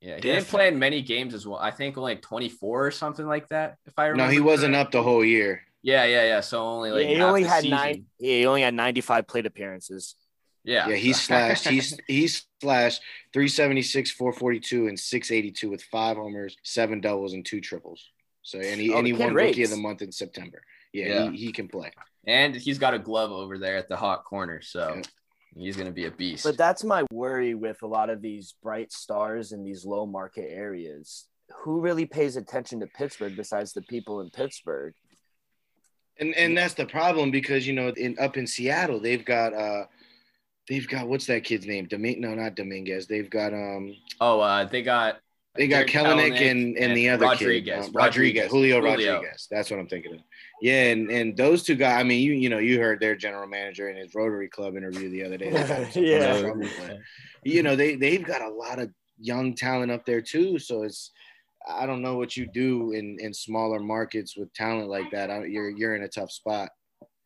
Yeah, 0.00 0.16
he 0.16 0.20
definitely. 0.20 0.30
didn't 0.34 0.48
play 0.48 0.68
in 0.68 0.78
many 0.78 1.02
games 1.02 1.32
as 1.32 1.46
well. 1.46 1.58
I 1.58 1.70
think 1.70 1.96
only 1.96 2.14
like 2.14 2.22
24 2.22 2.86
or 2.86 2.90
something 2.90 3.26
like 3.26 3.48
that, 3.48 3.76
if 3.86 3.94
I 3.98 4.06
remember. 4.06 4.24
No, 4.26 4.32
he 4.32 4.40
wasn't 4.40 4.74
up 4.74 4.90
the 4.90 5.02
whole 5.02 5.24
year. 5.24 5.62
Yeah, 5.82 6.04
yeah, 6.04 6.24
yeah. 6.24 6.40
So 6.40 6.64
only 6.64 6.90
like 6.90 7.04
yeah, 7.04 7.14
he 7.16 7.22
only 7.22 7.42
had 7.42 7.62
season. 7.62 7.76
nine. 7.76 8.06
Yeah, 8.18 8.36
he 8.36 8.46
only 8.46 8.62
had 8.62 8.74
95 8.74 9.26
plate 9.26 9.46
appearances. 9.46 10.14
Yeah. 10.64 10.88
Yeah, 10.88 10.96
he 10.96 11.12
slashed 11.12 11.68
he's 11.68 11.98
he 12.06 12.28
slashed 12.28 13.02
376, 13.32 14.12
442, 14.12 14.88
and 14.88 14.98
682 14.98 15.70
with 15.70 15.82
five 15.84 16.16
homers, 16.16 16.56
seven 16.62 17.00
doubles, 17.00 17.32
and 17.32 17.44
two 17.44 17.60
triples. 17.60 18.10
So 18.42 18.58
and 18.58 18.80
he 18.80 18.92
oh, 18.92 18.98
and 18.98 19.06
he 19.06 19.12
won 19.12 19.34
rates. 19.34 19.56
rookie 19.56 19.64
of 19.64 19.70
the 19.70 19.76
month 19.76 20.02
in 20.02 20.12
September. 20.12 20.62
Yeah, 20.92 21.06
yeah. 21.06 21.30
He, 21.30 21.46
he, 21.46 21.52
can 21.52 21.68
play. 21.68 21.90
And 22.26 22.54
he's 22.54 22.78
got 22.78 22.92
a 22.92 22.98
glove 22.98 23.30
over 23.30 23.58
there 23.58 23.76
at 23.76 23.88
the 23.88 23.96
hot 23.96 24.24
corner. 24.24 24.60
So 24.60 24.94
yeah. 24.96 25.02
he's 25.56 25.76
gonna 25.76 25.92
be 25.92 26.06
a 26.06 26.10
beast. 26.10 26.44
But 26.44 26.58
that's 26.58 26.84
my 26.84 27.04
worry 27.10 27.54
with 27.54 27.82
a 27.82 27.86
lot 27.86 28.10
of 28.10 28.20
these 28.20 28.54
bright 28.62 28.92
stars 28.92 29.52
in 29.52 29.64
these 29.64 29.84
low 29.84 30.06
market 30.06 30.48
areas. 30.50 31.26
Who 31.64 31.80
really 31.80 32.06
pays 32.06 32.36
attention 32.36 32.80
to 32.80 32.86
Pittsburgh 32.86 33.36
besides 33.36 33.72
the 33.72 33.82
people 33.82 34.20
in 34.20 34.30
Pittsburgh? 34.30 34.94
And 36.20 36.34
and 36.36 36.56
that's 36.56 36.74
the 36.74 36.86
problem 36.86 37.30
because 37.30 37.66
you 37.66 37.72
know 37.72 37.88
in 37.88 38.18
up 38.18 38.36
in 38.36 38.46
Seattle 38.46 39.00
they've 39.00 39.24
got 39.24 39.54
uh 39.54 39.84
they've 40.68 40.86
got 40.86 41.08
what's 41.08 41.26
that 41.26 41.44
kid's 41.44 41.66
name? 41.66 41.86
Domingue? 41.86 42.20
No, 42.20 42.34
not 42.34 42.54
Dominguez. 42.54 43.06
They've 43.06 43.28
got 43.30 43.52
um. 43.52 43.94
Oh, 44.20 44.40
uh, 44.40 44.64
they 44.64 44.82
got 44.82 45.16
They 45.56 45.66
got 45.68 45.86
Kelenic 45.86 46.40
and, 46.50 46.76
and 46.78 46.96
the 46.96 47.08
other 47.08 47.26
Rodriguez. 47.26 47.86
kid, 47.86 47.86
um, 47.86 47.92
Rodriguez, 47.92 48.50
Julio, 48.50 48.80
Julio. 48.80 49.14
Rodriguez. 49.14 49.48
That's 49.50 49.70
what 49.70 49.80
I'm 49.80 49.88
thinking 49.88 50.14
of. 50.14 50.20
Yeah, 50.60 50.90
and, 50.92 51.10
and 51.10 51.36
those 51.36 51.62
two 51.64 51.74
guys. 51.74 51.98
I 52.00 52.04
mean, 52.04 52.20
you 52.20 52.32
you 52.34 52.48
know, 52.48 52.58
you 52.58 52.78
heard 52.80 53.00
their 53.00 53.16
general 53.16 53.48
manager 53.48 53.88
in 53.88 53.96
his 53.96 54.14
Rotary 54.14 54.48
Club 54.48 54.76
interview 54.76 55.10
the 55.10 55.24
other 55.24 55.36
day. 55.36 55.50
They 55.50 55.66
got 55.66 55.92
some 55.92 56.62
Yeah. 56.62 56.96
you 57.44 57.62
know, 57.62 57.74
they 57.74 57.96
they've 57.96 58.24
got 58.24 58.42
a 58.42 58.48
lot 58.48 58.78
of 58.78 58.90
young 59.18 59.54
talent 59.54 59.90
up 59.90 60.04
there 60.06 60.20
too. 60.20 60.58
So 60.58 60.82
it's 60.84 61.10
I 61.68 61.86
don't 61.86 62.02
know 62.02 62.16
what 62.16 62.36
you 62.36 62.46
do 62.46 62.92
in 62.92 63.16
in 63.20 63.32
smaller 63.32 63.80
markets 63.80 64.36
with 64.36 64.52
talent 64.52 64.88
like 64.88 65.10
that. 65.12 65.30
I, 65.30 65.44
you're 65.44 65.70
you're 65.70 65.96
in 65.96 66.02
a 66.02 66.08
tough 66.08 66.30
spot. 66.30 66.70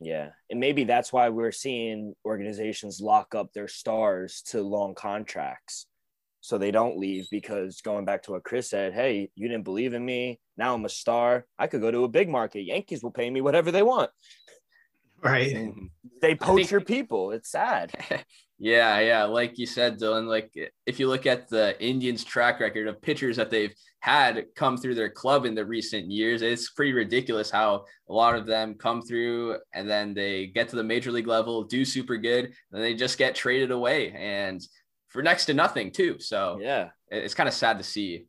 Yeah. 0.01 0.31
And 0.51 0.61
maybe 0.61 0.85
that's 0.85 1.13
why 1.13 1.29
we're 1.31 1.53
seeing 1.53 2.15
organizations 2.25 3.01
lock 3.01 3.35
up 3.35 3.53
their 3.53 3.69
stars 3.69 4.43
to 4.49 4.61
long 4.61 4.95
contracts 4.95 5.87
so 6.41 6.59
they 6.59 6.71
don't 6.71 6.99
leave 6.99 7.27
because 7.31 7.81
going 7.81 8.05
back 8.05 8.23
to 8.25 8.33
what 8.33 8.45
Chris 8.45 8.71
said, 8.71 8.93
hey, 8.93 9.31
you 9.35 9.49
didn't 9.49 9.65
believe 9.65 9.95
in 9.95 10.05
me. 10.05 10.39
Now 10.57 10.75
I'm 10.75 10.85
a 10.85 10.89
star. 10.89 11.47
I 11.59 11.67
could 11.67 11.81
go 11.81 11.91
to 11.91 12.05
a 12.05 12.09
big 12.09 12.29
market. 12.29 12.63
Yankees 12.63 13.03
will 13.03 13.11
pay 13.11 13.29
me 13.31 13.41
whatever 13.41 13.73
they 13.73 13.83
want. 13.83 14.11
Right. 15.23 15.55
Mm-hmm. 15.55 15.87
They 16.21 16.35
poach 16.35 16.57
think- 16.57 16.71
your 16.71 16.83
people. 16.83 17.33
It's 17.33 17.51
sad. 17.51 17.93
Yeah, 18.59 19.01
yeah. 19.01 19.25
Like 19.25 19.59
you 19.59 19.67
said, 19.67 19.99
Dylan, 20.01 20.27
like 20.27 20.51
if 20.87 20.99
you 20.99 21.09
look 21.09 21.27
at 21.27 21.49
the 21.49 21.79
Indians' 21.83 22.25
track 22.25 22.59
record 22.61 22.89
of 22.89 23.03
pitchers 23.03 23.37
that 23.37 23.51
they've 23.51 23.75
had 24.01 24.47
come 24.55 24.79
through 24.79 24.95
their 24.95 25.11
club 25.11 25.45
in 25.45 25.55
the 25.55 25.65
recent 25.65 26.11
years, 26.11 26.41
it's 26.41 26.71
pretty 26.71 26.93
ridiculous 26.95 27.51
how 27.51 27.85
a 28.09 28.13
lot 28.13 28.35
of 28.35 28.47
them 28.47 28.75
come 28.75 29.03
through 29.03 29.59
and 29.75 29.89
then 29.89 30.15
they 30.15 30.47
get 30.47 30.71
to 30.71 30.77
the 30.77 30.83
major 30.85 31.13
league 31.13 31.27
level, 31.27 31.65
do 31.65 31.85
super 31.85 32.17
good, 32.17 32.51
and 32.73 32.83
they 32.83 32.95
just 32.95 33.19
get 33.19 33.35
traded 33.35 33.71
away 33.71 34.13
and 34.13 34.67
for 35.09 35.23
next 35.23 35.45
to 35.47 35.55
nothing, 35.55 35.91
too. 35.91 36.19
So 36.19 36.59
Yeah. 36.61 36.91
it's 37.11 37.35
kind 37.35 37.49
of 37.49 37.55
sad 37.55 37.77
to 37.79 37.85
see. 37.85 38.25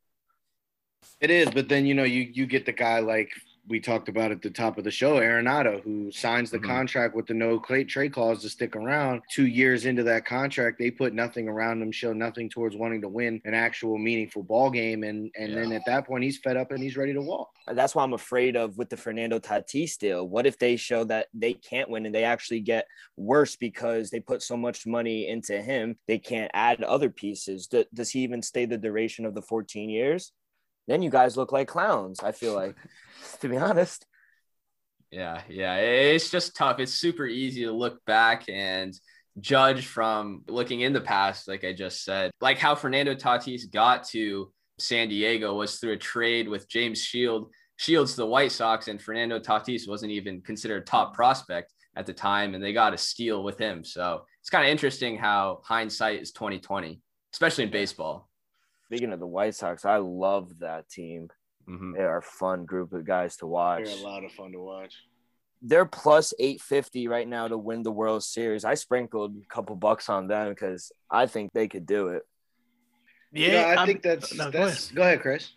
It 1.22 1.32
is, 1.32 1.50
but 1.50 1.70
then 1.70 1.86
you 1.86 1.94
know 1.94 2.04
you 2.04 2.28
you 2.34 2.46
get 2.46 2.66
the 2.66 2.74
guy 2.74 3.00
like 3.00 3.32
we 3.68 3.80
talked 3.80 4.10
about 4.10 4.32
at 4.32 4.42
the 4.42 4.50
top 4.50 4.78
of 4.78 4.84
the 4.84 4.92
show, 4.92 5.20
Arenado, 5.20 5.82
who 5.82 6.12
signs 6.12 6.52
the 6.52 6.60
Mhm. 6.60 6.64
contract 6.66 7.16
with 7.16 7.28
the 7.28 7.34
no 7.34 7.60
trade 7.60 8.14
clause 8.14 8.42
to 8.42 8.50
stick 8.50 8.76
around. 8.76 9.22
Two 9.32 9.48
years 9.48 9.86
into 9.86 10.04
that 10.04 10.26
contract, 10.26 10.80
they 10.80 10.90
put 10.92 11.14
nothing 11.14 11.48
around 11.48 11.82
him, 11.82 11.92
show 11.92 12.14
nothing 12.14 12.50
towards 12.50 12.76
wanting 12.76 13.02
to 13.02 13.10
win 13.10 13.42
an 13.46 13.54
actual 13.54 13.98
meaningful 13.98 14.44
ball 14.44 14.70
game, 14.70 15.04
and 15.04 15.32
and 15.38 15.56
then 15.56 15.72
at 15.72 15.82
that 15.86 16.06
point 16.08 16.24
he's 16.24 16.38
fed 16.38 16.58
up 16.58 16.72
and 16.72 16.82
he's 16.82 16.98
ready 16.98 17.14
to 17.14 17.22
walk. 17.22 17.50
That's 17.68 17.94
why 17.94 18.04
I'm 18.04 18.14
afraid 18.14 18.56
of 18.56 18.78
with 18.78 18.90
the 18.90 18.98
Fernando 18.98 19.40
Tatis 19.40 19.98
deal. 19.98 20.28
What 20.28 20.46
if 20.46 20.58
they 20.58 20.78
show 20.78 21.04
that 21.06 21.28
they 21.34 21.54
can't 21.54 21.90
win 21.90 22.06
and 22.06 22.16
they 22.16 22.24
actually 22.24 22.62
get 22.62 22.88
worse 23.18 23.56
because 23.58 24.10
they 24.10 24.20
put 24.22 24.42
so 24.42 24.56
much 24.56 24.88
money 24.88 25.28
into 25.28 25.62
him? 25.62 25.98
They 26.08 26.20
can't 26.20 26.52
add 26.54 26.82
other 26.84 27.10
pieces. 27.10 27.68
Does 27.68 28.10
he 28.12 28.22
even 28.22 28.42
stay 28.42 28.66
the 28.66 28.78
duration 28.78 29.26
of 29.26 29.36
the 29.36 29.42
14 29.42 29.90
years? 29.90 30.32
Then 30.88 31.02
you 31.02 31.10
guys 31.10 31.38
look 31.38 31.52
like 31.52 31.68
clowns. 31.68 32.20
I 32.22 32.32
feel 32.32 32.54
like, 32.54 32.76
to 33.42 33.50
be 33.50 33.58
honest. 33.58 34.06
Yeah, 35.12 35.42
yeah. 35.50 35.76
It's 35.78 36.30
just 36.30 36.56
tough. 36.56 36.80
It's 36.80 36.94
super 36.94 37.26
easy 37.26 37.64
to 37.64 37.72
look 37.72 38.04
back 38.06 38.46
and 38.50 38.94
judge 39.40 39.86
from 39.86 40.44
looking 40.48 40.82
in 40.82 40.94
the 40.94 41.02
past, 41.02 41.48
like 41.48 41.64
I 41.64 41.74
just 41.74 42.04
said. 42.04 42.32
Like 42.42 42.58
how 42.58 42.76
Fernando 42.76 43.16
Tatis 43.16 43.72
got 43.72 44.06
to 44.10 44.52
San 44.80 45.10
Diego 45.10 45.56
was 45.56 45.78
through 45.78 45.94
a 45.94 45.98
trade 45.98 46.48
with 46.48 46.70
James 46.70 47.02
Shield. 47.02 47.52
Shields 47.78 48.12
to 48.12 48.18
the 48.18 48.26
White 48.26 48.52
Sox, 48.52 48.88
and 48.88 49.00
Fernando 49.00 49.40
Tatis 49.40 49.88
wasn't 49.88 50.12
even 50.12 50.42
considered 50.42 50.82
a 50.82 50.86
top 50.86 51.14
prospect 51.14 51.74
at 51.96 52.08
the 52.08 52.14
time, 52.14 52.56
and 52.56 52.64
they 52.64 52.74
got 52.74 52.94
a 52.94 52.98
steal 52.98 53.44
with 53.44 53.60
him. 53.60 53.84
So 53.84 54.24
it's 54.42 54.50
kind 54.50 54.66
of 54.66 54.72
interesting 54.72 55.18
how 55.18 55.62
hindsight 55.64 56.22
is 56.22 56.32
2020, 56.32 57.00
especially 57.34 57.66
in 57.66 57.70
baseball. 57.70 58.30
Speaking 58.88 59.12
of 59.14 59.20
the 59.20 59.28
White 59.28 59.56
Sox, 59.56 59.86
I 59.86 59.98
love 59.98 60.60
that 60.60 60.90
team. 60.90 61.30
Mhm. 61.70 61.96
They 61.96 62.04
are 62.04 62.20
a 62.20 62.22
fun 62.24 62.66
group 62.66 62.94
of 62.94 63.04
guys 63.06 63.36
to 63.38 63.46
watch. 63.48 63.84
They're 63.86 63.94
a 63.98 64.02
lot 64.02 64.24
of 64.24 64.32
fun 64.32 64.54
to 64.54 64.60
watch. 64.60 64.94
They're 65.62 65.86
plus 65.86 66.34
850 66.40 67.08
right 67.08 67.28
now 67.28 67.48
to 67.48 67.58
win 67.58 67.84
the 67.84 67.92
World 67.92 68.24
Series. 68.24 68.64
I 68.64 68.76
sprinkled 68.76 69.36
a 69.42 69.46
couple 69.54 69.76
bucks 69.76 70.08
on 70.08 70.28
them 70.28 70.50
because 70.50 70.92
I 71.12 71.26
think 71.26 71.52
they 71.54 71.68
could 71.68 71.86
do 71.86 72.08
it. 72.10 72.24
Yeah, 73.34 73.64
I 73.68 73.76
I'm- 73.76 73.88
think 73.88 74.02
that's 74.04 74.34
no, 74.34 74.50
go 74.52 74.66
that's. 74.66 74.86
ahead. 74.86 74.96
Go 74.96 75.02
ahead, 75.02 75.22
Chris. 75.22 75.52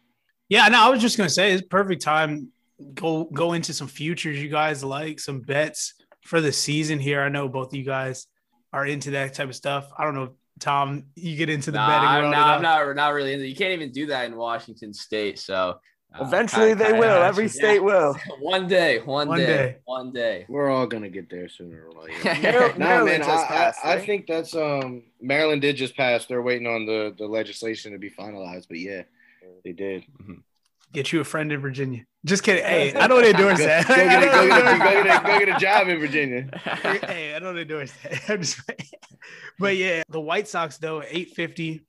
Yeah, 0.48 0.66
no, 0.68 0.84
I 0.84 0.88
was 0.90 1.00
just 1.00 1.16
gonna 1.16 1.30
say 1.30 1.52
it's 1.52 1.62
perfect 1.62 2.02
time. 2.02 2.48
Go 2.94 3.24
go 3.24 3.52
into 3.52 3.72
some 3.72 3.86
futures 3.88 4.42
you 4.42 4.48
guys 4.48 4.82
like, 4.82 5.20
some 5.20 5.40
bets 5.40 5.94
for 6.24 6.40
the 6.40 6.50
season 6.50 6.98
here. 6.98 7.20
I 7.22 7.28
know 7.28 7.48
both 7.48 7.68
of 7.68 7.74
you 7.74 7.84
guys 7.84 8.26
are 8.72 8.86
into 8.86 9.12
that 9.12 9.34
type 9.34 9.48
of 9.50 9.54
stuff. 9.54 9.88
I 9.96 10.04
don't 10.04 10.14
know, 10.14 10.34
Tom, 10.60 11.04
you 11.16 11.36
get 11.36 11.48
into 11.50 11.70
the 11.70 11.78
Nah, 11.78 11.88
betting 11.88 12.08
I'm, 12.08 12.20
world. 12.22 12.32
not, 12.32 12.56
I'm 12.56 12.62
not, 12.62 12.96
not 12.96 13.08
really 13.14 13.32
into. 13.32 13.46
You 13.46 13.56
can't 13.56 13.72
even 13.72 13.90
do 13.90 14.06
that 14.06 14.26
in 14.26 14.36
Washington 14.36 14.92
State. 14.94 15.38
So 15.38 15.80
uh, 16.14 16.24
Eventually, 16.24 16.68
kinda- 16.70 16.84
they 16.84 16.90
kinda- 16.90 17.00
will. 17.00 17.22
Every 17.22 17.44
yeah. 17.44 17.50
state 17.50 17.78
will. 17.82 18.16
One 18.40 18.66
day, 18.68 18.98
one, 19.00 19.28
One 19.28 19.38
day, 19.38 19.46
day. 19.46 19.76
one 19.84 20.12
day. 20.12 20.44
We're 20.48 20.68
all 20.70 20.86
gonna 20.86 21.08
get 21.08 21.30
there 21.30 21.48
sooner 21.48 21.88
or 21.88 22.02
later. 22.02 22.24
Mar- 22.24 22.72
No, 22.72 22.78
Maryland 22.78 23.06
man, 23.06 23.20
just 23.28 23.44
I, 23.44 23.48
passed, 23.48 23.78
I, 23.84 23.92
I 23.94 23.98
think 24.06 24.26
that's 24.26 24.54
um 24.54 25.02
Maryland 25.20 25.62
did 25.62 25.76
just 25.76 25.96
pass. 25.96 26.26
They're 26.26 26.42
waiting 26.42 26.66
on 26.66 26.84
the 26.86 27.14
the 27.16 27.26
legislation 27.26 27.92
to 27.92 27.98
be 27.98 28.10
finalized, 28.10 28.66
but 28.68 28.78
yeah, 28.78 29.02
they 29.64 29.72
did. 29.72 30.04
Get 30.92 31.12
you 31.12 31.20
a 31.20 31.24
friend 31.24 31.52
in 31.52 31.60
Virginia. 31.60 32.04
Just 32.24 32.42
kidding. 32.42 32.64
Hey, 32.64 32.92
I 32.94 33.06
don't 33.06 33.24
endorse 33.24 33.58
Go, 33.58 33.66
that. 33.66 33.86
go 33.86 33.94
get 33.94 34.06
a, 34.06 34.16
I 34.16 34.20
go, 34.20 34.30
don't 34.30 34.48
get 34.48 34.58
a, 34.58 34.78
go, 34.78 35.04
get 35.04 35.06
a, 35.06 35.26
go 35.26 35.38
get 35.46 35.56
a 35.56 35.58
job 35.58 35.88
in 35.88 36.00
Virginia. 36.00 36.50
hey, 37.06 37.34
I 37.34 37.38
don't 37.38 37.56
endorse 37.56 37.92
that. 38.02 38.28
I'm 38.28 38.42
just, 38.42 38.60
but 39.58 39.76
yeah, 39.76 40.02
the 40.08 40.20
White 40.20 40.48
Sox 40.48 40.78
though, 40.78 41.02
eight 41.06 41.30
fifty. 41.30 41.82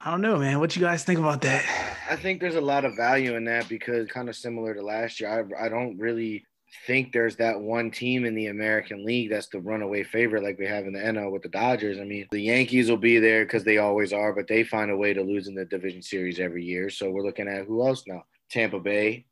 I 0.00 0.10
don't 0.12 0.22
know, 0.22 0.38
man. 0.38 0.60
What 0.60 0.74
you 0.76 0.80
guys 0.82 1.04
think 1.04 1.18
about 1.18 1.42
that? 1.42 1.62
I 2.08 2.16
think 2.16 2.40
there's 2.40 2.54
a 2.54 2.60
lot 2.60 2.86
of 2.86 2.96
value 2.96 3.36
in 3.36 3.44
that 3.44 3.68
because 3.68 4.08
kind 4.08 4.30
of 4.30 4.36
similar 4.36 4.72
to 4.74 4.82
last 4.82 5.20
year. 5.20 5.46
I, 5.60 5.66
I 5.66 5.68
don't 5.68 5.98
really 5.98 6.46
think 6.86 7.12
there's 7.12 7.36
that 7.36 7.60
one 7.60 7.90
team 7.90 8.24
in 8.24 8.34
the 8.34 8.46
American 8.46 9.04
League 9.04 9.30
that's 9.30 9.48
the 9.48 9.60
runaway 9.60 10.02
favorite 10.02 10.42
like 10.42 10.58
we 10.58 10.66
have 10.66 10.86
in 10.86 10.92
the 10.92 11.00
NL 11.00 11.30
with 11.32 11.42
the 11.42 11.48
Dodgers. 11.48 11.98
I 11.98 12.04
mean, 12.04 12.26
the 12.30 12.40
Yankees 12.42 12.88
will 12.88 12.96
be 12.96 13.18
there 13.18 13.44
because 13.44 13.64
they 13.64 13.78
always 13.78 14.12
are, 14.12 14.32
but 14.32 14.46
they 14.48 14.62
find 14.64 14.90
a 14.90 14.96
way 14.96 15.12
to 15.12 15.22
lose 15.22 15.48
in 15.48 15.54
the 15.54 15.64
division 15.64 16.02
series 16.02 16.38
every 16.40 16.64
year. 16.64 16.88
So 16.90 17.10
we're 17.10 17.24
looking 17.24 17.48
at 17.48 17.66
who 17.66 17.86
else 17.86 18.04
now? 18.06 18.24
Tampa 18.50 18.78
Bay 18.80 19.26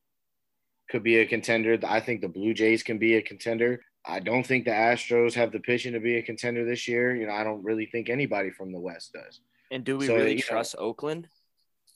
could 0.90 1.02
be 1.02 1.18
a 1.18 1.26
contender. 1.26 1.78
I 1.86 2.00
think 2.00 2.20
the 2.20 2.28
Blue 2.28 2.54
Jays 2.54 2.82
can 2.82 2.98
be 2.98 3.14
a 3.16 3.22
contender. 3.22 3.82
I 4.06 4.20
don't 4.20 4.46
think 4.46 4.64
the 4.64 4.70
Astros 4.70 5.34
have 5.34 5.52
the 5.52 5.60
pitching 5.60 5.92
to 5.92 6.00
be 6.00 6.16
a 6.16 6.22
contender 6.22 6.64
this 6.64 6.88
year. 6.88 7.14
You 7.14 7.26
know, 7.26 7.32
I 7.34 7.44
don't 7.44 7.62
really 7.62 7.86
think 7.86 8.08
anybody 8.08 8.50
from 8.50 8.72
the 8.72 8.80
West 8.80 9.12
does. 9.12 9.40
And 9.70 9.84
do 9.84 9.98
we 9.98 10.06
So, 10.06 10.14
really 10.16 10.30
you 10.30 10.36
know- 10.36 10.42
trust 10.42 10.76
Oakland? 10.78 11.28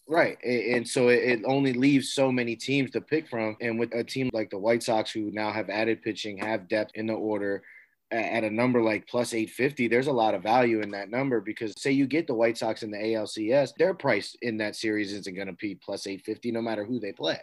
Right. 0.08 0.36
And 0.44 0.86
so 0.86 1.08
it 1.08 1.40
only 1.46 1.72
leaves 1.72 2.12
so 2.12 2.32
many 2.32 2.56
teams 2.56 2.90
to 2.90 3.00
pick 3.00 3.28
from. 3.28 3.56
And 3.60 3.78
with 3.78 3.94
a 3.94 4.02
team 4.02 4.30
like 4.32 4.50
the 4.50 4.58
White 4.58 4.82
Sox, 4.82 5.10
who 5.10 5.30
now 5.30 5.52
have 5.52 5.70
added 5.70 6.02
pitching, 6.02 6.38
have 6.38 6.68
depth 6.68 6.92
in 6.94 7.06
the 7.06 7.14
order 7.14 7.62
at 8.10 8.44
a 8.44 8.50
number 8.50 8.82
like 8.82 9.08
plus 9.08 9.32
850, 9.32 9.88
there's 9.88 10.08
a 10.08 10.12
lot 10.12 10.34
of 10.34 10.42
value 10.42 10.80
in 10.82 10.90
that 10.90 11.08
number 11.08 11.40
because 11.40 11.72
say 11.80 11.92
you 11.92 12.06
get 12.06 12.26
the 12.26 12.34
White 12.34 12.58
Sox 12.58 12.82
in 12.82 12.90
the 12.90 12.98
ALCS, 12.98 13.74
their 13.78 13.94
price 13.94 14.36
in 14.42 14.58
that 14.58 14.76
series 14.76 15.12
isn't 15.12 15.34
going 15.34 15.46
to 15.46 15.54
be 15.54 15.76
plus 15.76 16.06
850 16.06 16.52
no 16.52 16.60
matter 16.60 16.84
who 16.84 17.00
they 17.00 17.12
play. 17.12 17.40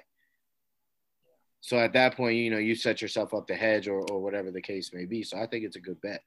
So 1.62 1.78
at 1.78 1.94
that 1.94 2.16
point, 2.16 2.38
you 2.38 2.52
know, 2.52 2.58
you 2.58 2.76
set 2.76 3.02
yourself 3.02 3.34
up 3.34 3.48
to 3.48 3.56
hedge 3.56 3.88
or, 3.88 4.02
or 4.12 4.22
whatever 4.22 4.52
the 4.52 4.62
case 4.62 4.94
may 4.94 5.06
be. 5.06 5.24
So 5.24 5.38
I 5.38 5.48
think 5.48 5.66
it's 5.66 5.76
a 5.76 5.82
good 5.82 6.00
bet. 6.02 6.22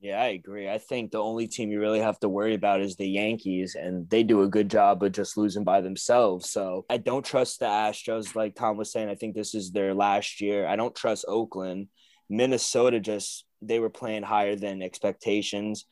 Yeah, 0.00 0.18
I 0.22 0.28
agree. 0.28 0.66
I 0.66 0.78
think 0.78 1.10
the 1.10 1.22
only 1.22 1.46
team 1.46 1.70
you 1.70 1.78
really 1.78 2.00
have 2.00 2.18
to 2.20 2.28
worry 2.28 2.54
about 2.54 2.80
is 2.80 2.96
the 2.96 3.06
Yankees, 3.06 3.74
and 3.74 4.08
they 4.08 4.22
do 4.22 4.42
a 4.42 4.48
good 4.48 4.70
job 4.70 5.02
of 5.02 5.12
just 5.12 5.36
losing 5.36 5.62
by 5.62 5.82
themselves. 5.82 6.50
So 6.50 6.86
I 6.88 6.96
don't 6.96 7.24
trust 7.24 7.60
the 7.60 7.66
Astros, 7.66 8.34
like 8.34 8.54
Tom 8.54 8.78
was 8.78 8.90
saying. 8.90 9.10
I 9.10 9.14
think 9.14 9.34
this 9.34 9.54
is 9.54 9.72
their 9.72 9.92
last 9.92 10.40
year. 10.40 10.66
I 10.66 10.76
don't 10.76 10.96
trust 10.96 11.26
Oakland. 11.28 11.88
Minnesota 12.30 12.98
just 12.98 13.44
they 13.60 13.78
were 13.78 13.90
playing 13.90 14.22
higher 14.22 14.56
than 14.56 14.80
expectations. 14.80 15.84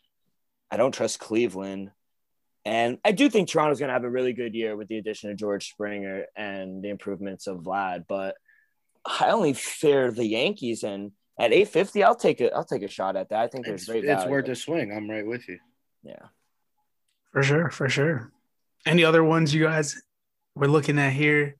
I 0.70 0.78
don't 0.78 0.94
trust 0.94 1.18
Cleveland. 1.18 1.90
And 2.64 2.98
I 3.04 3.12
do 3.12 3.28
think 3.28 3.48
Toronto's 3.48 3.78
going 3.78 3.88
to 3.88 3.94
have 3.94 4.04
a 4.04 4.11
really 4.11 4.32
good 4.32 4.54
year 4.54 4.74
with 4.74 4.88
the 4.88 4.98
addition 4.98 5.30
of 5.30 5.36
George 5.36 5.68
Springer 5.68 6.24
and 6.34 6.82
the 6.82 6.88
improvements 6.88 7.46
of 7.46 7.59
Vlad. 7.59 8.04
But 8.09 8.36
I 9.04 9.30
only 9.30 9.52
fear 9.52 10.11
the 10.11 10.26
Yankees, 10.26 10.82
and 10.82 11.12
at 11.39 11.53
850, 11.53 12.03
I'll 12.03 12.14
take 12.14 12.41
it. 12.41 12.53
I'll 12.55 12.64
take 12.64 12.82
a 12.82 12.89
shot 12.89 13.16
at 13.16 13.28
that. 13.30 13.41
I 13.41 13.49
think 13.49 13.64
there's 13.66 13.82
It's, 13.82 13.91
great 13.91 14.05
it's 14.05 14.22
value. 14.22 14.30
worth 14.30 14.49
a 14.49 14.57
swing. 14.57 14.93
I'm 14.93 15.09
right 15.09 15.26
with 15.26 15.49
you. 15.49 15.59
Yeah. 16.03 16.26
For 17.32 17.43
sure, 17.43 17.70
for 17.70 17.89
sure. 17.89 18.32
Any 18.86 19.05
other 19.05 19.22
ones 19.22 19.55
you 19.55 19.64
guys 19.64 20.01
were 20.55 20.68
looking 20.68 20.99
at 20.99 21.12
here? 21.12 21.57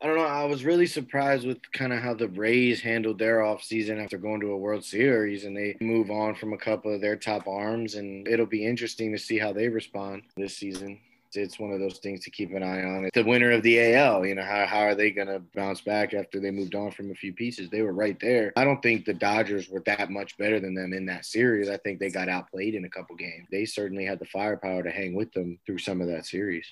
I 0.00 0.06
don't 0.06 0.16
know. 0.16 0.24
I 0.24 0.44
was 0.46 0.64
really 0.64 0.86
surprised 0.86 1.46
with 1.46 1.58
kind 1.72 1.92
of 1.92 2.00
how 2.00 2.14
the 2.14 2.26
Rays 2.28 2.80
handled 2.80 3.20
their 3.20 3.38
offseason 3.38 4.02
after 4.02 4.18
going 4.18 4.40
to 4.40 4.50
a 4.50 4.56
World 4.56 4.84
Series 4.84 5.44
and 5.44 5.56
they 5.56 5.76
move 5.80 6.10
on 6.10 6.34
from 6.34 6.52
a 6.52 6.58
couple 6.58 6.92
of 6.92 7.00
their 7.00 7.14
top 7.14 7.46
arms. 7.46 7.94
And 7.94 8.26
it'll 8.26 8.46
be 8.46 8.66
interesting 8.66 9.12
to 9.12 9.18
see 9.18 9.38
how 9.38 9.52
they 9.52 9.68
respond 9.68 10.22
this 10.36 10.56
season. 10.56 10.98
It's 11.34 11.58
one 11.58 11.72
of 11.72 11.80
those 11.80 11.98
things 11.98 12.24
to 12.24 12.30
keep 12.30 12.52
an 12.52 12.62
eye 12.62 12.82
on. 12.82 13.08
The 13.12 13.24
winner 13.24 13.50
of 13.50 13.62
the 13.62 13.94
AL, 13.94 14.26
you 14.26 14.34
know, 14.34 14.42
how, 14.42 14.66
how 14.66 14.80
are 14.80 14.94
they 14.94 15.10
going 15.10 15.28
to 15.28 15.40
bounce 15.54 15.80
back 15.80 16.14
after 16.14 16.40
they 16.40 16.50
moved 16.50 16.74
on 16.74 16.90
from 16.90 17.10
a 17.10 17.14
few 17.14 17.32
pieces? 17.32 17.70
They 17.70 17.82
were 17.82 17.92
right 17.92 18.18
there. 18.20 18.52
I 18.56 18.64
don't 18.64 18.82
think 18.82 19.04
the 19.04 19.14
Dodgers 19.14 19.68
were 19.68 19.82
that 19.86 20.10
much 20.10 20.36
better 20.36 20.60
than 20.60 20.74
them 20.74 20.92
in 20.92 21.06
that 21.06 21.24
series. 21.24 21.68
I 21.68 21.76
think 21.78 21.98
they 21.98 22.10
got 22.10 22.28
outplayed 22.28 22.74
in 22.74 22.84
a 22.84 22.90
couple 22.90 23.16
games. 23.16 23.48
They 23.50 23.64
certainly 23.64 24.04
had 24.04 24.18
the 24.18 24.26
firepower 24.26 24.82
to 24.82 24.90
hang 24.90 25.14
with 25.14 25.32
them 25.32 25.58
through 25.66 25.78
some 25.78 26.00
of 26.00 26.08
that 26.08 26.26
series. 26.26 26.66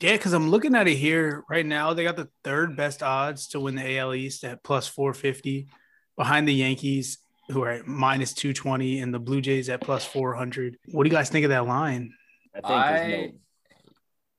Yeah, 0.00 0.12
because 0.12 0.32
I'm 0.32 0.48
looking 0.48 0.74
at 0.74 0.88
it 0.88 0.96
here 0.96 1.44
right 1.50 1.66
now. 1.66 1.92
They 1.92 2.04
got 2.04 2.16
the 2.16 2.30
third 2.42 2.74
best 2.74 3.02
odds 3.02 3.48
to 3.48 3.60
win 3.60 3.74
the 3.74 3.98
AL 3.98 4.14
East 4.14 4.44
at 4.44 4.62
plus 4.64 4.88
450, 4.88 5.68
behind 6.16 6.48
the 6.48 6.54
Yankees, 6.54 7.18
who 7.50 7.62
are 7.62 7.70
at 7.70 7.86
minus 7.86 8.32
220, 8.32 9.00
and 9.00 9.12
the 9.12 9.18
Blue 9.18 9.42
Jays 9.42 9.68
at 9.68 9.82
plus 9.82 10.04
400. 10.04 10.78
What 10.92 11.04
do 11.04 11.10
you 11.10 11.14
guys 11.14 11.28
think 11.28 11.44
of 11.44 11.50
that 11.50 11.66
line? 11.66 12.14
I 12.54 12.60
think 12.60 12.86
there's 12.86 13.30
I. 13.30 13.32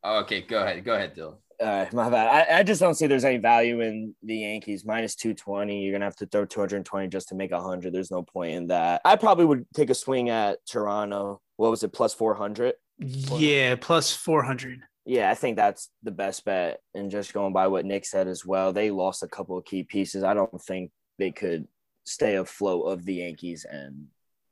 Oh, 0.04 0.20
okay, 0.22 0.42
go 0.42 0.64
ahead. 0.64 0.84
Go 0.84 0.96
ahead, 0.96 1.16
Dylan. 1.16 1.38
no. 1.60 1.66
Uh, 1.68 1.86
my 1.94 2.10
bad. 2.10 2.50
I, 2.50 2.60
I 2.60 2.64
just 2.64 2.82
don't 2.82 2.96
see 2.96 3.06
there's 3.06 3.24
any 3.24 3.38
value 3.38 3.82
in 3.82 4.16
the 4.24 4.38
Yankees 4.38 4.84
minus 4.84 5.16
220. 5.16 5.84
You're 5.84 5.94
gonna 5.94 6.06
have 6.06 6.16
to 6.18 6.26
throw 6.26 6.46
220 6.46 7.08
just 7.10 7.30
to 7.30 7.36
make 7.36 7.52
100. 7.52 7.94
There's 7.94 8.10
no 8.12 8.24
point 8.24 8.54
in 8.54 8.68
that. 8.68 9.02
I 9.06 9.16
probably 9.16 9.46
would 9.46 9.66
take 9.76 9.92
a 9.92 9.96
swing 9.96 10.30
at 10.30 10.66
Toronto. 10.66 11.40
What 11.58 11.70
was 11.70 11.84
it? 11.84 11.94
Plus 11.94 12.14
400. 12.14 12.74
Yeah, 12.98 13.76
plus 13.76 14.16
400. 14.16 14.82
Yeah, 15.06 15.32
I 15.32 15.36
think 15.36 15.56
that's 15.56 15.90
the 16.04 16.12
best 16.12 16.46
bet. 16.46 16.80
And 16.94 17.12
just 17.12 17.34
going 17.34 17.54
by 17.54 17.68
what 17.68 17.86
Nick 17.86 18.06
said 18.06 18.28
as 18.28 18.46
well, 18.46 18.74
they 18.74 18.92
lost 18.92 19.24
a 19.24 19.28
couple 19.28 19.58
of 19.58 19.66
key 19.66 19.84
pieces. 19.84 20.24
I 20.24 20.34
don't 20.34 20.62
think 20.62 20.92
they 21.18 21.32
could 21.32 21.68
stay 22.06 22.36
afloat 22.36 22.84
of 22.92 23.06
the 23.06 23.16
Yankees 23.16 23.66
and 23.70 24.08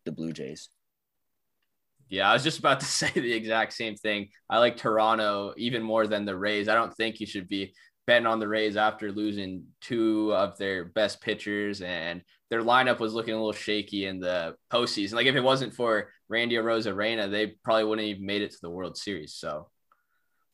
the 0.05 0.11
Blue 0.11 0.31
Jays. 0.31 0.69
Yeah, 2.09 2.29
I 2.29 2.33
was 2.33 2.43
just 2.43 2.59
about 2.59 2.79
to 2.79 2.85
say 2.99 3.11
the 3.13 3.33
exact 3.33 3.73
same 3.73 3.95
thing. 3.95 4.29
I 4.49 4.59
like 4.59 4.77
Toronto 4.77 5.53
even 5.57 5.81
more 5.83 6.07
than 6.07 6.25
the 6.25 6.35
Rays. 6.35 6.67
I 6.67 6.75
don't 6.75 6.93
think 6.95 7.19
you 7.19 7.25
should 7.25 7.47
be 7.47 7.73
betting 8.07 8.25
on 8.25 8.39
the 8.39 8.47
Rays 8.47 8.75
after 8.75 9.11
losing 9.11 9.65
two 9.81 10.33
of 10.33 10.57
their 10.57 10.85
best 10.85 11.21
pitchers 11.21 11.81
and 11.81 12.23
their 12.49 12.63
lineup 12.63 12.99
was 12.99 13.13
looking 13.13 13.35
a 13.35 13.37
little 13.37 13.51
shaky 13.51 14.07
in 14.07 14.19
the 14.19 14.55
postseason. 14.71 15.13
Like 15.13 15.27
if 15.27 15.35
it 15.35 15.43
wasn't 15.43 15.75
for 15.75 16.09
Randy 16.27 16.55
Arozarena, 16.55 17.29
they 17.29 17.53
probably 17.63 17.83
wouldn't 17.83 18.07
even 18.07 18.25
made 18.25 18.41
it 18.41 18.51
to 18.51 18.57
the 18.61 18.69
World 18.71 18.97
Series. 18.97 19.35
So 19.35 19.69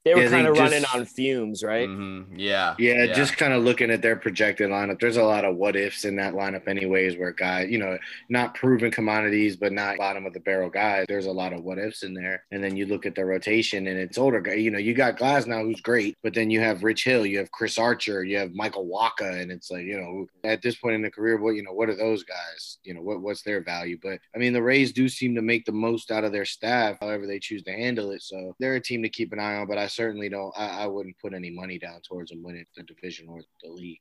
They 0.06 0.14
were 0.14 0.22
Yeah, 0.22 0.30
kind 0.30 0.46
of 0.46 0.56
running 0.56 0.86
on 0.94 1.04
fumes, 1.06 1.64
right? 1.64 1.90
mhm, 1.90 2.28
yeah, 2.38 2.76
Yeah, 2.78 3.08
just 3.08 3.38
kind 3.38 3.54
of 3.54 3.64
looking 3.64 3.90
at 3.90 4.04
their 4.04 4.16
projected 4.16 4.70
lineup. 4.70 5.00
There's 5.00 5.18
a 5.18 5.24
lot 5.24 5.46
of 5.46 5.56
what 5.56 5.76
ifs 5.76 6.06
in 6.06 6.16
that 6.18 6.36
lineup, 6.36 6.68
anyways, 6.68 7.18
where 7.18 7.32
guys, 7.32 7.72
you 7.72 7.80
know, 7.80 7.98
not 8.30 8.54
proven 8.54 8.92
commodities, 8.92 9.56
but 9.56 9.74
not 9.74 9.98
bottom 9.98 10.28
of 10.28 10.34
the 10.34 10.40
barrel 10.42 10.70
guys. 10.70 11.06
There's 11.08 11.26
a 11.26 11.32
lot 11.32 11.54
of 11.54 11.64
what 11.64 11.80
ifs 11.80 12.04
in 12.04 12.14
there. 12.14 12.44
And 12.52 12.64
then 12.64 12.78
you 12.78 12.86
look 12.86 13.08
at 13.08 13.16
the 13.16 13.26
rotation 13.26 13.88
and 13.88 13.98
it's 13.98 14.20
older 14.20 14.42
guy. 14.42 14.54
You 14.54 14.70
know, 14.70 14.78
you 14.78 14.94
got 14.94 15.18
Glasnow 15.18 15.64
who's 15.64 15.82
great, 15.82 16.16
but 16.22 16.36
then 16.36 16.52
you 16.52 16.60
have 16.60 16.84
Rich 16.84 17.04
Hill, 17.04 17.26
you 17.26 17.40
have 17.40 17.50
Chris 17.50 17.80
Archer, 17.80 18.24
you 18.24 18.38
have 18.38 18.54
Michael 18.54 18.86
Wacha, 18.86 19.42
and 19.42 19.52
it's 19.52 19.72
like, 19.72 19.86
you 19.86 20.00
know, 20.00 20.28
at 20.48 20.62
this 20.62 20.76
point 20.76 20.94
in 20.94 21.02
the 21.02 21.10
career, 21.10 21.38
what 21.42 21.56
you 21.56 21.64
know, 21.64 21.74
what 21.74 21.90
are 21.90 21.96
those 21.98 22.24
guys? 22.24 22.78
You 22.84 22.94
know, 22.94 23.02
what 23.02 23.22
what's 23.22 23.42
their 23.42 23.64
value? 23.64 23.98
But 24.04 24.20
I 24.36 24.38
mean, 24.38 24.54
the 24.54 24.62
Rays 24.62 24.94
do 24.94 25.10
seem 25.10 25.34
to 25.34 25.42
make 25.42 25.66
the 25.66 25.72
most 25.72 26.12
out 26.12 26.24
of 26.24 26.32
their 26.32 26.46
staff, 26.46 26.98
however 27.02 27.26
they 27.26 27.40
choose 27.40 27.64
to 27.64 27.72
handle 27.72 28.12
it. 28.12 28.22
So 28.22 28.56
they're 28.60 28.76
a 28.76 28.80
team 28.82 29.02
to 29.02 29.10
keep 29.10 29.34
an 29.34 29.40
eye 29.40 29.56
on. 29.56 29.68
But 29.68 29.80
I 29.80 29.88
certainly 29.96 30.30
don't. 30.30 30.54
I, 30.58 30.84
I 30.84 30.88
wouldn't 30.88 31.20
put 31.20 31.34
any 31.34 31.50
money 31.50 31.80
down 31.80 32.02
towards 32.02 32.32
them 32.32 32.44
winning 32.44 32.66
the 32.76 32.84
division 32.84 33.28
or 33.30 33.42
the 33.64 33.70
league. 33.70 34.00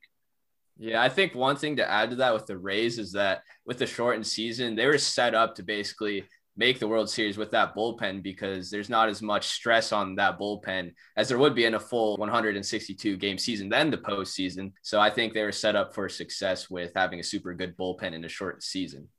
Yeah, 0.77 1.01
I 1.01 1.09
think 1.09 1.33
one 1.33 1.55
thing 1.55 1.77
to 1.77 1.89
add 1.89 2.09
to 2.09 2.15
that 2.17 2.33
with 2.33 2.47
the 2.47 2.57
Rays 2.57 2.99
is 2.99 3.13
that 3.13 3.43
with 3.65 3.77
the 3.77 3.85
shortened 3.85 4.27
season, 4.27 4.75
they 4.75 4.87
were 4.87 4.97
set 4.97 5.33
up 5.33 5.55
to 5.55 5.63
basically 5.63 6.25
make 6.57 6.79
the 6.79 6.87
World 6.87 7.09
Series 7.09 7.37
with 7.37 7.51
that 7.51 7.75
bullpen 7.75 8.21
because 8.21 8.69
there's 8.69 8.89
not 8.89 9.09
as 9.09 9.21
much 9.21 9.47
stress 9.47 9.91
on 9.91 10.15
that 10.15 10.39
bullpen 10.39 10.93
as 11.17 11.27
there 11.27 11.37
would 11.37 11.55
be 11.55 11.65
in 11.65 11.75
a 11.75 11.79
full 11.79 12.17
162 12.17 13.17
game 13.17 13.37
season 13.37 13.69
than 13.69 13.89
the 13.89 13.97
postseason. 13.97 14.71
So 14.81 14.99
I 14.99 15.09
think 15.09 15.33
they 15.33 15.43
were 15.43 15.51
set 15.51 15.75
up 15.75 15.93
for 15.93 16.07
success 16.09 16.69
with 16.69 16.91
having 16.95 17.19
a 17.19 17.23
super 17.23 17.53
good 17.53 17.77
bullpen 17.77 18.13
in 18.13 18.23
a 18.25 18.29
short 18.29 18.63
season. 18.63 19.09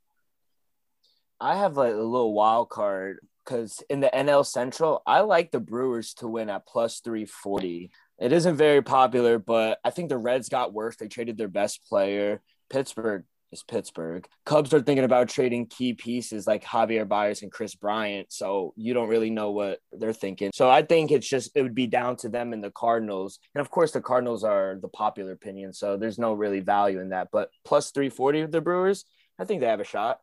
I 1.41 1.57
have 1.57 1.77
like 1.77 1.93
a 1.93 1.97
little 1.97 2.33
wild 2.33 2.71
card 2.71 3.21
because 3.47 3.83
in 3.89 4.01
the 4.01 4.11
NL 4.13 4.45
Central, 4.45 5.03
I 5.07 5.21
like 5.21 5.51
the 5.51 5.61
Brewers 5.61 6.15
to 6.15 6.29
win 6.29 6.51
at 6.51 6.67
plus 6.67 7.01
340. 7.01 7.91
It 8.19 8.33
isn't 8.33 8.57
very 8.57 8.83
popular, 8.83 9.39
but 9.39 9.79
I 9.85 9.91
think 9.91 10.09
the 10.09 10.19
Reds 10.19 10.49
got 10.49 10.73
worse. 10.73 10.97
They 10.97 11.09
traded 11.09 11.39
their 11.39 11.49
best 11.49 11.87
player. 11.89 12.43
Pittsburgh 12.71 13.25
is 13.53 13.63
Pittsburgh. 13.63 14.27
Cubs 14.45 14.75
are 14.75 14.81
thinking 14.81 15.05
about 15.05 15.29
trading 15.29 15.67
key 15.67 15.93
pieces 15.93 16.47
like 16.47 16.65
Javier 16.65 17.07
Baez 17.07 17.43
and 17.43 17.53
Kris 17.53 17.75
Bryant. 17.75 18.33
So 18.33 18.73
you 18.77 18.95
don't 18.95 19.09
really 19.09 19.31
know 19.31 19.53
what 19.53 19.79
they're 19.93 20.13
thinking. 20.13 20.51
So 20.55 20.69
I 20.69 20.83
think 20.83 21.13
it's 21.13 21.29
just, 21.29 21.53
it 21.55 21.63
would 21.63 21.75
be 21.75 21.87
down 21.87 22.17
to 22.17 22.29
them 22.29 22.53
and 22.53 22.65
the 22.65 22.71
Cardinals. 22.71 23.39
And 23.55 23.61
of 23.61 23.71
course, 23.71 23.93
the 23.93 24.01
Cardinals 24.01 24.45
are 24.45 24.79
the 24.81 24.89
popular 24.89 25.33
opinion. 25.33 25.73
So 25.73 25.97
there's 25.97 26.19
no 26.19 26.33
really 26.33 26.61
value 26.61 27.01
in 27.01 27.11
that. 27.11 27.29
But 27.31 27.51
plus 27.65 27.91
340 27.93 28.41
of 28.41 28.53
the 28.53 28.61
Brewers, 28.61 29.05
I 29.39 29.45
think 29.45 29.61
they 29.61 29.69
have 29.69 29.81
a 29.81 29.85
shot. 29.85 30.21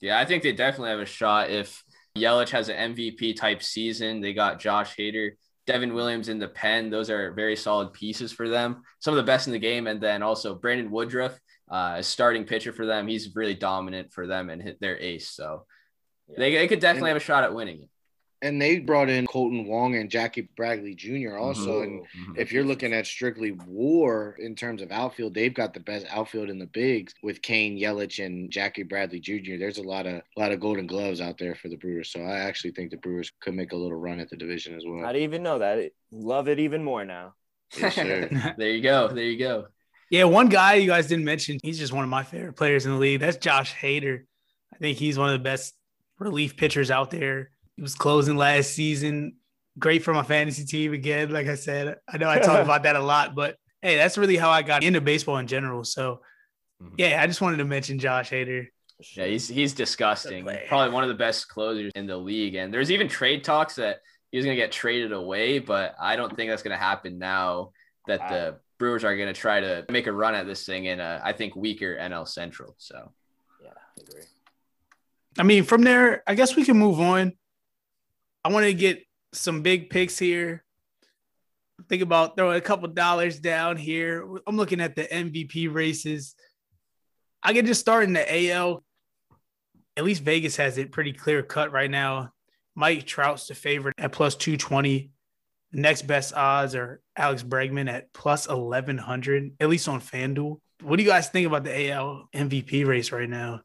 Yeah, 0.00 0.18
I 0.18 0.24
think 0.24 0.42
they 0.42 0.52
definitely 0.52 0.90
have 0.90 0.98
a 0.98 1.06
shot 1.06 1.50
if 1.50 1.84
Yelich 2.16 2.50
has 2.50 2.68
an 2.68 2.94
MVP 2.94 3.36
type 3.36 3.62
season. 3.62 4.20
They 4.20 4.32
got 4.32 4.60
Josh 4.60 4.96
Hader, 4.96 5.32
Devin 5.66 5.94
Williams 5.94 6.28
in 6.28 6.38
the 6.38 6.48
pen. 6.48 6.90
Those 6.90 7.10
are 7.10 7.32
very 7.32 7.56
solid 7.56 7.92
pieces 7.92 8.32
for 8.32 8.48
them. 8.48 8.82
Some 9.00 9.14
of 9.14 9.16
the 9.16 9.30
best 9.30 9.46
in 9.46 9.52
the 9.52 9.58
game. 9.58 9.86
And 9.86 10.00
then 10.00 10.22
also 10.22 10.54
Brandon 10.54 10.90
Woodruff, 10.90 11.38
uh, 11.70 11.94
a 11.96 12.02
starting 12.02 12.44
pitcher 12.44 12.72
for 12.72 12.86
them. 12.86 13.06
He's 13.06 13.34
really 13.34 13.54
dominant 13.54 14.12
for 14.12 14.26
them 14.26 14.50
and 14.50 14.60
hit 14.62 14.80
their 14.80 14.98
ace. 14.98 15.30
So 15.30 15.64
they, 16.36 16.52
they 16.52 16.68
could 16.68 16.80
definitely 16.80 17.10
have 17.10 17.16
a 17.16 17.20
shot 17.20 17.44
at 17.44 17.54
winning 17.54 17.82
it. 17.82 17.88
And 18.42 18.60
they 18.60 18.80
brought 18.80 19.08
in 19.08 19.26
Kolten 19.28 19.66
Wong 19.66 19.94
and 19.94 20.10
Jackie 20.10 20.48
Bradley 20.56 20.94
Jr. 20.96 21.36
also. 21.36 21.82
And 21.82 22.02
Mhm. 22.02 22.36
if 22.38 22.50
you're 22.52 22.64
looking 22.64 22.92
at 22.92 23.06
strictly 23.06 23.52
war 23.52 24.36
in 24.40 24.56
terms 24.56 24.82
of 24.82 24.90
outfield, 24.90 25.32
they've 25.32 25.54
got 25.54 25.72
the 25.74 25.80
best 25.80 26.06
outfield 26.10 26.50
in 26.50 26.58
the 26.58 26.66
bigs 26.66 27.14
with 27.22 27.40
Cain, 27.40 27.78
Yelich, 27.78 28.24
and 28.24 28.50
Jackie 28.50 28.82
Bradley 28.82 29.20
Jr. 29.20 29.56
There's 29.58 29.78
a 29.78 29.82
lot 29.82 30.06
of 30.06 30.14
a 30.14 30.22
lot 30.40 30.50
of 30.50 30.58
golden 30.58 30.88
gloves 30.88 31.20
out 31.20 31.38
there 31.38 31.54
for 31.54 31.68
the 31.68 31.76
Brewers. 31.76 32.10
So 32.10 32.20
I 32.20 32.40
actually 32.40 32.72
think 32.72 32.90
the 32.90 32.96
Brewers 32.96 33.30
could 33.40 33.54
make 33.54 33.70
a 33.72 33.76
little 33.76 33.96
run 33.96 34.18
at 34.18 34.28
the 34.28 34.36
division 34.36 34.74
as 34.74 34.82
well. 34.84 34.98
I 34.98 35.02
well. 35.02 35.12
didn't 35.12 35.22
even 35.24 35.42
know 35.44 35.58
that. 35.60 35.92
Love 36.10 36.48
it 36.48 36.58
even 36.58 36.82
more 36.82 37.04
now. 37.04 37.34
Yes, 37.78 37.94
sir. 37.94 38.28
there 38.58 38.70
you 38.70 38.82
go. 38.82 39.06
There 39.06 39.24
you 39.24 39.38
go. 39.38 39.68
Yeah, 40.10 40.24
one 40.24 40.48
guy 40.48 40.74
you 40.74 40.88
guys 40.88 41.06
didn't 41.06 41.24
mention, 41.24 41.58
he's 41.62 41.78
just 41.78 41.92
one 41.92 42.02
of 42.02 42.10
my 42.10 42.24
favorite 42.24 42.54
players 42.54 42.84
in 42.86 42.90
the 42.92 42.98
league. 42.98 43.20
That's 43.20 43.36
Josh 43.36 43.72
Hader. 43.72 44.24
I 44.74 44.78
think 44.78 44.98
he's 44.98 45.16
one 45.16 45.28
of 45.28 45.32
the 45.38 45.44
best 45.44 45.74
relief 46.18 46.56
pitchers 46.56 46.90
out 46.90 47.10
there. 47.12 47.51
He 47.76 47.82
was 47.82 47.94
closing 47.94 48.36
last 48.36 48.72
season. 48.74 49.36
Great 49.78 50.02
for 50.02 50.12
my 50.12 50.22
fantasy 50.22 50.64
team 50.64 50.92
again. 50.92 51.30
Like 51.30 51.46
I 51.46 51.54
said, 51.54 51.96
I 52.08 52.18
know 52.18 52.28
I 52.28 52.38
talk 52.38 52.60
about 52.64 52.82
that 52.82 52.96
a 52.96 53.00
lot, 53.00 53.34
but 53.34 53.56
hey, 53.80 53.96
that's 53.96 54.18
really 54.18 54.36
how 54.36 54.50
I 54.50 54.62
got 54.62 54.82
into 54.84 55.00
baseball 55.00 55.38
in 55.38 55.46
general. 55.46 55.84
So, 55.84 56.20
Mhm. 56.82 56.94
yeah, 56.98 57.22
I 57.22 57.26
just 57.26 57.40
wanted 57.40 57.58
to 57.58 57.64
mention 57.64 57.98
Josh 57.98 58.30
Hader. 58.30 58.66
Yeah, 59.14 59.26
he's 59.26 59.48
he's 59.48 59.72
disgusting. 59.72 60.44
Probably 60.68 60.92
one 60.92 61.02
of 61.02 61.08
the 61.08 61.14
best 61.16 61.48
closers 61.48 61.90
in 61.94 62.06
the 62.06 62.16
league. 62.16 62.54
And 62.54 62.72
there's 62.72 62.90
even 62.90 63.08
trade 63.08 63.42
talks 63.44 63.74
that 63.76 64.00
he 64.30 64.36
was 64.36 64.44
gonna 64.46 64.56
get 64.56 64.70
traded 64.72 65.12
away, 65.12 65.58
but 65.58 65.94
I 66.00 66.16
don't 66.16 66.34
think 66.36 66.50
that's 66.50 66.62
gonna 66.62 66.76
happen 66.76 67.18
now 67.18 67.72
that 68.06 68.28
the 68.28 68.58
Brewers 68.78 69.04
are 69.04 69.16
gonna 69.16 69.32
try 69.32 69.60
to 69.60 69.84
make 69.90 70.06
a 70.06 70.12
run 70.12 70.34
at 70.34 70.46
this 70.46 70.64
thing 70.66 70.84
in 70.86 71.00
a 71.00 71.20
I 71.24 71.32
think 71.32 71.56
weaker 71.56 71.96
NL 71.96 72.26
Central. 72.28 72.74
So 72.78 73.12
Yeah, 73.62 73.70
I 73.76 74.00
agree. 74.02 74.22
I 75.38 75.42
mean, 75.44 75.64
from 75.64 75.82
there, 75.82 76.22
I 76.26 76.34
guess 76.34 76.54
we 76.56 76.64
can 76.64 76.76
move 76.76 77.00
on. 77.00 77.32
I 78.44 78.50
want 78.50 78.66
to 78.66 78.74
get 78.74 79.04
some 79.32 79.62
big 79.62 79.90
picks 79.90 80.18
here. 80.18 80.64
Think 81.88 82.02
about 82.02 82.36
throwing 82.36 82.56
a 82.56 82.60
couple 82.60 82.88
dollars 82.88 83.38
down 83.38 83.76
here. 83.76 84.26
I'm 84.46 84.56
looking 84.56 84.80
at 84.80 84.94
the 84.94 85.04
MVP 85.04 85.72
races. 85.72 86.34
I 87.42 87.52
can 87.52 87.66
just 87.66 87.80
start 87.80 88.04
in 88.04 88.12
the 88.12 88.52
AL. 88.52 88.84
At 89.96 90.04
least 90.04 90.22
Vegas 90.22 90.56
has 90.56 90.78
it 90.78 90.92
pretty 90.92 91.12
clear 91.12 91.42
cut 91.42 91.72
right 91.72 91.90
now. 91.90 92.30
Mike 92.74 93.06
Trout's 93.06 93.48
the 93.48 93.54
favorite 93.54 93.94
at 93.98 94.12
plus 94.12 94.36
220. 94.36 95.10
The 95.72 95.80
next 95.80 96.02
best 96.02 96.34
odds 96.34 96.74
are 96.74 97.00
Alex 97.16 97.42
Bregman 97.42 97.90
at 97.90 98.12
plus 98.12 98.48
1100, 98.48 99.52
at 99.60 99.68
least 99.68 99.88
on 99.88 100.00
FanDuel. 100.00 100.58
What 100.82 100.96
do 100.96 101.02
you 101.02 101.08
guys 101.08 101.28
think 101.28 101.46
about 101.46 101.64
the 101.64 101.90
AL 101.90 102.28
MVP 102.34 102.86
race 102.86 103.12
right 103.12 103.28
now? 103.28 103.60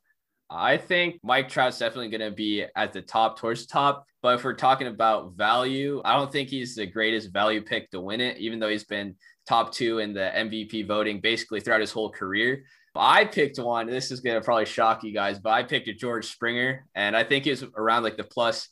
I 0.50 0.78
think 0.78 1.20
Mike 1.24 1.50
Trout's 1.50 1.78
definitely 1.80 2.10
going 2.10 2.30
to 2.30 2.36
be 2.36 2.66
at 2.76 2.94
the 2.94 3.02
top 3.02 3.38
towards 3.40 3.66
the 3.66 3.72
top. 3.74 4.06
But 4.22 4.36
if 4.36 4.44
we're 4.44 4.54
talking 4.54 4.88
about 4.88 5.34
value, 5.36 6.02
I 6.06 6.16
don't 6.16 6.32
think 6.32 6.50
he's 6.50 6.76
the 6.76 6.86
greatest 6.86 7.32
value 7.34 7.62
pick 7.62 7.92
to 7.92 8.00
win 8.02 8.22
it, 8.22 8.38
even 8.38 8.60
though 8.60 8.70
he's 8.70 8.84
been 8.86 9.16
top 9.48 9.74
two 9.74 10.00
in 10.00 10.14
the 10.14 10.32
MVP 10.36 10.88
voting 10.88 11.20
basically 11.22 11.60
throughout 11.60 11.82
his 11.82 11.92
whole 11.92 12.10
career. 12.10 12.64
I 12.96 13.26
picked 13.26 13.60
one. 13.60 13.86
This 13.88 14.10
is 14.10 14.22
going 14.22 14.40
to 14.40 14.44
probably 14.44 14.66
shock 14.66 15.04
you 15.04 15.14
guys, 15.14 15.38
but 15.38 15.52
I 15.52 15.62
picked 15.64 15.88
a 15.88 15.94
George 15.94 16.26
Springer, 16.32 16.88
and 16.96 17.16
I 17.16 17.24
think 17.24 17.46
it's 17.46 17.64
around 17.76 18.02
like 18.04 18.18
the 18.18 18.24
plus 18.24 18.70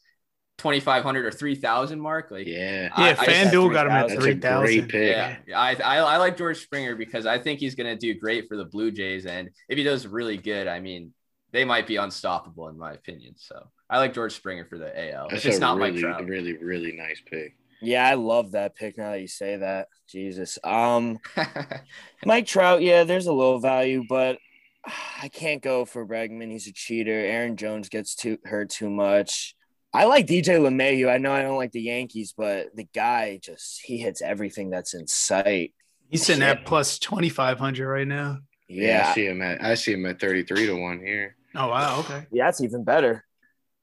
2,500 0.58 1.26
or 1.26 1.32
3,000 1.32 2.00
mark. 2.00 2.32
Like, 2.32 2.48
Yeah. 2.48 2.84
Yeah, 2.84 2.90
I- 2.96 3.10
I 3.10 3.14
just 3.14 3.22
had 3.30 3.48
FanDuel 3.54 3.74
got 3.74 3.86
him 3.88 3.92
at 3.92 4.10
three 4.24 4.32
thousand. 4.40 4.90
yeah, 5.10 5.38
I, 5.56 5.76
I 5.76 5.98
I 5.98 6.18
like 6.18 6.38
George 6.38 6.58
Springer 6.64 6.96
because 6.96 7.26
I 7.26 7.38
think 7.38 7.60
he's 7.60 7.76
going 7.76 7.90
to 7.94 7.98
do 8.00 8.18
great 8.20 8.48
for 8.48 8.56
the 8.58 8.66
Blue 8.66 8.90
Jays, 8.90 9.26
and 9.26 9.50
if 9.70 9.78
he 9.78 9.84
does 9.84 10.08
really 10.08 10.38
good, 10.38 10.68
I 10.68 10.80
mean, 10.80 11.14
they 11.56 11.64
might 11.64 11.88
be 11.88 11.96
unstoppable 11.96 12.68
in 12.68 12.78
my 12.78 12.92
opinion. 12.92 13.34
So 13.38 13.68
I 13.90 13.98
like 14.00 14.14
George 14.14 14.34
Springer 14.34 14.66
for 14.66 14.78
the 14.78 15.14
AL. 15.14 15.30
That's 15.30 15.46
If 15.46 15.52
it's 15.52 15.58
a 15.58 15.62
not 15.62 15.78
really, 15.78 15.92
Mike 15.92 16.02
Trout. 16.02 16.26
really, 16.26 16.58
really 16.58 16.92
nice 16.92 17.22
pick. 17.26 17.56
Yeah, 17.82 18.06
I 18.06 18.16
love 18.16 18.52
that 18.52 18.76
pick 18.76 18.98
now 18.98 19.12
that 19.12 19.22
you 19.22 19.28
say 19.28 19.56
that. 19.56 19.88
Jesus. 20.10 20.60
Um 20.66 21.18
Mike 22.26 22.46
Trout, 22.46 22.82
yeah, 22.82 23.06
there's 23.06 23.28
a 23.28 23.34
little 23.34 23.60
value, 23.60 24.04
but 24.08 24.38
I 24.86 25.30
can't 25.30 25.62
go 25.62 25.86
for 25.86 26.06
Bregman. 26.06 26.52
He's 26.52 26.68
a 26.68 26.74
cheater. 26.74 27.12
Aaron 27.14 27.56
Jones 27.56 27.88
gets 27.88 28.16
too 28.16 28.38
hurt 28.44 28.70
too 28.70 28.90
much. 28.90 29.56
I 29.94 30.06
like 30.06 30.28
DJ 30.28 30.60
LeMahieu. 30.60 31.10
I 31.10 31.20
know 31.20 31.32
I 31.32 31.42
don't 31.42 31.56
like 31.56 31.72
the 31.72 31.82
Yankees, 31.82 32.34
but 32.38 32.76
the 32.76 32.88
guy 32.94 33.40
just 33.42 33.82
he 33.82 33.98
hits 33.98 34.22
everything 34.22 34.70
that's 34.70 34.94
in 34.94 35.08
sight. 35.08 35.74
He's 36.10 36.26
sitting 36.26 36.44
at 36.44 36.66
plus 36.66 37.00
twenty 37.00 37.30
five 37.30 37.60
hundred 37.60 37.88
right 37.88 38.08
now. 38.08 38.40
Yeah, 38.68 39.08
I 39.10 39.14
see 39.14 39.26
him 39.28 39.42
at 39.42 39.64
I 39.64 39.76
see 39.76 39.94
him 39.94 40.06
at 40.06 40.20
33 40.20 40.66
to 40.68 40.74
1 40.76 41.00
here. 41.00 41.36
Oh 41.56 41.68
wow, 41.70 42.00
okay. 42.00 42.26
yeah, 42.32 42.46
that's 42.46 42.62
even 42.62 42.84
better. 42.84 43.26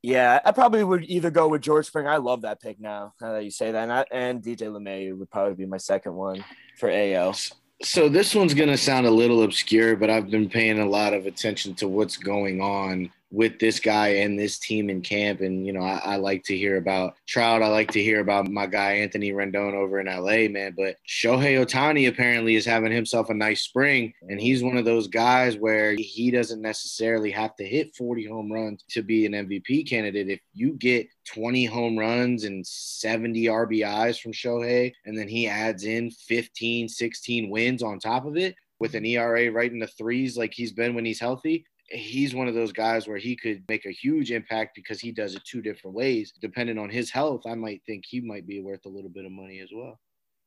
Yeah, 0.03 0.40
I 0.44 0.51
probably 0.51 0.82
would 0.82 1.05
either 1.05 1.31
go 1.31 1.47
with 1.47 1.62
George 1.62 1.86
Springer. 1.86 2.11
I 2.11 2.16
love 2.16 2.43
that 2.43 2.61
pick 2.61 2.81
now. 2.81 3.15
Now 3.20 3.35
that 3.35 3.44
you 3.44 3.53
say 3.53 3.70
that, 3.70 3.82
and, 3.85 3.93
I, 3.93 4.05
and 4.11 4.43
DJ 4.43 4.69
LeMahieu 4.69 5.16
would 5.16 5.31
probably 5.31 5.55
be 5.55 5.66
my 5.66 5.77
second 5.77 6.15
one 6.15 6.44
for 6.78 6.90
AL. 6.90 7.36
So 7.85 8.09
this 8.09 8.35
one's 8.35 8.55
gonna 8.55 8.77
sound 8.77 9.07
a 9.07 9.11
little 9.11 9.43
obscure, 9.43 9.97
but 9.97 10.11
I've 10.11 10.31
been 10.31 10.49
paying 10.49 10.81
a 10.81 10.86
lot 10.86 11.15
of 11.15 11.27
attention 11.27 11.74
to 11.77 11.89
what's 11.89 12.16
going 12.16 12.61
on 12.61 13.11
with 13.33 13.59
this 13.59 13.81
guy 13.81 14.09
and 14.09 14.39
this 14.39 14.59
team 14.59 14.91
in 14.91 15.01
camp. 15.01 15.41
And 15.41 15.67
you 15.67 15.73
know, 15.73 15.81
I, 15.81 16.01
I 16.05 16.17
like 16.17 16.45
to 16.45 16.57
hear 16.57 16.77
about 16.77 17.15
Trout. 17.27 17.63
I 17.63 17.69
like 17.69 17.91
to 17.93 18.03
hear 18.03 18.21
about 18.21 18.49
my 18.49 18.67
guy 18.67 18.93
Anthony 18.93 19.33
Rendon 19.33 19.73
over 19.73 19.99
in 19.99 20.07
LA, 20.07 20.49
man. 20.49 20.75
But 20.77 20.97
Shohei 21.09 21.65
Ohtani 21.65 22.09
apparently 22.09 22.55
is 22.55 22.67
having 22.67 22.93
himself 22.93 23.31
a 23.31 23.35
nice 23.35 23.63
spring, 23.63 24.13
and 24.29 24.41
he's 24.41 24.63
one 24.63 24.77
of 24.77 24.85
those 24.85 25.09
guys 25.09 25.57
where 25.57 25.95
he 25.95 26.31
doesn't 26.31 26.61
necessarily 26.61 27.31
have 27.31 27.57
to 27.57 27.65
hit 27.65 27.97
40 27.97 28.27
home 28.27 28.53
runs 28.53 28.85
to 28.91 29.03
be 29.03 29.25
an 29.25 29.33
MVP 29.33 29.89
candidate. 29.89 30.29
If 30.29 30.41
you 30.53 30.75
get 30.75 31.09
20 31.27 31.65
home 31.65 31.99
runs 31.99 32.45
and 32.45 32.67
70 32.67 33.47
RBIs 33.47 34.21
from 34.21 34.33
Shohei, 34.33 34.93
and 35.07 35.17
then 35.17 35.29
he 35.29 35.49
adds 35.49 35.85
in 35.85 36.11
15, 36.11 36.89
16 36.89 37.51
wins 37.51 37.83
on 37.83 37.99
top 37.99 38.27
of 38.27 38.37
it 38.37 38.55
with 38.79 38.95
an 38.95 39.07
ERA 39.07 39.51
right 39.51 39.71
in 39.71 39.79
the 39.79 39.87
threes 39.87 40.37
like 40.37 40.53
he's 40.53 40.73
been 40.73 40.95
when 40.95 41.05
he's 41.05 41.21
healthy. 41.21 41.65
He's 41.93 42.35
one 42.35 42.48
of 42.48 42.55
those 42.55 42.73
guys 42.73 43.06
where 43.06 43.19
he 43.19 43.36
could 43.36 43.62
make 43.69 43.85
a 43.85 43.90
huge 43.90 44.31
impact 44.31 44.74
because 44.74 45.01
he 45.01 45.12
does 45.12 45.35
it 45.35 45.44
two 45.44 45.60
different 45.60 45.94
ways. 45.94 46.32
Depending 46.40 46.78
on 46.78 46.89
his 46.89 47.10
health, 47.10 47.43
I 47.47 47.55
might 47.55 47.82
think 47.85 48.05
he 48.06 48.20
might 48.20 48.47
be 48.47 48.60
worth 48.62 48.86
a 48.86 48.89
little 48.89 49.10
bit 49.10 49.27
of 49.27 49.32
money 49.32 49.60
as 49.60 49.69
well. 49.74 50.01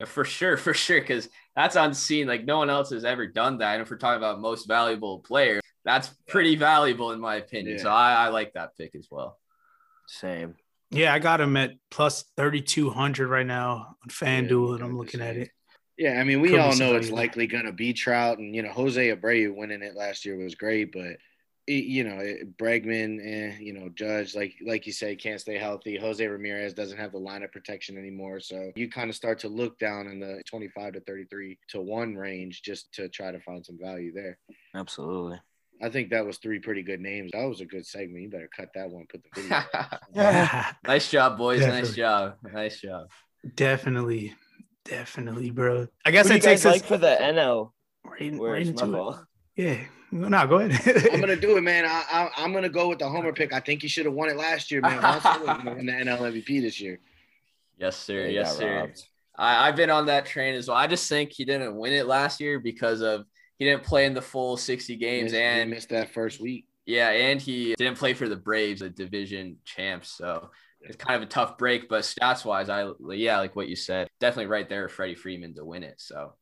For 0.05 0.25
sure, 0.25 0.57
for 0.65 0.73
sure, 0.73 0.99
because 0.99 1.29
that's 1.55 1.75
unseen. 1.75 2.27
Like 2.27 2.45
no 2.45 2.57
one 2.57 2.69
else 2.69 2.89
has 2.89 3.05
ever 3.05 3.27
done 3.27 3.59
that. 3.59 3.73
And 3.73 3.81
if 3.83 3.89
we're 3.89 3.97
talking 3.97 4.17
about 4.17 4.41
most 4.41 4.67
valuable 4.67 5.19
player, 5.19 5.61
that's 5.83 6.09
pretty 6.27 6.55
valuable 6.55 7.11
in 7.11 7.19
my 7.19 7.35
opinion. 7.35 7.77
Yeah. 7.77 7.83
So 7.83 7.89
I, 7.89 8.25
I 8.25 8.27
like 8.29 8.53
that 8.53 8.75
pick 8.75 8.95
as 8.95 9.07
well. 9.11 9.37
Same. 10.07 10.55
Yeah, 10.91 11.13
I 11.13 11.19
got 11.19 11.41
him 11.41 11.57
at 11.57 11.73
plus 11.91 12.23
thirty 12.37 12.61
two 12.61 12.89
hundred 12.89 13.27
right 13.27 13.45
now 13.45 13.95
on 14.03 14.09
FanDuel, 14.09 14.75
and 14.75 14.83
I'm 14.83 14.97
looking 14.97 15.21
at 15.21 15.35
it. 15.37 15.49
Yeah, 15.97 16.19
I 16.19 16.23
mean, 16.25 16.41
we 16.41 16.49
Could 16.49 16.59
all 16.59 16.75
know 16.75 16.95
it's 16.95 17.09
likely 17.09 17.47
going 17.47 17.65
to 17.65 17.71
be 17.71 17.93
Trout, 17.93 18.37
and 18.37 18.53
you 18.53 18.61
know, 18.61 18.69
Jose 18.69 19.15
Abreu 19.15 19.55
winning 19.55 19.81
it 19.81 19.95
last 19.95 20.25
year 20.25 20.37
was 20.37 20.55
great, 20.55 20.91
but 20.91 21.05
it- 21.05 21.19
you 21.67 22.03
know, 22.03 22.17
it- 22.19 22.57
Bregman, 22.57 23.19
eh, 23.25 23.57
you 23.59 23.73
know, 23.73 23.89
Judge, 23.89 24.35
like 24.35 24.53
like 24.65 24.85
you 24.85 24.93
say, 24.93 25.15
can't 25.15 25.41
stay 25.41 25.57
healthy. 25.57 25.97
Jose 25.97 26.25
Ramirez 26.25 26.73
doesn't 26.73 26.97
have 26.97 27.11
the 27.11 27.19
lineup 27.19 27.51
protection 27.51 27.97
anymore, 27.97 28.39
so 28.39 28.71
you 28.75 28.89
kind 28.89 29.09
of 29.09 29.15
start 29.15 29.39
to 29.39 29.49
look 29.49 29.77
down 29.79 30.07
in 30.07 30.19
the 30.19 30.41
twenty-five 30.45 30.93
to 30.93 30.99
thirty-three 31.01 31.57
to 31.69 31.81
one 31.81 32.15
range 32.15 32.61
just 32.61 32.91
to 32.93 33.09
try 33.09 33.31
to 33.31 33.39
find 33.39 33.65
some 33.65 33.77
value 33.81 34.11
there. 34.13 34.37
Absolutely. 34.75 35.39
I 35.81 35.89
think 35.89 36.09
that 36.11 36.25
was 36.25 36.37
three 36.37 36.59
pretty 36.59 36.83
good 36.83 37.01
names. 37.01 37.31
That 37.33 37.43
was 37.49 37.59
a 37.59 37.65
good 37.65 37.85
segment. 37.85 38.21
You 38.23 38.29
better 38.29 38.49
cut 38.55 38.69
that 38.75 38.89
one. 38.89 39.05
Put 39.11 39.23
the 39.23 39.41
video. 39.41 39.63
nice 40.87 41.09
job, 41.11 41.37
boys. 41.37 41.61
Nice 41.61 41.93
job. 41.95 42.35
Nice 42.53 42.79
job. 42.79 43.07
definitely, 43.55 44.33
definitely, 44.85 45.49
bro. 45.51 45.87
I 46.05 46.11
guess 46.11 46.27
Who 46.27 46.29
do 46.29 46.35
you 46.35 46.41
takes 46.41 46.63
guys 46.63 46.65
us 46.65 46.73
like 46.81 46.85
for 46.85 46.97
the 46.97 47.17
NL? 47.19 47.71
right, 48.05 48.39
right 48.39 48.67
into 48.67 49.09
it. 49.09 49.15
Fault? 49.55 49.67
Yeah, 49.67 49.85
no, 50.11 50.47
go 50.47 50.59
ahead. 50.59 51.07
I'm 51.13 51.19
gonna 51.19 51.35
do 51.35 51.57
it, 51.57 51.61
man. 51.61 51.85
I, 51.85 52.03
I, 52.11 52.29
I'm 52.37 52.53
gonna 52.53 52.69
go 52.69 52.89
with 52.89 52.99
the 52.99 53.09
homer 53.09 53.33
pick. 53.33 53.53
I 53.53 53.59
think 53.59 53.81
he 53.81 53.87
should 53.87 54.05
have 54.05 54.13
won 54.13 54.29
it 54.29 54.37
last 54.37 54.71
year, 54.71 54.81
man. 54.81 55.01
Juan 55.01 55.21
Soto 55.21 55.45
gonna 55.45 55.73
win 55.75 55.85
the 55.85 55.91
NL 55.91 56.19
MVP 56.19 56.61
this 56.61 56.79
year. 56.79 56.99
Yes, 57.77 57.97
sir. 57.97 58.23
They 58.23 58.33
yes, 58.33 58.57
sir. 58.57 58.75
robbed. 58.81 59.03
I, 59.37 59.67
I've 59.67 59.75
been 59.75 59.89
on 59.89 60.05
that 60.05 60.25
train 60.25 60.55
as 60.55 60.67
well. 60.67 60.77
I 60.77 60.87
just 60.87 61.09
think 61.09 61.31
he 61.31 61.43
didn't 61.43 61.75
win 61.75 61.91
it 61.93 62.05
last 62.05 62.39
year 62.39 62.59
because 62.59 63.01
of 63.01 63.25
he 63.59 63.65
didn't 63.65 63.83
play 63.83 64.05
in 64.05 64.13
the 64.13 64.21
full 64.21 64.55
60 64.57 64.95
games 64.95 65.23
Missed- 65.31 65.35
he 65.35 65.41
and 65.41 65.69
missed 65.69 65.89
that 65.89 66.13
first 66.13 66.39
week. 66.39 66.65
yeah, 66.85 67.09
and 67.09 67.41
he 67.41 67.75
didn't 67.77 67.97
play 67.97 68.13
for 68.13 68.29
the 68.29 68.35
Braves, 68.35 68.79
the 68.81 68.89
division 68.89 69.57
champs. 69.65 70.09
So 70.09 70.49
it's 70.81 70.95
kind 70.95 71.15
of 71.21 71.27
a 71.27 71.31
tough 71.31 71.57
break, 71.57 71.89
but 71.89 72.03
stats 72.03 72.45
wise, 72.45 72.69
I 72.69 72.89
yeah, 73.09 73.39
like 73.39 73.55
what 73.55 73.67
you 73.67 73.75
said, 73.75 74.07
definitely 74.19 74.47
right 74.47 74.69
there, 74.69 74.83
with 74.83 74.91
Freddie 74.91 75.15
Freeman 75.15 75.53
to 75.55 75.65
win 75.65 75.83
it. 75.83 75.95
So 75.97 76.33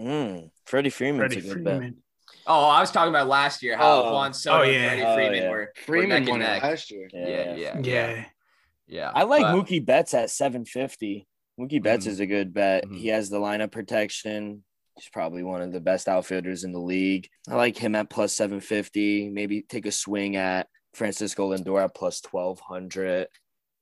Mm, 0.00 0.50
Freddie 0.66 0.90
Freeman's 0.90 1.34
Freddie 1.34 1.48
a 1.48 1.54
good 1.54 1.64
bet. 1.64 1.76
Freeman. 1.78 1.96
oh, 2.46 2.68
I 2.68 2.80
was 2.80 2.90
talking 2.90 3.10
about 3.10 3.28
last 3.28 3.62
year 3.62 3.76
how 3.76 4.02
Oh. 4.04 4.12
Juan 4.14 4.32
Soto 4.34 4.58
Oh, 4.58 4.62
and 4.62 4.72
yeah. 4.72 4.88
Freddie 4.88 5.02
Oh, 5.04 5.14
Freeman 5.14 5.42
yeah. 5.42 5.50
were, 5.50 5.56
were 5.56 5.72
Freeman 5.86 6.08
neck 6.10 6.18
and 6.20 6.28
won 6.28 6.42
it 6.42 6.44
neck. 6.44 6.62
last 6.62 6.90
year. 6.90 7.08
Yeah, 7.12 7.26
yeah, 7.28 7.54
yeah, 7.56 7.78
Yeah, 7.82 8.24
yeah. 8.86 9.12
I 9.14 9.22
like 9.24 9.42
But- 9.42 9.54
Mookie 9.54 9.84
Betts 9.84 10.14
at 10.14 10.30
750. 10.30 11.26
Mookie 11.60 11.82
Betts 11.82 12.06
Mhm. 12.06 12.08
is 12.10 12.20
a 12.20 12.26
good 12.26 12.52
bet. 12.54 12.84
Mhm. 12.86 12.96
He 12.98 13.08
has 13.08 13.28
the 13.28 13.38
lineup 13.38 13.70
protection. 13.70 14.64
He's 14.98 15.08
probably 15.10 15.42
one 15.42 15.62
of 15.62 15.72
the 15.72 15.80
best 15.80 16.08
outfielders 16.08 16.64
in 16.64 16.72
the 16.72 16.80
league. 16.80 17.28
I 17.48 17.54
like 17.54 17.76
him 17.78 17.94
at 17.94 18.10
plus 18.10 18.34
750. 18.34 19.28
Maybe 19.30 19.62
take 19.62 19.86
a 19.86 19.92
swing 19.92 20.36
at 20.36 20.68
Francisco 20.94 21.50
Lindor 21.54 21.82
at 21.84 21.94
plus 21.94 22.20
1200. 22.20 23.28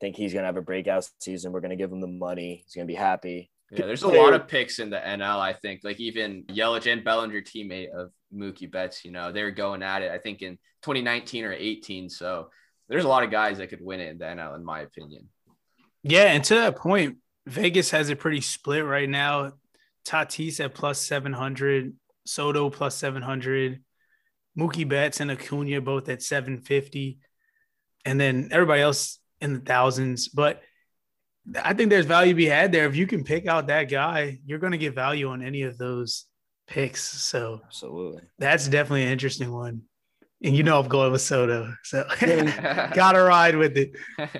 Think 0.01 0.16
he's 0.16 0.32
going 0.32 0.43
to 0.43 0.47
have 0.47 0.57
a 0.57 0.62
breakout 0.62 1.09
season. 1.20 1.53
We're 1.53 1.61
going 1.61 1.70
to 1.70 1.77
give 1.77 1.93
him 1.93 2.01
the 2.01 2.07
money. 2.07 2.62
He's 2.65 2.74
going 2.74 2.87
to 2.87 2.91
be 2.93 2.97
happy. 2.97 3.49
Yeah, 3.73 3.87
there's 3.87 4.03
a 4.03 4.09
lot 4.09 4.33
of 4.33 4.49
picks 4.49 4.81
in 4.81 4.91
the 4.91 4.97
NL. 4.97 5.39
I 5.39 5.53
think 5.53 5.83
like 5.85 6.01
even 6.01 6.45
Yelich 6.45 6.93
and 6.93 7.05
Bellinger, 7.05 7.41
teammate 7.41 7.91
of 7.91 8.11
Mookie 8.35 8.71
Betts, 8.71 9.05
you 9.05 9.13
know, 9.13 9.31
they're 9.31 9.53
going 9.53 9.83
at 9.83 10.03
it. 10.03 10.11
I 10.11 10.19
think 10.19 10.43
in 10.43 10.59
2019 10.83 11.45
or 11.45 11.53
18. 11.53 12.09
So 12.09 12.51
there's 12.89 13.05
a 13.05 13.09
lot 13.09 13.23
of 13.23 13.31
guys 13.31 13.59
that 13.59 13.69
could 13.69 13.81
win 13.81 14.01
it 14.01 14.09
in 14.09 14.19
the 14.19 14.25
NL, 14.25 14.57
in 14.57 14.65
my 14.65 14.81
opinion. 14.81 15.29
yeah. 16.03 16.33
And 16.33 16.43
to 16.45 16.55
that 16.57 16.77
point, 16.77 17.19
Vegas 17.47 17.91
has 17.91 18.11
it 18.11 18.19
pretty 18.19 18.41
split 18.41 18.85
right 18.85 19.09
now. 19.09 19.53
Tatis 20.05 20.59
at 20.65 20.75
plus 20.75 20.99
seven 20.99 21.33
hundred, 21.33 21.95
Soto 22.27 22.71
plus 22.71 22.97
seven 22.97 23.23
hundred, 23.23 23.83
Mookie 24.59 24.89
Betts 24.89 25.21
and 25.21 25.31
Acuna 25.31 25.81
both 25.81 26.09
at 26.09 26.23
seven 26.23 26.59
fifty, 26.59 27.19
and 28.05 28.21
then 28.21 28.49
everybody 28.51 28.83
else 28.83 29.19
in 29.41 29.55
the 29.55 29.61
thousands. 29.61 30.29
But 30.29 30.63
I 31.62 31.74
think 31.74 31.90
there's 31.90 32.06
value 32.06 32.32
to 32.32 32.36
be 32.36 32.47
had 32.47 32.72
there. 32.72 32.86
If 32.86 32.97
you 32.97 33.06
can 33.06 33.24
pick 33.24 33.47
out 33.47 33.66
that 33.68 33.85
guy, 33.85 34.39
you're 34.44 34.59
going 34.59 34.72
to 34.72 34.78
get 34.78 34.94
value 34.94 35.28
on 35.28 35.43
any 35.43 35.62
of 35.62 35.78
those 35.78 36.27
picks. 36.66 37.02
So 37.02 37.60
Absolutely. 37.66 38.22
that's 38.39 38.68
definitely 38.68 39.05
an 39.05 39.12
interesting 39.12 39.52
one. 39.52 39.82
And 40.43 40.56
you 40.56 40.62
know 40.62 40.81
I'm 40.81 40.89
going 40.89 41.12
with 41.12 41.20
Soto, 41.20 41.74
so 41.82 42.05
gotta 42.20 43.22
ride 43.22 43.56
with 43.56 43.77
it. 43.77 43.93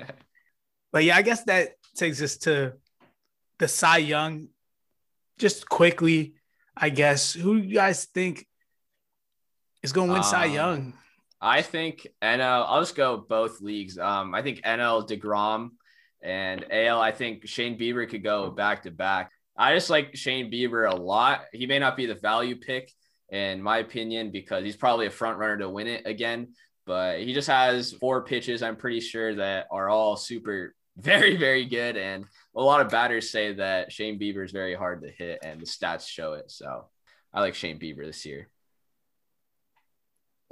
But 0.91 1.05
yeah, 1.05 1.15
I 1.15 1.21
guess 1.21 1.43
that 1.45 1.69
takes 1.95 2.21
us 2.21 2.35
to 2.39 2.73
the 3.59 3.67
Cy 3.67 3.97
Young. 3.99 4.49
Just 5.37 5.69
quickly, 5.69 6.33
I 6.75 6.89
guess, 6.89 7.33
who 7.33 7.55
you 7.55 7.75
guys 7.75 8.05
think 8.05 8.45
is 9.81 9.93
going 9.93 10.07
to 10.09 10.13
win 10.15 10.23
Cy 10.23 10.47
Um, 10.47 10.53
Young? 10.53 10.93
I 11.39 11.61
think 11.61 12.07
NL. 12.21 12.65
I'll 12.67 12.81
just 12.81 12.95
go 12.95 13.17
both 13.17 13.61
leagues. 13.61 13.97
Um, 13.97 14.35
I 14.35 14.41
think 14.41 14.61
NL 14.63 15.07
Degrom 15.07 15.71
and 16.23 16.65
AL. 16.71 16.99
I 16.99 17.11
think 17.11 17.47
Shane 17.47 17.77
Bieber 17.77 18.09
could 18.09 18.23
go 18.23 18.49
back 18.49 18.83
to 18.83 18.91
back. 18.91 19.31
I 19.57 19.73
just 19.75 19.89
like 19.89 20.15
Shane 20.15 20.51
Bieber 20.51 20.91
a 20.91 20.95
lot. 20.95 21.45
He 21.51 21.67
may 21.67 21.79
not 21.79 21.97
be 21.97 22.05
the 22.05 22.15
value 22.15 22.55
pick 22.55 22.91
in 23.29 23.61
my 23.61 23.77
opinion 23.77 24.31
because 24.31 24.63
he's 24.63 24.75
probably 24.75 25.07
a 25.07 25.11
front 25.11 25.37
runner 25.37 25.57
to 25.57 25.69
win 25.69 25.87
it 25.87 26.05
again. 26.05 26.53
But 26.85 27.19
he 27.19 27.33
just 27.33 27.47
has 27.47 27.93
four 27.93 28.23
pitches. 28.23 28.61
I'm 28.61 28.75
pretty 28.75 28.99
sure 28.99 29.35
that 29.35 29.67
are 29.71 29.89
all 29.89 30.17
super, 30.17 30.75
very, 30.97 31.37
very 31.37 31.65
good. 31.65 31.95
And 31.95 32.25
a 32.55 32.61
lot 32.61 32.81
of 32.81 32.91
batters 32.91 33.29
say 33.29 33.53
that 33.53 33.91
Shane 33.91 34.19
Bieber 34.19 34.43
is 34.43 34.51
very 34.51 34.75
hard 34.75 35.01
to 35.03 35.09
hit, 35.09 35.39
and 35.43 35.61
the 35.61 35.65
stats 35.65 36.07
show 36.07 36.33
it. 36.33 36.51
So 36.51 36.85
I 37.33 37.39
like 37.39 37.55
Shane 37.55 37.79
Bieber 37.79 38.05
this 38.05 38.25
year. 38.25 38.49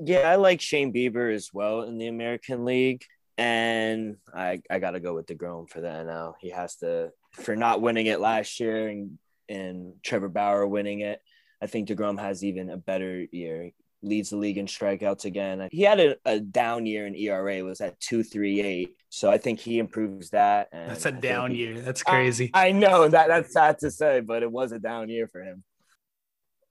Yeah, 0.01 0.29
I 0.29 0.35
like 0.35 0.61
Shane 0.61 0.93
Bieber 0.93 1.33
as 1.33 1.49
well 1.53 1.81
in 1.81 1.97
the 1.97 2.07
American 2.07 2.63
League. 2.63 3.03
And 3.39 4.17
I, 4.33 4.61
I 4.69 4.79
got 4.79 4.91
to 4.91 4.99
go 4.99 5.13
with 5.15 5.27
DeGrom 5.27 5.69
for 5.69 5.79
the 5.79 5.87
NL. 5.87 6.33
He 6.41 6.49
has 6.49 6.75
to, 6.77 7.11
for 7.31 7.55
not 7.55 7.81
winning 7.81 8.07
it 8.07 8.19
last 8.19 8.59
year 8.59 8.89
and, 8.89 9.17
and 9.47 9.93
Trevor 10.03 10.27
Bauer 10.27 10.67
winning 10.67 10.99
it. 10.99 11.21
I 11.61 11.67
think 11.67 11.87
DeGrom 11.87 12.19
has 12.19 12.43
even 12.43 12.69
a 12.69 12.75
better 12.75 13.25
year. 13.31 13.71
Leads 14.01 14.29
the 14.31 14.37
league 14.37 14.57
in 14.57 14.65
strikeouts 14.65 15.23
again. 15.23 15.69
He 15.71 15.83
had 15.83 16.01
a, 16.01 16.15
a 16.25 16.39
down 16.41 16.85
year 16.85 17.07
in 17.07 17.15
ERA, 17.15 17.63
was 17.63 17.79
at 17.79 17.99
238. 18.01 18.89
So 19.09 19.31
I 19.31 19.37
think 19.37 19.59
he 19.59 19.79
improves 19.79 20.31
that. 20.31 20.67
And 20.73 20.91
That's 20.91 21.05
a 21.05 21.09
I 21.09 21.11
down 21.11 21.51
he- 21.51 21.57
year. 21.57 21.79
That's 21.79 22.03
crazy. 22.03 22.51
I 22.53 22.73
know 22.73 23.07
that 23.07 23.27
that's 23.29 23.53
sad 23.53 23.79
to 23.79 23.89
say, 23.91 24.19
but 24.19 24.43
it 24.43 24.51
was 24.51 24.73
a 24.73 24.79
down 24.79 25.07
year 25.09 25.27
for 25.27 25.41
him. 25.41 25.63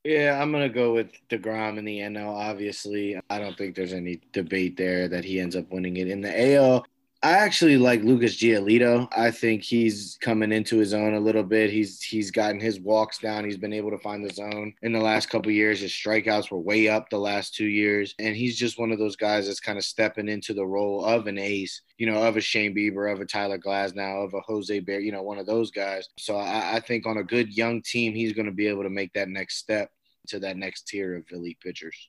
Yeah, 0.08 0.40
I'm 0.40 0.50
gonna 0.52 0.70
go 0.70 0.94
with 0.94 1.10
Degrom 1.28 1.76
in 1.76 1.84
the 1.84 1.98
NL. 1.98 2.34
Obviously, 2.34 3.20
I 3.28 3.38
don't 3.38 3.58
think 3.58 3.76
there's 3.76 3.92
any 3.92 4.22
debate 4.32 4.78
there 4.78 5.06
that 5.06 5.22
he 5.22 5.38
ends 5.38 5.54
up 5.54 5.70
winning 5.70 5.98
it 5.98 6.08
in 6.08 6.22
the 6.22 6.54
AL. 6.54 6.86
I 7.22 7.32
actually 7.32 7.76
like 7.76 8.02
Lucas 8.02 8.34
Giolito. 8.36 9.06
I 9.14 9.30
think 9.30 9.62
he's 9.62 10.16
coming 10.22 10.50
into 10.50 10.78
his 10.78 10.94
own 10.94 11.12
a 11.12 11.20
little 11.20 11.42
bit. 11.42 11.68
He's 11.68 12.00
he's 12.00 12.30
gotten 12.30 12.58
his 12.58 12.80
walks 12.80 13.18
down. 13.18 13.44
He's 13.44 13.58
been 13.58 13.74
able 13.74 13.90
to 13.90 13.98
find 13.98 14.24
the 14.24 14.32
zone 14.32 14.72
in 14.80 14.92
the 14.92 15.00
last 15.00 15.28
couple 15.28 15.52
years. 15.52 15.80
His 15.80 15.90
strikeouts 15.90 16.50
were 16.50 16.58
way 16.58 16.88
up 16.88 17.10
the 17.10 17.18
last 17.18 17.54
two 17.54 17.66
years, 17.66 18.14
and 18.18 18.34
he's 18.34 18.56
just 18.56 18.78
one 18.78 18.92
of 18.92 18.98
those 18.98 19.16
guys 19.16 19.46
that's 19.46 19.60
kind 19.60 19.76
of 19.76 19.84
stepping 19.84 20.28
into 20.28 20.54
the 20.54 20.66
role 20.66 21.04
of 21.04 21.26
an 21.26 21.36
ace. 21.36 21.82
You 21.98 22.10
know, 22.10 22.22
of 22.22 22.38
a 22.38 22.40
Shane 22.40 22.74
Bieber, 22.74 23.12
of 23.12 23.20
a 23.20 23.26
Tyler 23.26 23.58
Glasnow, 23.58 24.24
of 24.24 24.32
a 24.32 24.40
Jose 24.40 24.80
Bear. 24.80 25.00
You 25.00 25.12
know, 25.12 25.22
one 25.22 25.38
of 25.38 25.44
those 25.44 25.70
guys. 25.70 26.08
So 26.16 26.38
I, 26.38 26.76
I 26.76 26.80
think 26.80 27.04
on 27.04 27.18
a 27.18 27.24
good 27.24 27.54
young 27.54 27.82
team, 27.82 28.14
he's 28.14 28.32
going 28.32 28.46
to 28.46 28.52
be 28.52 28.68
able 28.68 28.84
to 28.84 28.90
make 28.90 29.12
that 29.12 29.28
next 29.28 29.58
step 29.58 29.90
to 30.28 30.40
that 30.40 30.56
next 30.56 30.88
tier 30.88 31.16
of 31.16 31.24
elite 31.30 31.58
pitchers. 31.60 32.08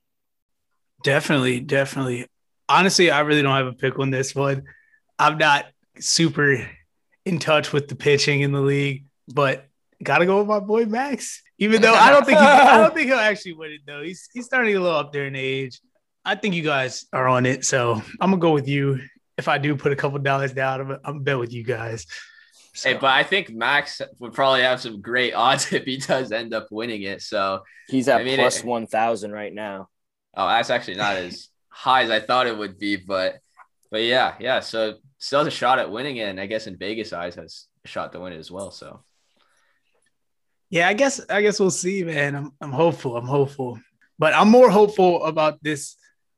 Definitely, 1.04 1.60
definitely. 1.60 2.28
Honestly, 2.68 3.10
I 3.10 3.22
really 3.22 3.42
don't 3.42 3.56
have 3.56 3.68
a 3.68 3.74
pick 3.74 3.98
on 4.00 4.12
this 4.12 4.36
one. 4.36 4.64
I'm 5.18 5.38
not 5.38 5.66
super 6.00 6.68
in 7.26 7.40
touch 7.40 7.74
with 7.74 7.88
the 7.88 7.96
pitching 7.96 8.42
in 8.42 8.52
the 8.52 8.62
league, 8.62 9.06
but 9.28 9.68
gotta 10.02 10.26
go 10.26 10.40
with 10.40 10.48
my 10.48 10.60
boy 10.60 10.86
Max. 10.86 11.42
Even 11.58 11.82
though 11.82 11.94
I 11.94 12.12
don't 12.12 12.26
think 12.26 12.40
he, 12.40 12.46
I 12.46 12.78
don't 12.78 12.94
think 12.94 13.08
he'll 13.08 13.18
actually 13.18 13.54
win 13.54 13.72
it 13.72 13.82
though. 13.86 14.02
He's 14.02 14.30
he's 14.34 14.46
starting 14.46 14.76
a 14.76 14.80
little 14.80 14.98
up 14.98 15.12
there 15.12 15.28
in 15.28 15.36
age. 15.36 15.82
I 16.24 16.36
think 16.36 16.56
you 16.56 16.64
guys 16.64 17.06
are 17.12 17.28
on 17.28 17.46
it, 17.46 17.66
so 17.66 18.02
I'm 18.22 18.32
gonna 18.32 18.38
go 18.38 18.52
with 18.52 18.68
you. 18.68 19.00
If 19.38 19.48
I 19.48 19.58
do 19.58 19.76
put 19.76 19.92
a 19.92 19.96
couple 19.96 20.20
dollars 20.20 20.54
down, 20.54 20.82
I'm, 20.82 21.00
I'm 21.04 21.24
bet 21.24 21.40
with 21.40 21.54
you 21.54 21.64
guys. 21.64 22.06
So. 22.74 22.90
Hey, 22.90 22.96
but 22.96 23.12
I 23.12 23.24
think 23.24 23.50
Max 23.50 24.02
would 24.20 24.34
probably 24.34 24.62
have 24.62 24.80
some 24.80 25.02
great 25.02 25.34
odds 25.34 25.74
if 25.74 25.84
he 25.86 25.98
does 25.98 26.32
end 26.32 26.54
up 26.54 26.68
winning 26.72 27.04
it. 27.04 27.22
So 27.22 27.64
he's 27.88 28.08
at 28.08 28.22
I 28.22 28.24
mean, 28.24 28.38
plus 28.38 28.64
one 28.64 28.88
thousand 28.88 29.32
right 29.32 29.54
now. 29.54 29.90
Oh, 30.36 30.48
that's 30.48 30.70
actually 30.70 30.96
not 30.96 31.18
as 31.18 31.50
high 31.70 32.04
as 32.04 32.10
I 32.10 32.20
thought 32.20 32.48
it 32.48 32.58
would 32.58 32.78
be, 32.78 32.96
but 32.96 33.40
but 33.92 34.04
yeah, 34.04 34.36
yeah. 34.40 34.60
So 34.60 34.96
still 35.18 35.40
has 35.40 35.48
a 35.48 35.52
shot 35.52 35.80
at 35.80 35.92
winning 35.92 36.18
it, 36.18 36.30
and 36.30 36.40
I 36.40 36.46
guess 36.46 36.68
in 36.68 36.78
Vegas 36.78 37.14
eyes 37.14 37.36
has 37.36 37.66
a 37.84 37.88
shot 37.88 38.14
to 38.14 38.20
win 38.20 38.34
it 38.34 38.38
as 38.38 38.52
well. 38.52 38.72
So 38.72 39.04
yeah, 40.70 40.88
I 40.88 40.94
guess 40.94 41.20
I 41.30 41.42
guess 41.42 41.60
we'll 41.60 41.72
see, 41.72 42.04
man. 42.04 42.36
I'm 42.36 42.52
I'm 42.62 42.72
hopeful. 42.72 43.18
I'm 43.18 43.28
hopeful, 43.28 43.80
but 44.20 44.34
I'm 44.34 44.50
more 44.50 44.70
hopeful 44.70 45.26
about 45.26 45.64
this 45.64 45.96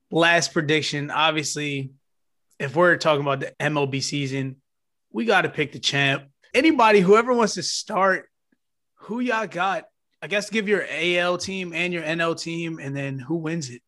last 0.09 0.53
prediction. 0.53 1.11
Obviously, 1.11 1.91
if 2.57 2.75
we're 2.75 2.95
talking 2.97 3.21
about 3.21 3.41
the 3.41 3.53
MLB 3.59 4.01
season, 4.01 4.60
we 5.13 5.25
got 5.25 5.41
to 5.41 5.49
pick 5.49 5.71
the 5.71 5.79
champ. 5.79 6.23
Anybody, 6.53 6.99
whoever 6.99 7.33
wants 7.33 7.55
to 7.55 7.63
start, 7.63 8.29
who 8.95 9.19
y'all 9.19 9.47
got? 9.47 9.85
I 10.21 10.27
guess 10.27 10.49
give 10.49 10.67
your 10.67 10.85
AL 10.87 11.37
team 11.39 11.73
and 11.73 11.93
your 11.93 12.03
NL 12.03 12.39
team, 12.39 12.79
and 12.79 12.95
then 12.95 13.19
who 13.19 13.37
wins 13.37 13.69
it. 13.69 13.81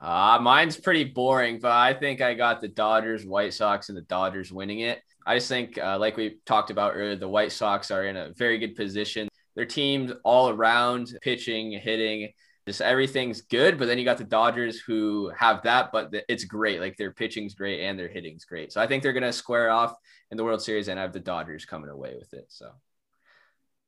Uh, 0.00 0.38
mine's 0.40 0.76
pretty 0.76 1.04
boring, 1.04 1.58
but 1.60 1.72
I 1.72 1.94
think 1.94 2.20
I 2.20 2.34
got 2.34 2.60
the 2.60 2.68
Dodgers, 2.68 3.24
White 3.24 3.54
Sox, 3.54 3.88
and 3.88 3.96
the 3.96 4.02
Dodgers 4.02 4.52
winning 4.52 4.80
it. 4.80 5.00
I 5.26 5.36
just 5.36 5.48
think, 5.48 5.78
uh, 5.78 5.98
like 5.98 6.16
we 6.16 6.38
talked 6.44 6.70
about 6.70 6.92
earlier, 6.94 7.16
the 7.16 7.28
White 7.28 7.52
Sox 7.52 7.90
are 7.90 8.04
in 8.04 8.16
a 8.16 8.32
very 8.36 8.58
good 8.58 8.76
position. 8.76 9.28
Their 9.56 9.64
teams 9.64 10.12
all 10.24 10.50
around, 10.50 11.16
pitching, 11.22 11.72
hitting, 11.72 12.32
just 12.66 12.80
everything's 12.80 13.42
good. 13.42 13.78
But 13.78 13.86
then 13.86 13.98
you 13.98 14.04
got 14.04 14.18
the 14.18 14.24
Dodgers 14.24 14.80
who 14.80 15.30
have 15.36 15.62
that, 15.62 15.90
but 15.92 16.14
it's 16.28 16.44
great. 16.44 16.80
Like 16.80 16.96
their 16.96 17.12
pitching's 17.12 17.54
great 17.54 17.84
and 17.84 17.98
their 17.98 18.08
hitting's 18.08 18.44
great. 18.44 18.72
So 18.72 18.80
I 18.80 18.86
think 18.86 19.02
they're 19.02 19.12
going 19.12 19.22
to 19.22 19.32
square 19.32 19.70
off 19.70 19.94
in 20.30 20.36
the 20.36 20.44
World 20.44 20.62
Series 20.62 20.88
and 20.88 20.98
I 20.98 21.02
have 21.02 21.12
the 21.12 21.20
Dodgers 21.20 21.64
coming 21.64 21.90
away 21.90 22.14
with 22.18 22.32
it. 22.32 22.46
So 22.48 22.70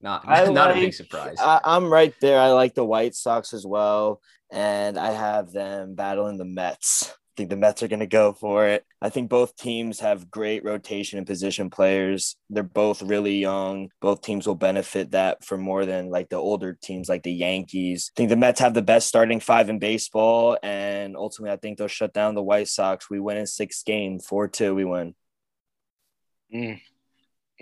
not, 0.00 0.26
not 0.28 0.48
like, 0.54 0.76
a 0.76 0.80
big 0.80 0.94
surprise. 0.94 1.36
I, 1.40 1.60
I'm 1.64 1.90
right 1.90 2.14
there. 2.20 2.38
I 2.38 2.50
like 2.50 2.74
the 2.74 2.84
White 2.84 3.14
Sox 3.14 3.54
as 3.54 3.66
well. 3.66 4.20
And 4.50 4.98
I 4.98 5.10
have 5.10 5.52
them 5.52 5.94
battling 5.94 6.36
the 6.36 6.44
Mets 6.44 7.12
think 7.36 7.50
the 7.50 7.56
Mets 7.56 7.82
are 7.82 7.88
going 7.88 8.00
to 8.00 8.06
go 8.06 8.32
for 8.32 8.66
it. 8.66 8.84
I 9.00 9.10
think 9.10 9.28
both 9.28 9.56
teams 9.56 10.00
have 10.00 10.30
great 10.30 10.64
rotation 10.64 11.18
and 11.18 11.26
position 11.26 11.70
players. 11.70 12.36
They're 12.50 12.62
both 12.62 13.02
really 13.02 13.38
young. 13.38 13.90
Both 14.00 14.22
teams 14.22 14.46
will 14.46 14.54
benefit 14.54 15.12
that 15.12 15.44
for 15.44 15.58
more 15.58 15.84
than 15.84 16.10
like 16.10 16.28
the 16.28 16.36
older 16.36 16.76
teams 16.80 17.08
like 17.08 17.22
the 17.22 17.32
Yankees. 17.32 18.10
I 18.14 18.16
think 18.16 18.30
the 18.30 18.36
Mets 18.36 18.60
have 18.60 18.74
the 18.74 18.82
best 18.82 19.06
starting 19.08 19.40
five 19.40 19.68
in 19.68 19.78
baseball. 19.78 20.58
And 20.62 21.16
ultimately, 21.16 21.52
I 21.52 21.56
think 21.58 21.78
they'll 21.78 21.88
shut 21.88 22.14
down 22.14 22.34
the 22.34 22.42
White 22.42 22.68
Sox. 22.68 23.10
We 23.10 23.20
win 23.20 23.36
in 23.36 23.46
six 23.46 23.82
games, 23.82 24.26
4 24.26 24.48
2, 24.48 24.74
we 24.74 24.84
win. 24.84 25.14
Mm. 26.54 26.80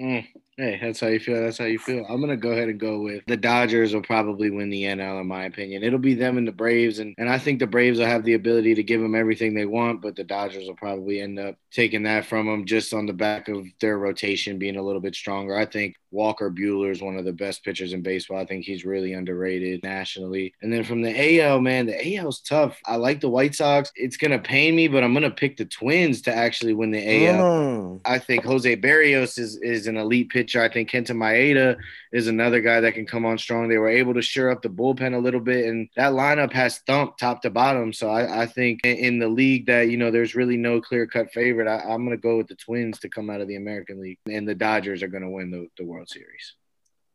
Mm. 0.01 0.27
Hey, 0.57 0.79
that's 0.81 1.01
how 1.01 1.09
you 1.09 1.19
feel. 1.19 1.43
That's 1.43 1.59
how 1.59 1.65
you 1.65 1.81
feel. 1.81 2.07
I'm 2.09 2.21
gonna 2.21 2.37
go 2.37 2.51
ahead 2.51 2.69
and 2.69 2.79
go 2.79 3.01
with 3.01 3.25
the 3.27 3.37
Dodgers 3.37 3.93
will 3.93 4.03
probably 4.03 4.51
win 4.51 4.71
the 4.71 4.85
NL 4.85 5.21
in 5.21 5.27
my 5.27 5.45
opinion. 5.45 5.83
It'll 5.83 5.99
be 5.99 6.15
them 6.15 6.39
and 6.39 6.47
the 6.47 6.53
Braves, 6.53 7.01
and 7.01 7.13
and 7.19 7.29
I 7.29 7.39
think 7.39 7.59
the 7.59 7.67
Braves 7.67 7.99
will 7.99 8.07
have 8.07 8.25
the 8.25 8.35
ability 8.35 8.77
to 8.77 8.83
give 8.85 9.01
them 9.01 9.17
everything 9.17 9.55
they 9.55 9.67
want, 9.67 10.01
but 10.01 10.15
the 10.15 10.23
Dodgers 10.23 10.69
will 10.69 10.77
probably 10.77 11.21
end 11.21 11.41
up 11.41 11.57
taking 11.73 12.05
that 12.05 12.27
from 12.27 12.47
them 12.47 12.67
just 12.67 12.95
on 12.95 13.07
the 13.07 13.13
back 13.13 13.49
of 13.49 13.67
their 13.81 13.99
rotation 13.99 14.59
being 14.59 14.77
a 14.77 14.83
little 14.83 15.01
bit 15.01 15.17
stronger. 15.17 15.57
I 15.57 15.67
think 15.67 15.97
Walker 16.13 16.53
Buehler 16.53 16.93
is 16.93 17.03
one 17.03 17.17
of 17.17 17.25
the 17.25 17.33
best 17.33 17.65
pitchers 17.65 17.93
in 17.93 18.03
baseball. 18.03 18.39
I 18.39 18.47
think 18.47 18.65
he's 18.65 18.85
really 18.85 19.13
underrated 19.15 19.83
nationally. 19.83 20.55
And 20.63 20.73
then 20.73 20.85
from 20.85 21.03
the 21.03 21.41
AL, 21.41 21.61
man, 21.61 21.87
the 21.87 22.17
AL's 22.17 22.41
tough. 22.41 22.81
I 22.87 22.95
like 22.95 23.21
the 23.21 23.29
White 23.29 23.57
Sox. 23.57 23.91
It's 23.97 24.17
gonna 24.17 24.39
pain 24.39 24.77
me, 24.77 24.87
but 24.87 25.03
I'm 25.03 25.15
gonna 25.15 25.33
pick 25.33 25.57
the 25.57 25.65
Twins 25.65 26.23
to 26.23 26.35
actually 26.35 26.75
win 26.75 26.93
the 26.93 27.27
AL. 27.27 27.41
Oh. 27.41 27.65
Mm. 27.75 28.01
I 28.05 28.21
think 28.21 28.45
Jose 28.45 28.77
Berrios 28.77 29.37
is 29.37 29.57
is 29.57 29.89
an 29.89 29.97
elite 29.97 30.31
pitcher 30.31 30.44
pitcher. 30.45 30.63
I 30.63 30.69
think 30.69 30.91
Kenta 30.91 31.11
Maeda 31.11 31.77
is 32.13 32.27
another 32.27 32.61
guy 32.61 32.81
that 32.81 32.95
can 32.95 33.07
come 33.07 33.25
on 33.25 33.39
strong. 33.39 33.69
They 33.69 33.79
were 33.79 33.89
able 33.89 34.15
to 34.15 34.23
shore 34.23 34.51
up 34.51 34.63
the 34.63 34.69
bullpen 34.69 35.15
a 35.15 35.19
little 35.19 35.41
bit, 35.41 35.67
and 35.67 35.89
that 35.97 36.13
lineup 36.13 36.53
has 36.53 36.79
thumped 36.79 37.19
top 37.19 37.43
to 37.43 37.51
bottom. 37.51 37.93
So 37.93 38.11
I, 38.11 38.43
I 38.43 38.47
think 38.47 38.81
in 38.85 39.19
the 39.19 39.29
league 39.29 39.67
that 39.67 39.89
you 39.89 39.97
know 39.97 40.11
there's 40.11 40.35
really 40.35 40.57
no 40.57 40.81
clear 40.81 41.07
cut 41.07 41.33
favorite. 41.33 41.69
I, 41.69 41.93
am 41.93 42.05
going 42.05 42.11
to 42.11 42.17
go 42.17 42.37
with 42.37 42.49
the 42.49 42.57
Twins 42.57 42.99
to 43.01 43.09
come 43.09 43.31
out 43.31 43.41
of 43.41 43.49
the 43.49 43.57
American 43.57 44.01
League, 44.01 44.19
and 44.31 44.47
the 44.47 44.55
Dodgers 44.55 45.03
are 45.03 45.09
going 45.09 45.23
to 45.23 45.31
win 45.31 45.51
the, 45.51 45.69
the 45.79 45.85
World 45.85 46.09
Series. 46.09 46.55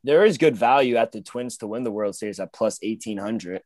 There 0.03 0.25
is 0.25 0.37
good 0.37 0.55
value 0.55 0.95
at 0.95 1.11
the 1.11 1.21
Twins 1.21 1.57
to 1.57 1.67
win 1.67 1.83
the 1.83 1.91
World 1.91 2.15
Series 2.15 2.39
at 2.39 2.53
plus 2.53 2.79
eighteen 2.81 3.17
hundred. 3.17 3.61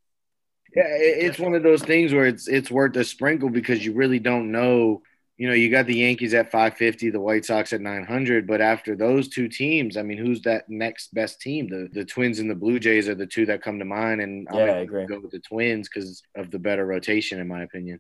Yeah, 0.76 0.86
it's 0.88 1.40
one 1.40 1.54
of 1.54 1.62
those 1.62 1.84
things 1.84 2.14
where 2.14 2.26
it's 2.26 2.48
it's 2.48 2.72
worth 2.72 2.96
a 2.96 3.04
sprinkle 3.04 3.50
because 3.50 3.86
you 3.86 3.94
really 3.94 4.20
don't 4.20 4.52
know 4.52 5.04
you 5.38 5.48
know, 5.48 5.54
you 5.54 5.72
got 5.72 5.88
the 5.88 5.96
Yankees 5.96 6.34
at 6.34 6.52
550, 6.52 7.10
the 7.10 7.20
White 7.20 7.44
Sox 7.44 7.74
at 7.74 7.82
900. 7.82 8.46
But 8.46 8.62
after 8.62 8.96
those 8.96 9.28
two 9.30 9.48
teams, 9.48 9.98
I 9.98 10.04
mean, 10.04 10.18
who's 10.18 10.42
that 10.42 10.70
next 10.70 11.14
best 11.14 11.42
team? 11.42 11.68
The 11.68 11.90
the 11.92 12.06
Twins 12.06 12.40
and 12.40 12.50
the 12.50 12.56
Blue 12.56 12.80
Jays 12.80 13.10
are 13.10 13.16
the 13.16 13.26
two 13.26 13.46
that 13.48 13.64
come 13.64 13.80
to 13.80 13.86
mind. 13.86 14.22
And 14.22 14.48
I'm 14.50 14.58
yeah, 14.58 14.86
going 14.86 15.08
to 15.08 15.14
go 15.14 15.20
with 15.20 15.32
the 15.32 15.40
Twins 15.40 15.90
because 15.90 16.22
of 16.36 16.52
the 16.52 16.60
better 16.60 16.86
rotation, 16.86 17.40
in 17.40 17.48
my 17.48 17.64
opinion. 17.64 18.00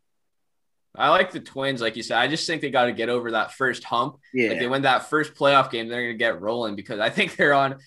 I 0.95 1.09
like 1.09 1.31
the 1.31 1.39
Twins, 1.39 1.81
like 1.81 1.95
you 1.95 2.03
said. 2.03 2.19
I 2.19 2.27
just 2.27 2.45
think 2.45 2.61
they 2.61 2.69
got 2.69 2.85
to 2.85 2.91
get 2.91 3.09
over 3.09 3.31
that 3.31 3.51
first 3.53 3.83
hump. 3.83 4.17
Yeah. 4.31 4.49
Like 4.49 4.59
they 4.59 4.67
win 4.67 4.83
that 4.83 5.09
first 5.09 5.33
playoff 5.33 5.71
game, 5.71 5.87
they're 5.87 6.03
going 6.03 6.13
to 6.13 6.17
get 6.17 6.39
rolling 6.39 6.75
because 6.75 6.99
I 6.99 7.09
think 7.09 7.35
they're 7.35 7.53
on. 7.53 7.79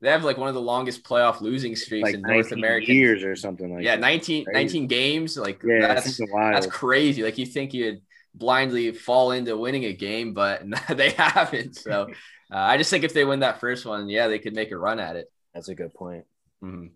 They 0.00 0.10
have 0.10 0.22
like 0.22 0.38
one 0.38 0.48
of 0.48 0.54
the 0.54 0.60
longest 0.60 1.02
playoff 1.02 1.40
losing 1.40 1.74
streaks 1.74 2.04
like 2.04 2.14
in 2.14 2.22
North 2.22 2.52
America. 2.52 2.92
Years 2.92 3.24
or 3.24 3.34
something 3.34 3.74
like 3.74 3.84
yeah, 3.84 3.96
that. 3.96 4.02
19, 4.02 4.46
19 4.52 4.86
games. 4.86 5.36
Like 5.36 5.62
yeah, 5.64 5.80
that's 5.80 6.20
that's 6.32 6.66
crazy. 6.66 7.22
Like 7.22 7.38
you 7.38 7.46
think 7.46 7.74
you'd 7.74 8.02
blindly 8.34 8.92
fall 8.92 9.32
into 9.32 9.56
winning 9.56 9.84
a 9.84 9.92
game, 9.92 10.34
but 10.34 10.62
they 10.88 11.10
haven't. 11.10 11.76
So 11.76 12.08
uh, 12.52 12.56
I 12.56 12.76
just 12.76 12.90
think 12.90 13.04
if 13.04 13.14
they 13.14 13.24
win 13.24 13.40
that 13.40 13.60
first 13.60 13.86
one, 13.86 14.08
yeah, 14.08 14.28
they 14.28 14.38
could 14.38 14.54
make 14.54 14.70
a 14.70 14.78
run 14.78 14.98
at 14.98 15.16
it. 15.16 15.30
That's 15.54 15.68
a 15.68 15.74
good 15.74 15.94
point. 15.94 16.24
Mm-hmm. 16.62 16.86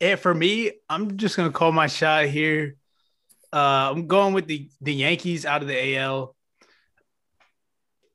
And 0.00 0.18
for 0.18 0.34
me, 0.34 0.72
I'm 0.88 1.16
just 1.16 1.36
gonna 1.36 1.52
call 1.52 1.72
my 1.72 1.86
shot 1.86 2.26
here. 2.26 2.76
Uh, 3.52 3.92
I'm 3.92 4.06
going 4.06 4.34
with 4.34 4.46
the 4.46 4.70
the 4.80 4.94
Yankees 4.94 5.46
out 5.46 5.62
of 5.62 5.68
the 5.68 5.96
AL. 5.96 6.34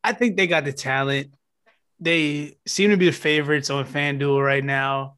I 0.04 0.14
think 0.14 0.36
they 0.36 0.48
got 0.48 0.66
the 0.66 0.74
talent. 0.74 1.34
They 2.00 2.58
seem 2.66 2.92
to 2.92 2.98
be 2.98 3.08
the 3.08 3.12
favorites 3.12 3.70
on 3.70 3.86
FanDuel 3.86 4.44
right 4.44 4.64
now. 4.64 5.18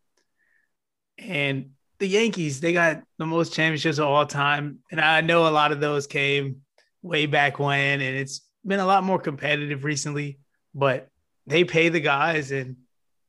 And 1.18 1.72
the 2.00 2.08
Yankees, 2.08 2.62
they 2.62 2.74
got 2.74 3.04
the 3.18 3.26
most 3.26 3.54
championships 3.54 3.98
of 3.98 4.08
all 4.08 4.26
time. 4.26 4.80
And 4.90 5.02
I 5.02 5.22
know 5.22 5.48
a 5.48 5.52
lot 5.52 5.72
of 5.72 5.80
those 5.80 6.08
came 6.08 6.62
way 7.02 7.26
back 7.26 7.60
when, 7.60 8.02
and 8.02 8.18
it's 8.18 8.42
been 8.66 8.80
a 8.80 8.86
lot 8.86 9.04
more 9.04 9.20
competitive 9.20 9.84
recently. 9.84 10.40
But 10.74 11.10
they 11.48 11.64
pay 11.64 11.90
the 11.90 12.00
guys, 12.00 12.52
and 12.52 12.78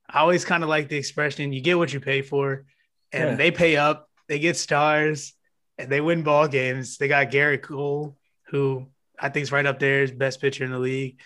I 0.09 0.21
always 0.21 0.45
kind 0.45 0.63
of 0.63 0.69
like 0.69 0.89
the 0.89 0.97
expression: 0.97 1.53
"You 1.53 1.61
get 1.61 1.79
what 1.79 1.93
you 1.93 2.01
pay 2.01 2.23
for," 2.23 2.65
and 3.13 3.31
yeah. 3.31 3.35
they 3.37 3.51
pay 3.51 3.77
up. 3.77 4.09
They 4.29 4.39
get 4.39 4.57
stars, 4.57 5.35
and 5.79 5.91
they 5.91 6.01
win 6.01 6.23
ball 6.23 6.49
games. 6.49 6.99
They 6.99 7.09
got 7.09 7.31
Gerrit 7.31 7.63
Cole, 7.63 8.17
who 8.49 8.87
I 9.19 9.29
think 9.29 9.45
is 9.45 9.53
right 9.53 9.67
up 9.67 9.79
there 9.79 10.03
as 10.03 10.13
best 10.13 10.41
pitcher 10.41 10.65
in 10.65 10.71
the 10.71 10.79
league. 10.79 11.21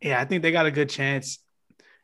Yeah, 0.00 0.20
I 0.20 0.24
think 0.24 0.42
they 0.42 0.52
got 0.52 0.66
a 0.66 0.70
good 0.70 0.90
chance. 0.90 1.38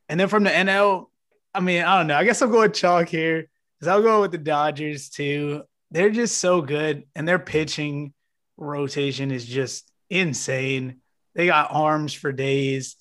And 0.08 0.18
then 0.18 0.28
from 0.28 0.44
the 0.44 0.50
NL, 0.50 1.06
I 1.54 1.60
mean, 1.60 1.82
I 1.82 1.98
don't 1.98 2.06
know. 2.06 2.16
I 2.16 2.24
guess 2.24 2.42
I'm 2.42 2.50
going 2.50 2.72
chalk 2.72 3.08
here 3.08 3.48
because 3.78 3.88
I'll 3.88 4.02
go 4.02 4.20
with 4.20 4.32
the 4.32 4.38
Dodgers 4.38 5.08
too. 5.08 5.62
They're 5.90 6.10
just 6.10 6.38
so 6.38 6.62
good, 6.62 7.04
and 7.14 7.28
their 7.28 7.38
pitching 7.38 8.14
rotation 8.62 9.30
is 9.30 9.46
just 9.46 9.90
insane. 10.10 11.00
They 11.34 11.46
got 11.46 11.68
arms 11.70 12.12
for 12.12 12.32
days. 12.32 12.96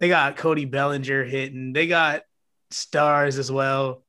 They 0.00 0.08
got 0.08 0.36
Cody 0.36 0.64
Bellinger 0.64 1.24
hitting. 1.24 1.72
They 1.72 1.86
got 1.86 2.22
stars 2.70 3.38
as 3.38 3.50
well. 3.50 4.04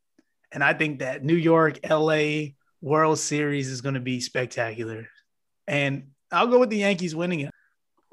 And 0.52 0.64
I 0.64 0.74
think 0.74 1.00
that 1.00 1.24
New 1.24 1.36
York, 1.36 1.80
LA 1.90 2.54
World 2.82 3.20
Series 3.20 3.70
is 3.70 3.82
going 3.82 3.96
to 3.96 4.02
be 4.02 4.20
spectacular. 4.20 5.08
And 5.68 6.10
I'll 6.32 6.48
go 6.48 6.60
with 6.60 6.70
the 6.70 6.78
Yankees 6.78 7.16
winning 7.16 7.42
it. 7.42 7.52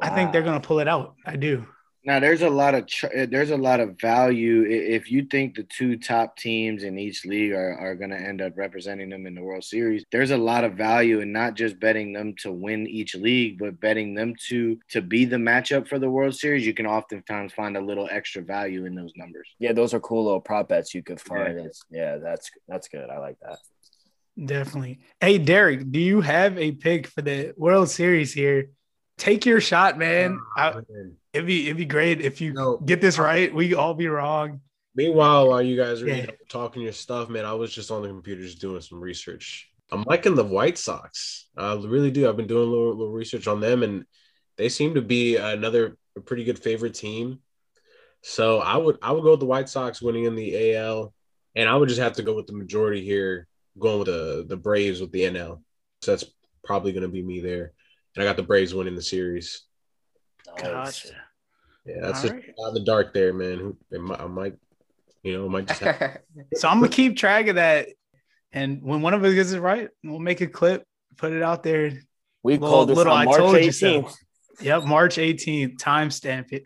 I 0.01 0.11
think 0.11 0.33
they're 0.33 0.43
gonna 0.43 0.61
pull 0.61 0.81
it 0.81 0.89
out. 0.89 1.15
I 1.27 1.37
do. 1.37 1.67
Now 2.05 2.19
there's 2.19 2.41
a 2.41 2.49
lot 2.49 2.75
of 2.75 2.87
tr- 2.87 3.15
uh, 3.15 3.27
there's 3.27 3.51
a 3.51 3.57
lot 3.57 3.81
of 3.81 4.01
value 4.01 4.65
if 4.65 5.11
you 5.11 5.25
think 5.25 5.55
the 5.55 5.65
two 5.65 5.99
top 5.99 6.37
teams 6.37 6.83
in 6.83 6.99
each 6.99 7.27
league 7.27 7.53
are, 7.53 7.77
are 7.79 7.95
going 7.95 8.11
to 8.11 8.17
end 8.17 8.41
up 8.41 8.57
representing 8.57 9.11
them 9.11 9.27
in 9.27 9.35
the 9.35 9.43
World 9.43 9.65
Series. 9.65 10.05
There's 10.11 10.31
a 10.31 10.37
lot 10.37 10.65
of 10.65 10.75
value 10.75 11.21
in 11.21 11.31
not 11.31 11.57
just 11.57 11.79
betting 11.79 12.15
them 12.15 12.35
to 12.39 12.51
win 12.51 12.87
each 12.87 13.15
league, 13.15 13.59
but 13.59 13.81
betting 13.81 14.15
them 14.15 14.35
to 14.49 14.79
to 14.91 15.03
be 15.03 15.27
the 15.27 15.37
matchup 15.37 15.89
for 15.89 15.99
the 15.99 16.11
World 16.11 16.35
Series. 16.35 16.67
You 16.67 16.73
can 16.73 16.87
oftentimes 16.87 17.53
find 17.53 17.77
a 17.77 17.81
little 17.81 18.09
extra 18.11 18.43
value 18.43 18.87
in 18.87 18.95
those 18.95 19.13
numbers. 19.17 19.49
Yeah, 19.59 19.73
those 19.73 19.93
are 19.93 20.01
cool 20.01 20.25
little 20.25 20.41
prop 20.41 20.69
bets 20.69 20.95
you 20.95 21.03
could 21.03 21.21
find. 21.21 21.59
It's, 21.59 21.83
yeah, 21.91 22.17
that's 22.17 22.51
that's 22.67 22.89
good. 22.89 23.11
I 23.11 23.19
like 23.19 23.37
that. 23.43 23.59
Definitely. 24.43 25.01
Hey, 25.21 25.37
Derek, 25.37 25.91
do 25.93 26.01
you 26.01 26.23
have 26.23 26.57
a 26.57 26.73
pick 26.73 27.09
for 27.09 27.21
the 27.21 27.53
World 27.59 27.91
Series 27.91 28.33
here? 28.33 28.71
Take 29.21 29.45
your 29.45 29.61
shot, 29.61 29.99
man. 29.99 30.39
Oh, 30.41 30.61
I, 30.61 30.73
Oh, 30.73 30.83
man. 30.89 31.15
it'd 31.35 31.47
be 31.47 31.67
it'd 31.67 31.77
be 31.77 31.85
great 31.85 32.23
if 32.23 32.41
you 32.41 32.55
No. 32.55 32.79
get 32.79 33.03
this 33.03 33.19
right. 33.19 33.55
We 33.55 33.75
all 33.75 33.93
be 33.93 34.09
wrong. 34.09 34.63
Meanwhile, 34.95 35.49
while 35.49 35.61
you 35.61 35.77
guys 35.77 36.01
are 36.01 36.07
you 36.07 36.15
Yeah. 36.15 36.25
know, 36.27 36.33
talking 36.49 36.81
your 36.83 36.93
stuff, 36.93 37.29
man, 37.29 37.45
I 37.45 37.53
was 37.53 37.71
just 37.73 37.91
on 37.91 38.01
the 38.01 38.09
computer 38.09 38.41
just 38.41 38.63
doing 38.63 38.81
some 38.81 38.99
research. 38.99 39.71
I'm 39.93 40.05
liking 40.05 40.35
the 40.37 40.45
White 40.45 40.79
Sox. 40.79 41.49
I 41.55 41.75
really 41.75 42.11
do. 42.11 42.29
I've 42.29 42.37
been 42.39 42.47
doing 42.47 42.67
a 42.67 42.71
little, 42.71 42.89
little 42.97 43.13
research 43.13 43.47
on 43.47 43.61
them, 43.61 43.83
and 43.83 44.05
they 44.57 44.71
seem 44.71 44.95
to 44.95 45.03
be 45.03 45.37
another 45.37 45.99
pretty 46.25 46.45
good 46.45 46.59
favorite 46.59 46.95
team. 46.95 47.41
So 48.23 48.61
I 48.61 48.79
would 48.79 48.99
I 49.03 49.13
would 49.13 49.23
go 49.23 49.33
with 49.33 49.41
the 49.41 49.47
White 49.47 49.69
Sox 49.69 50.01
winning 50.01 50.25
in 50.25 50.35
the 50.35 50.75
AL, 50.77 51.13
and 51.55 51.69
I 51.69 51.77
would 51.77 51.91
just 51.91 52.01
have 52.01 52.15
to 52.15 52.23
go 52.23 52.35
with 52.35 52.47
the 52.47 52.55
majority 52.55 53.05
here, 53.05 53.47
going 53.79 53.99
with 53.99 54.09
the 54.09 54.47
the 54.49 54.57
Braves 54.57 55.01
with 55.03 55.13
the 55.13 55.25
NL. 55.25 55.63
So 56.01 56.13
that's 56.13 56.25
probably 56.65 56.93
going 56.93 57.03
to 57.03 57.09
be 57.09 57.23
me 57.23 57.41
there, 57.41 57.73
and 58.15 58.23
I 58.23 58.27
got 58.27 58.37
the 58.37 58.43
Braves 58.43 58.75
winning 58.75 58.95
the 58.95 59.03
series. 59.03 59.63
Oh, 60.49 60.55
gotcha. 60.57 61.09
Yeah, 61.87 61.97
that's 62.03 62.23
just 62.23 62.35
right. 62.35 62.45
out 62.65 62.69
in 62.69 62.75
the 62.75 62.85
dark 62.85 63.15
there, 63.15 63.33
man. 63.33 63.59
Who 63.59 63.77
I 63.95 63.99
might, 63.99 64.21
I 64.21 64.27
might, 64.27 64.55
you 65.23 65.33
know, 65.33 65.47
it 65.47 65.51
might 65.51 65.67
just 65.67 65.81
happen. 65.81 66.19
So 66.55 66.69
I'm 66.69 66.79
gonna 66.81 66.89
keep 66.91 67.17
track 67.17 67.47
of 67.49 67.55
that, 67.57 67.89
and 68.53 68.83
when 68.83 69.01
one 69.01 69.15
of 69.15 69.25
us 69.25 69.35
gets 69.35 69.53
it 69.53 69.61
right, 69.61 69.89
we'll 70.05 70.19
make 70.19 70.41
a 70.41 70.47
clip, 70.47 70.85
put 71.17 71.33
it 71.33 71.43
out 71.43 71.63
there. 71.63 71.93
We 72.43 72.55
Little- 72.55 72.69
called 72.69 72.89
this 72.89 72.97
little 72.97 73.13
on 73.13 73.23
I 73.23 73.25
March 73.27 73.39
told 73.39 73.57
you 73.65 73.73
so. 73.73 74.03
18th. 74.03 74.15
Yep, 74.63 74.85
March 74.85 75.17
18th, 75.17 75.77
timestamp 75.79 76.53
it. 76.53 76.65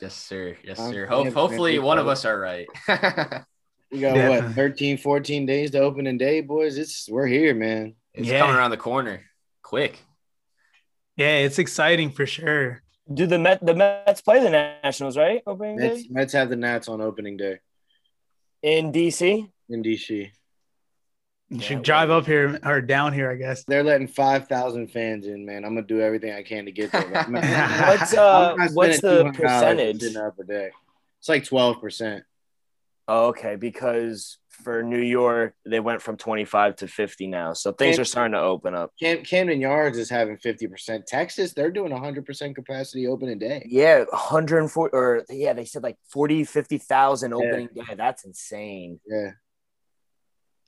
yes, 0.00 0.14
sir. 0.14 0.56
Yes, 0.62 0.78
sir. 0.78 1.06
Hope, 1.06 1.32
hopefully, 1.32 1.78
one 1.80 1.98
of 1.98 2.06
us 2.08 2.24
are 2.24 2.38
right. 2.38 2.66
We 3.92 4.00
got 4.00 4.14
Definitely. 4.14 4.46
what 4.48 4.54
13, 4.56 4.98
14 4.98 5.46
days 5.46 5.70
to 5.70 5.78
opening 5.78 6.18
day, 6.18 6.40
boys. 6.40 6.78
It's 6.78 7.08
we're 7.08 7.28
here, 7.28 7.54
man. 7.54 7.94
it's 8.12 8.26
Yeah. 8.26 8.40
coming 8.40 8.56
around 8.56 8.72
the 8.72 8.76
corner, 8.76 9.22
quick. 9.62 10.02
Yeah, 11.16 11.36
it's 11.38 11.58
exciting 11.58 12.10
for 12.10 12.26
sure. 12.26 12.82
Do 13.12 13.26
the 13.26 13.38
Met 13.38 13.64
the 13.64 13.74
Mets 13.74 14.22
play 14.22 14.42
the 14.42 14.50
Nationals 14.50 15.16
right 15.16 15.42
opening 15.46 15.76
Mets, 15.76 16.02
day 16.02 16.08
Mets 16.10 16.32
have 16.32 16.48
the 16.48 16.56
Nats 16.56 16.88
on 16.88 17.00
opening 17.00 17.36
day 17.36 17.60
in 18.62 18.92
DC? 18.92 19.48
in 19.68 19.82
DC. 19.82 20.30
You 21.50 21.60
should 21.60 21.76
well- 21.76 21.82
drive 21.82 22.10
up 22.10 22.26
here 22.26 22.58
or 22.64 22.80
down 22.80 23.12
here, 23.12 23.30
I 23.30 23.36
guess. 23.36 23.64
They're 23.64 23.84
letting 23.84 24.08
five 24.08 24.48
thousand 24.48 24.88
fans 24.88 25.26
in, 25.26 25.44
man. 25.44 25.64
I'm 25.64 25.74
gonna 25.74 25.86
do 25.86 26.00
everything 26.00 26.32
I 26.32 26.42
can 26.42 26.64
to 26.64 26.72
get 26.72 26.90
there. 26.90 27.02
What's 27.86 28.14
uh 28.14 28.56
what's 28.72 29.00
the 29.00 29.30
percentage? 29.34 30.00
sitting 30.00 30.16
up 30.16 30.38
a 30.38 30.44
day. 30.44 30.70
It's 31.20 31.28
like 31.28 31.44
twelve 31.44 31.80
percent. 31.80 32.24
Oh, 33.06 33.26
okay, 33.28 33.56
because 33.56 34.38
for 34.64 34.82
New 34.82 35.00
York 35.00 35.54
they 35.64 35.78
went 35.78 36.02
from 36.02 36.16
25 36.16 36.76
to 36.76 36.88
50 36.88 37.28
now, 37.28 37.52
so 37.52 37.70
things 37.72 37.94
Okay. 37.94 38.02
are 38.02 38.04
starting 38.04 38.32
to 38.32 38.40
open 38.40 38.74
up. 38.74 38.90
Cam- 39.00 39.22
Camden 39.22 39.60
Yards 39.60 39.96
is 39.98 40.10
having 40.10 40.36
fifty 40.38 40.66
percent. 40.66 41.06
Texas, 41.06 41.52
they're 41.52 41.70
doing 41.70 41.92
hundred 41.96 42.26
percent 42.26 42.56
capacity 42.56 43.06
opening 43.06 43.38
day. 43.38 43.64
Yeah, 43.68 44.04
140 44.10 44.92
or 44.92 45.24
yeah, 45.30 45.52
they 45.52 45.64
said 45.66 45.82
like 45.84 45.96
40, 46.10 46.42
50,000 46.44 47.32
opening 47.32 47.68
day. 47.74 47.94
That's 47.96 48.24
insane. 48.24 48.98
Yeah, 49.06 49.30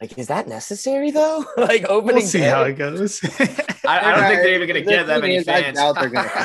Like, 0.01 0.19
is 0.19 0.29
that 0.29 0.47
necessary 0.47 1.11
though? 1.11 1.45
like 1.57 1.89
opening 1.89 2.17
day. 2.17 2.21
We'll 2.21 2.27
see 2.29 2.39
day? 2.41 2.49
how 2.51 2.63
it 2.65 2.75
goes. 2.77 3.21
I, 3.89 4.01
I 4.01 4.15
don't 4.17 4.25
think 4.29 4.43
they're 4.43 4.55
even 4.55 4.69
going 4.69 4.85
to 4.85 4.91
get 4.91 5.07
that 5.07 5.21
many 5.21 5.37
is, 5.37 5.47
I 5.49 5.63
fans. 5.63 5.79
doubt 5.79 5.95
they're 5.95 6.09
gonna- 6.11 6.31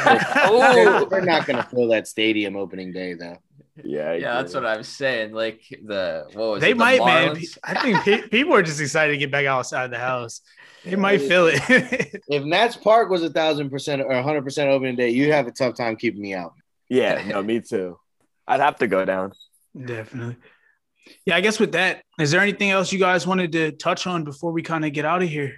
Oh. 0.45 0.73
they're, 0.75 1.05
they're 1.09 1.21
not 1.25 1.47
going 1.47 1.57
to 1.57 1.67
fill 1.69 1.87
that 1.89 2.07
stadium 2.07 2.55
opening 2.55 2.91
day 2.93 3.13
though. 3.15 3.37
Yeah, 3.83 4.13
yeah, 4.13 4.33
that's 4.35 4.53
what 4.53 4.65
I'm 4.65 4.83
saying. 4.83 5.33
Like 5.33 5.61
the 5.69 6.25
what 6.33 6.51
was 6.51 6.61
they 6.61 6.71
it, 6.71 6.73
the 6.73 6.79
might, 6.79 7.03
man. 7.03 7.41
I 7.63 7.81
think 7.81 8.03
pe- 8.03 8.27
people 8.29 8.53
are 8.53 8.63
just 8.63 8.81
excited 8.81 9.13
to 9.13 9.17
get 9.17 9.31
back 9.31 9.45
outside 9.45 9.91
the 9.91 9.97
house. 9.97 10.41
They 10.83 10.95
might 10.95 11.21
feel 11.21 11.47
it. 11.47 12.21
If 12.27 12.43
Nats 12.43 12.75
Park 12.75 13.09
was 13.09 13.23
a 13.23 13.29
thousand 13.29 13.69
percent 13.69 14.01
or 14.01 14.21
hundred 14.21 14.43
percent 14.43 14.69
opening 14.69 14.95
day, 14.95 15.09
you'd 15.09 15.31
have 15.31 15.47
a 15.47 15.51
tough 15.51 15.75
time 15.75 15.95
keeping 15.95 16.21
me 16.21 16.33
out. 16.33 16.53
Yeah, 16.89 17.23
no, 17.25 17.41
me 17.41 17.61
too. 17.61 17.97
I'd 18.47 18.59
have 18.59 18.77
to 18.77 18.87
go 18.87 19.05
down. 19.05 19.31
Definitely. 19.79 20.37
Yeah, 21.25 21.35
I 21.35 21.41
guess 21.41 21.59
with 21.59 21.73
that, 21.73 22.03
is 22.19 22.31
there 22.31 22.41
anything 22.41 22.69
else 22.69 22.91
you 22.91 22.99
guys 22.99 23.25
wanted 23.25 23.53
to 23.53 23.71
touch 23.71 24.07
on 24.07 24.23
before 24.23 24.51
we 24.51 24.61
kind 24.61 24.85
of 24.85 24.91
get 24.93 25.05
out 25.05 25.21
of 25.21 25.29
here? 25.29 25.55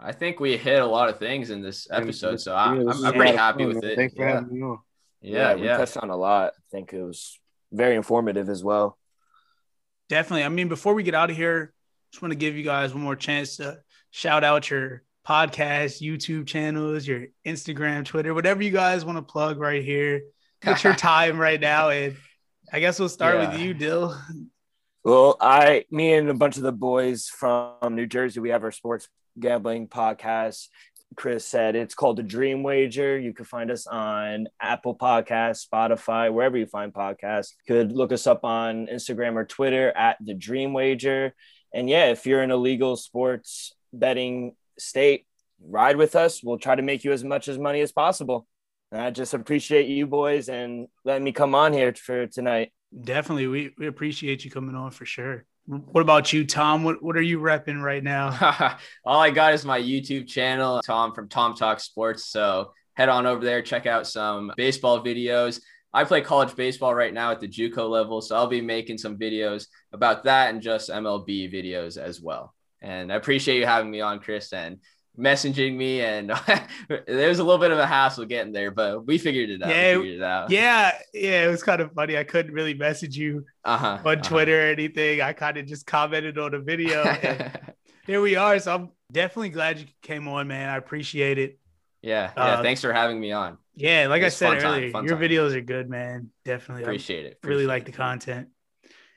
I 0.00 0.12
think 0.12 0.38
we 0.38 0.56
hit 0.56 0.80
a 0.80 0.86
lot 0.86 1.08
of 1.08 1.18
things 1.18 1.50
in 1.50 1.60
this 1.60 1.88
episode, 1.90 2.40
so 2.40 2.54
I, 2.54 2.74
Yeah, 2.74 2.90
I'm, 2.90 3.04
I'm 3.06 3.12
pretty 3.14 3.36
happy 3.36 3.66
with 3.66 3.82
it. 3.82 3.96
Thanks 3.96 4.14
for 4.14 4.22
yeah. 4.22 4.34
having 4.34 4.54
me 4.54 4.62
on. 4.62 4.78
Yeah, 5.20 5.54
we 5.54 5.64
yeah. 5.64 5.76
touched 5.76 5.96
on 5.96 6.10
a 6.10 6.16
lot. 6.16 6.52
I 6.56 6.62
think 6.70 6.92
it 6.92 7.02
was 7.02 7.38
very 7.72 7.96
informative 7.96 8.48
as 8.48 8.62
well. 8.62 8.98
Definitely. 10.08 10.44
I 10.44 10.48
mean, 10.48 10.68
before 10.68 10.94
we 10.94 11.02
get 11.02 11.14
out 11.14 11.30
of 11.30 11.36
here, 11.36 11.72
just 12.12 12.22
want 12.22 12.32
to 12.32 12.38
give 12.38 12.56
you 12.56 12.64
guys 12.64 12.94
one 12.94 13.02
more 13.02 13.16
chance 13.16 13.56
to 13.56 13.78
shout 14.10 14.44
out 14.44 14.70
your 14.70 15.02
podcast, 15.26 16.00
YouTube 16.00 16.46
channels, 16.46 17.06
your 17.06 17.26
Instagram, 17.46 18.04
Twitter, 18.04 18.32
whatever 18.32 18.62
you 18.62 18.70
guys 18.70 19.04
want 19.04 19.18
to 19.18 19.22
plug 19.22 19.58
right 19.58 19.84
here. 19.84 20.22
It's 20.62 20.82
your 20.82 20.94
time 20.96 21.38
right 21.38 21.60
now. 21.60 21.90
And 21.90 22.16
I 22.72 22.80
guess 22.80 22.98
we'll 22.98 23.10
start 23.10 23.38
with 23.38 23.60
you, 23.60 23.74
Dill. 23.74 24.18
Well, 25.04 25.36
I, 25.40 25.84
me 25.90 26.14
and 26.14 26.28
a 26.28 26.34
bunch 26.34 26.56
of 26.56 26.62
the 26.62 26.72
boys 26.72 27.28
from 27.28 27.94
New 27.94 28.06
Jersey, 28.06 28.40
we 28.40 28.50
have 28.50 28.64
our 28.64 28.72
sports 28.72 29.08
gambling 29.38 29.88
podcast. 29.88 30.68
Chris 31.16 31.44
said 31.44 31.74
it's 31.74 31.94
called 31.94 32.16
the 32.16 32.22
Dream 32.22 32.62
Wager. 32.62 33.18
You 33.18 33.32
can 33.32 33.44
find 33.44 33.70
us 33.70 33.86
on 33.86 34.48
Apple 34.60 34.96
Podcasts, 34.96 35.66
Spotify, 35.66 36.32
wherever 36.32 36.56
you 36.56 36.66
find 36.66 36.92
podcasts. 36.92 37.52
You 37.66 37.74
could 37.74 37.92
look 37.92 38.12
us 38.12 38.26
up 38.26 38.44
on 38.44 38.86
Instagram 38.86 39.34
or 39.34 39.44
Twitter 39.44 39.90
at 39.90 40.16
the 40.20 40.34
Dream 40.34 40.72
Wager. 40.72 41.34
And 41.74 41.88
yeah, 41.88 42.06
if 42.06 42.26
you're 42.26 42.42
in 42.42 42.50
a 42.50 42.56
legal 42.56 42.96
sports 42.96 43.72
betting 43.92 44.54
state, 44.78 45.26
ride 45.60 45.96
with 45.96 46.14
us. 46.14 46.42
We'll 46.42 46.58
try 46.58 46.74
to 46.74 46.82
make 46.82 47.04
you 47.04 47.12
as 47.12 47.24
much 47.24 47.48
as 47.48 47.58
money 47.58 47.80
as 47.80 47.92
possible. 47.92 48.46
And 48.92 49.00
I 49.00 49.10
just 49.10 49.34
appreciate 49.34 49.86
you 49.88 50.06
boys 50.06 50.48
and 50.48 50.88
letting 51.04 51.24
me 51.24 51.32
come 51.32 51.54
on 51.54 51.72
here 51.72 51.92
for 51.94 52.26
tonight. 52.26 52.72
Definitely. 52.98 53.48
We, 53.48 53.74
we 53.76 53.86
appreciate 53.86 54.44
you 54.44 54.50
coming 54.50 54.74
on 54.74 54.90
for 54.90 55.04
sure. 55.04 55.44
What 55.68 56.00
about 56.00 56.32
you, 56.32 56.46
Tom? 56.46 56.82
What, 56.82 57.02
what 57.02 57.14
are 57.14 57.22
you 57.22 57.40
repping 57.40 57.82
right 57.82 58.02
now? 58.02 58.78
All 59.04 59.20
I 59.20 59.28
got 59.28 59.52
is 59.52 59.66
my 59.66 59.78
YouTube 59.78 60.26
channel, 60.26 60.80
Tom 60.80 61.12
from 61.12 61.28
Tom 61.28 61.54
Talk 61.54 61.80
Sports. 61.80 62.24
So 62.24 62.72
head 62.94 63.10
on 63.10 63.26
over 63.26 63.44
there, 63.44 63.60
check 63.60 63.84
out 63.84 64.06
some 64.06 64.50
baseball 64.56 65.04
videos. 65.04 65.60
I 65.92 66.04
play 66.04 66.22
college 66.22 66.56
baseball 66.56 66.94
right 66.94 67.12
now 67.12 67.32
at 67.32 67.40
the 67.40 67.48
JUCO 67.48 67.86
level, 67.86 68.22
so 68.22 68.34
I'll 68.34 68.46
be 68.46 68.62
making 68.62 68.96
some 68.96 69.18
videos 69.18 69.66
about 69.92 70.24
that 70.24 70.54
and 70.54 70.62
just 70.62 70.88
MLB 70.88 71.52
videos 71.52 71.98
as 71.98 72.18
well. 72.18 72.54
And 72.80 73.12
I 73.12 73.16
appreciate 73.16 73.58
you 73.58 73.66
having 73.66 73.90
me 73.90 74.00
on, 74.00 74.20
Chris, 74.20 74.54
and 74.54 74.78
messaging 75.18 75.76
me. 75.76 76.00
And 76.00 76.30
there 76.88 77.28
was 77.28 77.38
a 77.38 77.44
little 77.44 77.58
bit 77.60 77.70
of 77.70 77.78
a 77.78 77.86
hassle 77.86 78.24
getting 78.24 78.52
there, 78.52 78.70
but 78.70 79.06
we 79.06 79.18
figured 79.18 79.50
it 79.50 79.62
out. 79.62 79.68
Yeah, 79.70 79.98
it 80.02 80.22
out. 80.22 80.50
yeah, 80.50 80.92
yeah, 81.12 81.44
it 81.46 81.50
was 81.50 81.62
kind 81.62 81.80
of 81.80 81.92
funny. 81.92 82.16
I 82.16 82.24
couldn't 82.24 82.52
really 82.52 82.74
message 82.74 83.16
you 83.16 83.44
Uh-huh. 83.64 83.98
on 84.04 84.22
Twitter 84.22 84.58
or 84.66 84.70
anything. 84.72 85.20
I 85.20 85.32
kind 85.32 85.56
of 85.58 85.66
just 85.66 85.86
commented 85.86 86.38
on 86.38 86.52
the 86.52 86.58
video. 86.60 87.02
here 88.06 88.20
we 88.20 88.36
are. 88.36 88.58
So 88.58 88.74
I'm 88.74 88.90
definitely 89.12 89.50
glad 89.50 89.78
you 89.80 89.86
came 90.02 90.28
on, 90.28 90.48
man. 90.48 90.68
I 90.68 90.76
appreciate 90.76 91.38
it. 91.38 91.58
yeah. 92.02 92.30
Yeah. 92.36 92.42
Uh, 92.42 92.62
Thanks 92.62 92.80
for 92.80 92.92
having 92.92 93.18
me 93.20 93.32
on. 93.32 93.58
Yeah, 93.74 94.08
like 94.08 94.22
I 94.24 94.28
said 94.28 94.48
fun 94.54 94.58
time, 94.58 94.66
earlier, 94.72 94.86
your 94.88 95.08
time. 95.16 95.18
videos 95.20 95.54
are 95.54 95.60
good, 95.60 95.88
man. 95.88 96.30
Definitely. 96.44 96.82
Appreciate 96.82 97.26
it. 97.26 97.38
really 97.44 97.64
Appreciate 97.64 97.68
like 97.68 97.84
the 97.84 97.92
content. 97.92 98.48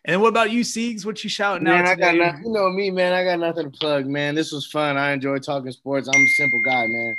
And 0.06 0.20
what 0.22 0.30
about 0.30 0.50
you, 0.52 0.62
Siegs? 0.62 1.06
What 1.06 1.24
you 1.24 1.30
shouting 1.30 1.64
Man, 1.66 1.82
out 1.82 1.86
I 1.86 1.96
got 1.96 2.12
today? 2.14 2.26
nothing. 2.26 2.44
You 2.46 2.52
know 2.54 2.70
me, 2.72 2.90
man. 2.90 3.14
I 3.14 3.24
got 3.24 3.40
nothing 3.40 3.72
to 3.72 3.78
plug, 3.78 4.08
man. 4.08 4.34
This 4.34 4.52
was 4.52 4.66
fun. 4.66 4.98
I 4.98 5.12
enjoy 5.12 5.38
talking 5.38 5.72
sports. 5.72 6.08
I'm 6.08 6.20
a 6.22 6.28
simple 6.38 6.62
guy, 6.64 6.88
man. 6.88 7.18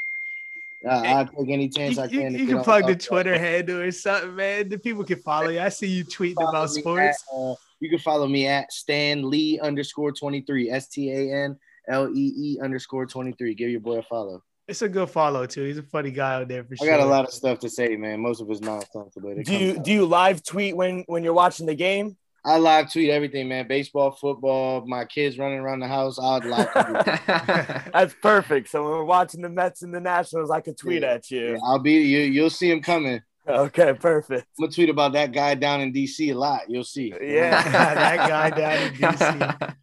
Uh, 0.84 0.88
I'll 1.06 1.26
take 1.26 1.48
any 1.48 1.68
chance 1.68 1.96
You, 1.96 2.02
I 2.02 2.08
can. 2.08 2.32
to 2.32 2.38
you 2.40 2.46
can 2.46 2.60
plug 2.64 2.86
the 2.88 2.96
Twitter 2.96 3.38
handle 3.38 3.76
or 3.82 3.92
something, 3.92 4.34
man. 4.34 4.68
The 4.68 4.78
people 4.78 5.04
can 5.04 5.20
follow 5.20 5.48
you. 5.50 5.60
I 5.60 5.68
see 5.68 5.86
you 5.86 6.04
tweeting 6.04 6.34
Follow 6.34 6.48
about 6.50 6.70
sports. 6.70 7.22
at, 7.32 7.36
uh, 7.36 7.54
you 7.78 7.88
can 7.88 8.00
follow 8.00 8.26
me 8.26 8.48
at 8.48 8.72
Stan 8.72 9.30
Lee 9.30 9.60
underscore 9.60 10.10
23. 10.10 10.70
S 10.70 10.88
T 10.88 11.12
A 11.12 11.44
N 11.44 11.56
L 11.88 12.08
E 12.12 12.32
E 12.36 12.58
underscore 12.60 13.06
23. 13.06 13.54
Give 13.54 13.70
your 13.70 13.78
boy 13.78 13.98
a 13.98 14.02
follow. 14.02 14.42
It's 14.66 14.82
a 14.82 14.88
good 14.88 15.08
follow 15.08 15.46
too. 15.46 15.62
He's 15.64 15.78
a 15.78 15.82
funny 15.84 16.10
guy 16.10 16.34
out 16.34 16.48
there 16.48 16.64
for 16.64 16.74
I 16.74 16.76
sure. 16.84 16.94
I 16.94 16.96
got 16.98 17.06
a 17.06 17.08
lot 17.08 17.26
of 17.26 17.32
stuff 17.32 17.60
to 17.60 17.68
say, 17.68 17.96
man. 17.96 18.18
Most 18.20 18.40
of 18.40 18.50
it's 18.50 18.60
nonsense, 18.60 19.14
but 19.14 19.44
Do 19.44 19.54
you 19.56 19.74
comes 19.74 19.84
do 19.86 19.92
you 19.92 20.04
live 20.04 20.42
tweet 20.42 20.76
when 20.76 21.04
when 21.06 21.22
you're 21.22 21.32
watching 21.32 21.66
the 21.66 21.74
game? 21.76 22.16
I 22.44 22.58
live 22.58 22.92
tweet 22.92 23.08
everything, 23.10 23.48
man. 23.48 23.68
Baseball, 23.68 24.10
football, 24.10 24.84
my 24.86 25.04
kids 25.04 25.38
running 25.38 25.60
around 25.60 25.78
the 25.78 25.86
house. 25.86 26.18
I'd 26.20 26.44
live. 26.44 26.68
That's 27.92 28.14
perfect. 28.20 28.68
So 28.68 28.82
when 28.82 28.92
we're 28.92 29.04
watching 29.04 29.42
the 29.42 29.48
Mets 29.48 29.82
and 29.82 29.94
the 29.94 30.00
Nationals, 30.00 30.50
I 30.50 30.60
can 30.60 30.74
tweet 30.74 31.02
Yeah. 31.02 31.12
at 31.14 31.30
you. 31.30 31.58
I'll 31.64 31.78
be 31.78 31.92
you. 31.92 32.20
You'll 32.20 32.50
see 32.50 32.70
him 32.70 32.82
coming. 32.82 33.22
Okay, 33.46 33.92
perfect. 33.94 34.46
I'm 34.58 34.64
gonna 34.64 34.72
tweet 34.72 34.88
about 34.88 35.12
that 35.14 35.32
guy 35.32 35.54
down 35.54 35.80
in 35.80 35.92
DC 35.92 36.30
a 36.32 36.34
lot. 36.34 36.68
You'll 36.68 36.84
see. 36.84 37.12
Yeah. 37.20 37.62
that 37.70 38.28
guy 38.28 38.50
down 38.50 38.82
in 38.88 38.94
DC. 38.94 39.76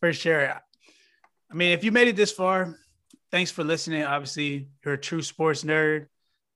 For 0.00 0.12
sure. 0.12 0.60
I 1.50 1.54
mean, 1.54 1.72
if 1.72 1.84
you 1.84 1.92
made 1.92 2.08
it 2.08 2.16
this 2.16 2.32
far, 2.32 2.76
thanks 3.30 3.50
for 3.50 3.62
listening. 3.64 4.02
Obviously, 4.04 4.68
you're 4.84 4.94
a 4.94 4.98
true 4.98 5.22
sports 5.22 5.62
nerd 5.64 6.06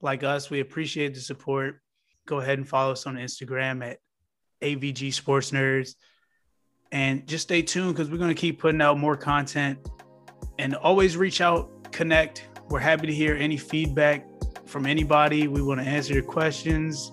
like 0.01 0.23
us. 0.25 0.51
We 0.51 0.61
appreciate 0.61 1.15
the 1.15 1.21
support. 1.21 1.81
Go 2.27 2.39
ahead 2.41 2.59
and 2.59 2.69
follow 2.69 2.93
us 2.93 3.07
on 3.07 3.17
Instagram 3.17 3.85
at 3.85 3.99
AVG 4.63 5.13
Sports 5.13 5.51
Nerds. 5.51 5.95
And 6.93 7.27
just 7.27 7.45
stay 7.45 7.63
tuned 7.63 7.95
because 7.95 8.11
we're 8.11 8.19
going 8.19 8.35
to 8.35 8.41
keep 8.41 8.59
putting 8.59 8.81
out 8.83 8.99
more 8.99 9.17
content. 9.17 9.79
And 10.59 10.75
always 10.75 11.17
reach 11.17 11.41
out, 11.41 11.93
connect. 11.93 12.49
We're 12.69 12.81
happy 12.81 13.07
to 13.07 13.13
hear 13.15 13.35
any 13.37 13.57
feedback 13.57 14.27
from 14.67 14.87
anybody. 14.87 15.49
We 15.49 15.63
want 15.63 15.81
to 15.81 15.87
answer 15.87 16.15
your 16.15 16.23
questions, 16.23 17.11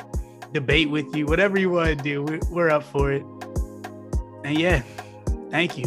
debate 0.52 0.90
with 0.90 1.16
you, 1.16 1.26
whatever 1.26 1.60
you 1.60 1.70
want 1.70 1.98
to 1.98 2.04
do. 2.04 2.24
we- 2.24 2.40
We're 2.50 2.70
up 2.70 2.84
for 2.84 3.12
it. 3.12 3.24
And 4.44 4.58
yeah, 4.58 4.82
thank 5.52 5.78
you. 5.78 5.86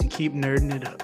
And 0.00 0.10
keep 0.10 0.32
nerding 0.32 0.74
it 0.74 0.86
up. 0.86 1.02